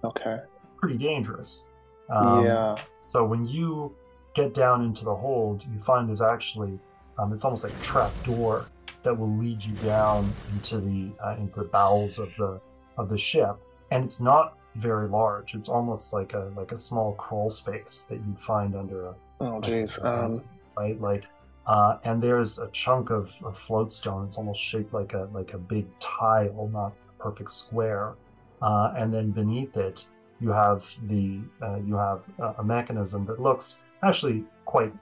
Okay. 0.04 0.38
Pretty 0.80 0.96
dangerous. 0.98 1.66
Um, 2.10 2.44
yeah. 2.44 2.76
so 3.12 3.24
when 3.24 3.46
you 3.46 3.94
get 4.34 4.54
down 4.54 4.84
into 4.84 5.04
the 5.04 5.14
hold, 5.14 5.62
you 5.72 5.80
find 5.80 6.08
there's 6.08 6.22
actually 6.22 6.78
um, 7.18 7.32
it's 7.32 7.44
almost 7.44 7.64
like 7.64 7.74
a 7.74 7.82
trap 7.82 8.12
door 8.24 8.66
that 9.04 9.16
will 9.16 9.34
lead 9.36 9.62
you 9.62 9.74
down 9.76 10.32
into 10.52 10.80
the 10.80 11.12
uh, 11.24 11.36
into 11.38 11.60
the 11.60 11.66
bowels 11.68 12.18
of 12.18 12.30
the 12.38 12.60
of 12.96 13.08
the 13.08 13.18
ship, 13.18 13.56
and 13.90 14.04
it's 14.04 14.20
not 14.20 14.56
very 14.76 15.08
large. 15.08 15.54
It's 15.54 15.68
almost 15.68 16.12
like 16.12 16.34
a 16.34 16.50
like 16.56 16.72
a 16.72 16.78
small 16.78 17.14
crawl 17.14 17.50
space 17.50 18.04
that 18.08 18.16
you'd 18.16 18.40
find 18.40 18.74
under 18.74 19.06
a 19.06 19.14
Oh, 19.40 19.58
like 19.58 19.70
jeez. 19.70 20.04
Um. 20.04 20.42
right 20.76 21.00
like. 21.00 21.24
Uh, 21.66 21.98
and 22.04 22.22
there's 22.22 22.58
a 22.58 22.68
chunk 22.68 23.10
of, 23.10 23.30
of 23.44 23.58
float 23.58 23.92
stone. 23.92 24.26
It's 24.26 24.38
almost 24.38 24.58
shaped 24.58 24.94
like 24.94 25.12
a 25.12 25.28
like 25.34 25.52
a 25.52 25.58
big 25.58 25.86
tile, 26.00 26.70
not 26.72 26.94
a 27.10 27.22
perfect 27.22 27.50
square. 27.50 28.14
uh, 28.62 28.94
and 28.96 29.12
then 29.12 29.30
beneath 29.32 29.76
it 29.76 30.06
you 30.40 30.50
have 30.50 30.86
the 31.08 31.40
uh, 31.62 31.76
you 31.86 31.94
have 31.96 32.22
a, 32.38 32.54
a 32.60 32.64
mechanism 32.64 33.26
that 33.26 33.38
looks 33.40 33.80
actually 34.02 34.44
quite 34.64 34.92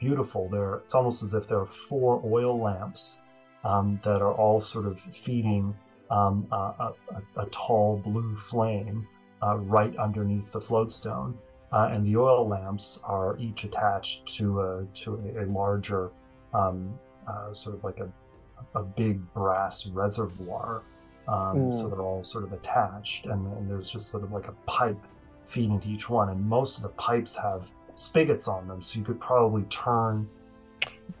beautiful. 0.00 0.48
There, 0.48 0.76
it's 0.84 0.94
almost 0.94 1.22
as 1.22 1.34
if 1.34 1.46
there 1.46 1.60
are 1.60 1.66
four 1.66 2.20
oil 2.24 2.60
lamps 2.60 3.22
um, 3.68 4.00
that 4.04 4.20
are 4.22 4.34
all 4.42 4.60
sort 4.60 4.86
of 4.86 5.00
feeding 5.26 5.76
um, 6.10 6.46
a, 6.52 6.56
a, 6.56 6.92
a, 7.36 7.46
tall 7.50 8.00
blue 8.02 8.34
flame 8.34 9.06
uh, 9.42 9.56
right 9.58 9.94
underneath 9.98 10.50
the 10.52 10.60
floatstone, 10.60 11.34
uh, 11.72 11.90
and 11.92 12.06
the 12.06 12.16
oil 12.16 12.48
lamps 12.48 13.00
are 13.04 13.36
each 13.38 13.64
attached 13.64 14.26
to 14.36 14.60
a 14.60 14.86
to 14.94 15.08
a, 15.36 15.44
a 15.44 15.46
larger 15.60 16.10
um, 16.54 16.98
uh, 17.30 17.52
sort 17.52 17.74
of 17.76 17.84
like 17.84 17.98
a 18.00 18.08
a 18.74 18.82
big 18.82 19.20
brass 19.34 19.86
reservoir. 19.86 20.82
Um, 21.28 21.70
So 21.72 21.86
Mm. 21.86 21.90
they're 21.90 22.06
all 22.10 22.24
sort 22.24 22.44
of 22.44 22.52
attached, 22.52 23.26
and, 23.26 23.40
and 23.56 23.70
there's 23.70 23.90
just 23.90 24.06
sort 24.08 24.22
of 24.24 24.32
like 24.32 24.48
a 24.48 24.56
pipe 24.66 25.02
feeding 25.46 25.78
to 25.80 25.88
each 25.88 26.08
one. 26.08 26.30
And 26.30 26.40
most 26.56 26.78
of 26.78 26.82
the 26.82 26.94
pipes 27.08 27.36
have 27.36 27.62
spigots 27.94 28.48
on 28.48 28.66
them, 28.68 28.80
so 28.82 28.98
you 28.98 29.04
could 29.04 29.20
probably 29.20 29.64
turn 29.64 30.28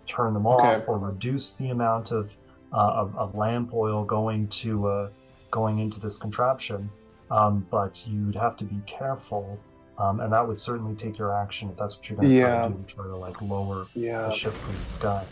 turn 0.06 0.34
them 0.34 0.46
off 0.46 0.64
Okay. 0.64 0.84
or 0.86 0.98
reduce 0.98 1.54
the 1.54 1.70
amount 1.70 2.10
of 2.10 2.34
uh, 2.72 2.76
of, 2.76 3.16
of 3.16 3.34
lamp 3.34 3.72
oil 3.72 4.04
going 4.04 4.46
to 4.48 4.86
uh, 4.88 5.08
going 5.50 5.78
into 5.78 5.98
this 6.00 6.18
contraption. 6.18 6.90
Um, 7.30 7.66
but 7.70 8.06
you'd 8.06 8.34
have 8.36 8.56
to 8.58 8.64
be 8.64 8.80
careful, 8.86 9.58
um, 9.98 10.20
and 10.20 10.32
that 10.32 10.46
would 10.46 10.58
certainly 10.58 10.94
take 10.94 11.18
your 11.18 11.34
action 11.34 11.68
if 11.70 11.76
that's 11.76 11.96
what 11.96 12.08
you're 12.08 12.16
going 12.16 12.28
to 12.28 12.34
Yeah. 12.34 12.58
try 12.60 12.68
to 12.68 12.74
do, 12.74 12.84
try 12.86 13.04
to 13.06 13.16
like 13.16 13.40
lower 13.42 13.86
Yeah. 13.94 14.22
the 14.28 14.32
ship 14.32 14.54
from 14.54 14.74
the 14.74 14.84
sky. 14.90 15.24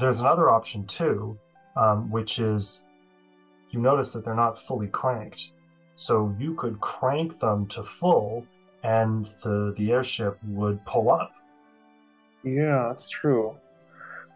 There's 0.00 0.20
another 0.20 0.50
option 0.50 0.86
too, 0.86 1.38
um, 1.76 2.10
which 2.10 2.38
is 2.38 2.84
you 3.70 3.80
notice 3.80 4.12
that 4.12 4.24
they're 4.24 4.34
not 4.34 4.58
fully 4.58 4.88
cranked. 4.88 5.50
So 5.96 6.34
you 6.38 6.54
could 6.54 6.80
crank 6.80 7.38
them 7.40 7.66
to 7.68 7.84
full 7.84 8.46
and 8.82 9.26
the, 9.42 9.74
the 9.78 9.92
airship 9.92 10.38
would 10.48 10.84
pull 10.86 11.10
up. 11.10 11.32
Yeah, 12.44 12.86
that's 12.88 13.08
true. 13.08 13.56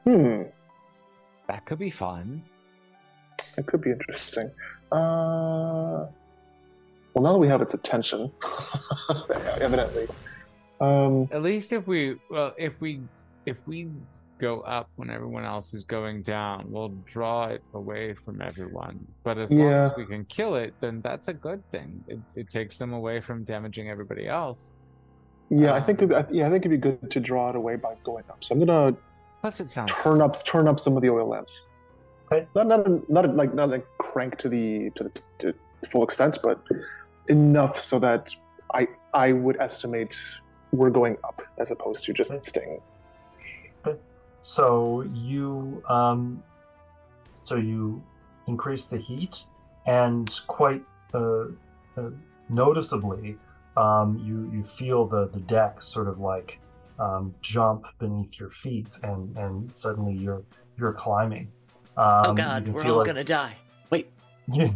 Hmm, 0.04 0.42
That 1.48 1.66
could 1.66 1.78
be 1.78 1.90
fun. 1.90 2.42
It 3.56 3.66
could 3.66 3.80
be 3.82 3.90
interesting. 3.90 4.50
Uh, 4.92 6.06
well, 7.14 7.22
now 7.22 7.32
that 7.32 7.38
we 7.38 7.48
have 7.48 7.60
its 7.62 7.74
attention, 7.74 8.30
evidently. 9.60 10.06
Um, 10.80 11.28
At 11.32 11.42
least 11.42 11.72
if 11.72 11.86
we 11.86 12.16
well, 12.30 12.54
if 12.56 12.80
we 12.80 13.00
if 13.46 13.56
we 13.66 13.90
go 14.40 14.60
up 14.60 14.88
when 14.94 15.10
everyone 15.10 15.44
else 15.44 15.74
is 15.74 15.82
going 15.84 16.22
down, 16.22 16.70
we'll 16.70 16.94
draw 17.12 17.46
it 17.46 17.62
away 17.74 18.14
from 18.24 18.40
everyone. 18.40 19.04
But 19.24 19.36
as 19.38 19.50
long 19.50 19.72
as 19.86 19.92
we 19.96 20.06
can 20.06 20.24
kill 20.26 20.54
it, 20.54 20.74
then 20.80 21.00
that's 21.02 21.26
a 21.26 21.32
good 21.32 21.60
thing. 21.72 22.02
It, 22.06 22.20
it 22.36 22.48
takes 22.50 22.78
them 22.78 22.92
away 22.92 23.20
from 23.20 23.42
damaging 23.42 23.90
everybody 23.90 24.28
else. 24.28 24.70
Yeah, 25.50 25.72
I 25.74 25.80
think 25.80 26.02
Um, 26.02 26.12
it'd, 26.12 26.26
I- 26.30 26.32
yeah, 26.32 26.46
I 26.46 26.50
think 26.50 26.66
it'd 26.66 26.80
be 26.80 26.90
good 26.90 27.10
to 27.10 27.20
draw 27.20 27.50
it 27.50 27.56
away 27.56 27.76
by 27.76 27.94
going 28.04 28.24
up. 28.30 28.42
So 28.44 28.54
I'm 28.54 28.60
gonna 28.64 28.96
Plus, 29.40 29.60
it 29.60 29.70
sounds 29.70 29.92
turn 29.92 30.20
up 30.20 30.34
turn 30.44 30.66
up 30.68 30.78
some 30.80 30.96
of 30.96 31.02
the 31.02 31.10
oil 31.10 31.26
lamps. 31.28 31.66
Okay. 32.30 32.46
Not 32.54 32.66
not 32.66 33.08
not 33.10 33.34
like 33.36 33.54
not 33.54 33.68
like 33.70 33.86
crank 33.98 34.36
to 34.38 34.48
the 34.48 34.90
to 34.96 35.04
the 35.04 35.10
to 35.38 35.54
full 35.88 36.02
extent, 36.02 36.38
but 36.42 36.60
enough 37.28 37.80
so 37.80 37.98
that 38.00 38.34
I 38.74 38.88
I 39.14 39.32
would 39.32 39.56
estimate 39.60 40.14
we're 40.72 40.90
going 40.90 41.16
up 41.24 41.40
as 41.58 41.70
opposed 41.70 42.04
to 42.04 42.12
just 42.12 42.30
Okay. 42.30 42.42
staying. 42.42 42.80
So 44.42 45.02
you 45.14 45.82
um, 45.88 46.42
so 47.44 47.56
you 47.56 48.02
increase 48.46 48.86
the 48.86 48.98
heat, 48.98 49.44
and 49.86 50.28
quite 50.46 50.82
uh, 51.14 51.44
uh, 51.96 52.10
noticeably, 52.48 53.36
um, 53.78 54.18
you 54.18 54.50
you 54.52 54.64
feel 54.64 55.06
the 55.06 55.28
the 55.28 55.40
deck 55.40 55.80
sort 55.80 56.08
of 56.08 56.18
like 56.18 56.58
um, 56.98 57.34
jump 57.40 57.86
beneath 57.98 58.38
your 58.40 58.50
feet, 58.50 58.88
and 59.02 59.36
and 59.36 59.74
suddenly 59.74 60.14
you're 60.14 60.42
you're 60.76 60.92
climbing. 60.92 61.50
Um, 61.96 62.22
oh 62.26 62.34
God, 62.34 62.68
we're 62.68 62.84
all 62.84 63.02
it- 63.02 63.06
gonna 63.06 63.24
die. 63.24 63.56
Wait, 63.90 64.10
you, 64.52 64.74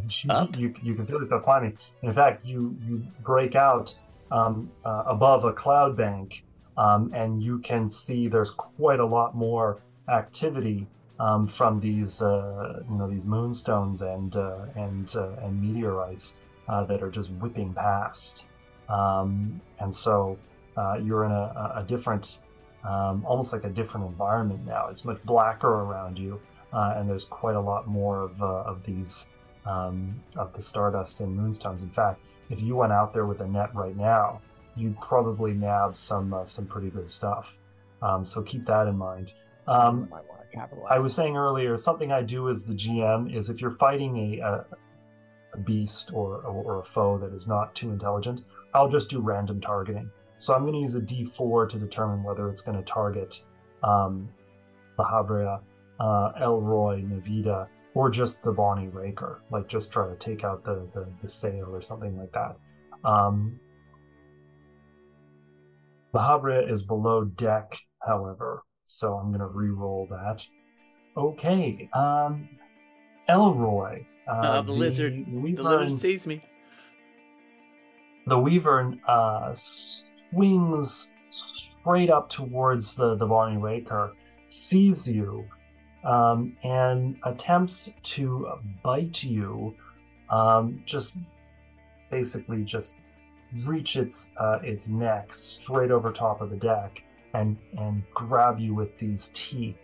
you, 0.56 0.74
you 0.82 0.94
can 0.94 1.06
feel 1.06 1.20
yourself 1.20 1.42
climbing. 1.42 1.76
In 2.02 2.12
fact, 2.14 2.44
you 2.44 2.76
you 2.86 3.04
break 3.22 3.56
out 3.56 3.94
um, 4.30 4.70
uh, 4.84 5.02
above 5.06 5.44
a 5.44 5.52
cloud 5.52 5.96
bank, 5.96 6.44
um, 6.76 7.10
and 7.12 7.42
you 7.42 7.58
can 7.58 7.90
see 7.90 8.28
there's 8.28 8.52
quite 8.52 9.00
a 9.00 9.06
lot 9.06 9.34
more 9.34 9.80
activity 10.08 10.86
um, 11.18 11.48
from 11.48 11.80
these 11.80 12.22
uh, 12.22 12.82
you 12.88 12.96
know 12.96 13.10
these 13.10 13.24
moonstones 13.24 14.02
and 14.02 14.36
uh, 14.36 14.66
and 14.76 15.16
uh, 15.16 15.30
and 15.42 15.60
meteorites 15.60 16.38
uh, 16.68 16.84
that 16.84 17.02
are 17.02 17.10
just 17.10 17.30
whipping 17.32 17.74
past. 17.74 18.46
Um, 18.92 19.60
and 19.80 19.94
so 19.94 20.38
uh, 20.76 20.96
you're 21.02 21.24
in 21.24 21.32
a, 21.32 21.72
a 21.76 21.84
different, 21.86 22.38
um, 22.84 23.24
almost 23.26 23.52
like 23.52 23.64
a 23.64 23.70
different 23.70 24.06
environment 24.06 24.66
now. 24.66 24.88
It's 24.90 25.04
much 25.04 25.22
blacker 25.24 25.68
around 25.68 26.18
you, 26.18 26.40
uh, 26.72 26.94
and 26.96 27.08
there's 27.08 27.24
quite 27.24 27.56
a 27.56 27.60
lot 27.60 27.86
more 27.88 28.20
of 28.22 28.40
uh, 28.42 28.64
of 28.64 28.82
these 28.84 29.26
um, 29.66 30.20
of 30.36 30.52
the 30.54 30.62
stardust 30.62 31.20
and 31.20 31.34
moonstones. 31.34 31.82
In 31.82 31.90
fact, 31.90 32.20
if 32.50 32.60
you 32.60 32.76
went 32.76 32.92
out 32.92 33.12
there 33.12 33.26
with 33.26 33.40
a 33.40 33.46
net 33.46 33.74
right 33.74 33.96
now, 33.96 34.40
you'd 34.76 35.00
probably 35.00 35.52
nab 35.52 35.96
some 35.96 36.34
uh, 36.34 36.44
some 36.44 36.66
pretty 36.66 36.90
good 36.90 37.08
stuff. 37.08 37.54
Um, 38.02 38.26
so 38.26 38.42
keep 38.42 38.66
that 38.66 38.88
in 38.88 38.96
mind. 38.96 39.32
Um, 39.68 40.08
might 40.10 40.28
want 40.28 40.40
to 40.42 40.56
capitalize. 40.56 40.88
I 40.90 40.98
was 40.98 41.14
saying 41.14 41.36
earlier, 41.36 41.78
something 41.78 42.10
I 42.10 42.22
do 42.22 42.50
as 42.50 42.66
the 42.66 42.74
GM 42.74 43.34
is 43.34 43.48
if 43.48 43.60
you're 43.60 43.70
fighting 43.70 44.40
a, 44.40 44.40
a, 44.40 44.66
a 45.54 45.58
beast 45.58 46.10
or, 46.12 46.38
or, 46.38 46.64
or 46.64 46.80
a 46.80 46.84
foe 46.84 47.16
that 47.18 47.32
is 47.32 47.46
not 47.46 47.74
too 47.76 47.90
intelligent, 47.90 48.40
I'll 48.74 48.88
just 48.88 49.10
do 49.10 49.20
random 49.20 49.60
targeting. 49.60 50.10
So 50.38 50.54
I'm 50.54 50.62
going 50.62 50.72
to 50.74 50.80
use 50.80 50.94
a 50.94 51.00
D4 51.00 51.68
to 51.70 51.78
determine 51.78 52.24
whether 52.24 52.48
it's 52.48 52.62
going 52.62 52.76
to 52.76 52.84
target 52.84 53.42
um, 53.84 54.28
the 54.96 55.04
uh, 56.00 56.32
Elroy, 56.40 57.02
Navita, 57.02 57.68
or 57.94 58.10
just 58.10 58.42
the 58.42 58.50
Bonnie 58.50 58.88
Raker. 58.88 59.42
Like 59.50 59.68
just 59.68 59.92
try 59.92 60.08
to 60.08 60.16
take 60.16 60.44
out 60.44 60.64
the, 60.64 60.88
the, 60.94 61.06
the 61.22 61.28
sail 61.28 61.68
or 61.70 61.80
something 61.82 62.18
like 62.18 62.32
that. 62.32 62.56
Um, 63.04 63.60
the 66.12 66.20
is 66.68 66.82
below 66.82 67.24
deck, 67.24 67.78
however, 68.06 68.64
so 68.84 69.14
I'm 69.14 69.28
going 69.28 69.40
to 69.40 69.46
re-roll 69.46 70.06
that. 70.10 70.44
Okay, 71.16 71.88
um, 71.94 72.48
Elroy. 73.28 74.04
Uh, 74.28 74.30
uh, 74.30 74.62
the 74.62 74.72
lizard, 74.72 75.24
the 75.26 75.62
lizard 75.62 75.92
sees 75.94 76.26
me. 76.26 76.44
The 78.26 78.38
Wyvern 78.38 79.00
uh, 79.06 79.52
swings 79.54 81.12
straight 81.30 82.10
up 82.10 82.28
towards 82.28 82.96
the, 82.96 83.16
the 83.16 83.26
Bonnie 83.26 83.56
Raker, 83.56 84.12
sees 84.50 85.08
you, 85.08 85.44
um, 86.04 86.56
and 86.62 87.16
attempts 87.24 87.90
to 88.02 88.48
bite 88.82 89.22
you. 89.22 89.74
Um, 90.30 90.82
just 90.86 91.16
basically 92.10 92.64
just 92.64 92.96
reach 93.66 93.96
its 93.96 94.30
uh, 94.38 94.58
its 94.62 94.88
neck 94.88 95.34
straight 95.34 95.90
over 95.90 96.10
top 96.10 96.40
of 96.40 96.50
the 96.50 96.56
deck 96.56 97.02
and 97.34 97.56
and 97.78 98.02
grab 98.14 98.58
you 98.58 98.74
with 98.74 98.98
these 98.98 99.30
teeth. 99.34 99.76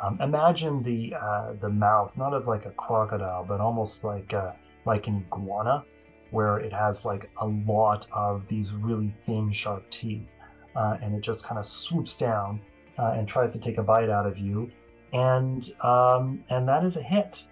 Um, 0.00 0.20
imagine 0.20 0.82
the 0.82 1.14
uh, 1.14 1.52
the 1.60 1.68
mouth, 1.68 2.16
not 2.16 2.34
of 2.34 2.48
like 2.48 2.66
a 2.66 2.70
crocodile, 2.70 3.44
but 3.44 3.60
almost 3.60 4.02
like 4.02 4.34
uh, 4.34 4.52
like 4.86 5.06
an 5.06 5.24
iguana, 5.26 5.84
where 6.32 6.58
it 6.58 6.72
has 6.72 7.04
like 7.04 7.30
a 7.40 7.46
lot 7.46 8.06
of 8.12 8.48
these 8.48 8.72
really 8.72 9.14
thin, 9.24 9.52
sharp 9.52 9.88
teeth, 9.90 10.26
uh, 10.74 10.96
and 11.00 11.14
it 11.14 11.20
just 11.20 11.44
kind 11.44 11.58
of 11.58 11.64
swoops 11.66 12.16
down 12.16 12.60
uh, 12.98 13.12
and 13.16 13.28
tries 13.28 13.52
to 13.52 13.58
take 13.60 13.78
a 13.78 13.82
bite 13.82 14.10
out 14.10 14.26
of 14.26 14.36
you, 14.38 14.68
and 15.12 15.70
um, 15.82 16.42
and 16.50 16.66
that 16.66 16.84
is 16.84 16.96
a 16.96 17.02
hit, 17.02 17.44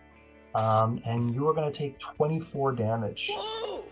um, 0.54 1.00
and 1.06 1.32
you 1.34 1.46
are 1.48 1.54
going 1.54 1.70
to 1.70 1.78
take 1.78 1.98
24 1.98 2.72
damage. 2.72 3.30
Whoa! 3.32 3.84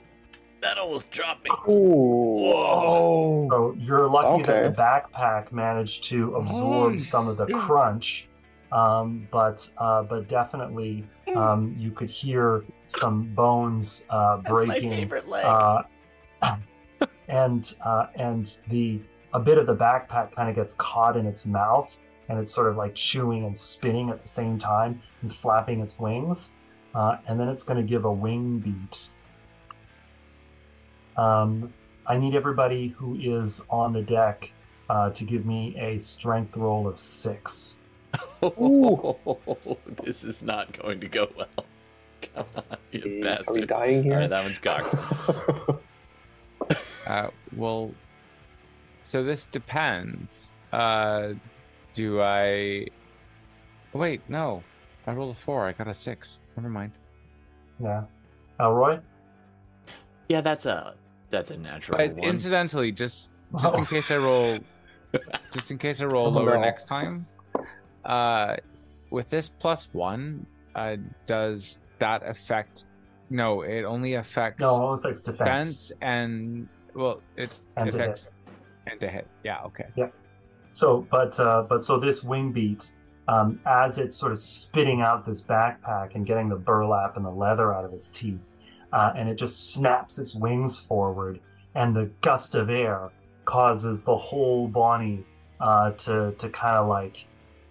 That 0.61 0.77
almost 0.79 1.11
dropped 1.13 1.45
me. 1.45 1.51
Oh, 1.69 3.49
So 3.51 3.77
you're 3.79 4.09
lucky 4.09 4.43
that 4.43 4.57
Okay. 4.65 4.69
the 4.69 4.75
backpack 4.75 5.53
managed 5.53 6.05
to 6.05 6.35
absorb 6.35 6.91
Holy 6.93 7.01
some 7.01 7.29
of 7.29 7.37
the 7.37 7.47
shit. 7.47 7.57
crunch, 7.57 8.29
um, 8.73 9.27
but 9.31 9.67
uh, 9.79 10.03
but 10.03 10.29
definitely 10.29 11.05
um, 11.35 11.75
you 11.79 11.91
could 11.91 12.11
hear 12.11 12.65
some 12.89 13.25
bones 13.35 14.05
uh, 14.11 14.37
That's 14.39 14.51
my 14.51 14.65
breaking. 14.65 14.91
favorite 14.91 15.29
leg. 15.29 15.45
uh, 15.45 15.83
and 17.29 17.75
uh, 17.85 18.07
and 18.15 18.57
the 18.69 19.01
a 19.35 19.41
bit 19.41 19.59
of 19.59 19.67
the 19.67 19.75
backpack 19.77 20.33
kind 20.35 20.49
of 20.49 20.55
gets 20.57 20.75
caught 20.75 21.17
in 21.17 21.27
its 21.27 21.47
mouth, 21.47 21.97
and 22.29 22.39
it's 22.39 22.53
sort 22.53 22.69
of 22.69 22.77
like 22.77 22.95
chewing 22.95 23.45
and 23.45 23.57
spinning 23.57 24.11
at 24.11 24.23
the 24.23 24.29
same 24.29 24.59
time 24.59 25.03
and 25.23 25.35
flapping 25.35 25.81
its 25.81 25.99
wings, 25.99 26.53
uh, 26.95 27.17
and 27.27 27.39
then 27.39 27.49
it's 27.49 27.63
going 27.63 27.81
to 27.81 27.87
give 27.87 28.05
a 28.05 28.13
wing 28.13 28.59
beat. 28.59 29.09
Um, 31.17 31.73
I 32.07 32.17
need 32.17 32.35
everybody 32.35 32.89
who 32.89 33.17
is 33.17 33.61
on 33.69 33.93
the 33.93 34.03
deck 34.03 34.51
uh, 34.89 35.11
to 35.11 35.25
give 35.25 35.45
me 35.45 35.77
a 35.79 35.99
strength 35.99 36.57
roll 36.57 36.87
of 36.87 36.99
six. 36.99 37.78
this 40.03 40.25
is 40.25 40.43
not 40.43 40.73
going 40.81 41.01
to 41.01 41.09
go 41.09 41.29
well. 41.37 41.49
Come 42.35 42.47
on, 42.57 42.79
you 42.93 43.25
Are 43.27 43.53
we 43.55 43.65
dying 43.67 44.03
here? 44.03 44.15
All 44.15 44.21
right, 44.21 44.31
that 44.31 44.43
one's 44.43 44.59
cocked. 44.59 44.95
Uh, 47.07 47.31
well, 47.57 47.91
so 49.01 49.25
this 49.25 49.47
depends. 49.47 50.53
Uh, 50.75 51.33
do 51.95 52.21
I? 52.21 52.87
oh, 53.95 53.99
Wait, 53.99 54.21
no. 54.29 54.63
I 55.07 55.13
rolled 55.13 55.35
a 55.35 55.39
four. 55.39 55.67
I 55.67 55.73
got 55.73 55.89
a 55.89 55.95
six. 55.95 56.41
Never 56.55 56.69
mind. 56.69 56.93
Yeah. 57.83 58.03
Elroy? 58.61 58.99
Yeah, 60.29 60.43
that's 60.43 60.67
a 60.67 60.97
that's 61.31 61.51
a 61.51 61.57
natural 61.57 61.97
But 61.97 62.15
one. 62.17 62.29
incidentally, 62.29 62.93
just 62.93 63.31
just 63.59 63.75
in 63.75 63.81
Oh. 63.81 63.85
case 63.87 64.11
I 64.11 64.19
roll, 64.19 64.59
just 65.55 65.71
in 65.71 65.79
case 65.79 66.03
I 66.03 66.05
roll 66.05 66.27
Oh, 66.27 66.31
lower 66.31 66.57
no. 66.57 66.61
next 66.61 66.85
time, 66.85 67.27
uh, 68.05 68.57
with 69.11 69.29
this 69.29 69.49
plus 69.49 69.89
one, 69.93 70.47
uh, 70.75 70.97
does 71.27 71.79
that 71.99 72.27
affect? 72.27 72.85
No, 73.31 73.63
it 73.63 73.83
only 73.85 74.15
affects 74.15 74.61
No, 74.61 74.95
it 74.95 74.99
affects 75.01 75.21
defense. 75.21 75.89
defense 75.89 75.93
and 76.01 76.69
well, 76.95 77.21
it 77.37 77.51
And 77.77 77.89
affects 77.89 78.31
and 78.87 78.99
to 79.01 79.09
hit. 79.09 79.27
Yeah, 79.45 79.63
okay. 79.65 79.87
Yeah. 79.97 80.09
So, 80.73 81.07
but 81.11 81.39
uh, 81.39 81.63
but 81.69 81.83
so 81.83 81.99
this 81.99 82.23
wing 82.25 82.53
beat, 82.53 82.93
um, 83.27 83.61
as 83.67 83.99
it's 83.99 84.17
sort 84.17 84.33
of 84.33 84.41
spitting 84.41 85.03
out 85.03 85.27
this 85.27 85.43
backpack 85.43 86.15
and 86.15 86.25
getting 86.25 86.49
the 86.49 86.57
burlap 86.57 87.17
and 87.17 87.25
the 87.25 87.31
leather 87.31 87.75
out 87.75 87.85
of 87.85 87.93
its 87.93 88.09
teeth, 88.09 88.41
uh, 88.93 89.13
and 89.17 89.29
it 89.29 89.35
just 89.37 89.75
snaps 89.75 90.19
its 90.19 90.35
wings 90.35 90.81
forward, 90.81 91.41
and 91.75 91.95
the 91.95 92.11
gust 92.23 92.55
of 92.55 92.71
air 92.71 93.11
causes 93.45 94.03
the 94.05 94.17
whole 94.17 94.69
Bonnie 94.69 95.25
uh, 95.61 95.91
to 95.93 96.33
to 96.39 96.49
kind 96.49 96.77
of 96.77 96.89
like 96.89 97.27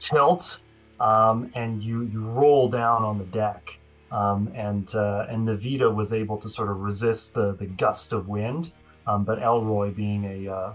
tilt, 0.09 0.59
um, 0.99 1.51
and 1.55 1.81
you 1.83 2.03
you 2.03 2.21
roll 2.25 2.69
down 2.69 3.03
on 3.03 3.17
the 3.17 3.25
deck, 3.25 3.77
um, 4.11 4.51
and 4.55 4.93
uh, 4.95 5.25
and 5.29 5.47
Navita 5.47 5.93
was 5.93 6.13
able 6.13 6.37
to 6.37 6.49
sort 6.49 6.69
of 6.69 6.79
resist 6.79 7.33
the 7.33 7.53
the 7.53 7.65
gust 7.65 8.13
of 8.13 8.27
wind, 8.27 8.71
um, 9.05 9.23
but 9.23 9.41
Elroy, 9.41 9.91
being 9.91 10.25
a 10.25 10.51
uh, 10.51 10.73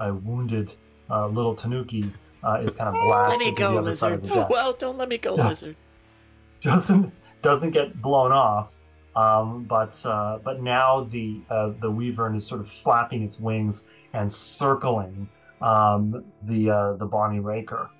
a 0.00 0.14
wounded 0.14 0.72
uh, 1.10 1.26
little 1.26 1.54
Tanuki, 1.54 2.04
uh, 2.44 2.60
is 2.64 2.74
kind 2.74 2.88
of 2.88 2.94
blasted 3.02 3.30
Let 3.30 3.38
me 3.38 3.44
to 3.46 3.50
the 3.50 3.58
go, 3.58 3.78
other 3.78 3.96
side 3.96 4.12
of 4.12 4.22
the 4.22 4.28
deck. 4.28 4.50
Well, 4.56 4.72
don't 4.74 4.96
let 4.98 5.08
me 5.08 5.18
go, 5.18 5.36
Yeah. 5.36 5.48
lizard. 5.48 5.76
doesn't 6.62 7.12
doesn't 7.42 7.70
get 7.70 8.00
blown 8.02 8.32
off. 8.32 8.68
Um, 9.16 9.64
but 9.64 10.00
uh, 10.06 10.38
but 10.44 10.62
now 10.62 11.04
the 11.10 11.40
uh, 11.50 11.72
the 11.80 11.90
Wyvern 11.90 12.36
is 12.36 12.46
sort 12.46 12.60
of 12.60 12.70
flapping 12.70 13.22
its 13.24 13.40
wings 13.40 13.86
and 14.12 14.32
circling 14.32 15.28
um, 15.60 16.24
the 16.44 16.70
uh, 16.70 16.92
the 16.94 17.06
Bonnie 17.06 17.40
Raker. 17.40 17.90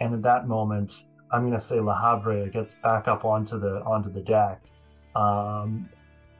And 0.00 0.14
at 0.14 0.22
that 0.22 0.46
moment, 0.48 1.04
I'm 1.32 1.42
going 1.48 1.58
to 1.58 1.64
say 1.64 1.80
La 1.80 1.94
Havre 2.00 2.48
gets 2.48 2.74
back 2.82 3.08
up 3.08 3.24
onto 3.24 3.58
the 3.58 3.82
onto 3.84 4.10
the 4.12 4.20
deck. 4.20 4.62
Um, 5.16 5.88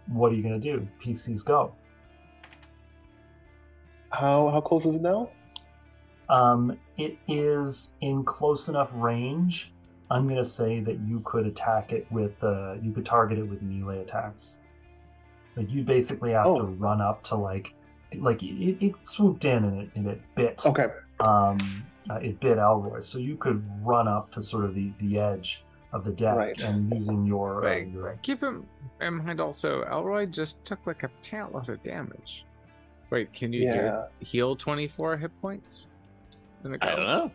what 0.07 0.33
are 0.33 0.35
you 0.35 0.43
going 0.43 0.61
to 0.61 0.73
do? 0.73 0.87
PCs 1.05 1.45
go. 1.45 1.73
how 4.11 4.49
how 4.49 4.61
close 4.61 4.87
is 4.87 4.97
it 4.97 5.03
now? 5.03 5.31
Um, 6.29 6.79
it 6.97 7.17
is 7.27 7.95
in 8.01 8.25
close 8.25 8.69
enough 8.69 8.91
range. 8.93 9.73
I'm 10.11 10.25
going 10.25 10.43
to 10.43 10.49
say 10.49 10.81
that 10.81 11.01
you 11.01 11.21
could 11.25 11.47
attack 11.47 11.93
it 11.93 12.07
with, 12.11 12.43
uh, 12.43 12.75
you 12.83 12.93
could 12.93 13.05
target 13.05 13.39
it 13.39 13.43
with 13.43 13.61
melee 13.63 14.01
attacks. 14.01 14.59
Like 15.57 15.71
you 15.71 15.83
basically 15.83 16.33
have 16.33 16.45
to 16.45 16.51
Oh. 16.51 16.75
run 16.79 17.01
up 17.03 17.23
to 17.25 17.35
like, 17.35 17.75
like 18.17 18.43
it, 18.43 18.83
it 18.85 18.95
swooped 19.03 19.45
in 19.45 19.65
and 19.65 19.83
it, 19.83 19.91
and 19.95 20.07
it 20.07 20.21
bit, 20.35 20.65
Okay. 20.65 20.87
um, 21.27 21.59
uh, 22.11 22.15
it 22.17 22.41
bit 22.41 22.59
Elroy. 22.59 23.01
So 23.01 23.19
you 23.19 23.37
could 23.37 23.63
run 23.83 24.09
up 24.09 24.31
to 24.33 24.43
sort 24.43 24.65
of 24.65 24.75
the, 24.75 24.93
the 25.01 25.19
edge 25.19 25.65
of 25.93 26.05
the 26.05 26.11
deck 26.11 26.37
Right. 26.37 26.61
and 26.63 26.93
using 26.93 27.25
your, 27.27 27.67
uh, 27.67 27.77
your 27.79 28.19
Keep 28.23 28.43
in, 28.43 28.67
in 29.01 29.15
mind 29.25 29.41
also, 29.41 29.83
Elroy 29.85 30.27
just 30.27 30.65
took 30.65 30.87
like 30.87 31.03
a 31.03 31.11
pantload 31.29 31.69
of 31.69 31.83
damage. 31.83 32.45
Wait, 33.11 33.33
can 33.33 33.53
you 33.53 33.73
do 33.73 33.79
Yeah. 33.79 34.05
heal 34.21 34.55
24 34.55 35.17
hit 35.17 35.41
points? 35.41 35.89
In 36.65 36.73
the 36.73 36.79
I 36.83 36.91
don't 36.95 37.07
know. 37.07 37.33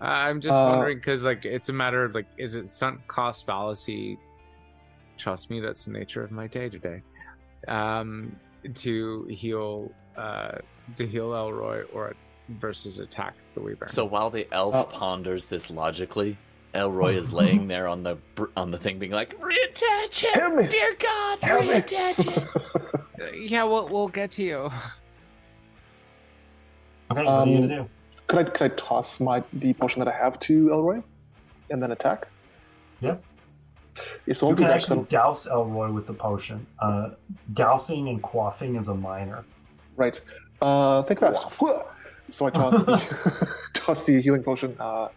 I'm 0.00 0.40
just 0.40 0.58
Uh, 0.58 0.66
wondering 0.68 0.98
because 0.98 1.24
like 1.24 1.44
it's 1.44 1.68
a 1.68 1.72
matter 1.72 2.04
of 2.04 2.14
like, 2.14 2.26
is 2.36 2.54
it 2.54 2.68
sunk 2.68 3.06
cost 3.06 3.46
fallacy? 3.46 4.18
Trust 5.16 5.50
me, 5.50 5.60
that's 5.60 5.84
the 5.84 5.92
nature 5.92 6.22
of 6.24 6.30
my 6.32 6.46
day 6.48 6.68
to 6.68 6.78
day. 6.78 7.02
Um, 7.68 8.34
to 8.74 9.24
heal, 9.30 9.92
uh, 10.16 10.58
to 10.96 11.06
heal 11.06 11.32
Elroy 11.34 11.84
or 11.92 12.14
versus 12.48 12.98
attack 12.98 13.34
the 13.54 13.60
Wyvern. 13.60 13.88
So 13.88 14.04
while 14.04 14.30
the 14.30 14.46
elf 14.52 14.74
Oh. 14.74 14.84
ponders 14.84 15.46
this 15.46 15.70
logically, 15.70 16.36
Elroy 16.74 17.14
is 17.14 17.32
laying 17.32 17.68
there 17.68 17.86
on 17.86 18.02
the 18.02 18.16
on 18.56 18.70
the 18.70 18.78
thing, 18.78 18.98
being 18.98 19.12
like, 19.12 19.38
Reattach 19.40 20.20
Help 20.20 20.52
him, 20.52 20.56
me. 20.62 20.66
dear 20.68 20.94
God, 20.98 21.38
Help 21.40 21.62
reattach 21.64 22.22
him. 22.22 23.02
Uh, 23.20 23.30
yeah, 23.32 23.62
we'll 23.64 23.88
we'll 23.88 24.08
get 24.08 24.30
to 24.32 24.42
you. 24.42 24.56
okay, 24.70 24.72
what 27.10 27.18
are 27.18 27.22
you 27.24 27.28
Um, 27.28 27.48
going 27.50 27.68
to 27.68 27.76
do? 27.76 27.88
Could 28.26 28.38
I 28.38 28.44
could 28.50 28.72
I 28.72 28.74
toss 28.76 29.20
my 29.20 29.42
the 29.52 29.72
potion 29.74 30.00
that 30.02 30.08
I 30.08 30.16
have 30.16 30.40
to 30.40 30.70
Elroy, 30.72 31.02
and 31.70 31.82
then 31.82 31.92
attack? 31.92 32.28
Yeah. 33.00 33.16
Yeah, 34.26 34.32
so 34.32 34.46
You 34.46 34.50
I'll 34.50 34.56
do 34.56 34.62
can 34.62 34.70
that. 34.70 34.76
actually 34.76 35.04
douse 35.10 35.46
Elroy 35.46 35.90
with 35.92 36.06
the 36.06 36.14
potion. 36.14 36.66
Uh, 36.78 37.10
dousing 37.52 38.08
and 38.08 38.22
quaffing 38.22 38.80
is 38.80 38.88
a 38.88 38.94
minor. 38.94 39.44
Right. 39.96 40.18
Uh, 40.62 41.02
think 41.02 41.20
fast. 41.20 41.42
So 42.32 42.46
I 42.46 42.50
toss 42.50 42.84
the 42.84 43.68
toss 43.74 44.02
the 44.04 44.20
healing 44.22 44.42
potion 44.42 44.74
uh, 44.80 45.08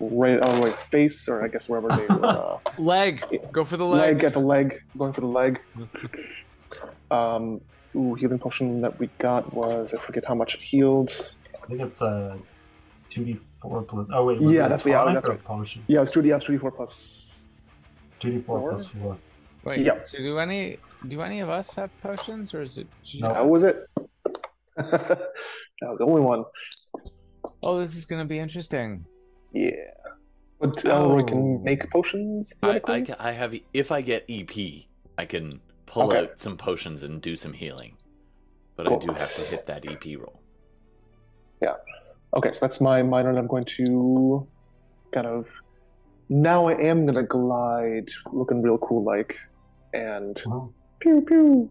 right 0.00 0.34
at 0.34 0.42
Elroy's 0.42 0.80
face, 0.80 1.28
or 1.28 1.44
I 1.44 1.48
guess 1.48 1.68
wherever 1.68 1.88
they 1.88 2.06
were. 2.06 2.26
Uh, 2.26 2.58
Leg, 2.78 3.24
go 3.52 3.64
for 3.64 3.76
the 3.76 3.86
leg 3.86 4.16
leg. 4.16 4.24
at 4.24 4.32
the 4.32 4.40
leg, 4.40 4.82
going 4.98 5.12
for 5.12 5.20
the 5.20 5.28
leg. 5.28 5.60
Um, 7.10 7.60
ooh, 7.94 8.14
healing 8.14 8.40
potion 8.40 8.80
that 8.80 8.98
we 8.98 9.06
got 9.18 9.54
was 9.54 9.94
I 9.94 9.98
forget 9.98 10.24
how 10.24 10.34
much 10.34 10.56
it 10.56 10.62
healed. 10.62 11.32
I 11.62 11.66
think 11.68 11.80
it's 11.80 12.02
a 12.02 12.36
two 13.08 13.24
d 13.24 13.38
four 13.62 13.82
plus. 13.82 14.08
Oh 14.12 14.24
wait, 14.24 14.40
Yeah, 14.40 14.48
it 14.48 14.52
a 14.52 14.58
that's- 14.70 14.84
yeah, 14.86 14.98
tonic 14.98 15.14
that's 15.14 15.28
right. 15.28 15.44
Potion 15.44 15.84
Yeah, 15.86 16.02
it's 16.02 16.10
two 16.10 16.20
D. 16.22 16.30
Yeah, 16.30 16.36
it's 16.36 16.44
two 16.46 16.52
D 16.54 16.58
four 16.58 16.72
plus. 16.72 17.46
two 18.18 18.32
d 18.32 18.40
four 18.40 18.58
Four? 18.58 18.70
plus 18.72 18.86
four. 18.88 19.16
Wait, 19.62 19.80
Yep. 19.80 20.00
so 20.00 20.22
do 20.24 20.38
any 20.38 20.78
do 21.06 21.22
any 21.22 21.38
of 21.40 21.48
us 21.48 21.72
have 21.76 21.90
potions, 22.02 22.52
or 22.52 22.62
is 22.62 22.76
it? 22.78 22.88
ju- 23.04 23.20
No. 23.20 23.32
That 23.32 23.48
was 23.48 23.62
it. 23.62 23.88
that 24.76 25.28
was 25.82 25.98
the 25.98 26.04
only 26.06 26.20
one. 26.22 26.44
Oh, 27.64 27.80
this 27.80 27.96
is 27.96 28.04
gonna 28.04 28.24
be 28.24 28.38
interesting. 28.38 29.04
Yeah. 29.52 29.70
But 30.60 30.84
uh, 30.86 30.90
Elroy 30.90 31.20
Oh. 31.20 31.24
can 31.24 31.62
make 31.64 31.90
potions. 31.90 32.52
I, 32.62 32.66
I, 32.68 32.78
theoretically? 32.78 33.14
I 33.18 33.32
have 33.32 33.54
if 33.72 33.92
I 33.92 34.00
get 34.02 34.24
EP, 34.28 34.50
I 35.18 35.24
can 35.26 35.50
pull 35.86 36.08
Okay. 36.08 36.18
out 36.20 36.40
some 36.40 36.56
potions 36.56 37.02
and 37.02 37.20
do 37.22 37.36
some 37.36 37.52
healing, 37.52 37.96
but 38.76 38.90
I 38.90 38.96
do 38.96 39.12
have 39.14 39.34
to 39.34 39.42
hit 39.42 39.66
that 39.66 39.84
EP 39.86 40.04
roll. 40.18 40.40
Yeah. 41.62 41.74
Okay, 42.34 42.52
so 42.52 42.58
that's 42.60 42.80
my 42.80 43.02
minor, 43.02 43.30
and 43.30 43.38
I'm 43.38 43.46
going 43.46 43.64
to 43.64 44.46
kind 45.12 45.26
of. 45.26 45.48
Now 46.28 46.66
I 46.66 46.74
am 46.80 47.06
gonna 47.06 47.22
glide, 47.22 48.08
looking 48.32 48.60
real 48.62 48.78
cool 48.78 49.04
like, 49.04 49.38
and 49.94 50.42
Oh. 50.48 50.72
pew 51.00 51.20
pew. 51.22 51.70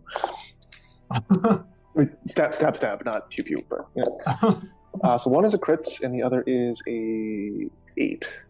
I 1.95 1.99
mean, 1.99 2.09
stab, 2.27 2.53
stab, 2.55 2.75
stab, 2.77 3.03
not 3.05 3.29
pew 3.29 3.43
pew, 3.43 3.57
but 3.69 3.87
you 3.95 4.03
know. 4.41 4.61
Uh, 5.03 5.17
so 5.17 5.29
one 5.29 5.43
is 5.45 5.53
a 5.53 5.57
crit, 5.57 5.87
and 6.03 6.13
the 6.13 6.23
other 6.23 6.43
is 6.47 6.81
a 6.87 7.69
eight. 7.97 8.43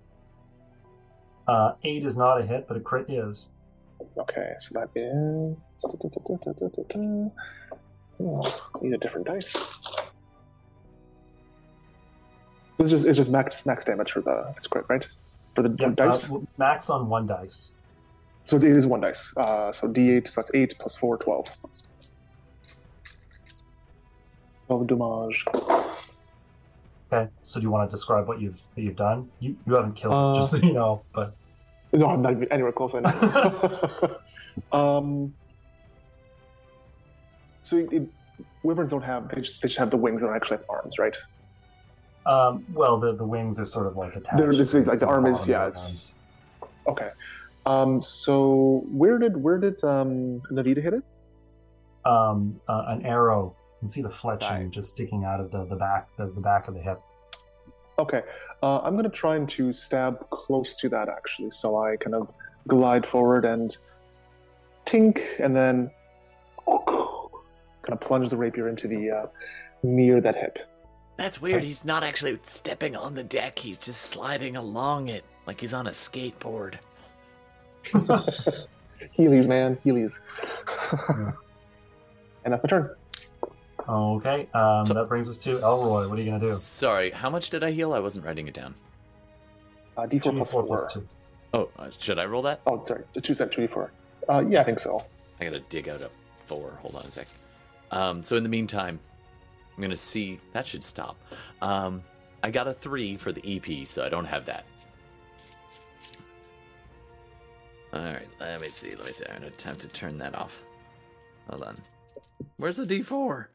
uh, 1.48 1.74
eight 1.84 2.06
is 2.06 2.16
not 2.16 2.40
a 2.42 2.46
hit, 2.46 2.68
but 2.68 2.78
a 2.78 2.80
crit 2.80 3.10
is. 3.10 3.52
Okay, 4.18 4.54
so 4.60 4.80
that 4.80 4.90
is. 4.96 5.66
Oh, 8.22 8.70
need 8.82 8.94
a 8.94 8.98
different 8.98 9.28
dice. 9.28 9.54
This 12.78 12.86
is 12.86 12.92
just, 12.92 13.06
it's 13.08 13.18
just 13.18 13.32
max 13.32 13.66
max 13.66 13.86
damage 13.86 14.12
for 14.12 14.22
the 14.22 14.54
script, 14.60 14.90
right? 14.90 15.06
For 15.56 15.62
the 15.64 15.76
Yeah, 15.80 15.90
dice. 15.96 16.32
uh, 16.32 16.40
max 16.58 16.90
on 16.90 17.08
one 17.10 17.26
dice. 17.26 17.74
So 18.46 18.58
it 18.58 18.64
is 18.64 18.86
one 18.86 19.02
dice. 19.02 19.34
Uh, 19.38 19.72
so 19.72 19.88
d8, 19.88 20.28
so 20.28 20.42
that's 20.42 20.52
8 20.54 20.76
plus 20.80 20.96
4, 20.98 21.18
12. 21.18 21.48
12 24.68 24.88
damage. 24.88 25.46
Okay, 27.12 27.30
so 27.44 27.60
do 27.60 27.64
you 27.64 27.70
want 27.72 27.90
to 27.90 27.96
describe 27.96 28.28
what 28.28 28.42
you've 28.42 28.62
what 28.74 28.84
you've 28.84 28.96
done? 28.96 29.30
You 29.40 29.56
you 29.68 29.76
haven't 29.76 29.94
killed 29.96 30.14
Uh, 30.14 30.40
just 30.40 30.52
so 30.52 30.58
you 30.58 30.74
know, 30.74 31.02
but 31.14 31.36
No, 31.94 32.08
I'm 32.08 32.22
not 32.22 32.32
even 32.34 32.52
anywhere 32.52 32.72
close. 32.72 32.96
I 32.96 33.00
know. 33.02 34.18
um, 34.78 35.34
so 37.64 37.78
it, 37.78 37.94
it, 37.94 38.08
wyverns 38.64 38.92
don't 38.92 39.02
have, 39.04 39.30
they 39.30 39.42
just, 39.42 39.62
they 39.62 39.68
just 39.68 39.80
have 39.80 39.92
the 39.92 39.98
wings, 39.98 40.22
they 40.22 40.28
don't 40.28 40.36
actually 40.36 40.58
have 40.58 40.66
arms, 40.70 41.00
right? 41.00 41.16
um, 42.26 42.66
well, 42.74 43.00
the 43.00 43.14
the 43.16 43.24
wings 43.26 43.60
are 43.60 43.66
sort 43.68 43.86
of 43.86 43.98
like 43.98 44.16
attached. 44.16 44.38
They're- 44.38 44.52
it's 44.52 44.72
to 44.72 44.80
like 44.84 45.00
the 45.00 45.08
arm 45.08 45.28
is- 45.28 45.48
yeah, 45.48 45.68
it's- 45.68 45.86
arms. 45.86 46.12
Okay. 46.88 47.12
Um, 47.68 48.00
so 48.02 48.84
where 48.92 49.18
did 49.18 49.38
where 49.38 49.58
did 49.58 49.84
um, 49.84 50.42
Navita 50.52 50.82
hit 50.82 50.94
it? 50.96 51.04
um, 52.06 52.60
uh, 52.68 52.86
an 52.90 53.04
arrow. 53.06 53.56
You 53.76 53.88
can 53.88 53.90
see 53.90 54.02
the 54.02 54.10
fletching 54.10 54.40
Thigh. 54.40 54.68
just 54.70 54.92
sticking 54.92 55.26
out 55.26 55.40
of 55.40 55.52
the, 55.52 55.66
the 55.66 55.76
back 55.76 56.08
the, 56.18 56.28
the 56.28 56.42
back 56.42 56.68
of 56.68 56.74
the 56.74 56.82
hip. 56.82 57.00
Okay, 57.98 58.24
uh, 58.62 58.80
I'm 58.80 58.96
gonna 58.96 59.10
try 59.10 59.36
and 59.36 59.48
to 59.50 59.72
stab 59.74 60.30
close 60.30 60.74
to 60.76 60.90
that 60.90 61.10
actually. 61.10 61.52
So 61.52 61.78
I 61.78 61.96
kind 61.98 62.16
of 62.16 62.32
glide 62.68 63.06
forward 63.06 63.46
and 63.46 63.76
tink, 64.86 65.22
and 65.40 65.56
then 65.56 65.92
kind 66.66 67.94
of 67.94 68.02
plunge 68.02 68.30
the 68.30 68.38
rapier 68.38 68.68
into 68.68 68.88
the 68.88 69.12
uh, 69.12 69.26
near 69.84 70.20
that 70.22 70.36
hip. 70.36 70.60
That's 71.18 71.42
weird. 71.42 71.64
He's 71.64 71.86
not 71.86 72.04
actually 72.04 72.38
stepping 72.44 72.96
on 72.96 73.14
the 73.14 73.24
deck. 73.24 73.58
He's 73.58 73.78
just 73.78 74.02
sliding 74.02 74.58
along 74.58 75.08
it 75.08 75.24
like 75.48 75.62
he's 75.62 75.74
on 75.74 75.88
a 75.88 75.92
skateboard. 75.92 76.76
Heelys, 79.18 79.48
man, 79.48 79.78
Heelys. 79.86 80.20
Yeah. 81.10 81.32
and 82.44 82.54
that's 82.54 82.64
my 82.64 82.68
turn. 82.68 82.90
Okay, 83.88 84.48
um, 84.54 84.86
So- 84.86 84.94
that 84.96 85.08
brings 85.08 85.30
us 85.30 85.38
to 85.40 85.60
Elroy. 85.62 86.08
What 86.10 86.18
are 86.18 86.22
you 86.22 86.32
gonna 86.32 86.44
do? 86.44 86.54
Sorry, 86.54 87.12
how 87.12 87.30
much 87.30 87.50
did 87.50 87.64
I 87.64 87.72
heal? 87.72 87.94
I 87.94 88.00
wasn't 88.00 88.26
writing 88.26 88.48
it 88.48 88.54
down. 88.54 88.74
Uh, 89.98 90.06
D4 90.08 90.24
Two 90.32 90.32
plus 90.38 90.52
four 90.52 90.66
four. 90.66 90.78
plus 90.78 90.94
two. 90.94 91.08
Oh, 91.54 91.70
uh, 91.78 91.90
should 92.00 92.20
I 92.20 92.26
roll 92.26 92.42
that? 92.42 92.62
Oh, 92.68 92.84
sorry, 92.84 93.04
the 93.14 93.22
two 93.22 93.34
set 93.36 93.52
two 93.52 93.68
D4. 93.68 93.90
Uh, 94.28 94.44
yeah, 94.50 94.62
I 94.62 94.64
think 94.64 94.80
so. 94.80 95.06
I 95.40 95.44
gotta 95.46 95.60
dig 95.62 95.88
out 95.88 96.02
a 96.02 96.10
four. 96.46 96.78
Hold 96.82 96.96
on 96.96 97.04
a 97.04 97.10
sec. 97.12 97.28
Um, 97.92 98.24
so 98.24 98.36
in 98.36 98.44
the 98.44 98.50
meantime, 98.50 99.00
I'm 99.76 99.82
gonna 99.82 99.96
see 99.96 100.40
that 100.54 100.66
should 100.68 100.84
stop. 100.84 101.16
Um, 101.62 102.04
I 102.44 102.50
got 102.52 102.68
a 102.68 102.74
three 102.74 103.18
for 103.18 103.32
the 103.32 103.42
EP, 103.46 103.86
so 103.88 104.04
I 104.04 104.10
don't 104.10 104.26
have 104.26 104.46
that. 104.46 104.66
All 107.94 108.02
right, 108.02 108.28
let 108.40 108.60
me 108.60 108.68
see. 108.68 108.94
Let 108.96 109.06
me 109.06 109.14
see. 109.14 109.26
I'm 109.28 109.36
gonna 109.36 109.48
attempt 109.48 109.82
to 109.82 109.88
turn 109.90 110.18
that 110.18 110.36
off. 110.36 110.62
Hold 111.50 111.64
on. 111.64 111.78
Where's 112.58 112.78
the 112.78 112.86
D4? 112.86 113.48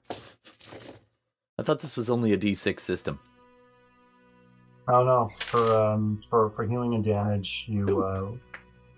I 1.59 1.63
thought 1.63 1.81
this 1.81 1.97
was 1.97 2.09
only 2.09 2.33
a 2.33 2.39
D6 2.39 2.81
system. 2.81 3.19
Oh 4.89 5.05
no, 5.05 5.29
for 5.39 5.77
um 5.77 6.21
for 6.29 6.51
for 6.51 6.67
healing 6.67 6.95
and 6.95 7.05
damage, 7.05 7.67
you 7.69 8.03
uh 8.03 8.31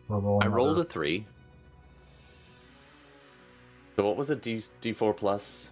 will 0.09 0.20
roll. 0.20 0.40
I 0.42 0.46
rolled 0.46 0.78
a 0.78 0.84
three. 0.84 1.26
So 3.96 4.06
what 4.06 4.16
was 4.16 4.30
it? 4.30 4.42
D 4.42 4.62
D4 4.80 5.16
plus? 5.16 5.70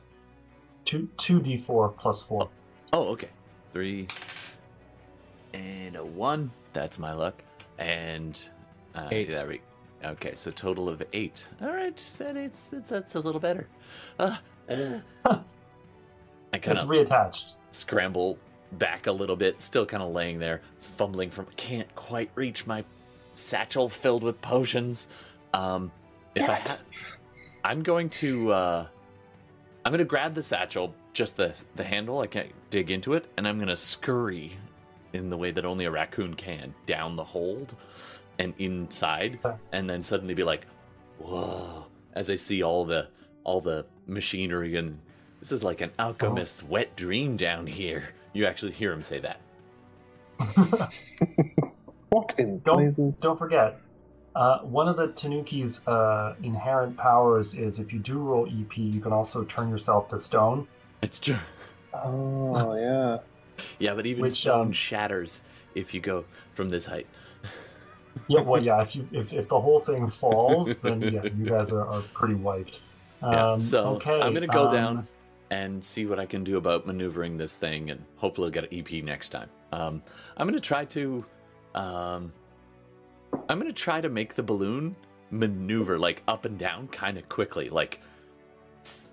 two 0.85 1.09
two 1.17 1.41
d 1.41 1.57
four 1.57 1.91
plus 1.91 2.23
four. 2.23 2.51
Oh, 2.93 3.09
okay. 3.09 3.29
Three 3.73 4.09
and 5.55 5.97
a 5.97 6.05
one. 6.05 6.51
That's 6.73 6.99
my 6.99 7.13
luck. 7.13 7.43
And 7.79 8.41
uh, 8.95 9.09
Eight. 9.11 9.31
There 9.31 9.47
we. 9.47 9.61
Okay, 10.05 10.35
so 10.35 10.51
total 10.51 10.89
of 10.89 11.03
eight. 11.13 11.47
All 11.61 11.69
right, 11.73 11.97
that 12.19 12.37
it's 12.37 12.69
that's, 12.69 12.91
that's 12.91 13.15
a 13.17 13.21
little 13.21 13.41
better. 13.41 13.69
Uh, 14.19 14.37
uh. 14.69 15.39
I 16.53 16.59
kind 16.59 16.79
It's 16.79 16.83
of 16.85 16.89
reattached. 16.89 17.53
scramble 17.71 18.39
back 18.73 19.07
a 19.07 19.13
little 19.13 19.37
bit, 19.37 19.61
still 19.61 19.85
kind 19.87 20.03
of 20.03 20.13
laying 20.13 20.39
there, 20.39 20.63
it's 20.77 20.87
fumbling 20.87 21.31
from. 21.31 21.47
Can't 21.57 21.93
quite 21.95 22.31
reach 22.35 22.67
my 22.67 22.85
satchel 23.35 23.89
filled 23.89 24.23
with 24.25 24.41
potions. 24.41 25.09
Um, 25.55 25.93
if 26.35 26.49
I 26.49 26.55
ha- 26.55 26.79
I'm 27.65 27.83
going 27.83 28.09
to. 28.11 28.53
Uh, 28.53 28.87
I'm 29.85 29.93
gonna 29.93 30.05
grab 30.05 30.35
the 30.35 30.43
satchel, 30.43 30.95
just 31.13 31.37
the 31.37 31.61
the 31.77 31.85
handle. 31.85 32.21
I 32.21 32.27
can't 32.27 32.51
dig 32.71 32.91
into 32.91 33.15
it, 33.15 33.27
and 33.37 33.47
I'm 33.47 33.59
gonna 33.59 33.77
scurry 33.77 34.57
in 35.13 35.29
the 35.31 35.37
way 35.37 35.51
that 35.51 35.65
only 35.65 35.85
a 35.87 35.91
raccoon 35.91 36.35
can 36.35 36.73
down 36.87 37.17
the 37.17 37.25
hold 37.25 37.75
and 38.39 38.55
inside, 38.59 39.39
and 39.73 39.89
then 39.89 40.03
suddenly 40.03 40.35
be 40.35 40.45
like, 40.45 40.67
"Whoa!" 41.19 41.87
As 42.15 42.31
I 42.31 42.37
see 42.37 42.63
all 42.63 42.85
the 42.85 43.09
all 43.45 43.61
the 43.61 43.87
machinery 44.07 44.77
and 44.77 44.99
this 45.41 45.51
is 45.53 45.65
like 45.65 45.81
an 45.81 45.91
alchemist's 45.99 46.63
wet 46.63 46.95
dream 46.97 47.37
down 47.37 47.67
here. 47.67 48.11
You 48.35 48.45
actually 48.47 48.73
hear 48.73 48.93
him 48.93 49.01
say 49.03 49.21
that. 49.21 49.41
What 52.11 52.35
in 52.39 52.59
Don't- 52.61 52.77
blazes? 52.79 53.15
Don't 53.17 53.39
forget, 53.39 53.81
uh, 54.35 54.59
one 54.61 54.89
of 54.89 54.97
the 54.97 55.09
Tanuki's 55.09 55.87
uh, 55.87 56.35
inherent 56.43 56.97
powers 56.97 57.55
is 57.55 57.79
if 57.79 57.93
you 57.93 58.01
do 58.01 58.19
roll 58.19 58.47
EP, 58.47 58.77
you 58.77 59.01
can 59.01 59.13
also 59.13 59.45
turn 59.45 59.71
yourself 59.71 60.09
to 60.09 60.19
stone. 60.19 60.67
It's 61.03 61.19
true. 61.21 61.39
Oh 61.95 62.75
yeah. 62.77 63.19
Yeah, 63.79 63.95
but 63.95 64.07
even 64.07 64.23
Which, 64.23 64.33
stone 64.35 64.67
um, 64.69 64.73
shatters 64.73 65.41
if 65.75 65.95
you 65.95 66.01
go 66.01 66.25
from 66.55 66.69
this 66.69 66.85
height. 66.85 67.07
Yeah, 68.29 68.41
well, 68.43 68.63
yeah. 68.63 68.83
If 68.83 68.95
you 68.97 69.09
if, 69.13 69.33
if 69.33 69.49
the 69.49 69.61
whole 69.61 69.81
thing 69.81 70.09
falls, 70.09 70.77
then 70.79 71.01
yeah, 71.01 71.25
you 71.25 71.47
guys 71.47 71.73
are, 71.73 71.87
are 71.87 72.03
pretty 72.15 72.35
wiped. 72.35 72.81
Yeah, 73.23 73.53
Um, 73.53 73.61
so 73.61 73.97
okay, 73.97 74.19
I'm 74.19 74.33
gonna 74.33 74.47
go 74.47 74.67
um, 74.67 74.73
down 74.73 75.09
and 75.51 75.85
see 75.85 76.07
what 76.07 76.19
I 76.19 76.25
can 76.25 76.43
do 76.43 76.57
about 76.57 76.87
maneuvering 76.87 77.37
this 77.37 77.57
thing, 77.59 77.91
and 77.91 78.03
hopefully 78.17 78.47
I'll 78.47 78.51
get 78.53 78.73
an 78.73 78.79
EP 78.79 79.05
next 79.05 79.29
time. 79.29 79.51
Um, 79.73 80.03
I'm 80.39 80.47
gonna 80.47 80.59
try 80.59 80.87
to, 80.87 81.23
um, 81.75 82.33
I'm 83.51 83.59
gonna 83.59 83.75
try 83.75 84.01
to 84.01 84.09
make 84.09 84.35
the 84.35 84.43
balloon 84.43 84.97
maneuver 85.31 85.99
like 85.99 86.23
up 86.29 86.47
and 86.47 86.57
down 86.59 86.89
kind 86.89 87.19
of 87.19 87.29
quickly, 87.29 87.69
like 87.69 88.01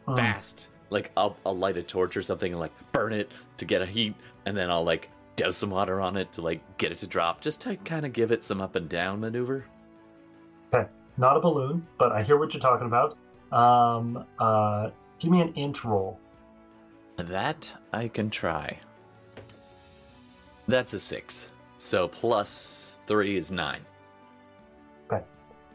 Hmm. 0.08 0.16
fast. 0.16 0.70
Like 0.90 1.12
I'll, 1.18 1.36
I'll 1.46 1.58
light 1.58 1.76
a 1.76 1.84
torch 1.84 2.16
or 2.16 2.22
something 2.22 2.54
and 2.54 2.62
like 2.62 2.72
burn 2.94 3.12
it 3.12 3.30
to 3.58 3.66
get 3.66 3.82
a 3.82 3.86
heat, 3.86 4.16
and 4.46 4.56
then 4.56 4.70
I'll 4.72 4.86
like 4.86 5.10
douse 5.38 5.56
some 5.56 5.70
water 5.70 6.02
on 6.02 6.18
it 6.18 6.34
to 6.34 6.42
like 6.42 6.60
get 6.78 6.92
it 6.92 6.98
to 6.98 7.08
drop, 7.08 7.40
just 7.40 7.62
to 7.62 7.78
kind 7.78 8.06
of 8.06 8.12
give 8.12 8.32
it 8.34 8.44
some 8.44 8.60
up 8.60 8.76
and 8.76 8.90
down 8.90 9.22
maneuver. 9.22 9.64
Okay, 10.74 10.90
not 11.16 11.38
a 11.38 11.40
balloon, 11.40 11.88
but 11.98 12.12
I 12.12 12.24
hear 12.24 12.38
what 12.38 12.54
you're 12.54 12.62
talking 12.62 12.88
about. 12.88 13.18
Um, 13.54 14.26
uh, 14.40 14.90
give 15.20 15.32
me 15.32 15.40
an 15.40 15.54
int 15.56 15.86
roll. 15.86 16.20
That 17.16 17.72
I 17.94 18.10
can 18.10 18.30
try. 18.30 18.78
That's 20.68 20.94
a 20.94 21.00
six. 21.00 21.48
So 21.78 22.08
plus 22.10 22.98
three 23.08 23.38
is 23.38 23.52
nine. 23.52 23.82
Okay. 25.10 25.24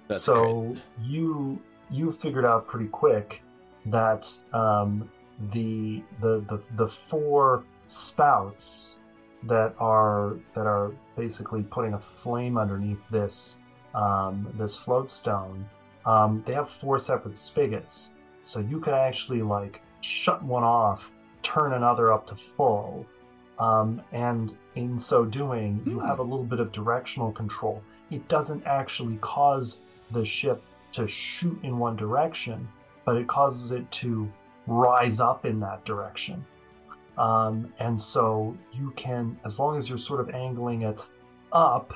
That's 0.09 0.23
so 0.23 0.77
you 1.03 1.59
you 1.91 2.11
figured 2.11 2.45
out 2.45 2.67
pretty 2.67 2.89
quick 2.89 3.43
that 3.87 4.29
um, 4.53 5.09
the, 5.53 6.03
the 6.21 6.45
the 6.49 6.63
the 6.77 6.89
four 6.89 7.65
spouts 7.87 9.01
that 9.45 9.75
are 9.79 10.37
that 10.55 10.67
are 10.67 10.93
basically 11.17 11.63
putting 11.63 11.95
a 11.95 11.99
flame 11.99 12.57
underneath 12.57 13.01
this 13.11 13.59
um, 13.95 14.53
this 14.59 14.77
float 14.77 15.11
stone. 15.11 15.69
Um, 16.07 16.43
they 16.47 16.55
have 16.55 16.71
four 16.71 16.99
separate 16.99 17.37
spigots, 17.37 18.13
so 18.43 18.61
you 18.61 18.81
can 18.81 18.95
actually 18.95 19.43
like 19.43 19.81
shut 20.01 20.43
one 20.43 20.65
off, 20.65 21.11
turn 21.43 21.75
another 21.75 22.13
up 22.13 22.27
to 22.29 22.37
full, 22.37 23.07
um, 23.59 24.03
and 24.13 24.57
in 24.75 24.99
so 24.99 25.25
doing, 25.25 25.83
you 25.87 26.01
Hmm. 26.01 26.07
have 26.07 26.19
a 26.19 26.23
little 26.23 26.45
bit 26.45 26.59
of 26.61 26.73
directional 26.73 27.31
control. 27.33 27.83
It 28.11 28.27
doesn't 28.29 28.65
actually 28.67 29.17
cause 29.21 29.83
the 30.11 30.25
ship 30.25 30.63
to 30.93 31.07
shoot 31.07 31.59
in 31.63 31.79
one 31.79 31.97
direction, 31.97 32.69
but 33.05 33.17
it 33.17 33.27
causes 33.29 33.71
it 33.71 33.91
to 33.91 34.29
rise 34.67 35.21
up 35.21 35.45
in 35.45 35.61
that 35.61 35.85
direction. 35.85 36.45
Um, 37.19 37.73
and 37.79 38.01
so 38.01 38.57
you 38.73 38.93
can, 38.97 39.39
as 39.45 39.59
long 39.59 39.77
as 39.77 39.89
you're 39.89 39.99
sort 39.99 40.21
of 40.21 40.35
angling 40.35 40.83
it 40.83 41.09
up, 41.53 41.95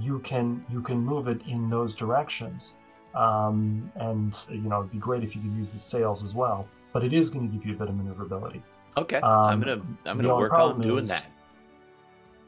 you 0.00 0.18
can 0.20 0.64
you 0.70 0.82
can 0.82 0.98
move 0.98 1.28
it 1.28 1.40
in 1.46 1.70
those 1.70 1.94
directions. 1.94 2.76
Um, 3.14 3.90
and 3.96 4.36
you 4.50 4.68
know, 4.68 4.80
it'd 4.80 4.92
be 4.92 4.98
great 4.98 5.22
if 5.22 5.34
you 5.34 5.42
could 5.42 5.54
use 5.56 5.72
the 5.72 5.80
sails 5.80 6.24
as 6.24 6.34
well. 6.34 6.68
But 6.92 7.04
it 7.04 7.12
is 7.12 7.30
going 7.30 7.48
to 7.48 7.56
give 7.56 7.66
you 7.66 7.74
a 7.74 7.78
bit 7.78 7.88
of 7.88 7.94
maneuverability. 7.94 8.62
Okay, 8.98 9.20
I'm 9.22 9.54
um, 9.54 9.60
gonna 9.60 9.82
I'm 10.06 10.16
gonna 10.16 10.36
work 10.36 10.52
on 10.52 10.80
doing 10.80 11.06
that. 11.06 11.26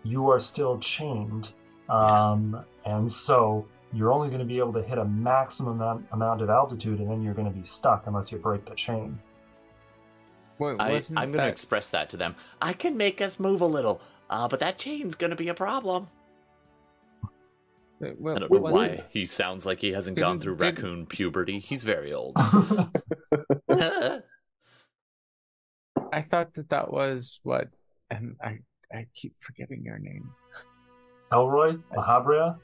You 0.02 0.30
are 0.30 0.40
still 0.40 0.78
chained, 0.78 1.52
um, 1.88 2.64
and 2.84 3.10
so 3.10 3.66
you're 3.92 4.12
only 4.12 4.28
going 4.28 4.40
to 4.40 4.46
be 4.46 4.58
able 4.58 4.72
to 4.74 4.82
hit 4.82 4.98
a 4.98 5.04
maximum 5.04 5.80
amount 6.12 6.42
of 6.42 6.50
altitude, 6.50 7.00
and 7.00 7.10
then 7.10 7.22
you're 7.22 7.34
going 7.34 7.50
to 7.50 7.58
be 7.58 7.66
stuck 7.66 8.06
unless 8.06 8.30
you 8.30 8.38
break 8.38 8.64
the 8.66 8.74
chain. 8.74 9.18
Wait, 10.58 10.76
I, 10.80 11.00
I'm 11.16 11.32
gonna 11.32 11.46
express 11.48 11.90
that 11.90 12.10
to 12.10 12.16
them. 12.16 12.34
I 12.60 12.72
can 12.72 12.96
make 12.96 13.20
us 13.20 13.38
move 13.38 13.60
a 13.60 13.66
little, 13.66 14.00
uh, 14.30 14.48
but 14.48 14.60
that 14.60 14.78
chain's 14.78 15.14
gonna 15.14 15.36
be 15.36 15.48
a 15.48 15.54
problem. 15.54 16.08
wait, 18.00 18.20
wait, 18.20 18.36
I 18.36 18.38
don't 18.40 18.50
know 18.52 18.58
wasn't- 18.60 18.98
why 18.98 19.04
he 19.10 19.24
sounds 19.26 19.64
like 19.66 19.80
he 19.80 19.92
hasn't 19.92 20.16
Didn't- 20.16 20.28
gone 20.28 20.40
through 20.40 20.56
didn't- 20.56 20.76
raccoon 20.76 21.06
puberty. 21.06 21.58
He's 21.60 21.82
very 21.84 22.12
old. 22.12 22.34
I 26.12 26.22
thought 26.22 26.54
that 26.54 26.70
that 26.70 26.90
was 26.92 27.40
what, 27.42 27.68
and 28.10 28.36
I 28.42 28.58
I 28.92 29.06
keep 29.14 29.34
forgetting 29.40 29.82
your 29.84 29.98
name, 29.98 30.30
Elroy, 31.32 31.76
Lahabria. 31.94 32.56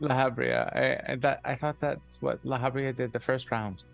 Lahabria. 0.00 0.74
I, 0.76 1.12
I 1.12 1.16
that 1.16 1.40
I 1.44 1.54
thought 1.54 1.76
that's 1.80 2.20
what 2.20 2.44
Lahabria 2.44 2.94
did 2.94 3.12
the 3.12 3.20
first 3.20 3.50
round. 3.50 3.84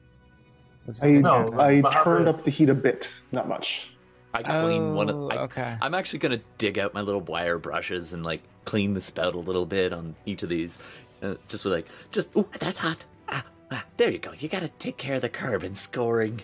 Was 0.86 1.02
I, 1.02 1.08
No, 1.12 1.48
I 1.58 1.80
time? 1.80 2.04
Turned 2.04 2.28
up 2.28 2.44
the 2.44 2.50
heat 2.50 2.68
a 2.68 2.74
bit, 2.74 3.12
not 3.32 3.48
much. 3.48 3.90
I 4.34 4.42
clean 4.42 4.94
one 4.94 5.08
of. 5.08 5.16
Oh, 5.16 5.28
I, 5.30 5.36
okay. 5.44 5.76
I'm 5.80 5.94
actually 5.94 6.18
gonna 6.18 6.40
dig 6.58 6.78
out 6.78 6.92
my 6.92 7.00
little 7.00 7.20
wire 7.20 7.58
brushes 7.58 8.12
and 8.12 8.24
like 8.24 8.42
clean 8.64 8.92
the 8.94 9.00
spout 9.00 9.34
a 9.34 9.38
little 9.38 9.64
bit 9.64 9.92
on 9.92 10.16
each 10.26 10.42
of 10.42 10.48
these, 10.48 10.78
uh, 11.22 11.34
just 11.46 11.64
with 11.64 11.72
like 11.72 11.86
just 12.10 12.34
Ooh, 12.36 12.48
that's 12.58 12.78
hot. 12.78 13.04
Ah, 13.28 13.44
ah, 13.70 13.84
there 13.96 14.10
you 14.10 14.18
go. 14.18 14.32
You 14.36 14.48
gotta 14.48 14.68
take 14.68 14.96
care 14.96 15.14
of 15.14 15.20
the 15.22 15.28
carbon 15.28 15.76
scoring, 15.76 16.42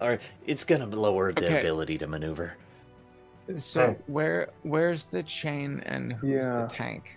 or 0.00 0.18
it's 0.44 0.64
gonna 0.64 0.86
lower 0.86 1.32
the 1.32 1.46
Okay. 1.46 1.58
ability 1.60 1.96
to 1.98 2.08
maneuver. 2.08 2.56
So 3.54 3.82
Okay. 3.82 4.00
where 4.06 4.48
where's 4.64 5.04
the 5.04 5.22
chain 5.22 5.80
and 5.86 6.12
who's 6.12 6.30
Yeah. 6.30 6.62
the 6.62 6.68
tank? 6.74 7.16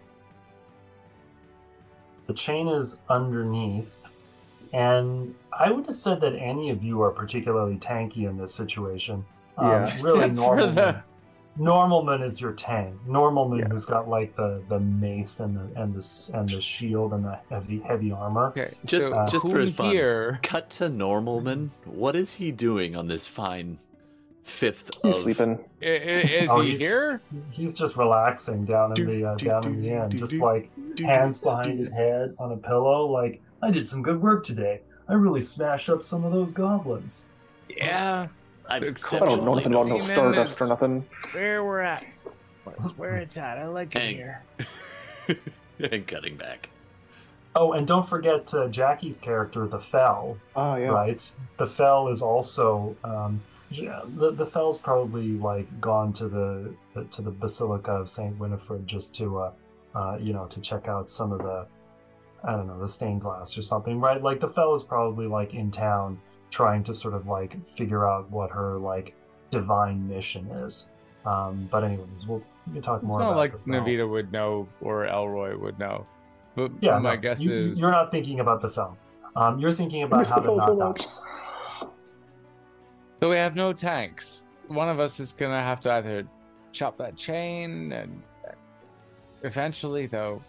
The 2.28 2.36
chain 2.36 2.68
is 2.68 3.02
underneath, 3.10 3.92
and 4.72 5.34
I 5.60 5.72
would 5.72 5.86
have 5.86 5.96
said 5.96 6.22
that 6.22 6.36
any 6.36 6.70
of 6.70 6.84
you 6.84 7.02
are 7.02 7.12
particularly 7.12 7.76
tanky 7.78 8.30
in 8.30 8.38
this 8.38 8.54
situation. 8.56 9.26
Um, 9.58 9.68
Yeah. 9.68 9.98
really, 10.04 10.20
Except 10.26 10.38
for 10.38 10.56
Normalman. 10.58 10.76
the- 10.76 11.04
Normalman 11.60 12.24
is 12.24 12.40
your 12.40 12.54
tank. 12.54 12.96
Normalman, 13.06 13.60
Yeah. 13.60 13.68
who's 13.68 13.86
got 13.86 14.08
like 14.08 14.34
the, 14.38 14.62
the 14.70 14.80
mace 14.80 15.42
and 15.42 15.58
the 15.58 15.82
and 15.82 15.94
the 15.94 16.32
and 16.38 16.48
the 16.48 16.62
shield 16.62 17.12
and 17.12 17.26
the 17.26 17.38
heavy 17.50 17.80
heavy 17.82 18.12
armor. 18.14 18.48
Okay, 18.48 18.74
Just- 18.86 19.08
so 19.08 19.26
just 19.30 19.50
for 19.50 19.66
fun. 19.68 19.92
here? 19.92 20.40
Cut 20.42 20.70
to 20.72 20.86
Normalman. 20.86 21.70
What 21.86 22.16
is 22.16 22.34
he 22.34 22.52
doing 22.54 22.96
on 22.96 23.08
this 23.08 23.28
fine 23.28 23.78
fifth 24.44 24.90
He's 25.04 25.18
of 25.18 25.24
sleeping. 25.24 25.60
I- 25.82 25.86
i- 25.86 25.90
Is 25.90 26.50
Oh, 26.50 26.62
he 26.62 26.70
he's- 26.70 26.80
here? 26.80 27.22
He's 27.52 27.74
just 27.74 27.98
relaxing 27.98 28.64
down 28.64 28.92
in 28.92 28.96
Do, 28.96 29.06
the 29.06 29.26
uh, 29.26 29.36
do, 29.36 29.46
down 29.46 29.62
do, 29.64 29.70
in 29.70 29.82
the 29.82 29.90
end, 29.90 30.12
do, 30.12 30.20
just 30.20 30.32
do, 30.32 30.42
like 30.42 30.72
do, 30.96 31.04
hands 31.04 31.40
do, 31.40 31.44
behind 31.46 31.74
do. 31.74 31.78
his 31.78 31.92
head 31.92 32.36
on 32.40 32.54
a 32.54 32.58
pillow. 32.58 33.06
Like 33.08 33.42
I 33.62 33.70
did 33.70 33.90
some 33.90 34.02
good 34.02 34.22
work 34.22 34.46
today. 34.46 34.82
I 35.10 35.14
really 35.14 35.42
smashed 35.42 35.90
up 35.90 36.04
some 36.04 36.24
of 36.24 36.32
those 36.32 36.54
goblins. 36.54 37.26
Yeah, 37.68 38.28
I'm 38.70 38.84
I 38.84 38.88
I 38.88 39.20
don't 39.20 39.44
know 39.44 39.56
nothing 39.56 39.74
about 39.74 39.88
no 39.88 40.00
Seaman 40.00 40.02
stardust 40.04 40.62
or 40.62 40.68
nothing. 40.68 41.06
where 41.32 41.64
we're 41.64 41.80
at. 41.82 42.06
That's 42.66 42.98
where 42.98 43.18
it's 43.18 43.38
at. 43.38 43.58
I 43.58 43.68
like 43.68 43.96
it 43.96 44.00
Hey. 44.00 44.14
here. 44.14 44.44
and 45.92 46.06
cutting 46.06 46.38
back. 46.38 46.70
Oh, 47.56 47.74
and 47.74 47.88
don't 47.88 48.08
forget 48.08 48.54
uh, 48.54 48.68
Jackie's 48.68 49.20
character, 49.20 49.68
the 49.68 49.80
Fell. 49.80 50.38
Ah, 50.56 50.76
yeah. 50.78 50.90
right? 50.90 51.32
The 51.58 51.66
Fell 51.68 52.10
is 52.10 52.22
also 52.22 52.96
um, 53.04 53.42
yeah, 53.72 54.02
the 54.18 54.32
the 54.32 54.46
Fell's 54.46 54.78
probably 54.78 55.30
like 55.38 55.68
gone 55.82 56.14
to 56.14 56.28
the 56.28 56.74
to 57.12 57.22
the 57.22 57.32
Basilica 57.32 57.92
of 57.92 58.10
Saint 58.10 58.38
Winifred 58.38 58.86
just 58.88 59.16
to 59.18 59.40
uh, 59.40 59.52
uh, 59.96 60.18
you 60.20 60.34
know 60.34 60.46
to 60.48 60.60
check 60.62 60.88
out 60.88 61.10
some 61.10 61.32
of 61.32 61.40
the 61.40 61.66
I 62.44 62.52
don't 62.52 62.68
know 62.68 62.80
the 62.80 62.88
stained 62.90 63.22
glass 63.22 63.58
or 63.58 63.62
something, 63.62 64.00
right? 64.00 64.22
Like 64.22 64.40
the 64.40 64.50
Fell 64.50 64.74
is 64.76 64.84
probably 64.84 65.28
like 65.28 65.54
in 65.54 65.72
town 65.72 66.20
trying 66.52 66.84
to 66.86 66.94
sort 66.94 67.14
of 67.14 67.28
like 67.28 67.56
figure 67.76 68.08
out 68.08 68.30
what 68.32 68.50
her 68.52 68.78
like 68.78 69.14
divine 69.52 70.08
mission 70.08 70.48
is. 70.52 70.90
Um, 71.26 71.68
but 71.72 71.84
anyways, 71.84 72.08
we'll 72.28 72.42
we 72.68 72.74
can 72.74 72.82
talk 72.82 73.02
It's 73.02 73.08
more 73.08 73.20
not 73.20 73.30
about 73.30 73.38
like 73.38 73.52
the 73.52 73.58
Fell. 73.60 73.82
Navita 73.82 74.10
would 74.10 74.32
know 74.32 74.68
or 74.82 75.06
Elroy 75.06 75.58
would 75.58 75.78
know. 75.80 76.06
But 76.56 76.72
Yeah, 76.82 76.98
my 77.00 77.16
no, 77.16 77.22
guess 77.22 77.42
you, 77.42 77.52
is 77.52 77.80
you're 77.80 77.92
not 77.92 78.10
thinking 78.12 78.40
about 78.40 78.62
the 78.62 78.70
film. 78.70 78.98
Um, 79.36 79.60
you're 79.60 79.74
thinking 79.74 80.04
about 80.04 80.26
how 80.28 80.36
the 80.36 80.42
to 80.42 80.48
film 80.48 80.60
so 80.62 80.74
knock 80.76 80.98
much. 80.98 81.06
out. 81.82 82.00
So 83.22 83.30
we 83.30 83.36
have 83.36 83.56
no 83.56 83.74
tanks. 83.74 84.46
One 84.68 84.88
of 84.90 85.00
us 85.00 85.20
is 85.20 85.32
gonna 85.34 85.62
have 85.62 85.82
to 85.82 85.92
either 85.92 86.26
chop 86.72 86.98
that 86.98 87.16
chain, 87.16 87.92
and 87.92 88.22
eventually, 89.44 90.08
though, 90.08 90.42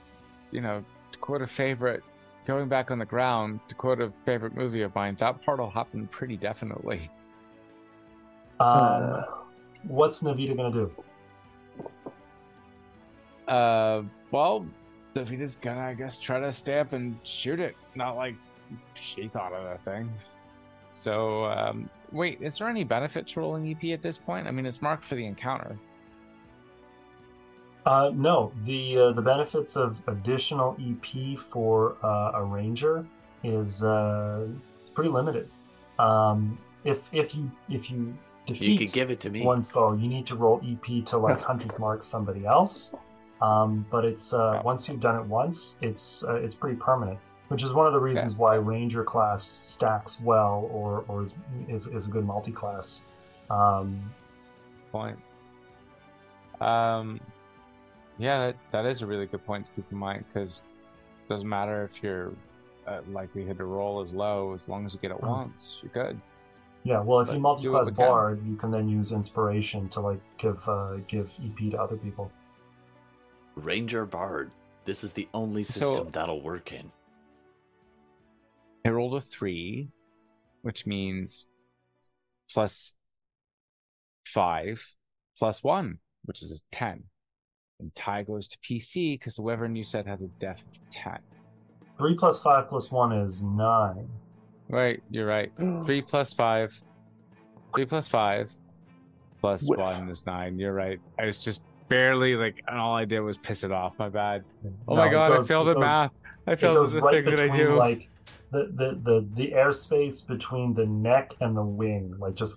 you 0.50 0.60
know, 0.60 0.80
to 0.80 0.84
quote 1.20 1.42
a 1.42 1.46
favorite, 1.46 2.02
going 2.46 2.68
back 2.68 2.90
on 2.90 2.98
the 2.98 3.04
ground, 3.04 3.60
to 3.68 3.74
quote 3.74 4.00
a 4.00 4.12
favorite 4.24 4.54
movie 4.54 4.82
of 4.82 4.94
mine, 4.94 5.16
that 5.20 5.40
part 5.44 5.58
will 5.58 5.70
happen 5.70 6.06
pretty 6.08 6.36
definitely. 6.36 7.10
Um, 8.58 8.68
Uh. 8.68 9.22
what's 9.84 10.22
Navita 10.22 10.56
gonna 10.56 10.72
do? 10.72 10.90
Uh, 13.48 14.02
well, 14.30 14.66
Navita's 15.14 15.56
gonna, 15.56 15.80
I 15.80 15.94
guess, 15.94 16.18
try 16.18 16.38
to 16.40 16.52
stay 16.52 16.78
up 16.78 16.92
and 16.92 17.18
shoot 17.24 17.58
it. 17.58 17.74
Not 17.94 18.16
like 18.16 18.34
she 18.94 19.28
thought 19.28 19.52
of 19.52 19.64
that 19.64 19.84
thing. 19.84 20.12
So, 20.88 21.46
um, 21.46 21.88
wait, 22.12 22.40
is 22.42 22.58
there 22.58 22.68
any 22.68 22.84
benefit 22.84 23.26
to 23.28 23.40
rolling 23.40 23.68
EP 23.70 23.92
at 23.92 24.02
this 24.02 24.18
point? 24.18 24.46
I 24.46 24.50
mean, 24.50 24.66
it's 24.66 24.82
marked 24.82 25.04
for 25.04 25.14
the 25.14 25.26
encounter. 25.26 25.76
Uh, 27.86 28.10
no, 28.14 28.52
the 28.64 28.98
uh, 28.98 29.12
the 29.12 29.22
benefits 29.22 29.76
of 29.76 29.96
additional 30.06 30.76
EP 30.80 31.38
for 31.38 31.96
uh, 32.04 32.32
a 32.34 32.44
ranger 32.44 33.06
is 33.42 33.82
uh, 33.82 34.46
pretty 34.94 35.10
limited. 35.10 35.50
Um, 35.98 36.58
if 36.84 36.98
if 37.12 37.34
you 37.34 37.50
if 37.68 37.90
you 37.90 37.98
You 37.98 38.14
defeat 38.46 38.78
could 38.78 38.92
give 38.92 39.10
it 39.10 39.20
to 39.20 39.30
me. 39.30 39.44
one 39.44 39.62
foe, 39.62 39.94
you 39.94 40.08
need 40.08 40.26
to 40.26 40.36
roll 40.36 40.60
EP 40.64 41.04
to 41.06 41.16
like 41.18 41.40
hunter's 41.50 41.78
mark 41.78 42.02
somebody 42.02 42.44
else. 42.46 42.94
Um, 43.40 43.86
but 43.90 44.04
it's 44.04 44.34
uh, 44.34 44.58
Oh. 44.58 44.62
once 44.62 44.86
you've 44.88 45.00
done 45.00 45.16
it 45.16 45.24
once, 45.26 45.76
it's 45.80 46.22
uh, 46.24 46.34
it's 46.34 46.54
pretty 46.54 46.76
permanent, 46.76 47.18
which 47.48 47.62
is 47.62 47.72
one 47.72 47.86
of 47.86 47.94
the 47.94 48.00
reasons 48.00 48.36
why 48.36 48.56
ranger 48.56 49.04
class 49.04 49.42
stacks 49.42 50.20
well 50.20 50.68
or 50.70 51.04
or 51.08 51.24
is 51.24 51.32
is, 51.68 51.86
is 51.86 52.06
a 52.06 52.10
good 52.10 52.26
multi 52.26 52.52
class. 52.52 53.04
Um, 53.48 54.12
point. 54.92 55.18
Um, 56.60 57.18
yeah, 58.20 58.46
that, 58.46 58.56
that 58.72 58.86
is 58.86 59.02
a 59.02 59.06
really 59.06 59.26
good 59.26 59.44
point 59.44 59.66
to 59.66 59.72
keep 59.72 59.90
in 59.90 59.98
mind 59.98 60.24
because 60.32 60.62
it 61.26 61.28
doesn't 61.32 61.48
matter 61.48 61.84
if 61.84 62.02
your 62.02 62.32
uh, 62.86 63.00
likelihood 63.10 63.58
to 63.58 63.64
roll 63.64 64.00
is 64.02 64.12
low, 64.12 64.52
as 64.54 64.68
long 64.68 64.84
as 64.86 64.94
you 64.94 65.00
get 65.00 65.10
it 65.10 65.16
Mm. 65.20 65.28
once, 65.28 65.78
you're 65.82 65.92
good. 65.92 66.20
Yeah, 66.84 67.00
well, 67.00 67.20
if 67.20 67.26
you 67.28 67.32
Let's 67.34 67.42
multi 67.42 67.62
do 67.64 67.72
what 67.72 67.82
class 67.82 67.90
we 67.90 67.96
can. 67.96 68.06
bard, 68.06 68.46
you 68.46 68.56
can 68.56 68.70
then 68.70 68.88
use 68.88 69.12
inspiration 69.12 69.88
to 69.90 70.00
like 70.00 70.20
give 70.38 70.66
uh, 70.68 70.96
give 71.08 71.30
EP 71.44 71.70
to 71.72 71.76
other 71.80 71.96
people. 71.96 72.30
Ranger 73.56 74.06
Bard. 74.06 74.50
This 74.86 75.04
is 75.04 75.12
the 75.12 75.28
only 75.34 75.62
So- 75.64 75.80
system 75.88 76.10
that'll 76.10 76.40
work 76.42 76.72
in. 76.72 76.90
I 78.86 78.88
rolled 78.88 79.14
a 79.14 79.20
three, 79.20 79.90
which 80.62 80.86
means 80.86 81.46
plus 82.50 82.94
five, 84.24 84.94
plus 85.38 85.62
one, 85.62 85.98
which 86.24 86.42
is 86.42 86.50
a 86.52 86.60
10. 86.74 87.04
And 87.80 87.94
tie 87.94 88.22
goes 88.22 88.46
to 88.48 88.58
PC 88.58 89.14
because 89.18 89.36
the 89.36 89.42
Wyvern 89.42 89.74
you 89.74 89.84
said 89.84 90.06
has 90.06 90.22
a 90.22 90.28
def 90.38 90.58
of 90.60 90.90
10. 90.90 91.18
Three 91.98 92.14
plus 92.16 92.42
five 92.42 92.68
plus 92.68 92.90
one 92.90 93.12
is 93.12 93.42
nine. 93.42 94.08
Right, 94.68 95.02
you're 95.10 95.26
right. 95.26 95.50
Three 95.84 96.02
plus 96.02 96.32
five. 96.32 96.78
Three 97.74 97.86
plus 97.86 98.06
five 98.08 98.50
plus 99.40 99.66
Wh- 99.66 99.78
one 99.78 100.08
is 100.10 100.26
nine. 100.26 100.58
You're 100.58 100.74
right. 100.74 100.98
I 101.18 101.24
was 101.26 101.38
just 101.38 101.62
barely 101.88 102.36
like, 102.36 102.62
and 102.68 102.78
all 102.78 102.94
I 102.94 103.04
did 103.04 103.20
was 103.20 103.36
piss 103.38 103.64
it 103.64 103.72
off. 103.72 103.94
My 103.98 104.08
bad. 104.08 104.44
Oh 104.86 104.94
No, 104.94 105.02
my 105.06 105.08
god, 105.10 105.32
goes- 105.32 105.46
I 105.50 105.54
failed 105.54 105.68
at 105.68 105.74
goes- 105.76 105.82
math. 105.84 106.10
I 106.46 106.56
failed 106.56 106.76
goes 106.76 106.94
at 106.94 106.96
the 106.96 107.00
right 107.02 107.24
thing 107.24 107.36
that 107.36 107.50
I 107.50 107.56
do. 107.56 107.74
like 107.76 108.08
the, 108.50 108.70
the 108.74 108.98
the 109.02 109.26
the 109.34 109.52
airspace 109.52 110.26
between 110.26 110.74
the 110.74 110.86
neck 110.86 111.34
and 111.40 111.56
the 111.56 111.62
wing, 111.62 112.14
like 112.18 112.34
just 112.34 112.56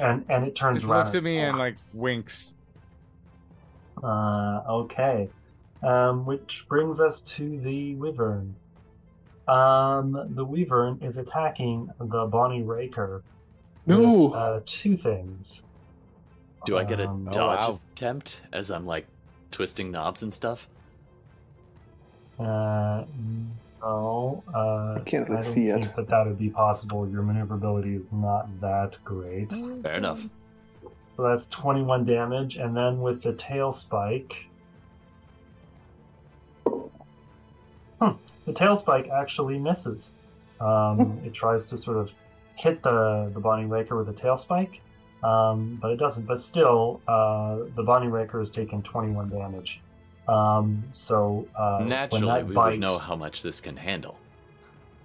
and 0.00 0.24
and 0.28 0.44
it 0.44 0.54
turns 0.56 0.80
Just 0.80 0.90
around. 0.90 0.98
looks 1.00 1.14
at 1.14 1.22
me 1.22 1.38
and 1.38 1.58
like 1.58 1.78
winks. 1.94 2.53
Winks. 4.04 4.66
Uh, 4.68 4.72
okay. 4.72 5.28
Um, 5.82 6.24
which 6.24 6.64
brings 6.68 7.00
us 7.00 7.20
to 7.22 7.58
the 7.60 7.94
Wyvern. 7.96 8.54
Um, 9.46 10.28
the 10.34 10.44
Wyvern 10.44 10.98
is 11.02 11.18
attacking 11.18 11.90
the 12.00 12.26
Bonnie 12.26 12.62
Raker. 12.62 13.22
No. 13.86 14.28
With, 14.28 14.34
uh, 14.34 14.60
two 14.64 14.96
things. 14.96 15.66
Do 16.64 16.78
I 16.78 16.84
get 16.84 17.00
a 17.00 17.08
Um, 17.08 17.28
oh, 17.28 17.32
dodge 17.32 17.68
wow. 17.68 17.80
attempt 17.92 18.40
as 18.52 18.70
I'm 18.70 18.86
like 18.86 19.06
twisting 19.50 19.90
knobs 19.90 20.22
and 20.22 20.32
stuff? 20.32 20.66
Uh, 22.38 23.04
no. 23.82 24.42
Uh, 24.54 24.94
I 24.96 25.02
can't 25.04 25.28
really 25.28 25.42
don't 25.42 25.52
see 25.52 25.66
it. 25.68 25.82
think 25.82 25.94
that 25.96 26.08
that 26.08 26.26
would 26.26 26.38
be 26.38 26.48
possible. 26.48 27.06
Your 27.06 27.20
maneuverability 27.22 27.94
is 27.94 28.10
not 28.10 28.48
that 28.62 28.96
great. 29.04 29.52
Fair 29.82 29.96
enough. 29.96 30.24
So 31.16 31.22
that's 31.22 31.46
21 31.48 32.04
damage, 32.04 32.56
and 32.56 32.76
then 32.76 33.00
with 33.00 33.22
the 33.22 33.34
tail 33.34 33.72
spike. 33.72 34.34
Hmm. 38.00 38.12
The 38.46 38.52
tail 38.52 38.76
spike 38.76 39.08
actually 39.08 39.58
misses. 39.58 40.12
Um, 40.60 41.20
it 41.24 41.32
tries 41.32 41.66
to 41.66 41.78
sort 41.78 41.96
of 41.96 42.10
hit 42.56 42.82
the, 42.82 43.30
the 43.32 43.40
Bonnie 43.40 43.66
Raker 43.66 43.96
with 43.96 44.08
a 44.08 44.20
tail 44.20 44.38
spike, 44.38 44.80
um, 45.22 45.78
but 45.80 45.90
it 45.90 45.96
doesn't. 45.96 46.26
But 46.26 46.42
still, 46.42 47.00
uh, 47.06 47.58
the 47.76 47.82
Bonnie 47.82 48.08
Raker 48.08 48.40
has 48.40 48.50
taken 48.50 48.82
21 48.82 49.30
damage. 49.30 49.80
Um, 50.26 50.82
so 50.92 51.46
uh, 51.56 51.84
Naturally, 51.86 52.42
we 52.44 52.56
would 52.56 52.80
know 52.80 52.98
how 52.98 53.14
much 53.14 53.42
this 53.42 53.60
can 53.60 53.76
handle. 53.76 54.16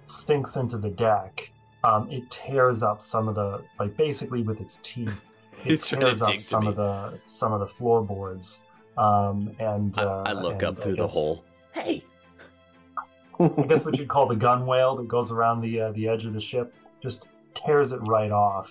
sinks 0.06 0.56
into 0.56 0.78
the 0.78 0.90
deck, 0.90 1.50
um, 1.84 2.10
it 2.10 2.28
tears 2.30 2.82
up 2.82 3.02
some 3.02 3.28
of 3.28 3.34
the 3.34 3.62
like 3.78 3.96
basically 3.96 4.42
with 4.42 4.60
its 4.60 4.80
teeth. 4.82 5.20
It 5.64 5.70
He's 5.70 5.84
tears 5.84 6.22
up 6.22 6.40
some 6.40 6.66
of 6.66 6.76
the 6.76 7.18
some 7.26 7.52
of 7.52 7.60
the 7.60 7.66
floorboards. 7.66 8.64
Um, 8.96 9.54
and 9.58 9.94
I, 9.98 10.02
uh, 10.02 10.24
I 10.26 10.32
look 10.32 10.54
and 10.54 10.64
up 10.64 10.80
through 10.80 10.96
the 10.96 11.08
hole. 11.08 11.44
Hey, 11.72 12.04
I 13.38 13.62
guess 13.62 13.84
what 13.84 13.98
you'd 13.98 14.08
call 14.08 14.26
the 14.26 14.34
gunwale 14.34 14.96
that 14.98 15.08
goes 15.08 15.30
around 15.30 15.60
the 15.60 15.80
uh, 15.80 15.92
the 15.92 16.08
edge 16.08 16.24
of 16.26 16.34
the 16.34 16.40
ship 16.40 16.74
just 17.02 17.28
tears 17.54 17.92
it 17.92 18.00
right 18.06 18.30
off. 18.30 18.70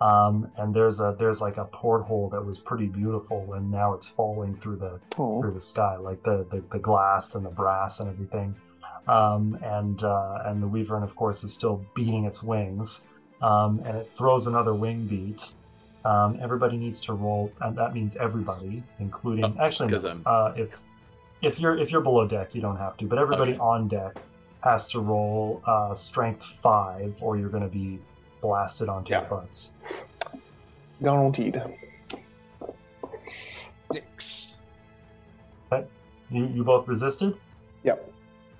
Um, 0.00 0.50
and 0.56 0.74
there's 0.74 1.00
a 1.00 1.14
there's 1.18 1.40
like 1.40 1.58
a 1.58 1.64
porthole 1.66 2.30
that 2.30 2.44
was 2.44 2.58
pretty 2.58 2.86
beautiful, 2.86 3.52
and 3.54 3.70
now 3.70 3.92
it's 3.92 4.08
falling 4.08 4.56
through 4.56 4.76
the 4.76 5.00
Oh, 5.18 5.40
through 5.40 5.52
the 5.52 5.60
sky, 5.60 5.96
like 5.96 6.22
the, 6.22 6.46
the, 6.50 6.62
the 6.72 6.78
glass 6.78 7.34
and 7.34 7.44
the 7.44 7.50
brass 7.50 8.00
and 8.00 8.08
everything. 8.08 8.54
Um, 9.08 9.58
and 9.62 10.02
uh, 10.02 10.38
and 10.46 10.62
the 10.62 10.66
Wyvern, 10.66 11.02
of 11.02 11.14
course, 11.16 11.44
is 11.44 11.52
still 11.52 11.84
beating 11.94 12.24
its 12.24 12.42
wings, 12.42 13.02
um, 13.42 13.82
and 13.84 13.96
it 13.96 14.10
throws 14.12 14.46
another 14.46 14.74
wing 14.74 15.06
beat. 15.06 15.52
Um, 16.04 16.38
everybody 16.40 16.76
needs 16.78 17.00
to 17.02 17.12
roll, 17.12 17.52
and 17.60 17.76
that 17.76 17.92
means 17.94 18.16
everybody, 18.16 18.82
including 19.00 19.44
Oh, 19.44 19.54
actually, 19.60 19.90
'cause 19.90 20.04
no, 20.04 20.10
I'm- 20.10 20.22
uh, 20.26 20.52
if 20.56 20.78
if 21.42 21.58
you're 21.60 21.76
if 21.78 21.90
you're 21.92 22.00
below 22.00 22.26
deck, 22.26 22.54
you 22.54 22.60
don't 22.60 22.76
have 22.76 22.96
to, 22.98 23.06
but 23.06 23.18
everybody 23.18 23.52
Okay. 23.52 23.60
on 23.60 23.88
deck 23.88 24.16
has 24.62 24.88
to 24.90 25.00
roll 25.00 25.62
uh, 25.66 25.94
strength 25.94 26.42
five, 26.62 27.14
or 27.20 27.36
you're 27.36 27.48
going 27.48 27.62
to 27.62 27.68
be 27.68 27.98
blasted 28.42 28.88
onto 28.88 29.10
Yeah. 29.12 29.20
your 29.20 29.30
butts. 29.30 29.72
Guaranteed. 31.02 31.62
Six. 33.92 34.54
Okay. 35.72 35.86
You 36.30 36.46
you 36.46 36.64
both 36.64 36.86
resisted. 36.88 37.36
Yep. 37.84 38.12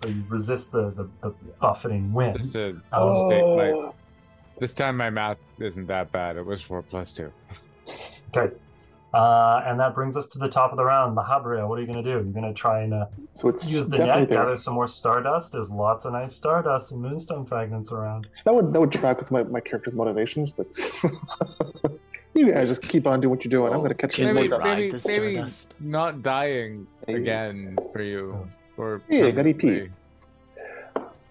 So 0.03 0.09
you 0.11 0.23
resist 0.29 0.73
the 0.73 0.91
the, 0.91 1.09
the 1.21 1.35
buffeting 1.61 2.13
wind. 2.13 2.39
Just 2.39 2.53
to 2.55 2.81
Oh. 2.93 3.29
state 3.31 3.43
my 3.43 3.71
Oh, 3.73 3.95
this 4.61 4.73
time 4.75 4.97
my 4.97 5.11
math 5.11 5.39
isn't 5.59 5.87
that 5.87 6.13
bad. 6.13 6.37
It 6.37 6.45
was 6.47 6.63
four 6.63 6.83
plus 6.83 7.13
two. 7.13 7.33
Okay. 8.37 8.55
Uh, 9.13 9.65
and 9.67 9.81
that 9.81 9.93
brings 9.93 10.17
us 10.17 10.29
to 10.29 10.39
the 10.39 10.49
top 10.49 10.71
of 10.71 10.77
the 10.77 10.85
round. 10.85 11.17
The 11.17 11.23
Habria, 11.23 11.69
what 11.69 11.77
are 11.79 11.81
you 11.83 11.87
going 11.89 12.03
to 12.05 12.09
do? 12.09 12.11
You're 12.11 12.23
going 12.23 12.45
to 12.45 12.53
try 12.55 12.83
and 12.83 12.95
uh, 12.95 13.07
so 13.35 13.49
it's 13.49 13.73
use 13.73 13.89
the 13.89 13.97
net, 13.99 14.29
there. 14.29 14.39
gather 14.45 14.57
some 14.57 14.75
more 14.75 14.87
stardust. 14.87 15.51
There's 15.51 15.69
lots 15.69 16.05
of 16.05 16.13
nice 16.13 16.33
stardust 16.37 16.93
and 16.93 17.03
moonstone 17.03 17.45
fragments 17.45 17.91
around. 17.91 18.29
So 18.33 18.43
that 18.45 18.55
would 18.55 18.73
that 18.73 18.79
would 18.79 18.93
track 18.93 19.19
with 19.19 19.33
my, 19.33 19.43
my 19.43 19.59
character's 19.59 19.97
motivations, 19.97 20.53
but 20.53 20.67
you 22.35 22.53
guys 22.53 22.69
just 22.69 22.83
keep 22.83 23.09
on 23.09 23.21
doing 23.21 23.31
what 23.31 23.45
you're 23.45 23.51
doing. 23.51 23.73
I'm 23.73 23.81
Oh, 23.81 23.83
gonna 23.83 23.95
catch 23.95 24.15
can 24.15 24.27
some 24.29 24.37
we 24.37 24.49
more 24.49 24.59
dust. 24.59 24.65
maybe, 24.67 24.91
the 24.93 25.05
maybe 25.09 25.45
not 25.81 26.23
dying 26.23 26.87
Hey. 27.09 27.15
again 27.15 27.77
for 27.93 28.03
you. 28.03 28.47
Or 28.77 29.03
Yeah, 29.09 29.31
got 29.33 29.45
EP. 29.47 29.91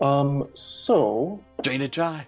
Um, 0.02 0.50
so 0.54 1.40
Drain 1.62 1.82
it 1.82 1.92
dry. 1.94 2.26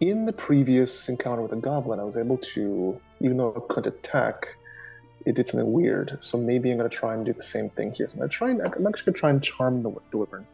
In 0.00 0.24
the 0.24 0.32
previous 0.32 1.08
encounter 1.08 1.42
with 1.42 1.50
the 1.50 1.58
goblin, 1.58 2.00
I 2.00 2.04
was 2.04 2.16
able 2.16 2.38
to, 2.38 2.98
even 3.20 3.36
though 3.36 3.54
I 3.54 3.72
couldn't 3.72 3.94
attack, 3.94 4.56
it 5.26 5.34
did 5.34 5.48
something 5.48 5.70
weird. 5.70 6.16
So 6.20 6.38
maybe 6.38 6.70
I'm 6.70 6.78
gonna 6.78 6.88
try 6.88 7.14
and 7.14 7.24
do 7.24 7.34
the 7.34 7.42
same 7.42 7.68
thing 7.70 7.92
here. 7.92 8.08
So 8.08 8.14
I'm 8.14 8.20
gonna 8.20 8.30
try 8.30 8.50
and 8.50 8.62
I'm 8.62 8.86
actually 8.86 9.12
gonna 9.12 9.18
try 9.18 9.30
and 9.30 9.42
charm 9.42 9.82
the, 9.82 9.92
the 10.10 10.18
wyvern. 10.18 10.46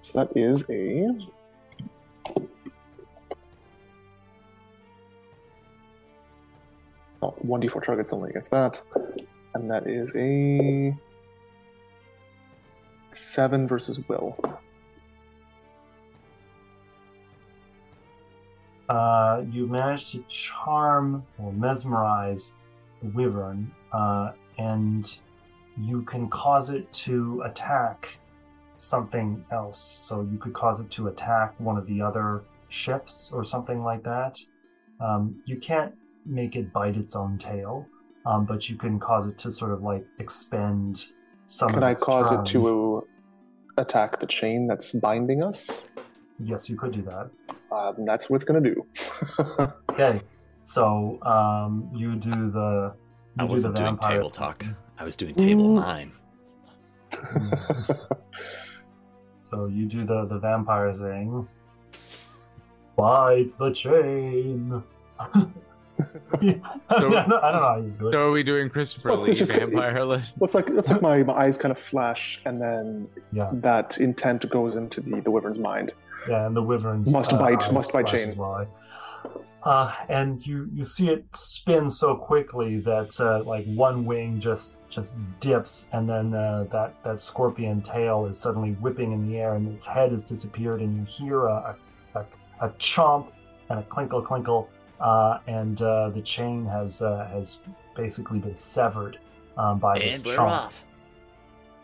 So 0.00 0.18
that 0.24 0.34
is 0.34 0.64
a 0.70 1.10
oh, 7.22 7.34
1d4 7.44 7.84
targets 7.84 8.14
only 8.14 8.30
against 8.30 8.50
that, 8.50 8.82
and 9.54 9.70
that 9.70 9.86
is 9.86 10.14
a 10.16 10.96
seven 13.10 13.68
versus 13.68 14.00
will. 14.08 14.38
Uh, 18.90 19.44
you 19.52 19.68
manage 19.68 20.10
to 20.10 20.24
charm 20.26 21.24
or 21.38 21.52
mesmerize 21.52 22.54
the 23.00 23.08
wyvern, 23.10 23.70
uh, 23.92 24.32
and 24.58 25.18
you 25.78 26.02
can 26.02 26.28
cause 26.28 26.70
it 26.70 26.92
to 26.92 27.40
attack 27.44 28.08
something 28.78 29.44
else. 29.52 29.78
So 29.78 30.26
you 30.32 30.38
could 30.38 30.54
cause 30.54 30.80
it 30.80 30.90
to 30.90 31.06
attack 31.06 31.54
one 31.58 31.76
of 31.76 31.86
the 31.86 32.02
other 32.02 32.42
ships 32.68 33.30
or 33.32 33.44
something 33.44 33.84
like 33.84 34.02
that. 34.02 34.40
Um, 35.00 35.40
you 35.44 35.58
can't 35.58 35.94
make 36.26 36.56
it 36.56 36.72
bite 36.72 36.96
its 36.96 37.14
own 37.14 37.38
tail, 37.38 37.86
um, 38.26 38.44
but 38.44 38.68
you 38.68 38.76
can 38.76 38.98
cause 38.98 39.24
it 39.24 39.38
to 39.38 39.52
sort 39.52 39.70
of 39.70 39.82
like 39.82 40.04
expend 40.18 41.06
some. 41.46 41.70
Can 41.70 41.84
I 41.84 41.94
cause 41.94 42.30
charm. 42.30 42.44
it 42.44 42.48
to 42.48 43.06
attack 43.76 44.18
the 44.18 44.26
chain 44.26 44.66
that's 44.66 44.92
binding 44.94 45.44
us? 45.44 45.84
Yes, 46.40 46.68
you 46.68 46.76
could 46.76 46.90
do 46.90 47.02
that. 47.02 47.30
Um, 47.72 48.04
that's 48.04 48.28
what 48.28 48.36
it's 48.36 48.44
gonna 48.44 48.60
do. 48.60 48.86
Okay, 49.90 50.20
so 50.64 51.18
um, 51.22 51.90
you 51.94 52.14
do 52.16 52.50
the. 52.50 52.94
I 53.38 53.42
You 53.42 53.46
do 53.48 53.52
wasn't 53.52 53.74
the 53.74 53.80
doing 53.82 53.92
vampire 53.96 54.16
table 54.18 54.30
talk. 54.30 54.64
I 54.98 55.04
was 55.04 55.14
doing 55.16 55.34
table 55.34 55.70
Ooh. 55.70 55.80
nine. 55.80 56.10
So 59.42 59.66
you 59.66 59.86
do 59.86 60.04
the 60.06 60.26
the 60.26 60.38
vampire 60.38 60.92
thing. 60.94 61.48
Bite 62.96 63.50
the 63.58 63.70
chain. 63.72 64.82
Yeah, 66.40 66.54
I, 66.88 67.00
don't, 67.00 67.12
I 67.12 67.26
don't 67.26 67.28
know 67.28 67.40
how 67.40 67.76
you 67.82 67.90
do 67.98 68.08
it. 68.08 68.12
So 68.12 68.28
are 68.28 68.30
we 68.30 68.42
doing 68.44 68.70
Christopher 68.70 69.08
Well, 69.10 69.18
it's 69.18 69.26
Lee 69.28 69.34
just- 69.34 69.54
vampire 69.54 70.04
list? 70.04 70.38
Well, 70.38 70.44
it's 70.44 70.54
like 70.54 70.70
it's 70.70 70.88
like 70.88 71.02
my, 71.02 71.22
my 71.24 71.32
eyes 71.34 71.58
kind 71.58 71.72
of 71.72 71.78
flash, 71.78 72.40
and 72.46 72.60
then 72.62 73.08
Yeah, 73.32 73.50
that 73.54 73.98
intent 73.98 74.48
goes 74.50 74.76
into 74.76 75.00
the, 75.00 75.20
the 75.20 75.30
wyvern's 75.32 75.58
mind. 75.58 75.92
Yeah, 76.30 76.46
and 76.46 76.56
the 76.56 76.62
wyverns 76.62 77.10
Must 77.10 77.30
bite, 77.32 77.62
eyes 77.64 77.72
must 77.72 77.92
bite 77.92 78.08
flash 78.08 78.12
chain. 78.12 78.28
as. 78.36 78.68
Uh, 79.62 79.92
and 80.08 80.46
you 80.46 80.68
you 80.72 80.84
see 80.84 81.10
it 81.10 81.22
spin 81.34 81.86
so 81.90 82.16
quickly 82.16 82.80
that 82.80 83.10
uh, 83.20 83.42
like 83.44 83.66
one 83.66 84.06
wing 84.06 84.40
just 84.40 84.80
just 84.88 85.14
dips, 85.38 85.88
and 85.92 86.08
then 86.08 86.32
uh, 86.32 86.64
that 86.72 86.94
that 87.04 87.20
scorpion 87.20 87.82
tail 87.82 88.24
is 88.24 88.38
suddenly 88.40 88.70
whipping 88.80 89.12
in 89.12 89.28
the 89.28 89.36
air, 89.36 89.56
and 89.56 89.68
its 89.76 89.84
head 89.84 90.12
has 90.12 90.22
disappeared, 90.22 90.80
and 90.80 90.96
you 90.96 91.04
hear 91.04 91.44
a 91.44 91.76
a, 92.14 92.20
a, 92.20 92.26
a 92.66 92.68
chomp 92.78 93.26
and 93.68 93.78
a 93.80 93.82
clinkle 93.82 94.24
clinkle, 94.24 94.68
uh, 94.98 95.38
and 95.46 95.82
uh, 95.82 96.08
the 96.10 96.22
chain 96.22 96.64
has 96.64 97.02
uh, 97.02 97.28
has 97.30 97.58
basically 97.94 98.38
been 98.38 98.56
severed 98.56 99.18
um, 99.58 99.78
by 99.78 99.98
this 99.98 100.16
And 100.16 100.24
we're 100.26 100.36
chomp. 100.38 100.48
off. 100.50 100.84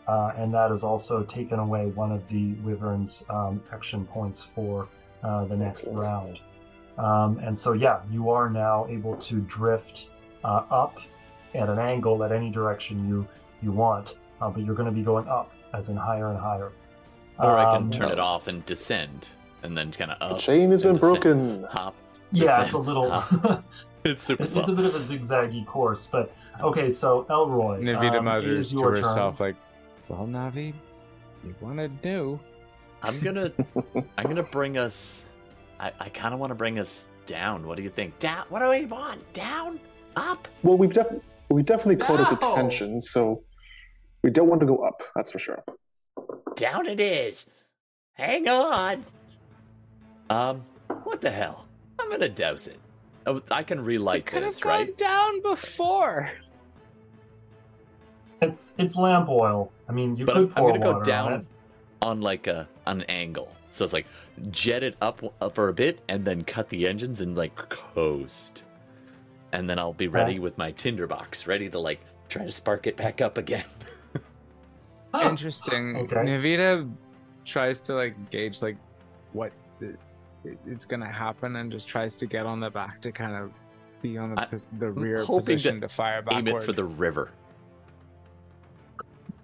Uh, 0.07 0.31
and 0.37 0.53
that 0.53 0.69
has 0.71 0.83
also 0.83 1.23
taken 1.23 1.59
away 1.59 1.87
one 1.87 2.11
of 2.11 2.25
the 2.29 2.53
wyvern's 2.63 3.25
um, 3.29 3.61
action 3.73 4.05
points 4.05 4.47
for 4.55 4.87
uh, 5.23 5.43
the 5.45 5.55
next 5.55 5.81
Excellent. 5.81 5.99
round. 5.99 6.39
Um, 6.97 7.39
and 7.39 7.57
so, 7.57 7.73
yeah, 7.73 7.99
you 8.09 8.29
are 8.29 8.49
now 8.49 8.87
able 8.89 9.15
to 9.17 9.41
drift 9.41 10.09
uh, 10.43 10.63
up 10.71 10.97
at 11.53 11.69
an 11.69 11.77
angle 11.79 12.23
at 12.23 12.31
any 12.31 12.49
direction 12.49 13.07
you 13.07 13.27
you 13.61 13.71
want, 13.71 14.17
uh, 14.39 14.49
but 14.49 14.63
you're 14.63 14.75
going 14.75 14.85
to 14.89 14.91
be 14.95 15.01
going 15.01 15.27
up, 15.27 15.51
as 15.73 15.89
in 15.89 15.97
higher 15.97 16.29
and 16.29 16.39
higher. 16.39 16.71
Or 17.39 17.57
I 17.57 17.65
can 17.73 17.83
Um, 17.83 17.91
turn 17.91 18.09
it 18.11 18.19
off 18.19 18.47
and 18.47 18.63
descend, 18.65 19.29
and 19.63 19.75
then 19.77 19.91
kind 19.91 20.11
of 20.11 20.29
The 20.29 20.37
chain 20.37 20.69
has 20.71 20.83
been 20.83 20.93
descend. 20.93 21.21
broken. 21.21 21.63
Hop. 21.71 21.95
Yeah, 22.31 22.43
descend, 22.45 22.63
it's 22.65 22.73
a 22.73 22.77
little. 22.77 23.63
It's 24.05 24.23
super 24.23 24.43
it's, 24.43 24.53
slow. 24.53 24.61
it's 24.61 24.69
a 24.69 24.73
bit 24.73 24.85
of 24.85 24.95
a 24.95 24.99
zigzaggy 24.99 25.65
course, 25.65 26.07
but 26.09 26.31
okay. 26.61 26.89
So 26.89 27.25
Elroy, 27.29 27.81
Navita 27.81 28.11
um, 28.11 28.15
it 28.15 28.21
mutters 28.21 28.65
is 28.67 28.71
to 28.71 28.77
your 28.79 28.93
turn. 28.95 29.03
herself 29.03 29.39
like, 29.41 29.55
"Well, 30.09 30.27
Navi, 30.27 30.73
you 31.43 31.55
wanted 31.61 32.03
new." 32.03 32.39
I'm 33.03 33.19
gonna, 33.19 33.51
I'm 34.17 34.25
gonna 34.25 34.43
bring 34.43 34.77
us. 34.77 35.25
I, 35.79 35.91
I 35.99 36.09
kind 36.09 36.33
of 36.33 36.39
want 36.39 36.51
to 36.51 36.55
bring 36.55 36.79
us 36.79 37.07
down. 37.25 37.67
What 37.67 37.77
do 37.77 37.83
you 37.83 37.89
think? 37.89 38.17
Down. 38.19 38.45
What 38.49 38.61
do 38.61 38.69
we 38.69 38.85
want? 38.85 39.31
Down? 39.33 39.79
Up? 40.15 40.47
Well, 40.63 40.77
we've 40.77 40.93
def- 40.93 41.21
we 41.49 41.61
definitely 41.61 41.97
caught 41.97 42.19
its 42.19 42.31
attention, 42.31 43.01
so 43.01 43.43
we 44.23 44.31
don't 44.31 44.47
want 44.47 44.61
to 44.61 44.65
go 44.65 44.77
up. 44.77 45.03
That's 45.15 45.31
for 45.31 45.39
sure. 45.39 45.63
Down 46.55 46.87
it 46.87 46.99
is. 46.99 47.49
Hang 48.13 48.47
on. 48.47 49.05
Um, 50.29 50.63
what 51.03 51.21
the 51.21 51.29
hell? 51.29 51.65
I'm 51.99 52.09
gonna 52.09 52.29
douse 52.29 52.67
it. 52.67 52.79
Oh, 53.27 53.41
I 53.51 53.61
can 53.61 53.83
relight 53.83 54.25
this, 54.25 54.33
right? 54.33 54.41
Could 54.41 54.43
have 54.43 54.53
this, 54.53 54.63
gone 54.63 54.89
down 54.97 55.41
before. 55.41 56.31
It's 58.41 58.73
it's 58.77 58.95
lamp 58.95 59.29
oil. 59.29 59.71
I 59.89 59.91
mean, 59.93 60.15
you 60.15 60.25
But 60.25 60.35
could 60.35 60.51
I'm, 60.55 60.65
I'm 60.65 60.67
gonna 60.67 60.79
go 60.79 60.85
water 60.93 60.97
on 60.99 61.03
down 61.05 61.33
it. 61.33 61.45
on, 62.01 62.21
like 62.21 62.47
a 62.47 62.67
on 62.85 63.01
an 63.01 63.09
angle. 63.09 63.53
So 63.69 63.83
it's 63.83 63.93
like 63.93 64.05
jet 64.51 64.83
it 64.83 64.95
up 65.01 65.21
uh, 65.41 65.49
for 65.49 65.69
a 65.69 65.73
bit, 65.73 65.99
and 66.07 66.23
then 66.23 66.43
cut 66.43 66.69
the 66.69 66.87
engines 66.87 67.21
and 67.21 67.35
like 67.35 67.55
coast. 67.69 68.63
And 69.53 69.69
then 69.69 69.79
I'll 69.79 69.93
be 69.93 70.07
ready 70.07 70.39
with 70.39 70.57
my 70.57 70.71
tinderbox, 70.71 71.47
ready 71.47 71.69
to 71.69 71.79
like 71.79 71.99
try 72.29 72.45
to 72.45 72.51
spark 72.51 72.85
it 72.87 72.95
back 72.97 73.21
up 73.21 73.37
again. 73.37 73.65
Oh, 75.13 75.29
Interesting. 75.29 75.95
Okay. 75.95 76.15
Navita 76.17 76.91
tries 77.45 77.79
to 77.79 77.93
like 77.95 78.29
gauge 78.29 78.61
like 78.61 78.75
what 79.31 79.53
it's 80.65 80.85
gonna 80.85 81.09
happen 81.11 81.55
and 81.55 81.71
just 81.71 81.87
tries 81.87 82.15
to 82.17 82.25
get 82.27 82.45
on 82.45 82.59
the 82.59 82.69
back 82.69 83.01
to 83.01 83.11
kind 83.13 83.33
of 83.35 83.51
be 84.01 84.17
on 84.17 84.35
the 84.35 84.41
I- 84.41 84.57
the 84.79 84.91
rear 84.91 85.23
hoping 85.23 85.39
to 85.45 85.53
position 85.53 85.81
to, 85.81 85.87
fire 85.89 86.21
backward. 86.21 86.49
Aim 86.49 86.57
it 86.57 86.61
for 86.63 86.73
the 86.73 86.83
river. 86.83 87.31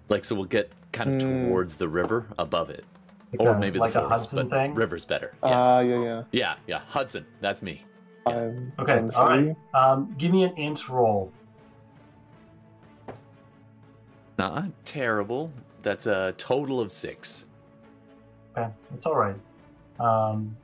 Like 0.08 0.24
so, 0.24 0.34
we'll 0.34 0.44
get 0.44 0.70
kind 0.92 1.14
of 1.20 1.28
Hmm. 1.28 1.46
towards 1.48 1.76
the 1.76 1.88
river 1.88 2.26
above 2.38 2.70
it, 2.70 2.84
like 3.32 3.40
or 3.40 3.54
a- 3.54 3.58
maybe 3.58 3.78
like 3.78 3.92
the 3.92 4.00
a 4.00 4.08
forest. 4.08 4.24
Hudson 4.26 4.48
but 4.48 4.56
thing. 4.56 4.74
river's 4.74 5.04
better. 5.04 5.32
Yeah, 5.42 5.48
Ah, 5.50 5.80
yeah, 5.80 6.02
yeah. 6.02 6.22
yeah, 6.32 6.54
yeah. 6.66 6.80
Hudson, 6.86 7.24
that's 7.40 7.62
me. 7.62 7.84
Yeah. 8.26 8.34
I'm, 8.36 8.72
Okay, 8.78 8.92
I'm 8.98 9.04
all 9.06 9.10
sorry. 9.10 9.46
right. 9.48 9.56
Um, 9.74 10.14
give 10.18 10.30
me 10.32 10.44
an 10.44 10.52
int 10.56 10.88
roll. 10.88 11.32
Not 14.38 14.64
terrible. 14.84 15.50
That's 15.82 16.06
a 16.06 16.34
total 16.36 16.80
of 16.80 16.90
six. 16.90 17.44
Okay, 18.56 18.68
it's 18.94 19.06
all 19.06 19.16
right. 19.16 19.36
Um, 20.00 20.56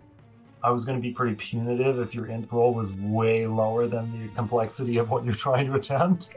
I 0.62 0.70
was 0.70 0.84
going 0.84 0.98
to 0.98 1.02
be 1.02 1.10
pretty 1.12 1.34
punitive 1.34 1.98
if 2.00 2.14
your 2.14 2.26
int 2.26 2.48
roll 2.52 2.74
was 2.74 2.92
way 2.94 3.46
lower 3.46 3.86
than 3.86 4.12
the 4.20 4.28
complexity 4.34 4.98
of 4.98 5.08
what 5.10 5.24
you're 5.24 5.34
trying 5.46 5.66
to 5.68 5.74
attempt. 5.74 6.34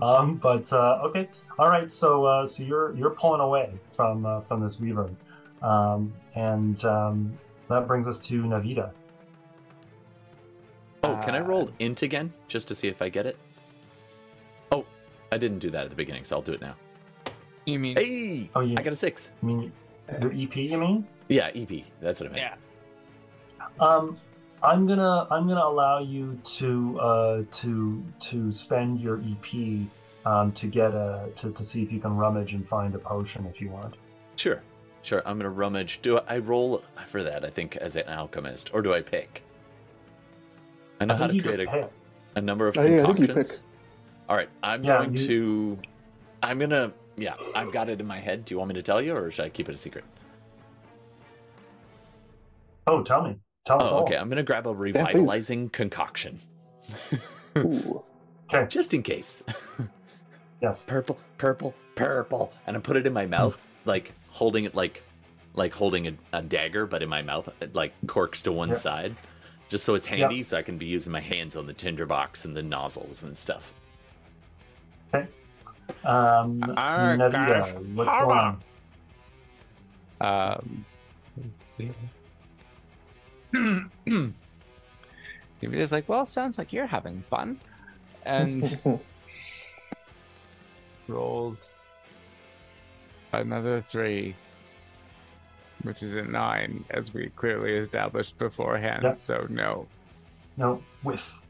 Um, 0.00 0.36
but 0.36 0.72
uh, 0.72 1.00
okay, 1.04 1.28
all 1.58 1.68
right. 1.68 1.90
So 1.90 2.24
uh, 2.24 2.46
so 2.46 2.62
you're 2.62 2.94
you're 2.94 3.10
pulling 3.10 3.40
away 3.40 3.72
from 3.96 4.24
uh, 4.26 4.42
from 4.42 4.60
this 4.62 4.78
weaver, 4.80 5.10
um, 5.62 6.12
and 6.34 6.84
um, 6.84 7.36
that 7.68 7.86
brings 7.88 8.06
us 8.06 8.18
to 8.26 8.42
Navita. 8.42 8.90
Oh, 11.02 11.20
can 11.24 11.34
I 11.34 11.40
Uh, 11.40 11.42
roll 11.44 11.70
int 11.80 12.02
again 12.02 12.32
just 12.48 12.68
to 12.68 12.74
see 12.74 12.88
if 12.88 13.02
I 13.02 13.08
get 13.08 13.26
it? 13.26 13.36
Oh, 14.72 14.84
I 15.32 15.36
didn't 15.36 15.58
do 15.58 15.70
that 15.70 15.84
at 15.84 15.90
the 15.90 15.96
beginning, 15.96 16.24
so 16.24 16.36
I'll 16.36 16.42
do 16.42 16.52
it 16.52 16.60
now. 16.60 16.74
You 17.66 17.78
mean 17.78 17.96
Hey, 17.96 18.50
Oh, 18.54 18.60
you, 18.60 18.74
I 18.78 18.82
got 18.82 18.92
a 18.92 18.96
six. 18.96 19.30
I 19.42 19.46
mean 19.46 19.72
your 20.20 20.32
EP? 20.32 20.54
You 20.56 20.78
mean? 20.78 21.06
Yeah, 21.28 21.50
EP. 21.54 21.84
That's 22.00 22.20
what 22.20 22.28
I 22.30 22.32
meant. 22.32 22.42
yeah? 22.42 22.54
Um, 23.80 24.16
I'm 24.62 24.86
gonna 24.86 25.26
I'm 25.30 25.46
gonna 25.48 25.64
allow 25.64 25.98
you 26.00 26.38
to 26.44 27.00
uh, 27.00 27.42
to 27.50 28.02
to 28.20 28.52
spend 28.52 29.00
your 29.00 29.20
EP 29.20 29.86
um, 30.24 30.52
to 30.52 30.66
get 30.66 30.92
a 30.92 31.28
to, 31.36 31.52
to 31.52 31.64
see 31.64 31.82
if 31.82 31.92
you 31.92 32.00
can 32.00 32.16
rummage 32.16 32.54
and 32.54 32.66
find 32.66 32.94
a 32.94 32.98
potion 32.98 33.44
if 33.46 33.60
you 33.60 33.68
want. 33.70 33.94
Sure, 34.36 34.62
sure. 35.02 35.22
I'm 35.26 35.36
gonna 35.38 35.50
rummage. 35.50 36.00
Do 36.02 36.18
I 36.28 36.38
roll 36.38 36.82
for 37.06 37.22
that? 37.22 37.44
I 37.44 37.50
think 37.50 37.76
as 37.76 37.96
an 37.96 38.08
alchemist, 38.08 38.70
or 38.72 38.80
do 38.80 38.94
I 38.94 39.02
pick? 39.02 39.42
I 41.00 41.04
know 41.06 41.14
I 41.14 41.18
how 41.18 41.26
to 41.26 41.42
create 41.42 41.60
a, 41.68 41.90
a 42.36 42.40
number 42.40 42.68
of 42.68 42.78
I 42.78 42.84
think- 42.84 43.00
I 43.00 43.04
think 43.06 43.18
you 43.18 43.26
concoctions. 43.26 43.60
All 44.28 44.36
right, 44.36 44.48
I'm 44.62 44.82
Yeah, 44.84 44.98
going 44.98 45.10
you- 45.16 45.26
to. 45.26 45.78
I'm 46.42 46.58
gonna. 46.58 46.92
Yeah, 47.16 47.34
I've 47.54 47.70
got 47.72 47.88
it 47.90 48.00
in 48.00 48.06
my 48.06 48.18
head. 48.18 48.44
Do 48.44 48.54
you 48.54 48.58
want 48.58 48.68
me 48.68 48.74
to 48.76 48.82
tell 48.82 49.02
you, 49.02 49.14
or 49.14 49.30
should 49.30 49.44
I 49.44 49.48
keep 49.50 49.68
it 49.68 49.74
a 49.74 49.78
secret? 49.78 50.04
Oh, 52.86 53.02
tell 53.02 53.22
me. 53.22 53.36
Tell 53.64 53.82
us 53.82 53.92
Oh, 53.92 53.96
all. 53.98 54.02
okay. 54.04 54.16
I'm 54.16 54.28
gonna 54.28 54.42
grab 54.42 54.66
a 54.66 54.74
please. 54.74 54.94
revitalizing 54.94 55.70
concoction, 55.70 56.38
Ooh. 57.58 58.02
Okay. 58.52 58.66
just 58.68 58.92
in 58.92 59.02
case. 59.02 59.42
Yes. 60.60 60.84
purple, 60.86 61.18
purple, 61.38 61.74
purple, 61.94 62.52
and 62.66 62.76
I 62.76 62.80
put 62.80 62.96
it 62.96 63.06
in 63.06 63.12
my 63.14 63.24
mouth, 63.26 63.56
like 63.86 64.12
holding 64.28 64.64
it 64.66 64.74
like, 64.74 65.02
like 65.54 65.72
holding 65.72 66.08
a, 66.08 66.12
a 66.34 66.42
dagger, 66.42 66.84
but 66.86 67.02
in 67.02 67.08
my 67.08 67.22
mouth, 67.22 67.48
it, 67.62 67.74
like 67.74 67.94
corks 68.06 68.42
to 68.42 68.52
one 68.52 68.68
Yep. 68.70 68.78
side, 68.78 69.16
just 69.70 69.84
so 69.86 69.94
it's 69.94 70.06
handy, 70.06 70.42
so 70.42 70.58
I 70.58 70.62
can 70.62 70.76
be 70.76 70.84
using 70.86 71.10
my 71.10 71.20
hands 71.20 71.56
on 71.56 71.66
the 71.66 71.72
tinderbox 71.72 72.44
and 72.44 72.54
the 72.54 72.62
nozzles 72.62 73.22
and 73.22 73.36
stuff. 73.36 73.72
Okay. 75.14 75.26
Um, 76.04 76.58
Nadia, 76.60 77.30
gosh. 77.30 77.72
what's 77.94 78.10
Hold 78.10 78.28
going 78.28 78.38
on. 78.38 78.62
on? 80.20 80.58
Um, 80.60 80.84
David 81.78 81.96
is 85.62 85.92
like, 85.92 86.08
well, 86.08 86.26
sounds 86.26 86.58
like 86.58 86.72
you're 86.72 86.86
having 86.86 87.22
fun, 87.30 87.60
and 88.24 88.78
rolls 91.08 91.70
another 93.32 93.84
three, 93.88 94.34
which 95.82 96.02
is 96.02 96.14
a 96.14 96.22
nine, 96.22 96.84
as 96.90 97.12
we 97.14 97.30
clearly 97.36 97.74
established 97.74 98.38
beforehand. 98.38 99.02
Yep. 99.02 99.16
So 99.16 99.46
no. 99.50 99.86
No, 100.56 100.82
whiff. 101.02 101.40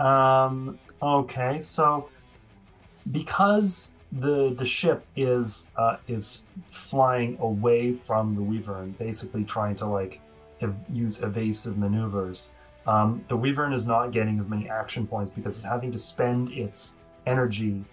Um, 0.00 0.78
okay, 1.02 1.60
so 1.60 2.08
because 3.10 3.92
the 4.12 4.54
the 4.54 4.64
ship 4.64 5.04
is 5.16 5.70
uh, 5.76 5.96
is 6.08 6.44
flying 6.70 7.36
away 7.40 7.92
from 7.92 8.34
the 8.34 8.42
Wyvern 8.42 8.82
and 8.84 8.98
basically 8.98 9.44
trying 9.44 9.76
to 9.76 9.86
like 9.86 10.20
ev- 10.60 10.76
use 10.92 11.20
evasive 11.22 11.76
maneuvers, 11.76 12.50
um, 12.86 13.24
the 13.28 13.36
Wyvern 13.36 13.72
is 13.74 13.86
not 13.86 14.12
getting 14.12 14.38
as 14.38 14.48
many 14.48 14.68
action 14.68 15.06
points 15.06 15.30
because 15.34 15.56
it's 15.56 15.64
having 15.66 15.92
to 15.92 15.98
spend 15.98 16.50
its 16.52 16.96
energy 17.26 17.84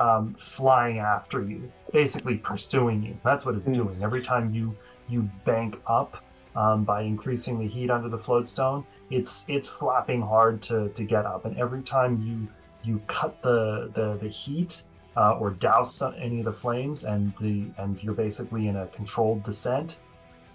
um, 0.00 0.34
flying 0.38 0.98
after 0.98 1.42
you, 1.42 1.70
basically 1.92 2.36
pursuing 2.36 3.02
you. 3.02 3.16
That's 3.22 3.44
what 3.44 3.54
it's 3.54 3.66
Hmm. 3.66 3.72
doing. 3.72 4.02
Every 4.02 4.22
time 4.22 4.52
you 4.52 4.76
you 5.08 5.28
bank 5.44 5.80
up 5.86 6.22
um, 6.56 6.84
by 6.84 7.02
increasing 7.02 7.58
the 7.58 7.66
heat 7.66 7.90
under 7.90 8.08
the 8.08 8.18
floatstone, 8.18 8.84
it's 9.10 9.44
it's 9.46 9.68
flapping 9.68 10.20
hard 10.20 10.62
to 10.62 10.88
to 10.90 11.04
get 11.04 11.26
up, 11.26 11.44
and 11.44 11.56
every 11.58 11.82
time 11.82 12.20
you 12.22 12.48
you 12.82 13.00
cut 13.06 13.40
the 13.42 13.90
the, 13.94 14.18
the 14.20 14.28
heat 14.28 14.82
uh, 15.16 15.32
or 15.38 15.50
douse 15.50 16.02
any 16.18 16.38
of 16.38 16.44
the 16.44 16.52
flames, 16.52 17.04
and 17.04 17.32
the 17.40 17.66
and 17.78 18.02
you're 18.02 18.14
basically 18.14 18.68
in 18.68 18.76
a 18.76 18.86
controlled 18.88 19.42
descent. 19.42 19.98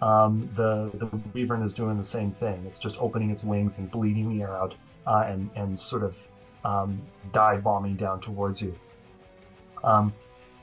Um, 0.02 0.49
the 0.56 0.91
the 0.98 1.10
Wyvern 1.34 1.64
is 1.64 1.73
doing 1.73 1.98
the 1.98 2.06
same 2.06 2.32
thing. 2.32 2.64
It's 2.65 2.80
just 2.80 2.98
opening 2.99 3.32
its 3.32 3.44
wings 3.44 3.77
and 3.77 3.90
bleeding 3.90 4.38
the 4.38 4.44
air 4.44 4.56
out, 4.56 4.76
uh, 5.07 5.26
and 5.27 5.49
and 5.56 5.80
sort 5.80 6.03
of 6.03 6.27
um, 6.64 7.02
dive 7.32 7.64
bombing 7.64 7.95
down 7.95 8.22
towards 8.22 8.61
you. 8.61 8.76
Um, 9.84 10.14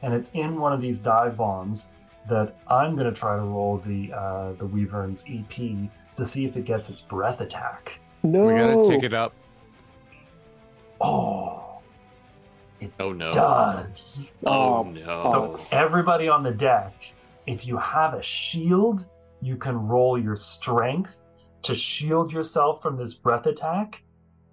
and 0.03 0.13
it's 0.13 0.31
in 0.33 0.59
one 0.59 0.73
of 0.73 0.81
these 0.81 1.01
dive 1.01 1.37
bombs 1.37 1.89
that 2.29 2.57
I'm 2.69 2.95
going 2.95 3.07
to 3.07 3.13
try 3.13 3.37
to 3.37 3.43
roll 3.43 3.79
the 3.79 4.13
uh, 4.13 4.53
the 4.55 4.67
Wyvern's 4.67 5.25
EP 5.29 5.91
to 6.17 6.27
see 6.27 6.45
if 6.45 6.57
it 6.57 6.65
gets 6.65 6.91
its 6.91 7.01
breath 7.01 7.41
attack. 7.41 7.99
no. 8.23 8.47
We 8.47 8.55
gotta 8.55 8.89
take 8.89 9.03
it 9.03 9.15
up. 9.15 9.33
Oh, 11.01 11.72
Oh 13.01 13.13
no! 13.13 13.33
does. 13.33 14.33
Oh 14.45 14.79
Oh, 14.79 14.83
no! 14.85 15.55
So 15.55 15.77
everybody 15.77 16.29
on 16.29 16.43
the 16.43 16.51
deck, 16.53 16.95
if 17.47 17.67
you 17.67 17.77
have 17.79 18.15
a 18.15 18.23
shield, 18.23 19.07
you 19.41 19.57
can 19.57 19.77
roll 19.77 20.19
your 20.19 20.37
strength 20.37 21.17
to 21.63 21.75
shield 21.75 22.33
yourself 22.33 22.83
from 22.83 22.97
this 22.97 23.15
breath 23.15 23.47
attack. 23.47 24.03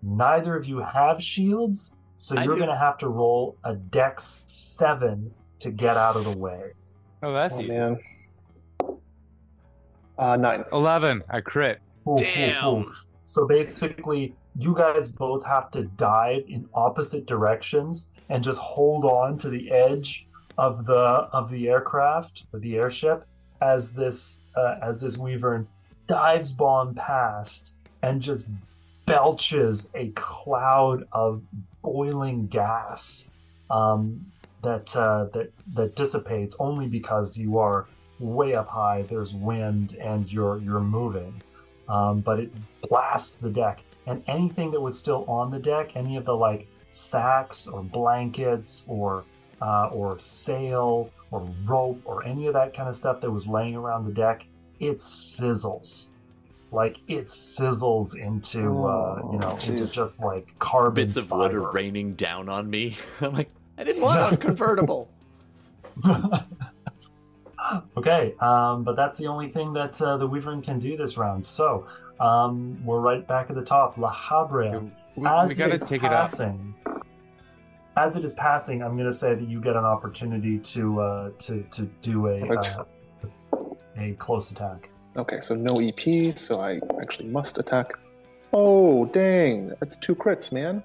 Neither 0.02 0.56
of 0.56 0.66
you 0.66 0.78
have 0.80 1.22
shields, 1.22 1.96
so 2.18 2.36
I 2.38 2.44
you're 2.44 2.54
do. 2.54 2.60
going 2.60 2.70
to 2.70 2.78
have 2.78 2.98
to 3.00 3.08
roll 3.10 3.58
a 3.64 3.76
dex 3.76 4.46
seven 4.48 5.32
to 5.60 5.72
get 5.72 5.98
out 5.98 6.16
of 6.16 6.24
the 6.32 6.38
way. 6.38 6.72
Oh, 7.22 7.34
that's 7.34 7.54
Oh 7.56 7.60
easy. 7.62 7.72
man. 7.72 7.98
Uh, 10.18 10.38
nine. 10.38 10.64
Eleven. 10.72 11.22
I 11.30 11.42
crit. 11.42 11.80
Ooh, 12.08 12.12
ooh, 12.12 12.14
ooh. 12.14 12.18
Damn! 12.18 12.96
So 13.26 13.48
basically, 13.48 14.36
you 14.58 14.76
guys 14.76 15.10
both 15.10 15.46
have 15.46 15.72
to 15.72 15.84
dive 15.84 16.44
in 16.48 16.68
opposite 16.74 17.26
directions 17.26 18.10
and 18.30 18.44
just 18.44 18.60
hold 18.60 19.06
on 19.06 19.38
to 19.40 19.50
the 19.50 19.72
edge 19.72 20.28
of 20.58 20.86
the 20.86 20.94
of 20.96 21.50
the 21.52 21.70
aircraft 21.70 22.44
or 22.54 22.60
the 22.60 22.76
airship 22.76 23.26
as 23.62 23.92
this 23.94 24.40
uh, 24.56 24.76
as 24.82 25.00
this 25.00 25.18
Wyvern 25.18 25.68
dives 26.08 26.52
bomb 26.52 26.96
past 26.96 27.74
and 28.02 28.22
just 28.22 28.46
belches 29.06 29.92
a 29.96 30.10
cloud 30.12 31.08
of 31.12 31.42
boiling 31.82 32.48
gas 32.48 33.32
um, 33.70 34.26
that 34.64 34.96
uh, 34.96 35.26
that 35.34 35.52
that 35.74 35.96
dissipates 35.96 36.56
only 36.60 36.88
because 36.88 37.38
you 37.38 37.58
are 37.58 37.88
way 38.20 38.54
up 38.54 38.68
high. 38.68 39.04
There's 39.04 39.34
wind 39.34 39.96
and 40.00 40.32
you're 40.32 40.58
you're 40.60 40.82
moving 40.82 41.42
um, 41.90 42.22
but 42.22 42.40
it 42.40 42.52
blasts 42.88 43.36
the 43.36 43.50
deck 43.50 43.82
and 44.06 44.24
anything 44.28 44.72
that 44.72 44.80
was 44.80 44.98
still 44.98 45.26
on 45.28 45.52
the 45.52 45.60
deck 45.60 45.96
any 45.96 46.16
of 46.16 46.26
the 46.26 46.36
like 46.36 46.68
sacks 47.00 47.68
or 47.68 47.82
blankets 47.84 48.86
or 48.88 49.24
uh, 49.62 49.88
or 49.88 50.18
sail 50.20 51.12
or 51.32 51.50
rope 51.66 52.02
or 52.06 52.26
any 52.26 52.48
of 52.48 52.54
that 52.54 52.74
kind 52.76 52.90
of 52.90 52.96
stuff 52.96 53.22
that 53.22 53.30
was 53.32 53.46
laying 53.48 53.76
around 53.76 54.06
the 54.06 54.12
deck 54.12 54.46
it 54.80 54.98
sizzles 54.98 56.08
like 56.72 56.98
it 57.08 57.28
sizzles 57.28 58.16
into 58.16 58.60
uh, 58.60 59.22
you 59.32 59.40
know 59.40 59.58
Oh, 59.60 59.72
into 59.72 59.88
just 59.88 60.20
like 60.20 60.48
carbon 60.60 60.94
Bits 61.06 61.16
of 61.16 61.32
wood 61.32 61.54
are 61.54 61.72
raining 61.72 62.14
down 62.14 62.48
on 62.50 62.70
me. 62.70 62.96
I'm 63.22 63.34
like, 63.34 63.50
I 63.78 63.84
didn't 63.84 64.02
want 64.04 64.34
a 64.34 64.38
convertible. 64.48 65.10
okay, 67.98 68.36
um, 68.40 68.84
but 68.84 68.96
that's 68.96 69.18
the 69.18 69.26
only 69.28 69.50
thing 69.50 69.74
that 69.74 70.00
uh, 70.02 70.18
the 70.18 70.28
Wyvern 70.28 70.62
can 70.62 70.80
do 70.80 70.96
this 70.96 71.18
round. 71.18 71.46
So 71.46 71.88
um, 72.20 72.84
we're 72.86 73.00
right 73.00 73.28
back 73.28 73.50
at 73.50 73.56
the 73.56 73.66
top. 73.66 73.98
La 73.98 74.14
Habrea. 74.14 74.92
We, 75.16 75.28
as 75.28 75.50
we 75.50 75.56
gotta 75.56 75.74
it 75.74 75.82
is 75.82 75.90
take 75.90 76.04
it 76.04 76.14
up. 76.14 76.30
As 78.00 78.16
it 78.16 78.24
is 78.24 78.34
passing, 78.34 78.82
I'm 78.82 78.96
going 78.96 79.12
to 79.12 79.18
say 79.18 79.36
that 79.36 79.46
you 79.50 79.60
get 79.60 79.76
an 79.76 79.84
opportunity 79.84 80.58
to 80.58 81.02
uh, 81.02 81.30
to 81.38 81.64
to 81.72 81.82
do 82.02 82.28
a 82.28 82.40
uh, 82.48 82.86
a 83.98 84.14
close 84.14 84.52
attack. 84.52 84.90
Okay, 85.18 85.42
so 85.42 85.54
no 85.54 85.82
EP, 85.82 86.38
so 86.40 86.62
I 86.62 86.80
actually 87.02 87.28
must 87.28 87.58
attack. 87.58 88.00
Oh, 88.54 89.06
dang. 89.08 89.74
That's 89.82 89.98
two 89.98 90.16
crits, 90.16 90.54
man. 90.54 90.82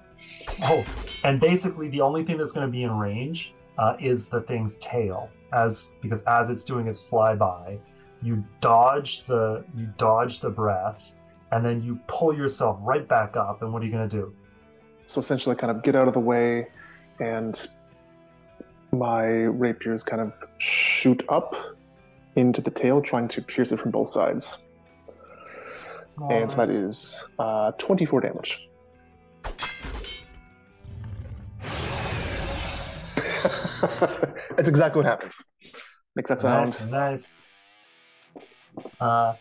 Oh, 0.63 0.83
and 1.23 1.39
basically 1.39 1.87
the 1.87 2.01
only 2.01 2.25
thing 2.25 2.37
that's 2.37 2.51
going 2.51 2.67
to 2.67 2.71
be 2.71 2.83
in 2.83 2.91
range 2.91 3.53
uh, 3.77 3.95
is 3.97 4.27
the 4.27 4.41
thing's 4.41 4.75
tail, 4.79 5.29
as 5.53 5.91
because 6.01 6.21
as 6.23 6.49
it's 6.49 6.65
doing 6.65 6.85
its 6.87 7.01
flyby, 7.01 7.79
you 8.21 8.43
dodge 8.59 9.23
the 9.23 9.63
you 9.73 9.87
dodge 9.97 10.41
the 10.41 10.49
breath, 10.49 11.13
and 11.53 11.63
then 11.63 11.81
you 11.81 11.97
pull 12.07 12.35
yourself 12.35 12.77
right 12.81 13.07
back 13.07 13.37
up. 13.37 13.61
And 13.61 13.71
what 13.71 13.81
are 13.81 13.85
you 13.85 13.91
going 13.93 14.09
to 14.09 14.17
do? 14.17 14.35
So 15.05 15.21
essentially, 15.21 15.55
kind 15.55 15.71
of 15.71 15.81
get 15.81 15.95
out 15.95 16.09
of 16.09 16.13
the 16.13 16.19
way, 16.19 16.67
and 17.19 17.67
my 18.91 19.25
rapiers 19.25 20.03
kind 20.03 20.21
of 20.21 20.33
shoot 20.57 21.23
up 21.29 21.55
into 22.35 22.61
the 22.61 22.71
tail, 22.71 23.01
trying 23.01 23.27
to 23.29 23.41
pierce 23.41 23.71
it 23.71 23.79
from 23.79 23.91
both 23.91 24.09
sides. 24.09 24.65
And 26.29 26.49
so 26.49 26.57
that 26.57 26.69
is 26.69 27.25
uh, 27.39 27.71
24 27.73 28.21
damage. 28.21 28.61
That's 34.55 34.69
exactly 34.69 35.01
what 35.01 35.05
happens. 35.05 35.43
Makes 36.15 36.29
that 36.29 36.41
sound. 36.41 36.79
Nice, 36.89 36.89
nice. 36.89 37.31
Uh, 38.99 39.33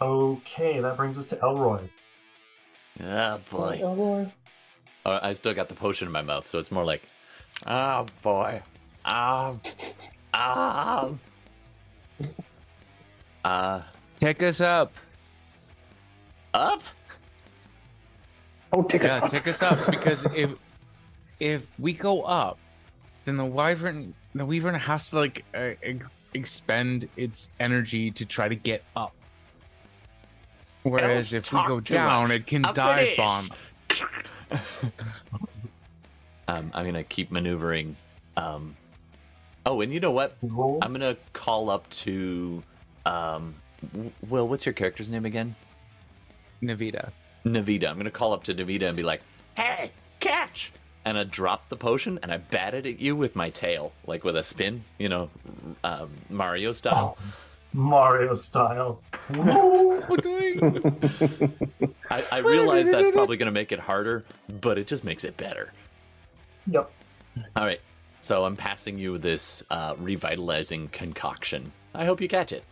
okay, 0.00 0.80
that 0.80 0.96
brings 0.96 1.18
us 1.18 1.28
to 1.28 1.38
Elroy. 1.42 1.88
Oh 3.02 3.40
boy. 3.50 3.80
Oh, 3.82 3.94
boy. 3.94 4.32
Uh, 5.04 5.18
I 5.22 5.32
still 5.34 5.54
got 5.54 5.68
the 5.68 5.74
potion 5.74 6.06
in 6.06 6.12
my 6.12 6.22
mouth, 6.22 6.46
so 6.46 6.58
it's 6.58 6.70
more 6.72 6.84
like, 6.84 7.02
Oh 7.66 8.06
boy. 8.22 8.62
Um. 9.04 9.60
Um. 10.32 11.20
Uh, 13.44 13.82
Take 14.20 14.42
us 14.42 14.60
up. 14.60 14.92
Up? 16.54 16.82
Oh, 18.72 18.82
take 18.82 19.04
us 19.04 19.22
up. 19.22 19.30
take 19.30 19.46
us 19.46 19.62
up 19.62 19.78
because 19.90 20.24
if 20.34 20.50
if 21.38 21.62
we 21.78 21.92
go 21.92 22.22
up, 22.22 22.58
then 23.24 23.36
the 23.36 23.44
wyvern 23.44 24.14
the 24.34 24.44
wyvern 24.46 24.74
has 24.74 25.10
to 25.10 25.18
like 25.18 25.44
uh, 25.54 25.70
expend 26.32 27.08
its 27.16 27.50
energy 27.60 28.10
to 28.12 28.24
try 28.24 28.48
to 28.48 28.56
get 28.56 28.82
up. 28.96 29.12
Whereas 30.82 31.32
if 31.34 31.52
we 31.52 31.64
go 31.66 31.80
down, 31.80 32.28
much. 32.28 32.38
it 32.38 32.46
can 32.46 32.64
I'm 32.64 32.74
dive 32.74 32.96
British. 32.96 33.16
bomb. 33.16 33.50
um, 36.48 36.70
I'm 36.74 36.84
gonna 36.84 37.04
keep 37.04 37.30
maneuvering. 37.30 37.96
Um, 38.36 38.74
oh, 39.66 39.80
and 39.80 39.92
you 39.92 40.00
know 40.00 40.10
what? 40.10 40.36
I'm 40.42 40.92
gonna 40.92 41.16
call 41.32 41.70
up 41.70 41.88
to, 41.90 42.62
um, 43.06 43.54
Will. 44.28 44.48
What's 44.48 44.66
your 44.66 44.72
character's 44.72 45.10
name 45.10 45.24
again? 45.24 45.54
Navita. 46.62 47.10
Navita. 47.44 47.88
I'm 47.88 47.96
gonna 47.96 48.10
call 48.10 48.32
up 48.32 48.44
to 48.44 48.54
Navita 48.54 48.82
and 48.84 48.96
be 48.96 49.02
like, 49.02 49.20
"Hey, 49.56 49.92
catch!" 50.20 50.72
And 51.04 51.18
I 51.18 51.24
drop 51.24 51.68
the 51.68 51.76
potion 51.76 52.18
and 52.22 52.32
I 52.32 52.38
bat 52.38 52.72
it 52.74 52.86
at 52.86 52.98
you 52.98 53.14
with 53.14 53.36
my 53.36 53.50
tail, 53.50 53.92
like 54.06 54.24
with 54.24 54.36
a 54.36 54.42
spin, 54.42 54.80
you 54.98 55.10
know, 55.10 55.28
um, 55.84 56.08
Mario 56.30 56.72
style. 56.72 57.18
Oh, 57.20 57.24
Mario 57.74 58.32
style. 58.34 59.00
What 60.06 60.22
doing? 60.22 61.90
I, 62.10 62.24
I 62.32 62.38
realize 62.38 62.88
that's 62.88 63.10
probably 63.10 63.36
gonna 63.36 63.50
make 63.50 63.72
it 63.72 63.78
harder, 63.78 64.24
but 64.60 64.78
it 64.78 64.86
just 64.86 65.04
makes 65.04 65.24
it 65.24 65.36
better. 65.36 65.72
Yep. 66.66 66.90
All 67.56 67.64
right. 67.64 67.80
So 68.20 68.44
I'm 68.44 68.56
passing 68.56 68.98
you 68.98 69.18
this 69.18 69.62
uh, 69.70 69.96
revitalizing 69.98 70.88
concoction. 70.88 71.70
I 71.94 72.04
hope 72.06 72.20
you 72.20 72.28
catch 72.28 72.52
it. 72.52 72.64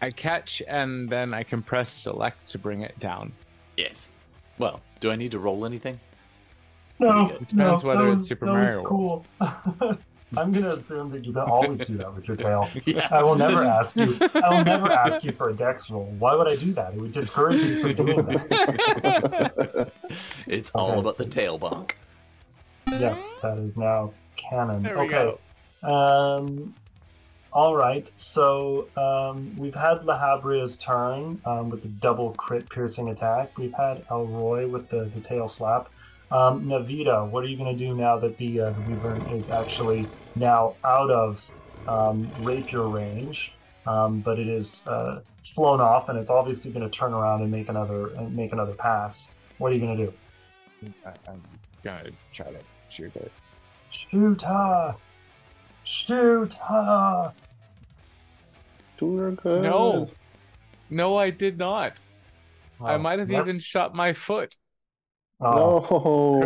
I 0.00 0.10
catch 0.10 0.62
and 0.68 1.08
then 1.08 1.32
I 1.34 1.42
can 1.42 1.62
press 1.62 1.90
select 1.90 2.48
to 2.50 2.58
bring 2.58 2.82
it 2.82 2.98
down. 3.00 3.32
Yes. 3.76 4.08
Well, 4.58 4.80
do 5.00 5.10
I 5.10 5.16
need 5.16 5.30
to 5.32 5.38
roll 5.38 5.64
anything? 5.64 5.98
No, 6.98 7.30
It 7.30 7.48
depends 7.48 7.82
no, 7.82 7.88
whether 7.88 8.06
that 8.06 8.18
it's 8.18 8.28
Super 8.28 8.46
that 8.46 8.52
was 8.52 8.62
Mario 8.62 8.84
Cool. 8.84 9.26
I'm 10.36 10.50
gonna 10.52 10.70
assume 10.70 11.10
that 11.10 11.24
you 11.26 11.38
always 11.38 11.80
do 11.86 11.96
that 11.98 12.14
with 12.14 12.26
your 12.28 12.36
tail. 12.36 12.68
Yeah. 12.86 13.08
I 13.10 13.22
will 13.22 13.34
never 13.36 13.64
ask 13.64 13.96
you. 13.96 14.16
I 14.34 14.48
will 14.50 14.64
never 14.64 14.90
ask 14.90 15.22
you 15.24 15.32
for 15.32 15.50
a 15.50 15.52
dex 15.54 15.90
roll. 15.90 16.14
Why 16.18 16.34
would 16.34 16.48
I 16.50 16.56
do 16.56 16.72
that? 16.74 16.94
It 16.94 17.00
would 17.00 17.12
discourage 17.12 17.62
you 17.62 17.94
from 17.94 18.06
doing 18.06 18.26
that. 18.26 19.92
It's 20.48 20.70
all 20.70 20.90
Okay, 20.92 21.00
about 21.00 21.16
the 21.16 21.24
so- 21.24 21.30
tail 21.30 21.58
bonk. 21.58 21.92
Yes, 22.88 23.36
that 23.42 23.56
is 23.58 23.76
now 23.76 24.12
canon. 24.36 24.82
There 24.82 24.98
we 24.98 25.06
okay. 25.14 25.38
Um, 25.82 26.74
all 27.52 27.74
right. 27.74 28.10
So 28.18 28.88
um, 28.96 29.54
we've 29.56 29.74
had 29.74 30.02
Lahabria's 30.02 30.76
turn 30.78 31.40
um, 31.46 31.70
with 31.70 31.82
the 31.82 31.88
double 31.88 32.32
crit 32.34 32.68
piercing 32.68 33.08
attack. 33.08 33.56
We've 33.58 33.72
had 33.72 34.04
Elroy 34.10 34.66
with 34.68 34.88
the, 34.90 35.10
the 35.14 35.20
tail 35.20 35.48
slap. 35.48 35.88
Um, 36.32 36.64
Navita, 36.64 37.28
what 37.28 37.44
are 37.44 37.46
you 37.46 37.56
going 37.58 37.76
to 37.76 37.86
do 37.86 37.94
now 37.94 38.18
that 38.18 38.38
the, 38.38 38.60
uh, 38.60 38.70
the 38.70 38.80
Wyvern 38.94 39.20
is 39.38 39.50
actually 39.50 40.08
now 40.34 40.74
out 40.82 41.10
of 41.10 41.46
um, 41.86 42.30
rapier 42.40 42.88
range, 42.88 43.52
um, 43.86 44.20
but 44.20 44.38
it 44.38 44.48
is 44.48 44.82
uh, 44.86 45.20
flown 45.44 45.80
off, 45.80 46.08
and 46.08 46.18
it's 46.18 46.30
obviously 46.30 46.70
going 46.72 46.88
to 46.88 46.96
turn 46.96 47.12
around 47.12 47.42
and 47.42 47.50
make 47.50 47.68
another 47.68 48.14
and 48.14 48.34
make 48.34 48.52
another 48.52 48.72
pass. 48.72 49.32
What 49.58 49.72
are 49.72 49.74
you 49.74 49.80
going 49.80 49.96
to 49.98 50.06
do? 50.06 50.14
I, 51.04 51.10
I'm 51.30 51.42
gonna 51.84 52.10
try 52.32 52.50
to 52.50 52.58
shoot 52.88 53.14
it. 53.14 53.30
Shoot 53.90 54.42
her! 54.42 54.96
Shoot 55.84 56.54
her! 56.54 57.32
You're 59.00 59.32
good. 59.32 59.62
No, 59.62 60.08
no, 60.88 61.16
I 61.16 61.30
did 61.30 61.58
not. 61.58 61.98
I 62.80 62.94
Oh, 62.94 62.98
might 62.98 63.18
have 63.18 63.30
yes. 63.30 63.48
even 63.48 63.60
shot 63.60 63.94
my 63.94 64.12
foot. 64.12 64.56
Oh, 65.44 66.40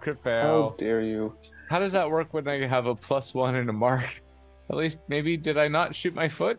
Crit 0.00 0.22
fail, 0.22 0.22
crit 0.22 0.42
How 0.42 0.74
dare 0.76 1.00
you? 1.00 1.34
How 1.68 1.78
does 1.78 1.92
that 1.92 2.10
work 2.10 2.34
when 2.34 2.46
I 2.48 2.66
have 2.66 2.86
a 2.86 2.94
plus 2.94 3.32
one 3.34 3.54
and 3.56 3.70
a 3.70 3.72
mark? 3.72 4.22
At 4.70 4.76
least 4.76 4.98
maybe 5.08 5.36
did 5.36 5.58
I 5.58 5.68
not 5.68 5.94
shoot 5.94 6.14
my 6.14 6.28
foot? 6.28 6.58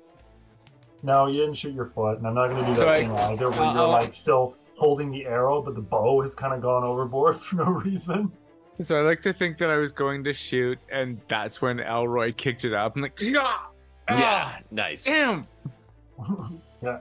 no, 1.03 1.25
you 1.27 1.39
didn't 1.41 1.55
shoot 1.55 1.73
your 1.73 1.87
foot, 1.87 2.19
and 2.19 2.27
I'm 2.27 2.35
not 2.35 2.49
going 2.49 2.63
to 2.63 2.65
do 2.67 2.73
that 2.75 2.81
So 2.81 2.89
I- 2.89 2.99
thing 2.99 3.11
either, 3.11 3.49
where 3.49 3.73
you're 3.73 3.87
like 3.87 4.13
still 4.13 4.55
holding 4.77 5.09
the 5.11 5.25
arrow, 5.25 5.59
but 5.61 5.73
the 5.75 5.81
bow 5.81 6.21
has 6.21 6.35
kind 6.35 6.53
of 6.53 6.61
gone 6.61 6.83
overboard 6.83 7.37
for 7.41 7.55
no 7.55 7.65
reason. 7.65 8.31
So 8.83 8.97
I 8.99 9.01
like 9.01 9.21
to 9.23 9.33
think 9.33 9.57
that 9.59 9.69
I 9.69 9.77
was 9.77 9.91
going 9.91 10.23
to 10.25 10.33
shoot, 10.33 10.77
and 10.91 11.19
that's 11.27 11.61
when 11.61 11.79
Elroy 11.79 12.31
kicked 12.33 12.65
it 12.65 12.73
up. 12.73 12.95
I'm 12.95 13.01
like, 13.01 13.19
yeah, 13.19 13.41
ah, 13.43 13.69
Yeah, 14.09 14.57
nice. 14.71 15.05
damn. 15.05 15.47
yeah. 16.83 16.99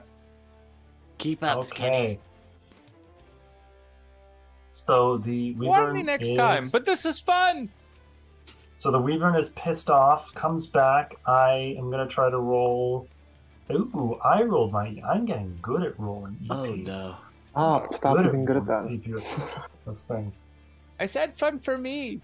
Keep 1.19 1.43
up, 1.43 1.63
Skinny. 1.63 2.19
Okay. 4.71 4.77
So 4.85 5.17
the 5.17 5.53
Wyvern 5.53 5.67
Warn 5.67 5.93
me 5.93 6.03
next 6.03 6.27
is, 6.27 6.37
time. 6.37 6.69
But 6.69 6.85
this 6.85 7.05
is 7.05 7.19
fun. 7.19 7.69
so 8.77 8.91
the 8.91 8.99
Wyvern 8.99 9.35
is 9.35 9.49
pissed 9.49 9.89
off, 9.89 10.33
comes 10.33 10.67
back. 10.67 11.15
I 11.25 11.75
am 11.77 11.91
gonna 11.91 12.07
try 12.07 12.29
to 12.29 12.37
roll. 12.39 13.07
Ooh, 13.71 14.17
I 14.23 14.43
rolled 14.43 14.71
my. 14.71 15.01
I'm 15.07 15.25
getting 15.25 15.57
good 15.61 15.83
at 15.83 15.99
rolling. 15.99 16.37
EP. 16.45 16.51
Oh 16.51 16.65
no. 16.75 17.15
Ah, 17.55 17.85
stop 17.91 18.17
Good 18.17 18.31
being 18.31 18.45
good 18.45 18.57
at 18.57 18.65
that. 18.65 18.83
rolling 18.83 19.03
EP. 19.05 19.23
This 19.85 20.03
thing. 20.05 20.33
I 20.99 21.05
said 21.05 21.37
fun 21.37 21.59
for 21.59 21.77
me. 21.77 22.21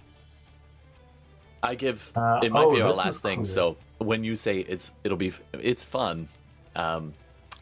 I 1.64 1.76
give 1.76 2.12
Uh, 2.16 2.40
it 2.44 2.52
might 2.52 2.66
oh, 2.66 2.74
be 2.76 2.82
our 2.82 2.94
last 2.94 3.22
thing. 3.22 3.40
cool. 3.40 3.46
So 3.46 3.78
when 3.98 4.24
you 4.24 4.36
say 4.36 4.60
it's 4.60 4.92
it'll 5.04 5.18
be 5.18 5.34
it's 5.54 5.84
fun, 5.84 6.28
um, 6.76 7.14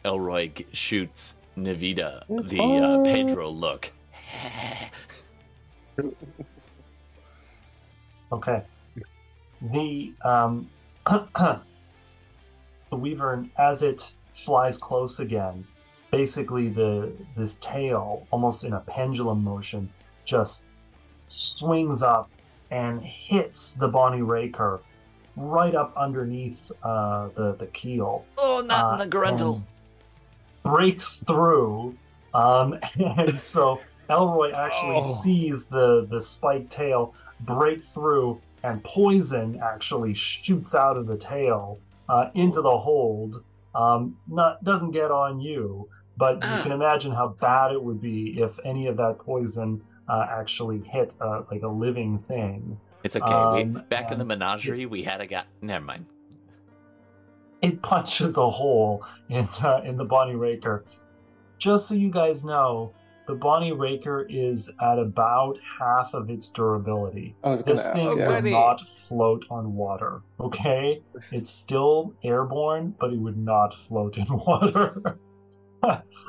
Elroy 0.04 0.50
shoots 0.72 1.36
Navita 1.56 2.22
It's 2.28 2.50
the 2.52 2.60
uh. 2.60 3.02
Pedro 3.04 3.48
look. 3.50 3.90
Okay. 8.32 8.62
The 9.72 10.12
um 10.24 10.68
the 11.06 11.60
Wyvern, 12.90 13.50
as 13.56 13.82
it 13.82 14.12
flies 14.34 14.78
close 14.78 15.20
again, 15.20 15.64
basically 16.10 16.68
the 16.68 17.12
this 17.36 17.56
tail, 17.60 18.26
almost 18.30 18.64
in 18.64 18.72
a 18.72 18.80
pendulum 18.80 19.42
motion, 19.44 19.88
just 20.24 20.64
swings 21.28 22.02
up 22.02 22.30
and 22.70 23.02
hits 23.02 23.74
the 23.74 23.86
Bonnie 23.86 24.22
Raker 24.22 24.80
right 25.36 25.74
up 25.74 25.94
underneath 25.96 26.70
uh, 26.82 27.28
the 27.36 27.54
the 27.54 27.66
keel. 27.66 28.24
Oh, 28.38 28.62
not 28.66 28.94
in 28.94 29.00
uh, 29.00 29.04
the 29.04 29.10
gruntle. 29.10 29.54
and 29.54 29.64
breaks 30.64 31.18
through. 31.18 31.96
Um, 32.34 32.78
and 32.94 33.34
so 33.34 33.80
Elroy 34.08 34.52
actually 34.52 34.96
Oh. 34.96 35.12
sees 35.22 35.66
the, 35.66 36.06
the 36.10 36.20
spiked 36.22 36.70
tail 36.72 37.14
break 37.40 37.84
through, 37.84 38.40
and 38.62 38.82
poison 38.84 39.60
actually 39.62 40.14
shoots 40.14 40.74
out 40.74 40.96
of 40.96 41.06
the 41.06 41.16
tail 41.16 41.78
uh, 42.08 42.30
into 42.34 42.62
the 42.62 42.78
hold. 42.78 43.42
Um, 43.74 44.16
not 44.28 44.62
doesn't 44.64 44.92
get 44.92 45.10
on 45.10 45.40
you, 45.40 45.88
but 46.16 46.34
you 46.36 46.62
can 46.62 46.72
imagine 46.80 47.12
how 47.12 47.36
bad 47.40 47.72
it 47.72 47.82
would 47.82 48.00
be 48.00 48.40
if 48.40 48.58
any 48.64 48.86
of 48.86 48.96
that 48.96 49.18
poison 49.18 49.82
uh, 50.08 50.26
actually 50.30 50.80
hit 50.86 51.12
uh, 51.20 51.42
like 51.50 51.62
a 51.62 51.68
living 51.68 52.18
thing. 52.28 52.78
It's 53.04 53.16
okay. 53.16 53.26
we, 53.26 53.62
Um, 53.62 53.82
back 53.88 54.10
in 54.10 54.18
the 54.18 54.22
and- 54.22 54.28
menagerie, 54.28 54.86
we 54.86 55.02
had 55.02 55.20
a 55.20 55.26
guy. 55.26 55.44
Never 55.60 55.84
mind. 55.84 56.06
it 57.62 57.80
punches 57.82 58.36
a 58.36 58.50
hole 58.50 59.04
in 59.28 59.48
uh, 59.62 59.80
in 59.84 59.96
the 59.96 60.04
Bonnie 60.04 60.34
Raker. 60.36 60.84
Just 61.58 61.88
so 61.88 61.94
you 61.94 62.10
guys 62.10 62.44
know, 62.44 62.92
the 63.26 63.34
Bonnie 63.34 63.72
Raker 63.72 64.26
is 64.30 64.70
at 64.80 64.98
about 64.98 65.58
half 65.78 66.14
of 66.14 66.30
its 66.30 66.48
durability. 66.48 67.34
I 67.42 67.50
was 67.50 67.62
gonna 67.62 67.76
This 67.76 67.86
ask. 67.86 67.96
thing 67.96 68.18
Yeah. 68.18 68.28
will 68.40 68.50
not 68.50 68.80
float 68.88 69.44
on 69.50 69.74
water. 69.74 70.22
Okay, 70.40 71.02
it's 71.32 71.50
still 71.50 72.14
airborne, 72.22 72.94
but 73.00 73.12
it 73.12 73.18
would 73.18 73.38
not 73.38 73.74
float 73.88 74.16
in 74.16 74.26
water. 74.30 75.18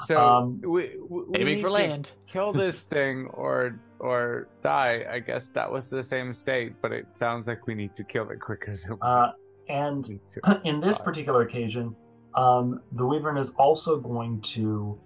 So 0.02 0.20
Um, 0.20 0.62
we, 0.62 0.92
we, 1.10 1.22
we 1.24 1.40
Aiming 1.40 1.56
need 1.56 1.62
for 1.62 1.68
to 1.70 1.74
land. 1.74 2.12
Kill 2.28 2.54
this 2.64 2.86
thing 2.88 3.28
or 3.34 3.80
or 4.00 4.48
die. 4.62 5.06
I 5.12 5.18
guess 5.20 5.50
that 5.50 5.72
was 5.72 5.90
the 5.90 6.04
same 6.04 6.32
state, 6.34 6.74
but 6.84 6.92
it 6.92 7.08
sounds 7.14 7.48
like 7.48 7.66
we 7.66 7.74
need 7.74 7.96
to 7.96 8.04
kill 8.04 8.30
it 8.30 8.40
quicker. 8.40 8.76
So 8.76 8.98
uh, 9.02 9.32
and 9.70 10.20
in 10.66 10.80
this 10.80 11.00
particular 11.00 11.42
occasion, 11.42 11.96
um, 12.36 12.82
the 12.92 13.04
Wyvern 13.06 13.38
is 13.38 13.52
also 13.58 13.98
going 14.00 14.40
to 14.42 15.00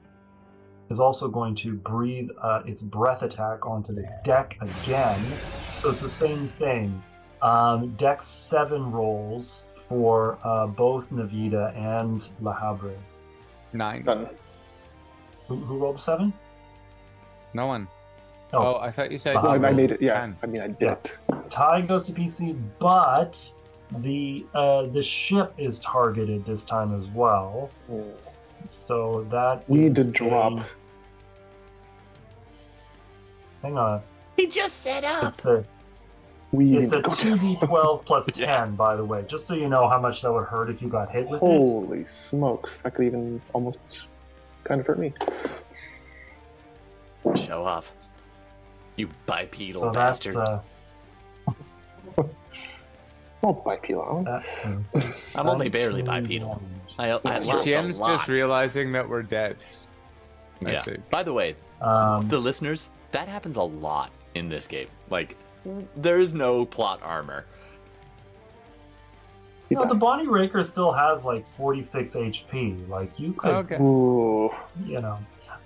is 0.91 0.99
also 0.99 1.27
going 1.27 1.55
to 1.55 1.73
breathe 1.75 2.29
uh, 2.41 2.61
its 2.65 2.83
breath 2.83 3.23
attack 3.23 3.65
onto 3.65 3.93
the 3.93 4.07
deck 4.23 4.57
again. 4.61 5.23
So 5.81 5.89
it's 5.91 6.01
the 6.01 6.09
same 6.09 6.49
thing. 6.59 7.01
Um, 7.41 7.95
deck 7.95 8.21
seven 8.21 8.91
rolls 8.91 9.65
for 9.87 10.37
uh, 10.43 10.67
both 10.67 11.09
Navita 11.09 11.75
and 11.75 12.21
La 12.41 12.53
Habre. 12.53 12.95
Nine. 13.73 14.05
Who, 15.47 15.55
who 15.55 15.77
rolled 15.77 15.99
seven? 15.99 16.33
No 17.53 17.65
one. 17.67 17.87
Oh, 18.53 18.75
I 18.79 18.91
thought 18.91 19.11
you 19.11 19.17
said. 19.17 19.35
Well, 19.35 19.43
Well, 19.43 19.65
I, 19.65 19.69
I 19.69 19.71
made 19.71 19.91
it. 19.91 20.01
Yeah, 20.01 20.19
can. 20.19 20.37
I 20.43 20.45
mean, 20.45 20.61
I 20.61 20.67
did 20.67 20.81
Yeah. 20.81 20.91
it. 20.93 21.19
tie 21.49 21.81
goes 21.81 22.05
to 22.07 22.11
PC, 22.11 22.59
but 22.79 23.39
the 23.99 24.45
uh, 24.53 24.87
the 24.87 25.01
ship 25.01 25.53
is 25.57 25.79
targeted 25.79 26.45
this 26.45 26.65
time 26.65 26.93
as 26.99 27.07
well. 27.07 27.69
Hmm. 27.87 28.01
So 28.67 29.25
that 29.31 29.67
We 29.69 29.79
need 29.79 29.95
to 29.95 30.01
is 30.01 30.07
a- 30.09 30.11
drop. 30.11 30.59
Hang 33.61 33.77
on, 33.77 34.01
He 34.37 34.47
just 34.47 34.81
set 34.81 35.03
up. 35.03 35.33
it's 35.35 35.45
a 35.45 35.65
We 36.51 36.77
it's 36.77 36.91
a 36.93 37.01
go 37.01 37.11
two 37.11 37.37
d 37.37 37.55
down. 37.55 37.67
twelve 37.67 38.05
plus 38.09 38.25
ten. 38.27 38.39
Yeah. 38.39 38.65
By 38.65 38.95
the 38.95 39.05
way, 39.05 39.23
just 39.27 39.47
so 39.47 39.53
you 39.55 39.69
know 39.69 39.87
how 39.87 39.99
much 39.99 40.21
that 40.21 40.31
would 40.31 40.45
hurt 40.45 40.69
if 40.69 40.81
you 40.81 40.87
got 40.89 41.11
hit 41.11 41.25
with 41.27 41.35
it. 41.41 41.45
Holy 41.45 42.03
smokes! 42.05 42.79
That 42.79 42.95
could 42.95 43.05
even 43.05 43.41
almost 43.53 44.05
kind 44.63 44.81
of 44.81 44.87
hurt 44.87 44.99
me. 44.99 45.13
Show 47.35 47.63
off. 47.63 47.91
You 48.97 49.09
bipedal 49.25 49.81
So 49.81 49.91
that's 49.91 50.19
bastard. 50.19 50.37
uh, 50.37 50.59
Oh, 53.43 53.53
bipedal. 53.53 54.23
I'm 55.35 55.47
only 55.47 55.67
barely 55.69 56.03
bipedal. 56.03 56.61
I, 56.99 57.13
I 57.13 57.19
That's 57.23 57.47
lost 57.47 57.65
a 57.67 57.81
lot. 57.81 58.15
just 58.15 58.27
realizing 58.27 58.91
that 58.91 59.07
we're 59.07 59.23
dead. 59.23 59.57
I 60.65 60.73
Yeah. 60.73 60.81
think. 60.83 61.09
By 61.09 61.23
the 61.23 61.33
way, 61.33 61.55
Um, 61.81 62.27
the 62.27 62.37
listeners, 62.37 62.91
that 63.11 63.27
happens 63.27 63.57
a 63.57 63.63
lot 63.63 64.11
in 64.35 64.49
this 64.49 64.65
game. 64.67 64.87
Like, 65.09 65.35
there 65.95 66.19
is 66.19 66.33
no 66.33 66.65
plot 66.65 66.99
armor. 67.03 67.45
you 69.69 69.77
know, 69.77 69.85
the 69.87 69.93
Bonnie 69.95 70.27
Raker 70.27 70.63
still 70.63 70.91
has 70.91 71.23
like 71.23 71.47
46 71.49 72.15
HP. 72.15 72.87
Like 72.89 73.17
you 73.19 73.33
could, 73.33 73.51
Okay. 73.51 73.75
Ooh. 73.75 74.49
you 74.85 74.99
know. 75.01 75.17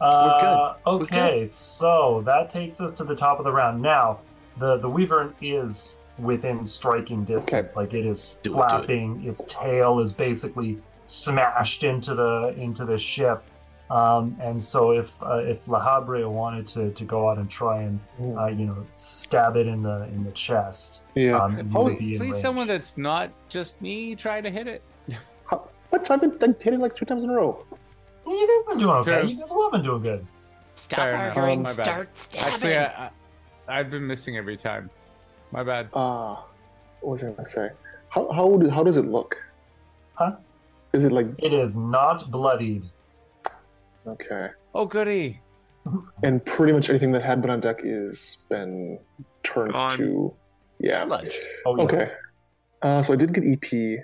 Uh, 0.02 0.74
We're 0.86 0.92
Okay, 0.94 1.48
so 1.48 2.22
that 2.26 2.50
takes 2.50 2.82
us 2.82 2.98
to 2.98 3.04
the 3.06 3.16
top 3.16 3.40
of 3.40 3.46
the 3.46 3.52
round. 3.52 3.82
Now, 3.82 4.20
the 4.58 4.78
the 4.78 4.90
Weaver 4.90 5.34
is 5.42 5.96
within 6.20 6.66
striking 6.66 7.24
distance. 7.24 7.70
Okay. 7.72 7.76
Like 7.76 7.94
it 7.94 8.06
is 8.06 8.36
Do 8.44 8.52
it, 8.52 8.54
it. 8.54 8.70
flapping. 8.70 9.24
Its 9.26 9.44
tail 9.48 10.00
is 10.02 10.12
basically 10.14 10.78
smashed 11.08 11.84
into 11.84 12.14
the 12.14 12.54
into 12.58 12.84
the 12.86 12.98
ship. 13.00 13.44
Um, 13.90 14.36
and 14.42 14.62
so 14.62 14.92
if 14.92 15.22
uh, 15.22 15.38
if 15.38 15.68
La 15.68 15.80
Habrea 15.80 16.28
wanted 16.30 16.68
to, 16.70 16.92
to 16.92 17.04
go 17.04 17.30
out 17.30 17.38
and 17.38 17.48
try 17.50 17.84
and 17.84 18.00
uh, 18.38 18.48
you 18.48 18.66
know 18.66 18.86
stab 18.96 19.56
it 19.58 19.68
in 19.68 19.84
the 19.84 20.04
in 20.06 20.24
the 20.24 20.32
chest, 20.32 21.04
Yeah. 21.14 21.38
um, 21.38 21.56
you 21.58 21.72
Oh, 21.76 21.84
would 21.84 22.00
be 22.00 22.14
in 22.16 22.20
Please, 22.20 22.32
range. 22.32 22.42
someone 22.42 22.68
that's 22.68 22.98
not 22.98 23.30
just 23.48 23.80
me 23.82 24.16
try 24.16 24.42
to 24.42 24.50
hit 24.50 24.68
it. 24.68 24.82
How- 25.46 25.70
what? 25.92 26.10
I've 26.10 26.20
been 26.22 26.36
like, 26.40 26.62
hitting 26.62 26.80
like 26.80 26.96
three 26.96 27.06
times 27.06 27.24
in 27.24 27.30
a 27.30 27.34
row. 27.34 27.64
Yeah, 28.26 28.34
you 28.34 28.64
guys 28.68 28.74
been 28.74 28.80
doing 28.84 28.96
okay. 28.98 29.20
True. 29.22 29.30
You 29.30 29.38
guys 29.40 29.52
have 29.52 29.72
been 29.72 29.84
doing 29.84 30.02
good. 30.02 30.28
Stop 30.74 31.00
Fair 31.02 31.16
arguing. 31.16 31.60
Um, 31.60 31.64
my 31.64 31.74
bad. 31.76 31.86
start 31.86 32.18
stabbing. 32.18 32.54
Actually, 32.54 32.78
I, 32.78 33.06
I, 33.06 33.10
I've 33.80 33.92
been 33.92 34.08
missing 34.08 34.36
every 34.36 34.58
time. 34.58 34.90
My 35.52 35.64
bad. 35.64 35.90
Uh, 35.94 36.38
what 37.02 37.12
was 37.12 37.24
I 37.24 37.30
gonna 37.32 37.46
say? 37.46 37.70
How 38.10 38.32
how 38.32 38.58
do, 38.58 38.68
how 38.72 38.84
does 38.84 38.98
it 38.98 39.06
look? 39.06 39.38
Huh? 40.16 40.38
Is 40.94 41.04
it 41.04 41.12
like 41.12 41.28
It 41.38 41.54
is 41.54 41.78
not 41.78 42.32
bloodied. 42.32 42.86
Okay? 44.08 44.50
Oh, 44.74 44.86
goody. 44.86 45.42
And 46.24 46.44
pretty 46.46 46.74
much 46.74 46.90
anything 46.90 47.12
that 47.12 47.22
had 47.24 47.42
been 47.42 47.52
on 47.52 47.60
deck 47.60 47.82
is 47.84 48.46
been 48.50 49.00
turned 49.44 49.74
Gone. 49.74 49.92
to 49.92 50.34
yeah. 50.80 51.06
Sludge. 51.06 51.30
Oh, 51.66 51.78
yeah. 51.78 51.84
Okay. 51.84 52.12
Uh, 52.82 53.02
so 53.04 53.14
I 53.14 53.16
did 53.16 53.34
get 53.34 53.44
EP. 53.48 54.00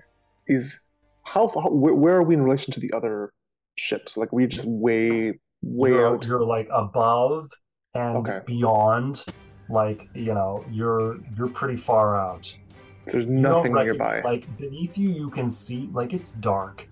Is 0.48 0.82
how, 1.24 1.48
how 1.50 1.70
where, 1.70 1.94
where 1.96 2.16
are 2.16 2.24
we 2.24 2.36
in 2.36 2.42
relation 2.44 2.72
to 2.74 2.80
the 2.80 2.92
other 2.94 3.32
ships? 3.78 4.16
Like 4.18 4.32
we 4.32 4.46
just 4.48 4.66
way 4.66 5.40
way 5.64 5.90
you're, 5.92 6.16
out. 6.16 6.26
you're 6.26 6.44
like 6.46 6.68
above 6.72 7.50
and 7.96 8.18
Okay. 8.18 8.40
beyond 8.48 9.24
like 9.70 10.08
you 10.16 10.34
know 10.34 10.66
you're 10.72 11.18
you're 11.38 11.48
pretty 11.50 11.78
far 11.78 12.16
out 12.20 12.46
So 13.06 13.14
there's 13.14 13.26
You 13.26 13.32
don't 13.34 13.42
nothing 13.42 13.72
recogn- 13.74 13.84
nearby. 13.84 14.22
like 14.22 14.58
beneath 14.58 14.98
you 14.98 15.10
you 15.10 15.30
can 15.30 15.50
see 15.50 15.90
like 15.94 16.14
it's 16.14 16.34
dark 16.34 16.78
but 16.78 16.91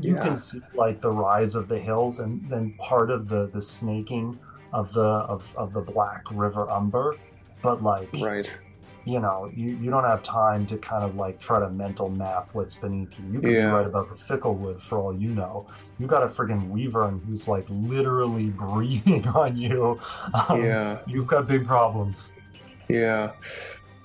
you 0.00 0.14
Yeah. 0.14 0.22
can 0.22 0.36
see 0.36 0.60
like 0.74 1.00
the 1.00 1.10
rise 1.10 1.54
of 1.54 1.68
the 1.68 1.78
hills 1.78 2.20
and 2.20 2.40
then 2.48 2.74
part 2.78 3.10
of 3.10 3.28
the 3.28 3.48
the 3.52 3.62
snaking 3.62 4.38
of 4.72 4.92
the 4.92 5.00
of, 5.02 5.44
of 5.56 5.72
the 5.72 5.80
black 5.80 6.22
river 6.30 6.70
umber 6.70 7.16
but 7.62 7.82
like 7.82 8.08
right. 8.20 8.58
you 9.04 9.20
know 9.20 9.50
you, 9.54 9.76
you 9.76 9.90
don't 9.90 10.04
have 10.04 10.22
time 10.22 10.66
to 10.66 10.76
kind 10.78 11.04
of 11.04 11.14
like 11.16 11.38
try 11.40 11.60
to 11.60 11.68
mental 11.70 12.08
map 12.08 12.48
what's 12.52 12.74
beneath 12.76 13.10
you 13.18 13.24
you 13.34 13.40
could 13.40 13.50
Yeah. 13.52 13.66
be 13.68 13.72
right 13.76 13.86
about 13.86 14.08
the 14.08 14.16
ficklewood 14.16 14.80
for 14.82 14.98
all 14.98 15.14
you 15.14 15.28
know 15.34 15.66
you 15.98 16.06
got 16.06 16.22
a 16.22 16.28
friggin' 16.28 16.68
wyvern 16.68 17.20
who's 17.26 17.46
like 17.48 17.66
literally 17.68 18.46
breathing 18.64 19.26
on 19.28 19.56
you 19.56 20.00
um, 20.34 20.64
Yeah. 20.64 21.00
you've 21.06 21.26
got 21.26 21.46
big 21.46 21.66
problems 21.66 22.32
Yeah. 22.88 23.32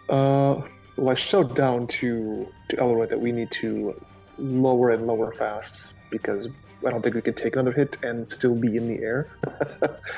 Uh, 0.09 0.61
well, 0.97 1.09
I 1.09 1.15
showed 1.15 1.55
down 1.55 1.87
to 1.99 2.47
to 2.69 2.77
Elroy 2.79 3.07
that 3.07 3.19
we 3.19 3.31
need 3.31 3.51
to 3.51 3.99
lower 4.37 4.91
and 4.91 5.05
lower 5.07 5.31
fast 5.31 5.93
because 6.09 6.47
I 6.85 6.91
don't 6.91 7.01
think 7.01 7.15
we 7.15 7.21
could 7.21 7.37
take 7.37 7.53
another 7.55 7.71
hit 7.71 7.97
and 8.03 8.27
still 8.27 8.55
be 8.55 8.77
in 8.77 8.87
the 8.87 9.01
air. 9.03 9.29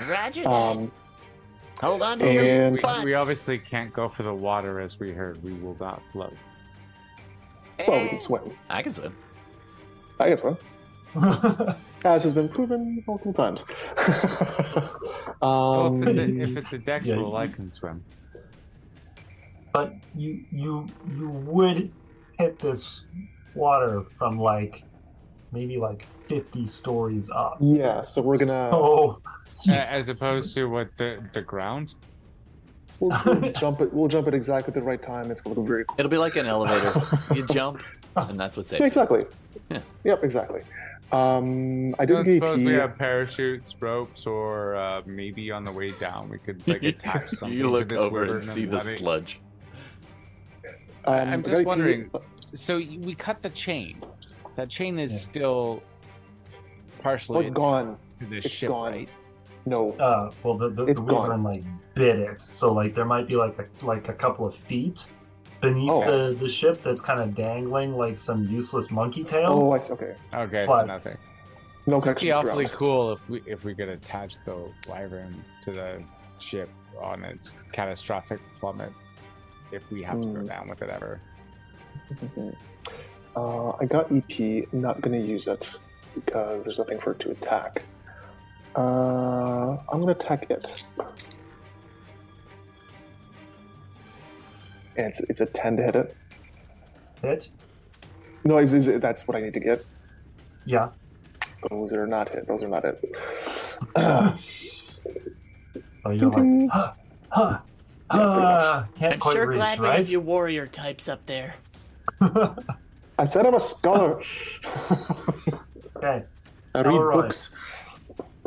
Roger 0.09 0.43
um, 0.47 0.91
Hold 1.81 2.01
on 2.01 2.21
and- 2.21 2.81
We, 2.99 3.03
we 3.05 3.13
obviously 3.13 3.57
can't 3.57 3.93
go 3.93 4.09
for 4.09 4.23
the 4.23 4.33
water 4.33 4.79
as 4.81 4.99
we 4.99 5.11
heard. 5.11 5.41
We 5.43 5.53
will 5.53 5.77
not 5.79 6.01
float. 6.11 6.35
well, 7.87 8.01
we 8.03 8.09
can 8.09 8.19
swim. 8.19 8.51
I 8.69 8.81
can 8.81 8.91
swim. 8.91 9.15
I 10.19 10.29
can 10.29 10.37
swim. 10.37 10.57
As 12.05 12.23
has 12.23 12.33
been 12.33 12.47
proven 12.49 13.03
multiple 13.07 13.33
times. 13.33 13.65
Well, 15.41 15.85
um, 15.85 16.03
if, 16.03 16.09
it's 16.09 16.19
a, 16.19 16.41
if 16.41 16.57
it's 16.57 16.73
a 16.73 16.77
dex 16.77 17.07
Yeah, 17.07 17.15
roll, 17.15 17.37
I 17.37 17.47
can 17.47 17.71
swim. 17.71 18.03
but 19.71 19.93
you 20.15 20.43
you 20.51 20.85
you 21.15 21.29
would 21.29 21.91
hit 22.37 22.59
this 22.59 23.03
water 23.55 24.03
from 24.17 24.39
like 24.39 24.83
maybe 25.51 25.77
like 25.77 26.05
50 26.27 26.67
stories 26.67 27.29
up 27.31 27.57
yeah, 27.59 28.01
so 28.01 28.21
we're 28.21 28.37
gonna 28.37 28.69
oh 28.71 29.19
A- 29.67 29.71
As 29.71 30.09
opposed 30.09 30.53
to 30.55 30.65
what 30.65 30.89
the 30.97 31.23
the 31.33 31.41
ground. 31.41 31.95
we'll, 32.99 33.17
we'll 33.25 33.51
jump 33.59 33.81
it. 33.81 33.91
We'll 33.93 34.07
jump 34.07 34.27
at 34.27 34.33
exactly 34.33 34.73
the 34.73 34.83
right 34.83 35.01
time. 35.01 35.31
It's 35.31 35.41
gonna 35.41 35.55
look 35.55 35.67
very 35.67 35.85
cool. 35.85 35.95
It'll 35.97 36.09
be 36.11 36.17
like 36.17 36.35
an 36.37 36.45
elevator. 36.45 36.91
you 37.35 37.45
jump, 37.47 37.81
and 38.15 38.39
that's 38.39 38.55
what 38.57 38.65
Yeah, 38.67 38.77
saves. 38.79 38.85
exactly. 38.87 39.25
Yeah. 39.69 39.79
Yep, 40.03 40.23
exactly. 40.23 40.61
Um, 41.11 41.95
I 41.97 42.03
I 42.03 42.05
don't 42.05 42.23
get 42.23 42.35
suppose 42.35 42.57
we 42.63 42.71
have 42.73 42.95
parachutes, 42.97 43.73
ropes, 43.81 44.27
or 44.27 44.75
uh, 44.75 45.01
maybe 45.07 45.49
on 45.51 45.63
the 45.63 45.71
way 45.71 45.89
down 45.91 46.29
we 46.29 46.37
could 46.37 46.65
like 46.67 46.83
attach 46.93 47.29
something. 47.29 47.57
you 47.57 47.67
look 47.69 47.91
over 47.91 48.21
river 48.21 48.35
and 48.35 48.43
see 48.43 48.65
the 48.65 48.79
sludge. 48.79 49.39
Um, 51.05 51.29
I'm 51.29 51.41
just 51.43 51.51
got 51.53 51.59
EP 51.61 51.65
wondering. 51.65 52.11
So 52.53 52.77
we 52.77 53.15
cut 53.15 53.41
the 53.41 53.49
chain. 53.49 53.99
That 54.55 54.69
chain 54.69 54.99
is 54.99 55.11
Yeah. 55.11 55.17
still 55.19 55.83
partially 57.01 57.39
it's 57.39 57.47
into 57.49 57.59
gone. 57.59 57.97
the 58.29 58.37
It's 58.37 58.49
ship, 58.49 58.69
gone. 58.69 58.91
right? 58.91 59.09
No. 59.65 59.93
uh 59.93 60.31
well 60.43 60.57
the 60.57 60.69
the, 60.69 60.85
It's 60.85 60.99
the 60.99 61.05
gone. 61.05 61.29
wyvern 61.29 61.43
like 61.43 61.63
bit 61.93 62.17
it 62.17 62.41
so 62.41 62.71
like 62.73 62.95
there 62.95 63.05
might 63.05 63.27
be 63.27 63.35
like 63.35 63.57
a 63.59 63.85
like 63.85 64.07
a 64.09 64.13
couple 64.13 64.45
of 64.47 64.55
feet 64.55 65.11
beneath 65.61 65.91
Oh. 65.91 66.03
the 66.05 66.35
the 66.35 66.49
ship 66.49 66.81
that's 66.83 67.01
kind 67.01 67.19
of 67.19 67.35
dangling 67.35 67.95
like 67.95 68.17
some 68.17 68.47
useless 68.47 68.89
monkey 68.89 69.23
tail 69.23 69.47
Oh, 69.49 69.71
I 69.73 69.77
see. 69.79 69.93
Okay. 69.93 70.15
Okay, 70.35 70.65
But- 70.67 70.81
so 70.81 70.85
nothing. 70.87 71.17
No 71.87 71.95
It'd 71.97 72.03
connection. 72.03 72.27
be 72.27 72.31
awfully 72.31 72.65
ground. 72.65 72.79
cool 72.85 73.11
if 73.13 73.29
we 73.29 73.41
if 73.45 73.63
we 73.63 73.75
could 73.75 73.89
attach 73.89 74.35
the 74.45 74.71
wyvern 74.89 75.43
to 75.65 75.71
the 75.71 76.03
ship 76.39 76.69
on 77.01 77.23
its 77.23 77.53
catastrophic 77.71 78.39
plummet. 78.59 78.91
If 79.71 79.89
we 79.91 80.01
have 80.03 80.19
to 80.19 80.27
go 80.27 80.39
Hmm. 80.39 80.45
down 80.47 80.67
with 80.69 80.81
it 80.81 80.89
ever. 80.89 81.21
Mhm. 82.13 82.55
Uh, 83.35 83.69
I 83.79 83.85
got 83.85 84.11
EP. 84.11 84.67
Not 84.71 85.01
gonna 85.01 85.19
use 85.19 85.47
it 85.47 85.79
because 86.15 86.65
there's 86.65 86.79
nothing 86.79 86.99
for 86.99 87.11
it 87.11 87.19
to 87.19 87.31
attack. 87.31 87.83
Uh, 88.75 89.77
I'm 89.91 89.99
gonna 89.99 90.11
attack 90.11 90.49
it. 90.49 90.83
And 94.97 95.07
it's, 95.07 95.19
it's 95.21 95.41
a 95.41 95.45
10 95.45 95.77
to 95.77 95.83
hit 95.83 95.95
it. 95.95 96.15
hit 97.21 97.49
No, 98.43 98.57
is, 98.57 98.73
is 98.73 98.87
it, 98.87 99.01
that's 99.01 99.27
what 99.27 99.37
I 99.37 99.41
need 99.41 99.53
to 99.53 99.59
get. 99.59 99.85
yeah 100.65 100.89
Those 101.69 101.93
are 101.93 102.07
not 102.07 102.29
hit. 102.29 102.47
Those 102.47 102.63
are 102.63 102.67
not 102.67 102.83
it. 102.85 103.15
Uh, 103.95 104.31
so 104.35 105.01
you're 106.05 106.17
Ding, 106.17 106.31
like 106.31 106.35
ding. 106.35 106.69
huh, 106.69 106.93
huh, 107.29 107.59
Yeah, 108.11 108.85
pretty 108.87 108.99
can't 108.99 109.13
I'm 109.13 109.19
quite 109.19 109.33
sure 109.33 109.45
reach 109.47 109.57
glad 109.57 109.79
we 109.79 109.87
have 109.87 110.09
you 110.09 110.19
warrior 110.19 110.67
types 110.67 111.07
up 111.07 111.25
there. 111.27 111.55
I 112.21 113.25
said 113.25 113.45
I'm 113.45 113.55
a 113.55 113.59
scholar. 113.59 114.21
okay 115.97 116.23
I 116.75 116.81
read 116.81 116.87
All 116.87 117.03
right. 117.03 117.15
books. 117.15 117.55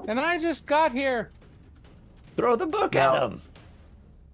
And 0.08 0.18
I 0.20 0.38
just 0.38 0.66
got 0.66 0.92
here. 0.92 1.30
Throw 2.36 2.56
the 2.56 2.66
book 2.66 2.94
Now- 2.94 3.16
at 3.16 3.22
him. 3.24 3.40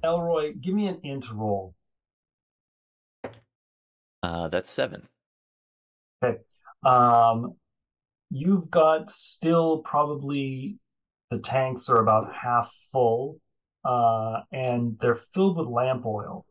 Elroy 0.05 0.52
give 0.60 0.74
me 0.74 0.86
an 0.86 1.01
int 1.02 1.28
roll 1.32 1.74
Uh, 4.23 4.47
that's 4.48 4.70
seven. 4.70 5.09
Okay. 6.23 6.39
Um, 6.85 7.55
you've 8.31 8.70
got 8.70 9.10
still 9.10 9.78
probably 9.78 10.78
the 11.31 11.39
tanks 11.39 11.89
are 11.89 11.98
about 11.98 12.32
half 12.32 12.70
full 12.93 13.40
uh, 13.85 14.40
and 14.52 14.97
they're 15.01 15.20
filled 15.35 15.56
with 15.56 15.66
lamp 15.69 16.05
oil. 16.06 16.44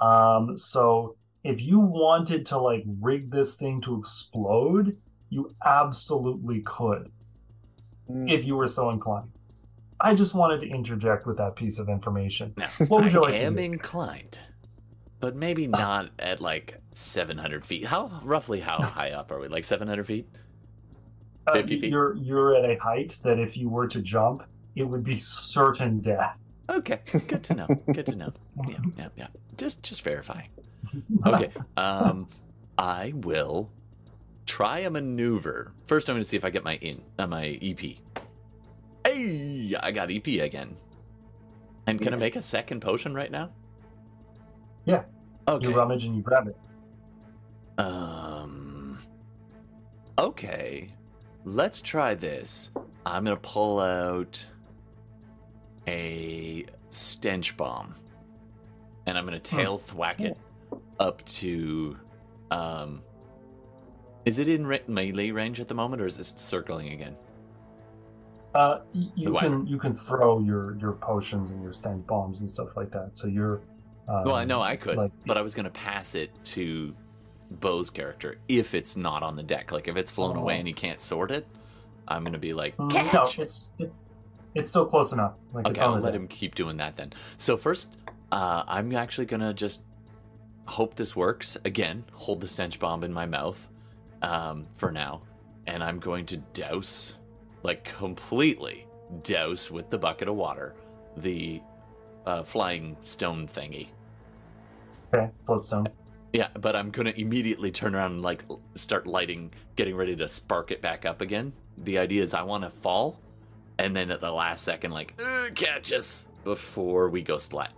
Um, 0.00 0.56
so 0.58 1.16
if 1.44 1.60
you 1.62 1.78
wanted 1.78 2.46
to 2.46 2.58
like 2.58 2.84
rig 3.00 3.30
this 3.30 3.56
thing 3.56 3.80
to 3.82 3.98
explode, 3.98 4.96
you 5.30 5.54
absolutely 5.64 6.60
could 6.62 7.10
Mm, 8.10 8.30
if 8.30 8.44
you 8.44 8.56
were 8.56 8.68
so 8.68 8.90
inclined. 8.90 9.30
I 10.00 10.14
just 10.14 10.34
wanted 10.34 10.60
to 10.62 10.68
interject 10.68 11.26
with 11.26 11.36
that 11.38 11.54
piece 11.56 11.78
of 11.78 11.88
information. 11.88 12.52
Now, 12.56 12.68
What 12.88 13.02
would 13.04 13.12
you 13.12 13.22
I 13.24 13.30
like 13.30 13.40
to 13.40 13.46
am 13.46 13.54
do? 13.54 13.62
inclined, 13.62 14.38
but 15.20 15.36
maybe 15.36 15.66
not 15.66 16.10
at 16.18 16.40
like 16.40 16.80
700 16.94 17.64
feet. 17.64 17.84
How 17.86 18.20
roughly 18.24 18.60
how 18.60 18.82
high 18.82 19.12
up 19.12 19.30
are 19.30 19.38
we? 19.38 19.48
Like 19.48 19.64
700 19.64 20.06
feet? 20.06 20.28
Uh, 21.46 21.52
50 21.54 21.80
feet? 21.80 21.90
You're 21.90 22.16
you're 22.16 22.56
at 22.56 22.64
a 22.68 22.76
height 22.82 23.18
that 23.22 23.38
if 23.38 23.56
you 23.56 23.68
were 23.68 23.86
to 23.88 24.00
jump, 24.02 24.42
it 24.74 24.84
would 24.84 25.04
be 25.04 25.18
certain 25.18 26.00
death. 26.00 26.40
Okay, 26.68 27.00
good 27.28 27.42
to 27.44 27.54
know. 27.54 27.66
Good 27.92 28.06
to 28.06 28.16
know. 28.16 28.32
Yeah, 28.68 28.78
yeah, 28.96 29.08
yeah. 29.16 29.26
Just 29.56 29.82
just 29.82 30.02
verifying. 30.02 30.48
Okay. 31.26 31.50
Um, 31.76 32.28
I 32.78 33.12
will 33.14 33.70
try 34.46 34.80
a 34.80 34.90
maneuver. 34.90 35.72
First, 35.86 36.08
I'm 36.08 36.14
going 36.14 36.22
to 36.22 36.28
see 36.28 36.36
if 36.36 36.44
I 36.44 36.50
get 36.50 36.64
my 36.64 36.74
in 36.74 37.00
uh, 37.18 37.26
my 37.26 37.58
EP. 37.62 37.78
Hey, 39.04 39.74
I 39.80 39.90
got 39.92 40.10
EP 40.10 40.26
again. 40.26 40.76
And 41.86 42.00
can 42.00 42.14
I 42.14 42.16
make 42.16 42.36
a 42.36 42.42
second 42.42 42.80
potion 42.80 43.14
right 43.14 43.30
now? 43.30 43.50
Yeah. 44.84 45.02
Okay. 45.48 45.68
You 45.68 45.74
rummage 45.74 46.04
and 46.04 46.14
you 46.16 46.22
grab 46.22 46.48
it. 46.48 46.56
Um. 47.78 48.98
Okay. 50.18 50.92
Let's 51.44 51.80
try 51.80 52.14
this. 52.14 52.70
I'm 53.06 53.24
gonna 53.24 53.36
pull 53.36 53.80
out 53.80 54.44
a 55.88 56.66
stench 56.90 57.56
bomb, 57.56 57.94
and 59.06 59.16
I'm 59.16 59.24
gonna 59.24 59.40
tail 59.40 59.78
thwack 59.78 60.20
it 60.20 60.36
up 61.00 61.24
to. 61.24 61.96
Um. 62.52 63.02
Is 64.26 64.38
it 64.38 64.48
in 64.48 64.66
ra- 64.66 64.76
melee 64.86 65.30
range 65.30 65.58
at 65.60 65.66
the 65.68 65.74
moment, 65.74 66.00
or 66.02 66.06
is 66.06 66.18
it 66.18 66.26
circling 66.38 66.90
again? 66.92 67.16
Uh, 68.54 68.80
you 68.92 69.32
The 69.32 69.38
can 69.38 69.66
you 69.66 69.78
can 69.78 69.94
throw 69.94 70.40
your 70.40 70.76
your 70.78 70.92
potions 70.92 71.50
and 71.50 71.62
your 71.62 71.72
stank 71.72 72.06
bombs 72.06 72.40
and 72.40 72.50
stuff 72.50 72.68
like 72.76 72.90
that. 72.92 73.10
So 73.14 73.26
you're. 73.28 73.60
Um, 74.08 74.24
well, 74.24 74.34
I 74.34 74.44
know 74.44 74.60
I 74.60 74.74
could, 74.76 74.96
like- 74.96 75.12
but 75.24 75.36
I 75.36 75.40
was 75.40 75.54
gonna 75.54 75.70
pass 75.70 76.14
it 76.16 76.30
to 76.46 76.94
Bo's 77.60 77.90
character 77.90 78.38
if 78.48 78.74
it's 78.74 78.96
not 78.96 79.22
on 79.22 79.36
the 79.36 79.42
deck. 79.42 79.70
Like 79.72 79.86
if 79.88 79.96
it's 79.96 80.10
flown 80.10 80.36
away 80.36 80.56
Oh. 80.56 80.58
and 80.58 80.66
he 80.66 80.74
can't 80.74 81.00
sort 81.00 81.30
it, 81.30 81.46
I'm 82.08 82.24
gonna 82.24 82.38
be 82.38 82.52
like, 82.52 82.76
Mm, 82.76 82.90
catch. 82.90 83.38
No, 83.38 83.44
it's 83.44 83.72
it's 83.78 84.04
it's 84.54 84.68
still 84.68 84.84
close 84.84 85.12
enough. 85.12 85.34
Like 85.52 85.68
Okay, 85.68 85.80
I'll 85.80 85.92
let 85.92 86.10
deck. 86.12 86.14
him 86.14 86.26
keep 86.28 86.56
doing 86.56 86.76
that 86.78 86.96
then. 86.96 87.12
So 87.36 87.56
first, 87.56 87.96
uh, 88.32 88.64
I'm 88.66 88.92
actually 88.96 89.26
gonna 89.26 89.54
just 89.54 89.82
hope 90.66 90.94
this 90.94 91.14
works. 91.16 91.56
Again, 91.64 92.04
hold 92.12 92.40
the 92.40 92.48
stench 92.48 92.78
bomb 92.78 93.04
in 93.04 93.12
my 93.12 93.26
mouth 93.26 93.68
um, 94.22 94.66
for 94.76 94.90
now, 94.90 95.22
and 95.66 95.82
I'm 95.82 95.98
going 95.98 96.26
to 96.26 96.36
douse, 96.52 97.14
like 97.62 97.84
completely 97.84 98.86
douse 99.22 99.70
with 99.70 99.90
the 99.90 99.98
bucket 99.98 100.28
of 100.28 100.36
water, 100.36 100.74
the 101.16 101.60
uh, 102.26 102.42
flying 102.42 102.96
stone 103.02 103.48
thingy. 103.48 103.88
Okay, 105.12 105.30
floatstone. 105.46 105.88
Yeah, 106.32 106.48
but 106.60 106.76
I'm 106.76 106.90
gonna 106.90 107.12
immediately 107.16 107.72
turn 107.72 107.94
around 107.94 108.12
and 108.12 108.22
like 108.22 108.44
start 108.76 109.06
lighting, 109.06 109.52
getting 109.74 109.96
ready 109.96 110.14
to 110.16 110.28
spark 110.28 110.70
it 110.70 110.80
back 110.80 111.04
up 111.04 111.20
again. 111.20 111.52
The 111.78 111.98
idea 111.98 112.22
is 112.22 112.34
I 112.34 112.42
want 112.42 112.62
to 112.62 112.70
fall, 112.70 113.18
and 113.78 113.96
then 113.96 114.10
at 114.12 114.20
the 114.20 114.30
last 114.30 114.62
second, 114.62 114.92
like 114.92 115.14
"Uh, 115.20 115.48
catch 115.54 115.92
us 115.92 116.26
before 116.44 117.08
we 117.08 117.22
go 117.22 117.38
splat. 117.38 117.72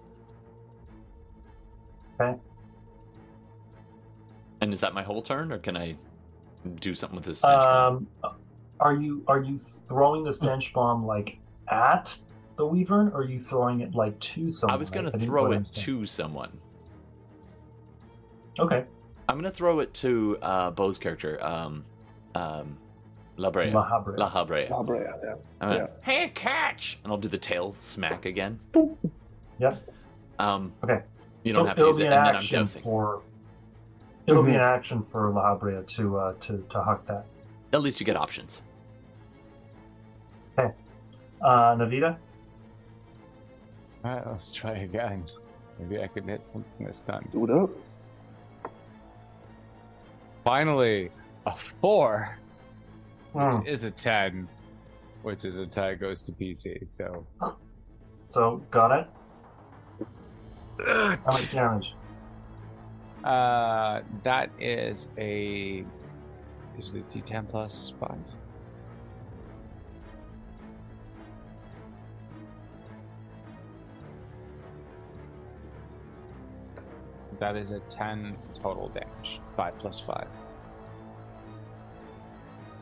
Okay. 2.21 2.39
And 4.63 4.73
is 4.73 4.79
that 4.81 4.95
my 4.95 5.03
whole 5.03 5.23
turn, 5.23 5.51
or 5.51 5.59
can 5.59 5.77
I 5.77 5.97
do 6.77 6.95
something 6.95 7.17
with 7.17 7.25
this? 7.25 7.39
stench 7.39 7.61
bomb? 7.61 8.07
Um, 8.23 8.31
are 8.79 8.95
you 8.95 9.25
are 9.27 9.43
you 9.43 9.59
throwing 9.59 10.23
the 10.23 10.33
stench 10.33 10.73
bomb 10.73 11.05
like 11.05 11.39
at 11.69 12.17
the 12.57 12.65
wyvern, 12.65 13.09
or 13.09 13.23
are 13.23 13.25
you 13.25 13.41
throwing 13.41 13.81
it 13.81 13.97
like 13.97 14.19
to 14.21 14.53
someone? 14.53 14.75
I 14.75 14.79
was 14.79 14.89
gonna 14.89 15.09
I 15.09 15.13
didn't 15.19 15.27
throw 15.27 15.51
it 15.51 15.67
to 15.75 16.07
someone. 16.07 16.51
Okay, 18.61 18.85
I'm 19.29 19.37
gonna 19.37 19.51
throw 19.51 19.81
it 19.81 19.93
to 19.95 20.39
uh, 20.43 20.71
Bo's 20.71 20.97
character, 20.97 21.45
um, 21.45 21.85
um, 22.37 22.79
La 23.37 23.51
Brea. 23.51 23.73
La 23.73 23.85
Habra. 23.91 24.17
La 24.17 24.31
Habrea. 24.31 24.71
La 24.71 24.85
Brea, 24.85 25.01
yeah. 25.01 25.35
I'm 25.61 25.69
gonna, 25.71 25.81
Yeah. 25.81 25.87
Hey, 26.03 26.29
catch! 26.33 27.01
And 27.03 27.13
I'll 27.13 27.19
do 27.19 27.29
the 27.29 27.37
tail 27.39 27.75
smack 27.75 28.27
again. 28.27 28.61
Yep. 29.59 29.91
Um, 30.39 30.73
Okay. 30.85 31.01
You 31.43 31.53
don't 31.53 31.63
so 31.63 31.67
have 31.67 31.77
to 31.77 31.83
it'll 31.83 31.91
use 31.91 31.99
it, 31.99 32.07
an 32.07 32.13
and 32.13 32.27
then 32.27 32.35
I'm 32.35 32.37
action 32.37 32.61
dosing. 32.61 32.83
for. 32.83 33.23
It'll 34.27 34.43
be 34.43 34.53
Mhm. 34.53 34.57
an 34.57 34.61
action 34.61 35.03
for 35.11 35.31
La 35.31 35.43
Habra 35.57 35.85
to 35.97 36.17
uh, 36.19 36.33
to 36.41 36.59
to 36.71 36.83
huck 36.83 37.07
that. 37.07 37.25
At 37.73 37.83
least 37.83 37.99
you 38.01 38.07
get 38.07 38.17
options. 38.17 38.63
Okay, 40.59 40.73
Uh, 41.41 41.75
Navita. 41.77 42.17
Alright, 44.05 44.27
let's 44.27 44.51
try 44.51 44.73
again. 44.73 45.25
Maybe 45.79 46.03
I 46.03 46.07
can 46.07 46.29
hit 46.29 46.47
something 46.47 46.87
this 46.87 47.03
time. 47.03 47.29
Do 47.33 47.45
it 47.45 47.51
up. 47.51 47.71
Finally, 50.45 51.11
a 51.47 51.53
four 51.81 52.39
Hmm. 53.33 53.61
is 53.67 53.85
a 53.85 53.91
ten, 53.91 54.47
which 55.23 55.45
is 55.45 55.57
a 55.57 55.67
tie 55.67 55.95
goes 55.95 56.21
to 56.23 56.33
PC. 56.33 56.85
So 56.89 57.27
So 58.27 58.57
got 58.71 58.91
it. 58.93 59.07
How 60.87 61.19
much 61.27 61.51
damage? 61.53 61.95
Uh, 63.25 64.01
that 64.25 64.51
is 64.59 65.09
a 65.19 65.85
is 66.79 66.89
it 66.89 66.97
a 66.97 67.19
D10 67.19 67.49
plus 67.49 67.95
five? 68.01 68.19
That 77.39 77.57
is 77.57 77.73
a 77.73 77.81
10 77.81 78.37
total 78.55 78.89
damage. 78.91 79.41
5 79.57 79.79
plus 79.81 79.99
5. 79.99 80.29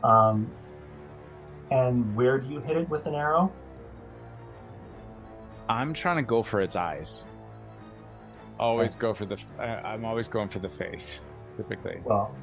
Um, 0.03 0.51
and 1.71 2.15
where 2.15 2.37
do 2.37 2.47
you 2.47 2.59
hit 2.59 2.77
it 2.77 2.87
with 2.87 3.07
an 3.07 3.15
arrow? 3.15 3.51
I'm 5.67 5.95
trying 5.95 6.17
to 6.17 6.21
go 6.21 6.43
for 6.43 6.61
its 6.61 6.75
eyes. 6.75 7.25
Always 8.61 8.95
go 8.95 9.13
for 9.13 9.25
the. 9.25 9.37
I- 9.59 9.93
I'm 9.93 10.05
always 10.05 10.27
going 10.27 10.47
for 10.49 10.59
the 10.59 10.69
face, 10.69 11.19
typically. 11.57 11.99
Well, 12.05 12.35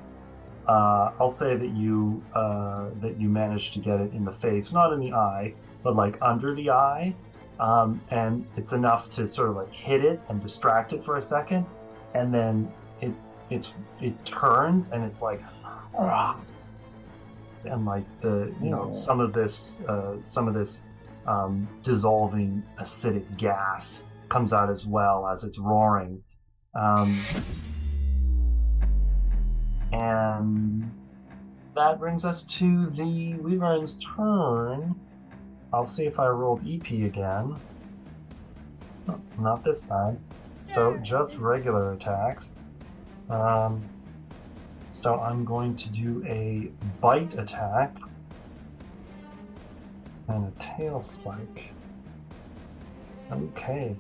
uh, 0.67 1.13
I'll 1.21 1.31
say 1.31 1.57
that 1.57 1.71
you 1.71 2.23
uh, 2.35 2.89
that 3.01 3.21
you 3.21 3.29
managed 3.29 3.73
to 3.75 3.79
get 3.79 4.01
it 4.01 4.13
in 4.13 4.25
the 4.25 4.33
face, 4.33 4.73
not 4.73 4.93
in 4.93 5.01
the 5.01 5.13
eye, 5.13 5.55
but 5.85 5.95
like 5.95 6.19
under 6.21 6.55
the 6.57 6.71
eye, 6.71 7.15
um, 7.61 8.01
and 8.11 8.45
it's 8.57 8.73
enough 8.73 9.09
to 9.11 9.29
sort 9.29 9.49
of 9.51 9.57
like 9.57 9.73
hit 9.73 10.05
it 10.05 10.21
and 10.29 10.43
distract 10.43 10.93
it 10.93 11.05
for 11.05 11.19
a 11.19 11.23
second, 11.23 11.65
and 12.15 12.35
then 12.35 12.71
it 13.01 13.13
it's 13.49 13.73
it 14.03 14.13
turns 14.27 14.91
and 14.91 15.05
it's 15.05 15.23
like, 15.23 15.41
and 17.65 17.87
like 17.87 18.05
the 18.21 18.53
you 18.61 18.71
know 18.71 18.93
some 18.93 19.21
of 19.21 19.33
this 19.33 19.79
uh, 19.89 20.17
some 20.21 20.49
of 20.49 20.55
this 20.55 20.83
um, 21.29 21.69
dissolving 21.83 22.63
acidic 22.81 23.25
gas 23.37 24.05
comes 24.29 24.53
out 24.53 24.71
as 24.71 24.87
well 24.87 25.27
as 25.27 25.45
it's 25.45 25.59
roaring. 25.59 26.23
Um, 26.75 27.19
and 29.93 30.91
that 31.75 31.99
brings 31.99 32.25
us 32.25 32.45
to 32.45 32.87
the 32.91 33.35
Wyvern's 33.35 33.99
turn. 34.17 34.95
I'll 35.73 35.87
see 35.87 36.07
if 36.07 36.19
I 36.19 36.29
rolled 36.29 36.67
EP 36.67 36.91
again. 36.91 37.57
No, 39.07 39.21
Not 39.39 39.65
this 39.65 39.83
time. 39.83 40.19
So 40.65 40.97
just 40.99 41.37
regular 41.37 41.93
attacks. 41.93 42.55
Um, 43.31 43.89
so 44.91 45.21
I'm 45.21 45.45
going 45.45 45.77
to 45.77 45.89
do 45.91 46.23
a 46.27 46.71
bite 47.01 47.39
attack 47.39 47.97
and 50.29 50.53
a 50.53 50.53
tail 50.59 51.01
spike. 51.01 51.71
Okay. 53.31 53.97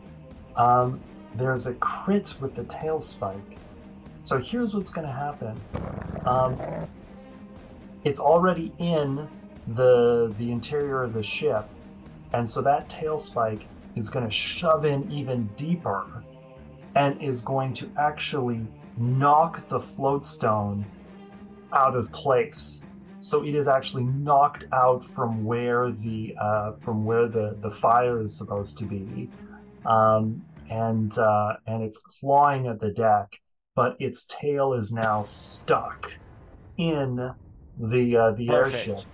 Um, 0.59 1.01
there's 1.35 1.67
a 1.67 1.75
crit 1.75 2.35
with 2.41 2.55
the 2.55 2.65
tail 2.65 3.01
spike. 3.01 3.59
So 4.25 4.39
here's 4.39 4.75
what's 4.75 4.91
going 4.91 5.07
to 5.07 5.13
happen. 5.13 5.59
Um, 6.27 6.59
it's 8.05 8.21
already 8.21 8.73
in 8.79 9.27
the 9.69 10.35
the 10.39 10.51
interior 10.51 11.03
of 11.03 11.13
the 11.15 11.23
ship, 11.23 11.67
and 12.33 12.49
so 12.49 12.61
that 12.63 12.91
tail 12.91 13.19
spike 13.19 13.67
is 13.97 14.11
going 14.11 14.25
to 14.25 14.31
shove 14.31 14.85
in 14.85 15.11
even 15.11 15.47
deeper, 15.57 16.25
and 16.95 17.21
is 17.23 17.41
going 17.43 17.73
to 17.75 17.91
actually 17.99 18.61
knock 18.97 19.67
the 19.69 19.81
float 19.81 20.27
stone 20.27 20.85
out 21.73 21.97
of 21.97 22.11
place. 22.13 22.85
So 23.21 23.45
it 23.45 23.55
is 23.55 23.67
actually 23.69 24.05
knocked 24.05 24.67
out 24.73 25.05
from 25.15 25.45
where 25.45 25.91
the 25.91 26.35
uh, 26.41 26.73
from 26.81 27.05
where 27.05 27.29
the 27.29 27.57
the 27.63 27.71
fire 27.71 28.21
is 28.23 28.35
supposed 28.35 28.79
to 28.79 28.85
be, 28.85 29.29
um, 29.85 30.45
and 30.70 31.16
uh, 31.19 31.55
and 31.66 31.82
it's 31.82 31.99
clawing 31.99 32.66
at 32.66 32.81
the 32.81 32.90
deck, 32.90 33.40
but 33.74 33.97
its 33.99 34.27
tail 34.27 34.74
is 34.74 34.93
now 34.93 35.23
stuck 35.23 36.12
in 36.77 37.32
the 37.78 38.16
uh, 38.16 38.31
the 38.32 38.47
Perfect. 38.47 38.89
airship. 38.89 39.05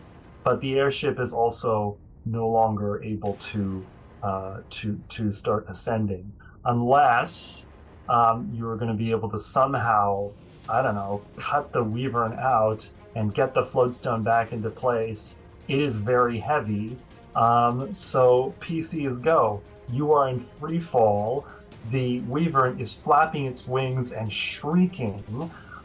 But 0.44 0.60
the 0.60 0.78
airship 0.78 1.18
is 1.18 1.32
also 1.32 1.96
no 2.26 2.48
longer 2.48 3.02
able 3.02 3.34
to 3.34 3.84
uh, 4.22 4.60
to 4.70 5.00
to 5.10 5.32
start 5.32 5.66
ascending 5.68 6.32
unless 6.64 7.66
um, 8.08 8.50
you're 8.54 8.76
going 8.76 8.88
to 8.88 8.96
be 8.96 9.10
able 9.10 9.30
to 9.30 9.38
somehow 9.38 10.30
I 10.68 10.82
don't 10.82 10.94
know 10.94 11.22
cut 11.36 11.72
the 11.72 11.82
wyvern 11.82 12.34
out 12.38 12.88
and 13.14 13.34
get 13.34 13.54
the 13.54 13.62
floatstone 13.62 14.24
back 14.24 14.52
into 14.52 14.70
place. 14.70 15.36
It 15.68 15.78
is 15.78 15.96
very 15.96 16.38
heavy, 16.38 16.96
um, 17.34 17.94
so 17.94 18.54
PC 18.60 19.08
is 19.08 19.18
go. 19.18 19.62
You 19.90 20.12
are 20.12 20.28
in 20.28 20.40
free 20.40 20.78
fall. 20.78 21.46
The 21.90 22.20
wyvern 22.20 22.80
is 22.80 22.94
flapping 22.94 23.46
its 23.46 23.66
wings 23.68 24.12
and 24.12 24.32
shrieking, 24.32 25.22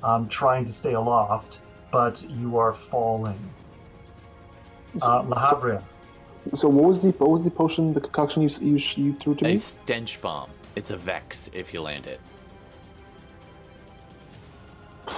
um, 0.02 0.28
trying 0.30 0.66
to 0.66 0.72
stay 0.72 0.94
aloft, 0.94 1.62
but 1.92 2.24
you 2.30 2.58
are 2.58 2.74
falling. 2.74 3.38
Uh, 5.02 5.24
La 5.24 5.52
Habrea. 5.52 5.84
So 6.56 6.70
what 6.70 6.86
was 6.86 7.02
the 7.02 7.10
what 7.12 7.30
was 7.30 7.44
the 7.44 7.52
potion, 7.52 7.94
the 7.94 8.02
concoction 8.02 8.42
you 8.42 8.50
you, 8.62 8.80
you 8.96 9.14
threw 9.14 9.36
to 9.36 9.46
A 9.46 9.50
me? 9.50 9.58
stench 9.58 10.22
bomb. 10.22 10.50
It's 10.76 10.90
a 10.92 10.98
vex 10.98 11.50
if 11.54 11.74
you 11.74 11.82
land 11.82 12.08
it. 12.08 12.20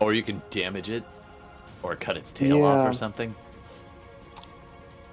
Or 0.00 0.12
you 0.12 0.22
can 0.22 0.42
damage 0.50 0.90
it, 0.90 1.02
or 1.82 1.96
cut 1.96 2.16
its 2.16 2.32
tail 2.32 2.64
off 2.64 2.86
or 2.86 2.92
something. 2.92 3.34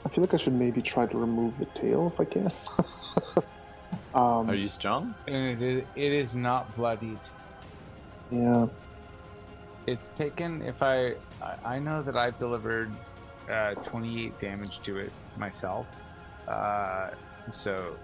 I 0.05 0.09
feel 0.09 0.23
like 0.23 0.33
I 0.33 0.37
should 0.37 0.53
maybe 0.53 0.81
try 0.81 1.05
to 1.05 1.17
remove 1.17 1.57
the 1.59 1.65
tail 1.67 2.11
if 2.13 2.19
I 2.19 2.25
can. 2.25 2.51
um, 4.13 4.49
Are 4.49 4.55
you 4.55 4.67
strong? 4.67 5.13
And 5.27 5.61
it 5.61 5.61
is, 5.61 5.83
it 5.95 6.11
is 6.11 6.35
not 6.35 6.75
bloodied. 6.75 7.19
Yeah. 8.31 8.67
It's 9.87 10.09
taken. 10.11 10.61
If 10.61 10.81
I, 10.81 11.15
I 11.41 11.75
I 11.75 11.79
know 11.79 12.01
that 12.03 12.15
I've 12.15 12.37
delivered 12.39 12.91
uh, 13.49 13.75
28 13.75 14.39
damage 14.39 14.81
to 14.83 14.97
it 14.97 15.11
myself. 15.37 15.87
Uh, 16.47 17.11
so, 17.51 17.95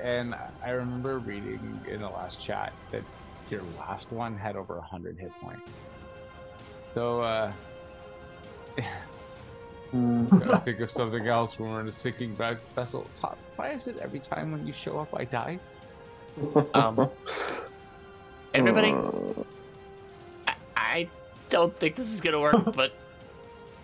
and 0.00 0.34
I 0.62 0.70
remember 0.70 1.18
reading 1.18 1.80
in 1.88 2.00
the 2.00 2.08
last 2.08 2.40
chat 2.40 2.72
that 2.90 3.02
your 3.50 3.62
last 3.78 4.10
one 4.12 4.36
had 4.36 4.56
over 4.56 4.76
100 4.76 5.18
hit 5.18 5.32
points. 5.40 5.80
So, 6.94 7.20
uh, 7.22 7.52
gotta 9.94 10.60
think 10.64 10.80
of 10.80 10.90
something 10.90 11.26
else 11.28 11.58
when 11.58 11.70
we're 11.70 11.80
in 11.80 11.88
a 11.88 11.92
sinking 11.92 12.36
vessel. 12.74 13.08
Top, 13.14 13.38
why 13.56 13.70
is 13.70 13.86
it 13.86 13.98
every 13.98 14.18
time 14.18 14.50
when 14.52 14.66
you 14.66 14.72
show 14.72 14.98
up 14.98 15.08
I 15.16 15.24
die? 15.24 15.58
Um, 16.74 17.08
Everybody, 18.54 18.90
uh, 18.90 19.42
I, 20.48 20.54
I 20.76 21.08
don't 21.48 21.76
think 21.76 21.94
this 21.96 22.12
is 22.12 22.20
gonna 22.20 22.40
work, 22.40 22.72
but 22.74 22.92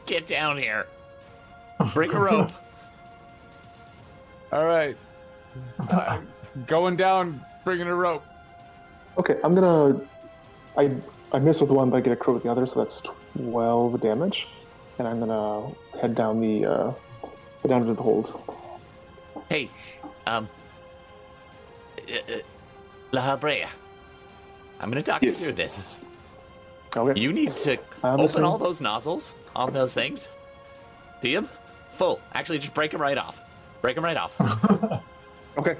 get 0.07 0.27
down 0.27 0.59
here. 0.59 0.87
Bring 1.95 2.13
a 2.13 2.21
rope. 2.21 2.51
All 4.53 4.65
right, 4.65 4.97
I'm 5.79 6.27
going 6.67 6.97
down, 6.97 7.41
bringing 7.65 7.87
a 7.87 7.95
rope. 7.95 8.25
okay, 9.19 9.39
I'm 9.45 9.55
gonna. 9.55 10.01
I 10.77 10.97
I 11.33 11.39
miss 11.39 11.61
with 11.61 11.71
one, 11.71 11.91
but 11.91 11.99
I 11.99 12.01
get 12.01 12.13
a 12.13 12.17
crit 12.17 12.35
with 12.35 12.43
the 12.43 12.51
other, 12.51 12.67
so 12.67 12.81
that's 12.81 13.01
twelve 13.35 14.01
damage, 14.01 14.49
and 15.01 15.09
I'm 15.09 15.19
gonna 15.19 15.73
head 16.01 16.15
down 16.15 16.41
the 16.41 16.67
uh, 16.67 16.91
head 17.63 17.69
down 17.71 17.87
to 17.87 17.95
the 17.95 18.03
hold. 18.03 18.41
Hey, 19.49 19.71
um, 20.27 20.49
uh, 22.09 22.13
uh, 22.13 22.39
La 23.13 23.23
Habrea, 23.37 23.69
I'm 24.79 24.91
gonna 24.91 25.03
talk 25.03 25.23
Yes. 25.23 25.41
you 25.41 25.47
through 25.47 25.55
this. 25.57 25.79
Okay. 26.95 27.21
You 27.21 27.33
need 27.33 27.49
to 27.49 27.79
open 28.05 28.21
listening. 28.21 28.45
all 28.45 28.59
those 28.59 28.81
nozzles 28.81 29.35
on 29.57 29.73
those 29.73 29.95
things. 29.95 30.29
See 31.23 31.35
them? 31.35 31.49
Full. 31.93 32.21
Actually, 32.35 32.59
just 32.59 32.75
break 32.75 32.91
them 32.91 33.01
right 33.01 33.19
off. 33.19 33.41
Break 33.81 33.95
them 33.95 34.05
right 34.05 34.17
off. 34.17 34.37
Okay. 35.59 35.77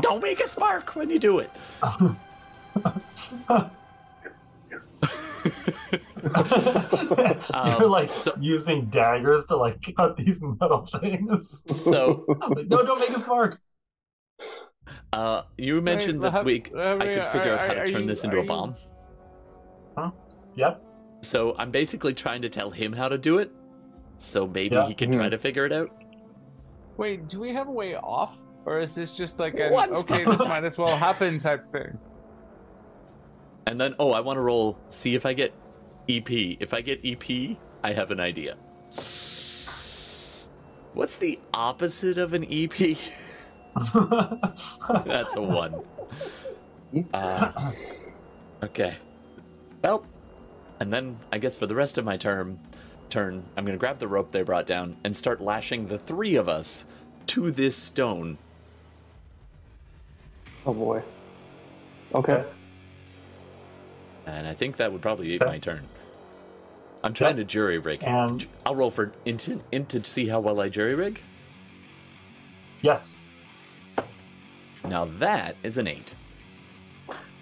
Don't 0.00 0.22
make 0.22 0.40
a 0.40 0.46
spark 0.46 0.94
when 0.94 1.10
you 1.10 1.18
do 1.18 1.40
it. 1.40 1.50
You're 6.24 7.84
Um, 7.84 7.90
like 7.90 8.08
so- 8.08 8.34
using 8.40 8.86
daggers 8.86 9.46
to 9.46 9.56
like 9.56 9.94
cut 9.96 10.16
these 10.16 10.42
metal 10.42 10.86
things. 11.00 11.62
So, 11.66 12.24
like, 12.56 12.66
no, 12.68 12.82
don't 12.84 12.98
make 13.00 13.10
a 13.10 13.20
spark. 13.20 13.58
uh, 15.12 15.42
you 15.58 15.80
mentioned 15.80 16.20
Wait, 16.20 16.32
that 16.32 16.44
we, 16.44 16.60
Lahab- 16.60 16.96
I 16.96 16.98
could 16.98 17.08
Lahab- 17.18 17.32
figure 17.32 17.58
out 17.58 17.68
how 17.68 17.74
to 17.74 17.86
turn 17.86 18.00
you- 18.02 18.06
this 18.08 18.24
into 18.24 18.36
are 18.36 18.40
a 18.40 18.44
you- 18.44 18.74
Huh? 19.96 20.10
Yep. 20.56 20.82
So 21.22 21.54
I'm 21.58 21.70
basically 21.70 22.14
trying 22.14 22.42
to 22.42 22.48
tell 22.48 22.70
him 22.70 22.92
how 22.92 23.08
to 23.08 23.18
do 23.18 23.38
it. 23.38 23.50
So 24.18 24.46
maybe 24.46 24.74
Yeah. 24.76 24.86
he 24.88 24.94
can 24.94 25.12
try 25.12 25.26
Mhm. 25.26 25.30
to 25.30 25.38
figure 25.38 25.66
it 25.66 25.72
out. 25.72 25.90
Wait, 26.96 27.28
do 27.28 27.40
we 27.40 27.52
have 27.52 27.68
a 27.68 27.72
way 27.72 27.94
off, 27.96 28.38
or 28.64 28.78
is 28.80 28.94
this 28.94 29.12
just 29.12 29.38
like 29.38 29.54
an 29.58 29.72
One 29.72 29.90
okay, 29.90 30.22
step. 30.22 30.38
this 30.38 30.48
might 30.48 30.64
as 30.64 30.78
well 30.78 30.96
happen 30.96 31.38
type 31.38 31.70
thing? 31.72 31.98
And 33.66 33.78
then, 33.80 33.94
oh, 33.98 34.12
I 34.12 34.20
want 34.20 34.36
to 34.38 34.40
roll, 34.40 34.78
see 34.88 35.14
if 35.14 35.26
I 35.26 35.32
get 35.34 35.52
EP. 36.08 36.30
If 36.60 36.72
I 36.74 36.80
get 36.80 37.00
EP, 37.04 37.56
I 37.82 37.92
have 37.92 38.10
an 38.10 38.20
idea. 38.20 38.56
What's 40.94 41.16
the 41.16 41.38
opposite 41.52 42.18
of 42.18 42.32
an 42.32 42.46
EP? 42.50 42.96
That's 45.06 45.36
a 45.36 45.42
one. 45.42 45.74
Uh, 47.12 47.72
okay. 48.62 48.96
Well, 49.82 50.06
and 50.80 50.92
then 50.92 51.18
I 51.32 51.38
guess 51.38 51.56
for 51.56 51.66
the 51.66 51.74
rest 51.74 51.98
of 51.98 52.04
my 52.04 52.16
term, 52.16 52.58
turn, 53.10 53.44
I'm 53.56 53.64
gonna 53.66 53.76
grab 53.76 53.98
the 53.98 54.08
rope 54.08 54.32
they 54.32 54.42
brought 54.42 54.66
down 54.66 54.96
and 55.04 55.14
start 55.14 55.40
lashing 55.40 55.86
the 55.86 55.98
three 55.98 56.36
of 56.36 56.48
us 56.48 56.84
to 57.26 57.50
this 57.50 57.76
stone. 57.76 58.38
Oh 60.64 60.72
boy. 60.72 61.02
Okay. 62.14 62.44
And 64.26 64.46
I 64.46 64.54
think 64.54 64.76
that 64.78 64.90
would 64.90 65.02
probably 65.02 65.28
be 65.28 65.36
Okay. 65.36 65.44
my 65.46 65.58
turn. 65.58 65.86
I'm 67.06 67.14
trying 67.14 67.36
Yep. 67.36 67.46
to 67.48 67.52
jury 67.52 67.78
rig. 67.78 68.02
and 68.04 68.44
I'll 68.66 68.74
roll 68.74 68.90
for 68.90 69.12
into 69.24 69.60
into 69.70 70.00
to 70.00 70.10
see 70.10 70.26
how 70.26 70.40
well 70.40 70.60
I 70.60 70.68
jury 70.68 70.94
rig. 70.94 71.20
yes, 72.82 73.18
Now 74.84 75.04
that 75.18 75.56
is 75.62 75.78
an 75.78 75.86
eight. 75.86 76.14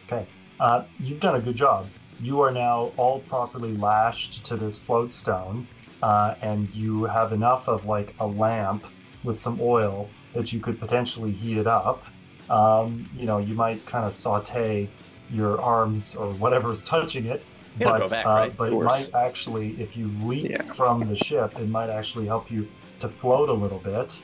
okay. 0.07 0.27
Uh, 0.61 0.85
you've 1.01 1.21
done 1.21 1.37
a 1.37 1.41
good 1.41 1.57
job. 1.57 1.87
You 2.21 2.41
are 2.43 2.51
now 2.53 2.93
all 2.97 3.21
properly 3.21 3.75
lashed 3.77 4.45
to 4.45 4.57
this 4.57 4.79
float 4.79 5.11
stone, 5.11 5.67
uh, 6.03 6.35
and 6.43 6.73
you 6.75 7.05
have 7.05 7.33
enough 7.33 7.67
of 7.69 7.87
like 7.87 8.15
a 8.21 8.27
lamp 8.27 8.85
with 9.25 9.39
some 9.39 9.59
oil 9.61 10.09
that 10.35 10.53
you 10.53 10.61
could 10.61 10.79
potentially 10.79 11.33
heat 11.33 11.57
it 11.57 11.67
up. 11.67 12.05
Um, 12.51 13.09
you 13.17 13.25
know, 13.27 13.39
you 13.39 13.55
might 13.55 13.85
kind 13.87 14.05
of 14.05 14.15
saute 14.15 14.89
your 15.31 15.61
arms 15.61 16.15
or 16.15 16.29
whatever 16.35 16.71
is 16.73 16.85
touching 16.85 17.25
it, 17.27 17.43
It'll 17.81 17.93
but 17.93 17.99
go 18.01 18.09
back, 18.09 18.27
uh, 18.27 18.31
right? 18.31 18.57
but 18.57 18.73
it 18.73 18.81
might 18.81 19.11
actually, 19.15 19.81
if 19.83 19.97
you 19.97 20.09
leap 20.23 20.51
Yeah. 20.51 20.63
from 20.75 21.01
the 21.09 21.17
ship, 21.17 21.59
it 21.59 21.69
might 21.69 21.91
actually 21.91 22.27
help 22.27 22.51
you 22.51 22.69
to 23.01 23.09
float 23.09 23.49
a 23.49 23.53
little 23.53 23.79
bit. 23.81 24.19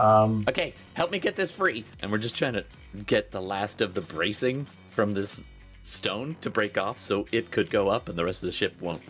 Um, 0.00 0.44
Okay, 0.48 0.74
help 0.94 1.10
me 1.10 1.18
get 1.18 1.36
this 1.36 1.50
free. 1.50 1.84
And 2.00 2.10
we're 2.10 2.18
just 2.18 2.34
trying 2.34 2.54
to 2.54 2.64
get 3.06 3.30
the 3.30 3.40
last 3.40 3.80
of 3.80 3.94
the 3.94 4.00
bracing 4.00 4.66
from 4.90 5.12
this 5.12 5.40
stone 5.82 6.36
to 6.40 6.50
break 6.50 6.76
off 6.76 6.98
so 6.98 7.26
it 7.30 7.50
could 7.50 7.70
go 7.70 7.88
up 7.88 8.08
and 8.08 8.18
the 8.18 8.24
rest 8.24 8.42
of 8.42 8.46
the 8.48 8.52
ship 8.52 8.74
won't. 8.80 9.02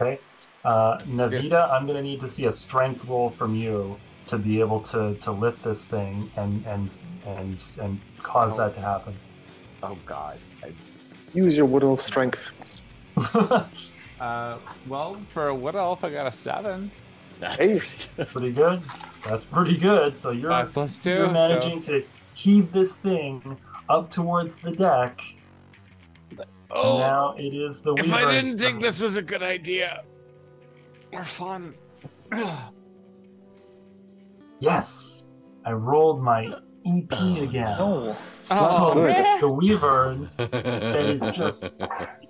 Okay. 0.00 0.18
Uh, 0.64 0.98
Navita, 1.00 1.70
I'm 1.72 1.86
going 1.86 1.96
to 1.96 2.02
need 2.02 2.20
to 2.20 2.28
see 2.28 2.46
a 2.46 2.52
strength 2.52 3.04
roll 3.06 3.30
from 3.30 3.54
you 3.56 3.98
to 4.28 4.38
be 4.38 4.60
able 4.60 4.80
to, 4.80 5.14
to 5.16 5.32
lift 5.32 5.64
this 5.64 5.84
thing 5.84 6.30
and 6.36 6.64
and 6.66 6.88
and 7.26 7.62
and 7.80 8.00
cause 8.18 8.52
Oh. 8.54 8.58
that 8.58 8.74
to 8.76 8.80
happen. 8.80 9.14
Oh 9.82 9.98
God. 10.06 10.38
I, 11.34 11.38
Use 11.38 11.56
your 11.56 11.66
wood 11.66 11.82
elf 11.82 12.00
strength. 12.00 12.50
uh, 14.20 14.58
well, 14.88 15.20
for 15.32 15.48
a 15.48 15.54
wood 15.54 15.74
elf, 15.76 16.04
I 16.04 16.10
got 16.10 16.26
a 16.26 16.36
seven. 16.36 16.90
That's 17.40 17.56
Hey. 17.56 17.78
pretty 17.80 17.96
good. 18.16 18.28
pretty 18.28 18.52
good. 18.52 18.80
That's 19.24 19.44
pretty 19.44 19.76
good. 19.76 20.16
So 20.16 20.30
you're 20.30 20.50
Five 20.50 20.72
plus 20.72 20.98
two. 20.98 21.10
you're 21.10 21.26
so- 21.28 21.32
managing 21.32 21.82
to 21.84 22.04
heave 22.34 22.72
this 22.72 22.96
thing 22.96 23.56
up 23.88 24.10
towards 24.10 24.56
the 24.56 24.70
deck. 24.72 25.20
Oh, 26.70 26.98
now 26.98 27.34
it 27.36 27.52
is 27.54 27.82
the 27.82 27.92
if 27.96 28.12
I 28.14 28.30
didn't 28.32 28.58
think 28.58 28.80
this 28.80 28.98
was 28.98 29.16
a 29.16 29.22
good 29.22 29.42
idea, 29.42 30.04
or 31.12 31.22
fun. 31.22 31.74
Yes, 34.58 35.26
I 35.66 35.72
rolled 35.72 36.22
my 36.22 36.54
EP 36.86 37.38
again. 37.42 37.76
Oh. 37.78 38.16
So 38.36 38.56
Oh, 38.58 38.94
good. 38.94 39.10
man. 39.10 39.40
the 39.40 39.48
wyvern 39.50 40.30
that 40.36 40.96
is 41.06 41.22
just 41.36 41.70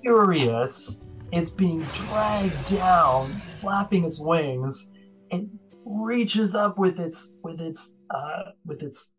furious. 0.02 1.00
It's 1.32 1.50
being 1.50 1.82
dragged 1.94 2.66
down, 2.66 3.28
flapping 3.60 4.04
its 4.04 4.20
wings. 4.20 4.88
It 5.30 5.46
reaches 5.84 6.54
up 6.54 6.78
with 6.78 7.00
its 7.00 7.32
with 7.42 7.60
its 7.60 7.94
uh, 8.10 8.50
with 8.66 8.82
its 8.82 9.12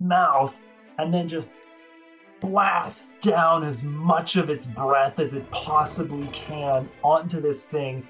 mouth, 0.00 0.58
and 0.98 1.12
then 1.12 1.28
just 1.28 1.52
blasts 2.40 3.16
down 3.20 3.62
as 3.64 3.82
much 3.82 4.36
of 4.36 4.50
its 4.50 4.66
breath 4.66 5.18
as 5.18 5.34
it 5.34 5.48
possibly 5.50 6.26
can 6.32 6.88
onto 7.02 7.40
this 7.40 7.64
thing, 7.64 8.06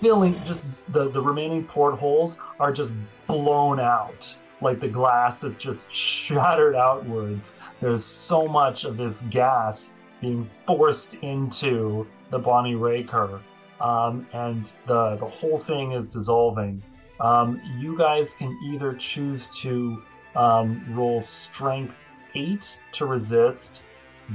filling 0.00 0.40
just 0.44 0.62
the, 0.88 1.08
the 1.10 1.20
remaining 1.20 1.64
portholes 1.64 2.40
are 2.60 2.72
just 2.72 2.92
blown 3.26 3.80
out. 3.80 4.34
Like 4.64 4.80
the 4.80 4.88
glass 4.88 5.44
is 5.44 5.56
just 5.56 5.94
shattered 5.94 6.74
outwards. 6.74 7.58
There's 7.80 8.04
so 8.04 8.48
much 8.48 8.84
of 8.84 8.96
this 8.96 9.22
gas 9.30 9.90
being 10.20 10.48
forced 10.66 11.14
into 11.16 12.06
the 12.30 12.38
Bonnie 12.38 12.74
Raker, 12.74 13.40
um, 13.80 14.26
and 14.32 14.64
the 14.86 15.16
the 15.16 15.26
whole 15.26 15.58
thing 15.58 15.92
is 15.92 16.06
dissolving. 16.06 16.82
Um, 17.20 17.60
you 17.78 17.96
guys 17.96 18.34
can 18.34 18.58
either 18.72 18.94
choose 18.94 19.48
to 19.60 20.02
um, 20.34 20.84
roll 20.90 21.22
Strength 21.22 21.94
eight 22.34 22.80
to 22.92 23.06
resist, 23.06 23.82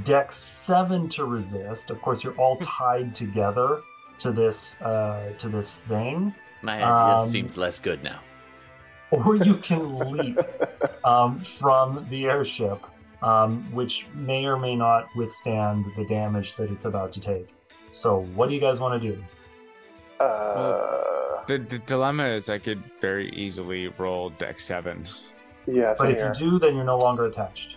Dex 0.04 0.36
seven 0.36 1.08
to 1.10 1.24
resist. 1.24 1.90
Of 1.90 2.00
course, 2.00 2.22
you're 2.24 2.38
all 2.38 2.56
tied 2.62 3.14
together 3.14 3.82
to 4.20 4.30
this 4.30 4.80
uh, 4.80 5.32
to 5.38 5.48
this 5.48 5.78
thing, 5.88 6.34
My 6.62 6.76
idea 6.76 7.16
Um, 7.22 7.28
seems 7.28 7.56
less 7.56 7.78
good 7.78 8.04
now. 8.04 8.20
Or 9.10 9.36
you 9.36 9.56
can 9.56 9.98
leap 9.98 10.38
um, 11.04 11.40
from 11.58 12.06
the 12.10 12.26
airship, 12.26 12.78
um, 13.22 13.62
which 13.72 14.06
may 14.14 14.44
or 14.46 14.56
may 14.58 14.76
not 14.76 15.08
withstand 15.16 15.84
the 15.96 16.04
damage 16.04 16.56
that 16.56 16.70
it's 16.70 16.84
about 16.84 17.12
to 17.12 17.20
take. 17.20 17.48
So, 17.92 18.22
what 18.34 18.48
do 18.48 18.54
you 18.54 18.60
guys 18.60 18.78
want 18.80 19.02
to 19.02 19.08
do? 19.12 19.24
Uh, 20.20 21.44
The, 21.46 21.58
the 21.58 21.78
dilemma 21.80 22.26
is 22.28 22.48
I 22.48 22.58
could 22.58 22.82
very 23.00 23.30
easily 23.30 23.88
roll 23.98 24.30
deck 24.30 24.60
seven. 24.60 25.04
yeah, 25.66 25.94
But 25.98 26.10
if 26.12 26.16
here. 26.18 26.32
you 26.38 26.50
do, 26.50 26.58
then 26.58 26.76
you're 26.76 26.84
no 26.84 26.98
longer 26.98 27.26
attached. 27.26 27.76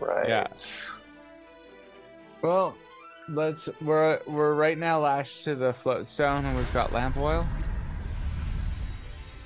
Right. 0.00 0.28
Yeah. 0.28 0.46
Well, 2.40 2.74
let's 3.28 3.68
we're 3.82 4.20
we're 4.26 4.54
right 4.54 4.76
now 4.78 4.98
lashed 5.00 5.44
to 5.44 5.54
the 5.54 5.72
float 5.72 6.06
stone 6.08 6.44
and 6.44 6.56
we've 6.56 6.72
got 6.72 6.92
lamp 6.92 7.16
oil. 7.18 7.46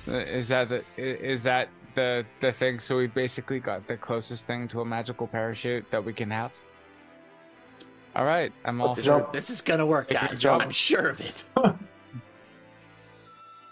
Is 0.07 0.47
that 0.47 0.69
the 0.69 0.83
is 0.97 1.43
that 1.43 1.69
the 1.95 2.25
the 2.41 2.51
thing? 2.51 2.79
So 2.79 2.97
we've 2.97 3.13
basically 3.13 3.59
got 3.59 3.87
the 3.87 3.97
closest 3.97 4.47
thing 4.47 4.67
to 4.69 4.81
a 4.81 4.85
magical 4.85 5.27
parachute 5.27 5.89
that 5.91 6.03
we 6.03 6.13
can 6.13 6.31
have. 6.31 6.51
All 8.15 8.25
right, 8.25 8.51
I'm 8.65 8.81
all 8.81 8.87
Let's 8.87 8.97
This, 8.97 9.07
for 9.07 9.29
this 9.31 9.49
is 9.49 9.61
gonna 9.61 9.85
work, 9.85 10.07
Take 10.07 10.17
guys. 10.19 10.45
I'm 10.45 10.71
sure 10.71 11.09
of 11.09 11.21
it. 11.21 11.43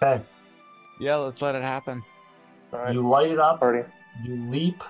Okay, 0.04 0.22
Yeah, 1.00 1.16
let's 1.16 1.42
let 1.42 1.56
it 1.56 1.64
happen. 1.64 2.04
All 2.74 2.80
right. 2.80 2.94
you 2.94 3.08
light 3.08 3.32
it 3.32 3.40
up. 3.40 3.62
Party. 3.62 3.88
You 4.26 4.36
leap. 4.52 4.84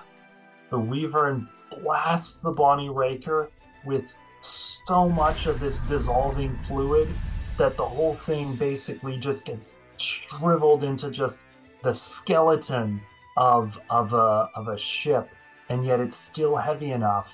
The 0.70 0.78
wyvern 0.78 1.48
blasts 1.80 2.38
the 2.38 2.50
Bonnie 2.50 2.90
Raker 2.90 3.48
with 3.84 4.12
so 4.40 5.08
much 5.08 5.46
of 5.46 5.60
this 5.60 5.78
dissolving 5.88 6.56
fluid 6.66 7.08
that 7.56 7.76
the 7.76 7.84
whole 7.84 8.14
thing 8.14 8.56
basically 8.56 9.16
just 9.16 9.44
gets 9.44 9.74
shriveled 10.00 10.84
into 10.84 11.10
just 11.10 11.40
the 11.82 11.92
skeleton 11.92 13.00
of 13.36 13.78
of 13.90 14.12
a 14.12 14.48
of 14.54 14.68
a 14.68 14.78
ship, 14.78 15.28
and 15.68 15.84
yet 15.84 16.00
it's 16.00 16.16
still 16.16 16.56
heavy 16.56 16.92
enough 16.92 17.32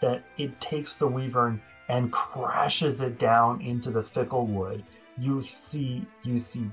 that 0.00 0.24
it 0.38 0.60
takes 0.60 0.98
the 0.98 1.06
Weaver 1.06 1.60
and 1.88 2.12
crashes 2.12 3.00
it 3.00 3.18
down 3.18 3.60
into 3.60 3.90
the 3.90 4.02
fickle 4.02 4.46
wood. 4.46 4.84
You 5.18 5.44
see 5.44 6.06
you 6.22 6.38
see 6.38 6.66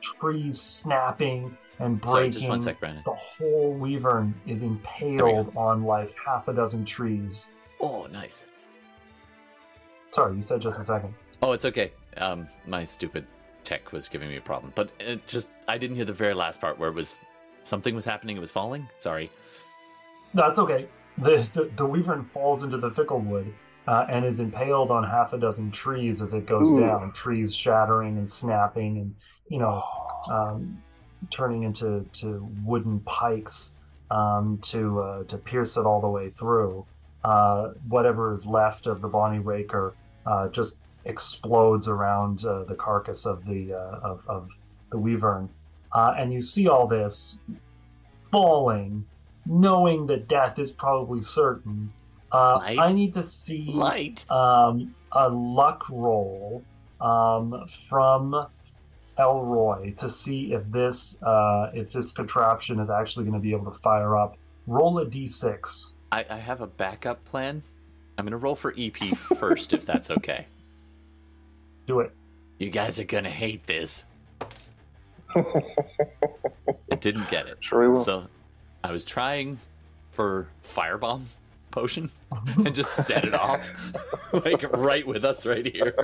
trees 0.00 0.60
snapping 0.60 1.56
and 1.78 2.00
breaking 2.00 2.12
Sorry, 2.12 2.30
just 2.30 2.48
one 2.48 2.60
sec, 2.60 2.78
Brendan. 2.78 3.02
the 3.04 3.14
whole 3.14 3.74
wyvern 3.74 4.34
is 4.46 4.62
impaled 4.62 5.52
on 5.56 5.82
like 5.82 6.14
half 6.24 6.48
a 6.48 6.52
dozen 6.52 6.84
trees. 6.84 7.50
Oh, 7.80 8.06
nice. 8.06 8.46
Sorry, 10.10 10.36
you 10.36 10.42
said 10.42 10.60
just 10.60 10.78
a 10.78 10.84
second. 10.84 11.14
Oh, 11.42 11.52
it's 11.52 11.64
okay. 11.64 11.92
Um, 12.18 12.46
my 12.66 12.84
stupid 12.84 13.26
tech 13.70 13.92
was 13.92 14.08
giving 14.08 14.28
me 14.28 14.36
a 14.36 14.40
problem, 14.40 14.72
but 14.74 14.90
it 14.98 15.24
just 15.28 15.48
I 15.68 15.78
didn't 15.78 15.94
hear 15.94 16.04
the 16.04 16.12
very 16.12 16.34
last 16.34 16.60
part 16.60 16.76
where 16.78 16.88
it 16.88 16.94
was 16.94 17.14
something 17.62 17.94
was 17.94 18.04
happening. 18.04 18.36
It 18.36 18.40
was 18.40 18.50
falling. 18.50 18.88
Sorry. 18.98 19.30
No, 20.34 20.48
it's 20.48 20.58
okay. 20.58 20.88
The, 21.18 21.48
the, 21.54 21.70
the 21.76 21.86
wyvern 21.86 22.24
falls 22.24 22.64
into 22.64 22.78
the 22.78 22.90
fickle 22.90 23.20
wood 23.20 23.52
uh, 23.86 24.06
and 24.08 24.24
is 24.24 24.40
impaled 24.40 24.90
on 24.90 25.04
half 25.04 25.34
a 25.34 25.38
dozen 25.38 25.70
trees 25.70 26.20
as 26.20 26.32
it 26.34 26.46
goes 26.46 26.68
Ooh. 26.68 26.80
down. 26.80 27.12
Trees 27.12 27.54
shattering 27.54 28.18
and 28.18 28.28
snapping 28.28 28.98
and, 28.98 29.14
you 29.48 29.58
know, 29.58 29.82
um, 30.30 30.82
turning 31.30 31.62
into 31.62 32.04
to 32.14 32.48
wooden 32.64 32.98
pikes 33.00 33.74
um, 34.10 34.58
to 34.62 35.00
uh, 35.00 35.24
to 35.24 35.38
pierce 35.38 35.76
it 35.76 35.86
all 35.86 36.00
the 36.00 36.08
way 36.08 36.30
through. 36.30 36.84
Uh, 37.22 37.72
whatever 37.88 38.34
is 38.34 38.46
left 38.46 38.86
of 38.86 39.00
the 39.00 39.08
Bonnie 39.08 39.38
Raker 39.38 39.94
uh, 40.26 40.48
just 40.48 40.78
explodes 41.04 41.88
around 41.88 42.44
uh, 42.44 42.64
the 42.64 42.74
carcass 42.74 43.26
of 43.26 43.44
the 43.46 43.74
uh, 43.74 44.00
of, 44.02 44.22
of 44.28 44.50
the 44.90 44.98
wyvern, 44.98 45.48
uh, 45.92 46.14
and 46.18 46.32
you 46.32 46.42
see 46.42 46.68
all 46.68 46.86
this 46.86 47.38
falling, 48.30 49.04
knowing 49.46 50.06
that 50.06 50.28
death 50.28 50.58
is 50.58 50.70
probably 50.70 51.22
certain. 51.22 51.92
Uh. 52.32 52.60
I 52.62 52.92
need 52.92 53.14
to 53.14 53.22
see 53.24 53.70
Light. 53.72 54.24
um, 54.30 54.94
a 55.12 55.28
luck 55.28 55.84
roll 55.90 56.62
um, 57.00 57.68
from 57.88 58.46
Elroy 59.18 59.92
to 59.94 60.08
see 60.08 60.52
if 60.52 60.62
this 60.70 61.20
uh, 61.22 61.70
if 61.74 61.92
this 61.92 62.12
contraption 62.12 62.78
is 62.80 62.88
actually 62.90 63.24
going 63.24 63.34
to 63.34 63.40
be 63.40 63.52
able 63.52 63.70
to 63.70 63.78
fire 63.78 64.16
up. 64.16 64.36
Roll 64.66 64.98
a 65.00 65.06
d6. 65.06 65.92
I, 66.12 66.24
I 66.28 66.36
have 66.36 66.60
a 66.60 66.66
backup 66.66 67.24
plan. 67.24 67.62
I'm 68.18 68.24
gonna 68.24 68.36
roll 68.36 68.54
for 68.54 68.74
EP 68.76 68.96
first, 69.16 69.72
if 69.72 69.84
that's 69.86 70.10
okay. 70.10 70.46
Do 71.90 71.98
it. 71.98 72.12
You 72.58 72.70
guys 72.70 73.00
are 73.00 73.04
gonna 73.04 73.32
hate 73.32 73.66
this. 73.66 74.04
I 75.34 76.94
didn't 77.00 77.28
get 77.30 77.48
it, 77.48 77.56
sure 77.58 77.90
will. 77.90 77.96
so 78.04 78.26
I 78.84 78.92
was 78.92 79.04
trying 79.04 79.58
for 80.12 80.46
firebomb 80.64 81.22
potion 81.72 82.08
and 82.56 82.72
just 82.72 82.94
set 82.94 83.24
it 83.24 83.34
off, 83.34 83.68
like 84.44 84.62
right 84.76 85.04
with 85.04 85.24
us 85.24 85.44
right 85.44 85.66
here. 85.66 85.96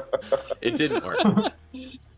It 0.61 0.75
didn't 0.75 1.05
work. 1.05 1.53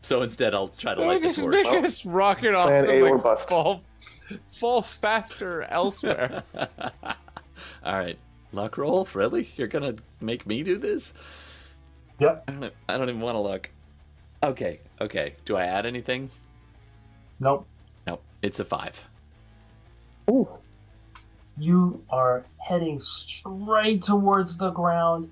So 0.00 0.22
instead, 0.22 0.54
I'll 0.54 0.68
try 0.68 0.94
to 0.94 1.02
light 1.04 1.20
the 1.20 1.28
just 1.28 1.40
torch. 1.40 1.66
make 1.66 1.84
us 1.84 2.06
rocket 2.06 2.54
off 2.54 2.68
Plan 2.68 2.84
and, 2.84 2.92
A 2.92 3.00
or 3.02 3.16
like, 3.16 3.22
bust. 3.22 3.50
fall, 3.50 3.82
fall 4.46 4.80
faster 4.80 5.64
elsewhere. 5.64 6.42
All 6.54 7.98
right, 7.98 8.16
luck 8.54 8.78
roll. 8.78 9.06
Really? 9.12 9.50
You're 9.56 9.68
gonna 9.68 9.96
make 10.22 10.46
me 10.46 10.62
do 10.62 10.78
this? 10.78 11.12
Yep. 12.18 12.44
I 12.48 12.52
don't. 12.52 12.74
I 12.88 12.98
don't 12.98 13.08
even 13.08 13.20
want 13.20 13.36
to 13.36 13.40
look. 13.40 13.70
Okay. 14.42 14.80
Okay. 15.00 15.34
Do 15.44 15.56
I 15.56 15.64
add 15.64 15.86
anything? 15.86 16.30
Nope. 17.40 17.66
Nope. 18.06 18.22
It's 18.42 18.60
a 18.60 18.64
five. 18.64 19.04
Ooh. 20.30 20.48
You 21.56 22.02
are 22.10 22.44
heading 22.58 22.98
straight 22.98 24.02
towards 24.02 24.58
the 24.58 24.70
ground, 24.70 25.30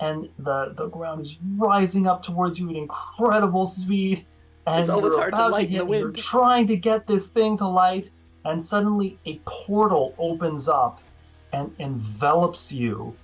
and 0.00 0.28
the 0.38 0.74
the 0.76 0.88
ground 0.88 1.22
is 1.26 1.36
rising 1.56 2.06
up 2.06 2.22
towards 2.22 2.58
you 2.58 2.70
at 2.70 2.76
incredible 2.76 3.66
speed. 3.66 4.24
And 4.66 4.80
It's 4.80 4.88
always 4.90 5.14
hard 5.14 5.34
to 5.36 5.48
light 5.48 5.68
hit, 5.68 5.86
the 5.86 5.92
You're 5.92 6.06
wind. 6.06 6.18
trying 6.18 6.66
to 6.68 6.76
get 6.76 7.06
this 7.06 7.28
thing 7.28 7.56
to 7.58 7.66
light, 7.68 8.10
and 8.44 8.62
suddenly 8.64 9.18
a 9.26 9.38
portal 9.46 10.14
opens 10.18 10.68
up 10.68 11.00
and 11.52 11.72
envelops 11.78 12.72
you, 12.72 13.14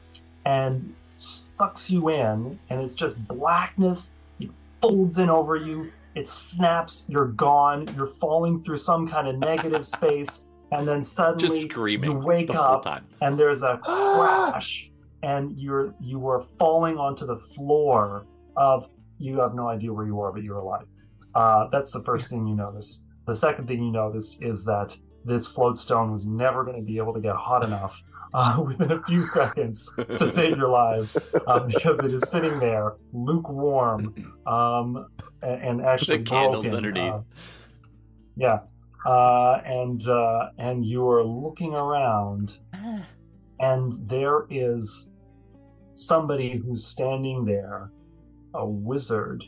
and 0.45 0.95
sucks 1.23 1.91
you 1.91 2.09
in, 2.11 2.59
and 2.71 2.81
it's 2.81 2.95
just 2.95 3.17
blackness. 3.29 4.15
It 4.41 4.51
folds 4.81 5.19
in 5.19 5.31
over 5.31 5.57
you. 5.57 5.93
It 6.15 6.29
snaps. 6.29 7.07
You're 7.09 7.29
gone. 7.29 7.89
You're 7.97 8.07
falling 8.07 8.63
through 8.63 8.79
some 8.79 9.09
kind 9.09 9.29
of 9.29 9.39
negative 9.39 9.85
space, 9.85 10.45
and 10.73 10.87
then 10.87 11.03
suddenly 11.03 11.49
Just 11.49 11.63
screaming 11.71 12.11
you 12.11 12.19
wake 12.19 12.55
up 12.55 12.85
time. 12.85 13.07
and 13.21 13.39
there's 13.39 13.63
a 13.63 13.79
crash 13.85 14.91
and 15.23 15.57
you're 15.59 15.95
you 16.01 16.27
are 16.27 16.45
falling 16.59 16.97
onto 16.97 17.25
the 17.27 17.37
floor 17.37 18.27
of 18.57 18.89
you 19.19 19.39
have 19.39 19.55
no 19.55 19.69
idea 19.69 19.93
where 19.93 20.05
you 20.07 20.19
are 20.21 20.33
but 20.33 20.43
you're 20.43 20.59
alive 20.59 20.87
uh, 21.35 21.69
that's 21.71 21.93
the 21.93 22.03
first 22.03 22.29
thing 22.29 22.47
you 22.47 22.57
notice 22.57 23.05
the 23.27 23.37
second 23.37 23.69
thing 23.69 23.83
you 23.83 23.93
notice 23.93 24.39
is 24.41 24.65
that 24.65 24.97
this 25.25 25.47
float 25.47 25.79
stone 25.79 26.11
was 26.11 26.27
never 26.27 26.65
going 26.65 26.77
to 26.77 26.83
be 26.83 26.97
able 26.97 27.15
to 27.15 27.21
get 27.21 27.37
hot 27.37 27.65
enough 27.65 28.03
uh, 28.35 28.63
within 28.67 28.93
a 28.93 29.03
few 29.05 29.21
seconds 29.21 29.91
to 30.19 30.27
save 30.27 30.57
your 30.57 30.69
lives 30.69 31.17
uh, 31.47 31.61
because 31.67 31.99
it 32.01 32.13
is 32.13 32.29
sitting 32.29 32.59
there 32.59 32.95
lukewarm 33.13 34.35
um, 34.47 35.07
and, 35.43 35.63
and 35.63 35.83
actually 35.83 36.19
The 36.19 36.25
candles 36.25 36.71
broken. 36.71 36.77
underneath. 36.77 37.13
Uh, 37.13 37.21
yeah 38.37 38.59
uh, 39.05 39.61
and 39.65 40.07
uh, 40.09 40.51
and 40.59 40.87
you 40.87 41.09
are 41.09 41.25
looking 41.25 41.75
around 41.75 42.59
and 43.61 43.93
there 44.09 44.47
is 44.51 45.11
somebody 45.95 46.57
who's 46.57 46.85
standing 46.85 47.45
there, 47.45 47.91
a 48.55 48.67
wizard, 48.67 49.45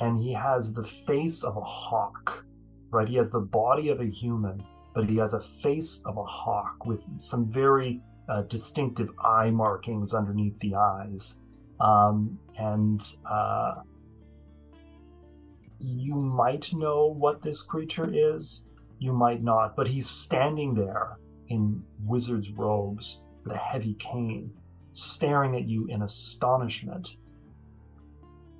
and 0.00 0.18
he 0.18 0.32
has 0.32 0.72
the 0.72 0.84
face 1.06 1.44
of 1.44 1.56
a 1.56 1.60
hawk, 1.60 2.44
right? 2.90 3.08
He 3.08 3.16
has 3.16 3.30
the 3.30 3.40
body 3.40 3.90
of 3.90 4.00
a 4.00 4.06
human, 4.06 4.62
but 4.94 5.08
he 5.08 5.16
has 5.16 5.34
a 5.34 5.40
face 5.62 6.02
of 6.04 6.16
a 6.16 6.24
hawk 6.24 6.84
with 6.86 7.02
some 7.18 7.50
very 7.50 8.00
uh, 8.28 8.42
distinctive 8.42 9.08
eye 9.24 9.50
markings 9.50 10.14
underneath 10.14 10.58
the 10.60 10.74
eyes. 10.74 11.38
Um, 11.80 12.38
and 12.58 13.02
uh, 13.28 13.74
you 15.80 16.14
might 16.36 16.72
know 16.74 17.06
what 17.06 17.42
this 17.42 17.62
creature 17.62 18.08
is, 18.12 18.64
you 18.98 19.12
might 19.12 19.42
not, 19.42 19.74
but 19.74 19.88
he's 19.88 20.08
standing 20.08 20.74
there 20.74 21.18
in 21.48 21.82
wizard's 22.04 22.50
robes 22.52 23.22
with 23.44 23.54
a 23.54 23.58
heavy 23.58 23.94
cane, 23.94 24.50
staring 24.92 25.56
at 25.56 25.68
you 25.68 25.86
in 25.88 26.02
astonishment. 26.02 27.16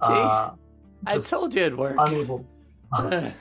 See? 0.02 0.12
Uh, 0.12 0.50
I 1.06 1.18
told 1.18 1.54
you 1.54 1.62
it'd 1.62 1.78
work. 1.78 1.96
unable 1.98 2.46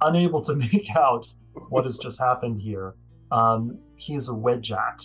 unable 0.00 0.42
to 0.42 0.54
make 0.54 0.94
out 0.94 1.26
what 1.68 1.84
has 1.84 1.98
just 1.98 2.18
happened 2.18 2.60
here. 2.60 2.94
Um, 3.30 3.78
he 3.96 4.14
is 4.14 4.28
a 4.28 4.32
wedjat, 4.32 5.02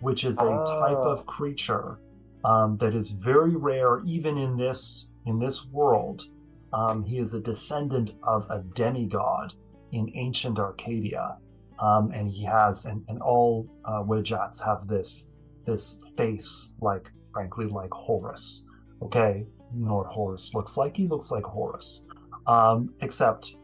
which 0.00 0.24
is 0.24 0.36
a 0.38 0.64
type 0.66 0.98
Ah. 0.98 1.12
of 1.12 1.26
creature 1.26 1.98
um, 2.44 2.76
that 2.78 2.94
is 2.94 3.10
very 3.12 3.54
rare, 3.56 4.00
even 4.04 4.36
in 4.38 4.56
this 4.56 5.08
in 5.26 5.38
this 5.38 5.64
world. 5.66 6.22
Um, 6.72 7.04
he 7.04 7.18
is 7.18 7.34
a 7.34 7.40
descendant 7.40 8.12
of 8.24 8.46
a 8.50 8.60
demigod 8.74 9.52
in 9.92 10.10
ancient 10.16 10.58
Arcadia, 10.58 11.36
um, 11.78 12.10
and 12.12 12.30
he 12.30 12.44
has 12.44 12.86
and, 12.86 13.04
and 13.08 13.20
all 13.22 13.68
uh, 13.84 14.02
wedjats 14.02 14.62
have 14.64 14.88
this 14.88 15.30
this 15.66 16.00
face 16.16 16.72
like 16.80 17.08
frankly 17.32 17.66
like 17.66 17.90
Horus. 17.92 18.66
Okay, 19.02 19.46
you 19.74 19.84
know 19.86 19.96
what 19.96 20.06
Horus 20.06 20.52
looks 20.54 20.76
like? 20.76 20.96
He 20.96 21.06
looks 21.06 21.30
like 21.30 21.44
Horus 21.44 22.04
um, 22.46 22.92
except 23.00 23.56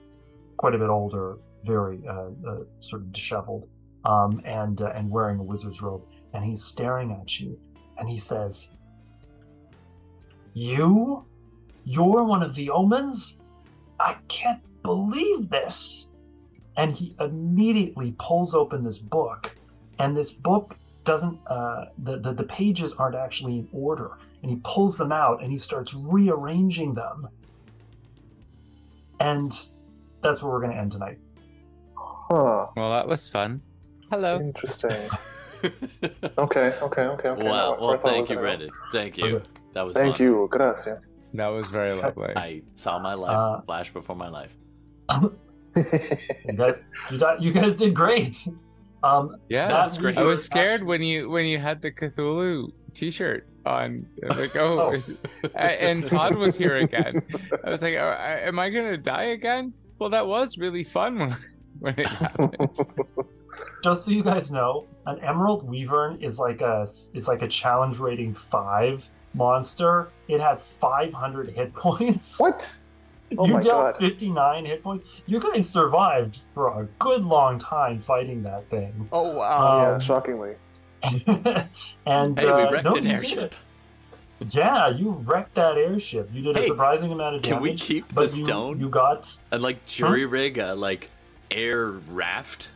quite 0.56 0.74
a 0.74 0.78
bit 0.78 0.88
older, 0.88 1.38
very 1.64 2.00
uh, 2.08 2.30
uh, 2.46 2.58
sort 2.80 3.02
of 3.02 3.12
disheveled, 3.12 3.68
um, 4.04 4.40
and 4.44 4.80
uh, 4.80 4.92
and 4.94 5.10
wearing 5.10 5.38
a 5.38 5.42
wizard's 5.42 5.82
robe. 5.82 6.02
And 6.34 6.44
he's 6.44 6.62
staring 6.62 7.12
at 7.12 7.40
you, 7.40 7.58
and 7.96 8.08
he 8.08 8.18
says, 8.18 8.70
"You, 10.54 11.24
you're 11.84 12.24
one 12.24 12.42
of 12.42 12.54
the 12.54 12.70
omens. 12.70 13.40
I 13.98 14.16
can't 14.28 14.62
believe 14.82 15.48
this." 15.48 16.08
And 16.76 16.94
he 16.94 17.16
immediately 17.18 18.14
pulls 18.20 18.54
open 18.54 18.84
this 18.84 18.98
book, 18.98 19.50
and 19.98 20.16
this 20.16 20.32
book 20.32 20.76
doesn't 21.04 21.38
uh, 21.46 21.86
the, 21.98 22.18
the 22.18 22.32
the 22.32 22.44
pages 22.44 22.92
aren't 22.94 23.16
actually 23.16 23.58
in 23.58 23.68
order. 23.72 24.12
And 24.42 24.52
he 24.52 24.60
pulls 24.62 24.96
them 24.96 25.10
out, 25.10 25.42
and 25.42 25.50
he 25.50 25.58
starts 25.58 25.92
rearranging 25.94 26.94
them 26.94 27.28
and 29.20 29.52
that's 30.22 30.42
where 30.42 30.52
we're 30.52 30.60
going 30.60 30.72
to 30.72 30.78
end 30.78 30.92
tonight. 30.92 31.18
Huh. 32.28 32.66
Well, 32.76 32.90
that 32.92 33.08
was 33.08 33.28
fun. 33.28 33.62
Hello. 34.10 34.38
Interesting. 34.38 35.08
Okay, 36.38 36.72
okay, 36.80 37.02
okay, 37.02 37.28
okay. 37.30 37.42
wow. 37.42 37.74
Now, 37.74 37.80
Well, 37.80 37.90
I 37.94 37.96
thought 37.96 38.10
it 38.10 38.14
thank 38.14 38.30
you, 38.30 38.36
Brendan. 38.36 38.70
Thank 38.92 39.18
you. 39.18 39.36
Okay. 39.38 39.48
That 39.74 39.82
was 39.84 39.96
Thank 39.96 40.18
fun. 40.18 40.26
you. 40.26 40.48
Grazie. 40.52 40.92
That 41.34 41.48
was 41.48 41.68
very 41.70 41.92
lovely. 42.00 42.32
I 42.36 42.62
saw 42.76 43.00
my 43.00 43.14
life 43.14 43.36
Uh, 43.36 43.60
flash 43.62 43.92
before 43.92 44.14
my 44.14 44.28
life. 44.28 44.56
You 45.76 46.52
guys, 46.56 46.82
you, 47.40 47.52
guys 47.52 47.74
did 47.74 47.92
great. 47.94 48.46
Um, 49.02 49.36
yeah, 49.48 49.68
that 49.68 49.84
was 49.84 49.98
great. 49.98 50.16
I 50.18 50.22
was 50.22 50.44
scared 50.44 50.82
when 50.82 51.02
you 51.02 51.28
when 51.30 51.44
you 51.46 51.58
had 51.58 51.80
the 51.82 51.90
Cthulhu 51.92 52.72
T-shirt 52.94 53.46
on. 53.66 54.06
I 54.24 54.26
was 54.28 54.38
Like, 54.38 54.56
oh, 54.56 54.80
Oh. 54.88 54.92
is- 54.92 55.12
and 55.54 56.04
Todd 56.06 56.36
was 56.36 56.56
here 56.56 56.76
again. 56.78 57.22
I 57.64 57.70
was 57.70 57.82
like, 57.82 57.94
oh, 57.94 58.16
am 58.18 58.58
I 58.58 58.70
gonna 58.70 58.96
die 58.96 59.30
again? 59.38 59.72
Well, 59.98 60.10
that 60.10 60.26
was 60.26 60.56
really 60.58 60.84
fun 60.84 61.36
when, 61.80 61.94
when 61.94 62.06
it 62.06 62.08
happened. 62.08 62.76
Just 63.84 64.04
so 64.04 64.10
you 64.10 64.22
guys 64.22 64.52
know, 64.52 64.86
an 65.06 65.18
Emerald 65.20 65.68
Wyvern 65.68 66.20
is 66.22 66.38
like 66.38 66.60
a 66.60 66.88
is 67.14 67.26
like 67.28 67.42
a 67.42 67.48
challenge 67.48 67.98
rating 67.98 68.34
five 68.34 69.08
monster. 69.34 70.10
It 70.28 70.40
had 70.40 70.62
500 70.80 71.50
hit 71.50 71.74
points. 71.74 72.38
what? 72.38 72.72
Oh 73.36 73.46
you 73.46 73.52
my 73.54 73.60
dealt 73.60 73.92
God. 73.92 74.00
59 74.00 74.64
hit 74.64 74.82
points. 74.82 75.04
You 75.26 75.38
guys 75.38 75.68
survived 75.68 76.40
for 76.54 76.68
a 76.80 76.86
good 76.98 77.26
long 77.26 77.58
time 77.58 78.00
fighting 78.00 78.42
that 78.44 78.66
thing. 78.70 79.06
oh 79.12 79.28
wow! 79.34 79.82
yeah, 79.82 79.94
Um, 79.96 80.00
shockingly. 80.00 80.54
and 82.06 82.38
Hey, 82.38 82.46
uh, 82.46 82.56
we 82.56 82.72
wrecked 82.72 82.84
no, 82.84 82.92
an 82.92 83.06
airship. 83.06 83.54
did. 84.40 84.54
Yeah, 84.54 84.88
you 84.88 85.10
wrecked 85.26 85.54
that 85.56 85.76
airship. 85.76 86.30
You 86.32 86.40
did 86.42 86.58
a 86.58 86.62
surprising 86.66 87.12
amount 87.12 87.36
of 87.36 87.42
damage. 87.42 87.54
Can 87.56 87.62
we 87.62 87.74
keep 87.74 88.06
but 88.14 88.30
the 88.30 88.38
you, 88.38 88.44
stone 88.46 88.80
You 88.80 88.88
got 88.88 89.30
and 89.50 89.62
like 89.62 89.84
jury 89.84 90.24
rig 90.24 90.56
a 90.56 90.74
like 90.74 91.10
air 91.50 91.90
raft? 92.10 92.70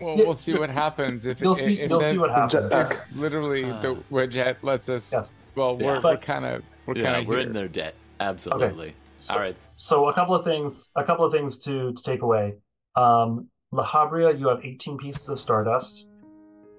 Well, 0.00 0.16
we'll 0.16 0.34
see 0.34 0.54
what 0.54 0.70
happens 0.70 1.24
if 1.26 1.40
You'll 1.40 1.54
see. 1.54 1.80
if 1.80 1.90
You'll 1.90 2.00
that- 2.00 2.10
see 2.12 2.18
what 2.18 2.30
happens. 2.30 2.54
jetpack. 2.54 3.00
Literally, 3.14 3.62
the 3.62 3.92
Uh. 3.92 3.96
wedjat 4.10 4.56
lets 4.62 4.88
us. 4.88 5.12
Yes. 5.12 5.32
Well, 5.54 5.76
we're, 5.76 5.94
Yeah. 5.94 6.00
we're 6.02 6.16
kind 6.16 6.44
of 6.44 6.62
we're 6.86 6.96
Yeah, 6.96 7.04
kind 7.12 7.22
of 7.22 7.28
we're 7.28 7.38
in 7.40 7.52
their 7.52 7.68
debt. 7.68 7.94
Absolutely. 8.20 8.94
So, 9.18 9.34
All 9.34 9.40
right. 9.40 9.56
So 9.76 10.08
a 10.08 10.12
couple 10.12 10.34
of 10.34 10.44
things. 10.44 10.90
A 10.96 11.04
couple 11.04 11.24
of 11.24 11.32
things 11.32 11.58
to 11.60 11.92
to 11.92 12.02
take 12.02 12.22
away. 12.22 12.54
Um, 12.96 13.48
La 13.72 13.84
Habria, 13.86 14.38
you 14.38 14.48
have 14.48 14.60
18 14.64 14.98
pieces 14.98 15.28
of 15.28 15.40
stardust. 15.40 16.06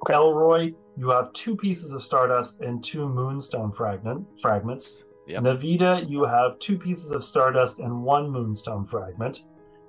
Okay. 0.04 0.14
Elroy, 0.14 0.74
you 0.98 1.10
have 1.10 1.34
two 1.34 1.56
pieces 1.56 1.92
of 1.92 2.04
stardust 2.04 2.62
and 2.62 2.84
two 2.84 3.08
moonstone 3.10 3.72
fragment 3.72 4.26
fragments. 4.42 5.06
Yep. 5.28 5.42
Navita, 5.44 6.08
you 6.10 6.24
have 6.26 6.60
two 6.60 6.78
pieces 6.78 7.10
of 7.10 7.24
stardust 7.24 7.80
and 7.80 8.04
one 8.04 8.30
moonstone 8.30 8.86
fragment, 8.86 9.42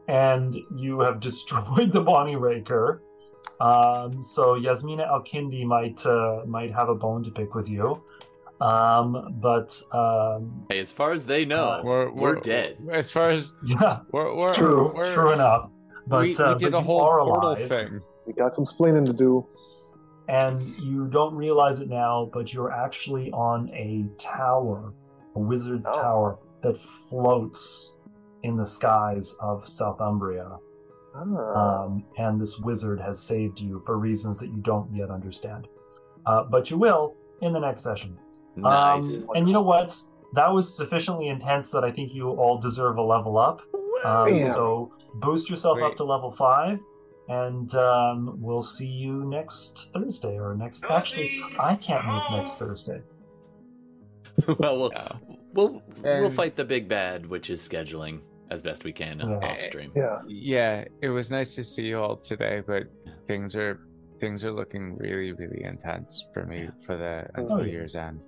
and 0.09 0.57
you 0.77 1.01
have 1.01 1.21
destroyed 1.29 1.93
the 1.93 2.01
Bonnie 2.01 2.37
Raker. 2.37 3.03
Um, 3.61 4.23
so 4.23 4.55
Yasmina 4.55 5.05
Al-Kindi 5.05 5.65
might 5.65 6.05
uh, 6.05 6.43
might 6.47 6.75
have 6.75 6.89
a 6.89 6.95
bone 6.95 7.25
to 7.25 7.31
pick 7.31 7.55
with 7.55 7.69
you, 7.69 8.03
um, 8.61 9.39
but 9.41 9.81
um, 9.93 10.67
Hey, 10.71 10.79
as 10.81 10.93
far 10.93 11.13
as 11.13 11.25
they 11.25 11.45
know, 11.45 11.65
Uh, 11.71 11.83
we're, 11.83 12.11
we're, 12.11 12.35
dead. 12.41 12.77
As 12.93 13.11
far 13.11 13.31
as 13.31 13.51
yeah, 13.65 14.01
we're, 14.13 14.35
we're 14.35 14.53
true, 14.53 14.93
we're, 14.95 15.13
true 15.15 15.33
enough. 15.33 15.71
But 16.07 16.21
we, 16.23 16.37
uh, 16.37 16.53
we 16.55 16.59
did 16.59 16.73
but 16.73 16.79
a 16.79 16.81
whole 16.83 17.01
portal 17.01 17.33
alive, 17.33 17.67
thing. 17.69 18.01
We 18.27 18.33
got 18.35 18.55
some 18.55 18.65
splaining 18.65 19.07
to 19.07 19.13
do. 19.15 19.47
and 20.29 20.61
you 20.79 21.07
don't 21.07 21.35
realize 21.35 21.81
it 21.81 21.89
now, 21.89 22.29
but 22.35 22.53
you're 22.53 22.73
actually 22.73 23.31
on 23.33 23.71
a 23.71 24.05
tower, 24.19 24.93
a 25.35 25.39
wizard's 25.41 25.87
Oh. 25.89 25.95
tower 26.03 26.39
that 26.63 26.77
floats 27.09 27.96
in 28.47 28.57
the 28.57 28.65
skies 28.67 29.35
of 29.41 29.65
Southumbria. 29.65 30.59
Ah. 31.19 31.85
um, 31.85 32.05
and 32.19 32.39
this 32.39 32.59
wizard 32.59 33.01
has 33.01 33.19
saved 33.19 33.59
you 33.59 33.79
for 33.87 33.99
reasons 33.99 34.39
that 34.39 34.49
you 34.49 34.59
don't 34.59 34.95
yet 34.95 35.11
understand. 35.11 35.67
Uh, 36.27 36.45
but 36.45 36.71
you 36.71 36.77
will 36.77 37.17
in 37.41 37.55
the 37.55 37.59
next 37.59 37.83
session. 37.83 38.19
Nice. 38.55 39.15
Um, 39.15 39.27
and 39.35 39.47
you 39.49 39.55
know 39.55 39.63
what? 39.63 39.97
That 40.35 40.53
was 40.53 40.77
sufficiently 40.77 41.29
intense 41.29 41.71
that 41.71 41.85
I 41.85 41.91
think 41.91 42.13
you 42.13 42.29
all 42.29 42.59
deserve 42.59 42.99
a 42.99 43.03
level 43.03 43.39
up. 43.39 43.63
Um, 44.05 44.29
so 44.53 44.93
boost 45.15 45.49
yourself 45.49 45.79
up 45.81 45.97
to 45.97 46.05
level 46.05 46.31
five, 46.31 46.79
and 47.29 47.75
um, 47.75 48.37
we'll 48.39 48.63
see 48.63 48.87
you 48.87 49.25
next 49.25 49.89
Thursday 49.95 50.39
or 50.39 50.55
next. 50.55 50.85
Actually, 50.85 51.41
I 51.59 51.77
can't 51.77 52.07
make 52.07 52.31
next 52.31 52.59
Thursday. 52.59 53.01
well, 54.59 54.77
we'll, 54.79 54.93
Yeah. 54.93 55.09
we'll 55.55 55.83
we'll 56.05 56.31
fight 56.31 56.57
the 56.57 56.65
big 56.65 56.89
bad, 56.89 57.25
which 57.25 57.49
is 57.49 57.67
scheduling 57.67 58.21
as 58.51 58.63
best 58.63 58.85
we 58.85 58.93
can 58.93 59.19
Yeah. 59.21 59.39
off 59.49 59.61
stream. 59.61 59.93
yeah. 59.95 60.21
Yeah, 60.27 60.85
it 61.03 61.09
was 61.09 61.31
nice 61.31 61.55
to 61.57 61.65
see 61.65 61.85
you 61.87 61.99
all 61.99 62.17
today, 62.17 62.63
but 62.67 62.85
things 63.27 63.55
are 63.57 63.81
things 64.19 64.43
are 64.45 64.53
looking 64.53 64.97
really, 64.97 65.33
really 65.33 65.63
intense 65.67 66.25
for 66.33 66.47
me 66.47 66.69
for 66.87 66.97
the 66.97 67.29
until 67.35 67.59
Oh, 67.59 67.61
yeah. 67.61 67.73
year's 67.73 67.95
end. 67.97 68.27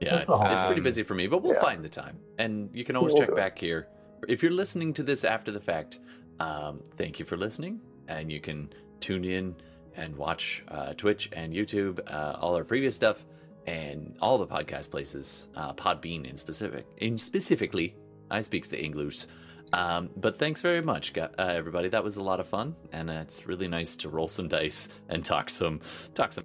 Yeah, 0.00 0.18
it's, 0.20 0.24
whole 0.26 0.46
it's 0.52 0.62
pretty 0.62 0.80
busy 0.80 1.02
for 1.02 1.14
me, 1.14 1.26
but 1.26 1.42
we'll 1.42 1.52
Yeah. 1.54 1.60
find 1.60 1.84
the 1.84 1.88
time. 1.88 2.18
And 2.38 2.70
you 2.72 2.82
can 2.84 2.96
always 2.96 3.12
We'll 3.12 3.26
check 3.26 3.36
back 3.36 3.58
here. 3.58 3.88
If 4.26 4.42
you're 4.42 4.52
listening 4.52 4.94
to 4.94 5.02
this 5.02 5.24
after 5.24 5.50
the 5.52 5.60
fact, 5.60 5.98
um, 6.40 6.78
thank 6.96 7.18
you 7.18 7.26
for 7.26 7.36
listening. 7.36 7.80
And 8.08 8.32
you 8.32 8.40
can 8.40 8.72
tune 9.00 9.24
in 9.24 9.54
and 9.96 10.16
watch 10.16 10.64
uh, 10.68 10.94
Twitch 10.94 11.28
and 11.32 11.52
YouTube, 11.52 12.00
uh, 12.06 12.36
all 12.40 12.54
our 12.54 12.64
previous 12.64 12.94
stuff, 12.94 13.26
and 13.66 14.16
all 14.22 14.38
the 14.38 14.46
podcast 14.46 14.90
places, 14.90 15.48
uh, 15.56 15.74
Podbean 15.74 16.24
in 16.24 16.38
specific. 16.38 16.86
In 16.98 17.18
specifically, 17.18 17.96
I 18.30 18.40
speaks 18.40 18.68
the 18.68 18.82
English. 18.82 19.26
Um, 19.72 20.10
but 20.16 20.38
thanks 20.38 20.62
very 20.62 20.80
much, 20.80 21.16
uh, 21.16 21.28
everybody. 21.38 21.88
That 21.88 22.02
was 22.02 22.16
a 22.16 22.22
lot 22.22 22.40
of 22.40 22.46
fun, 22.46 22.74
and 22.92 23.10
uh, 23.10 23.14
it's 23.14 23.46
really 23.46 23.68
nice 23.68 23.96
to 23.96 24.08
roll 24.08 24.28
some 24.28 24.48
dice 24.48 24.88
and 25.08 25.24
talk 25.24 25.50
some 25.50 25.80
talk 26.14 26.32
some 26.32 26.44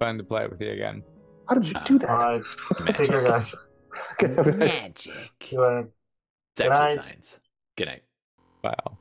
Fun 0.00 0.18
to 0.18 0.24
play 0.24 0.46
with 0.48 0.60
you 0.60 0.70
again. 0.70 1.02
How 1.48 1.54
did 1.54 1.68
you 1.68 1.74
do 1.84 1.98
that? 2.00 2.08
right, 2.08 2.42
take 2.94 3.08
care, 3.08 3.22
guys. 3.22 3.54
Okay, 4.12 4.34
okay. 4.36 4.56
magic. 4.56 5.12
Do 5.38 5.62
it. 5.62 5.86
It's 6.52 6.60
Good 6.60 6.72
actually 6.72 6.96
night. 6.96 7.04
science. 7.04 7.40
Good 7.76 7.86
night. 7.86 8.02
Wow. 8.64 8.98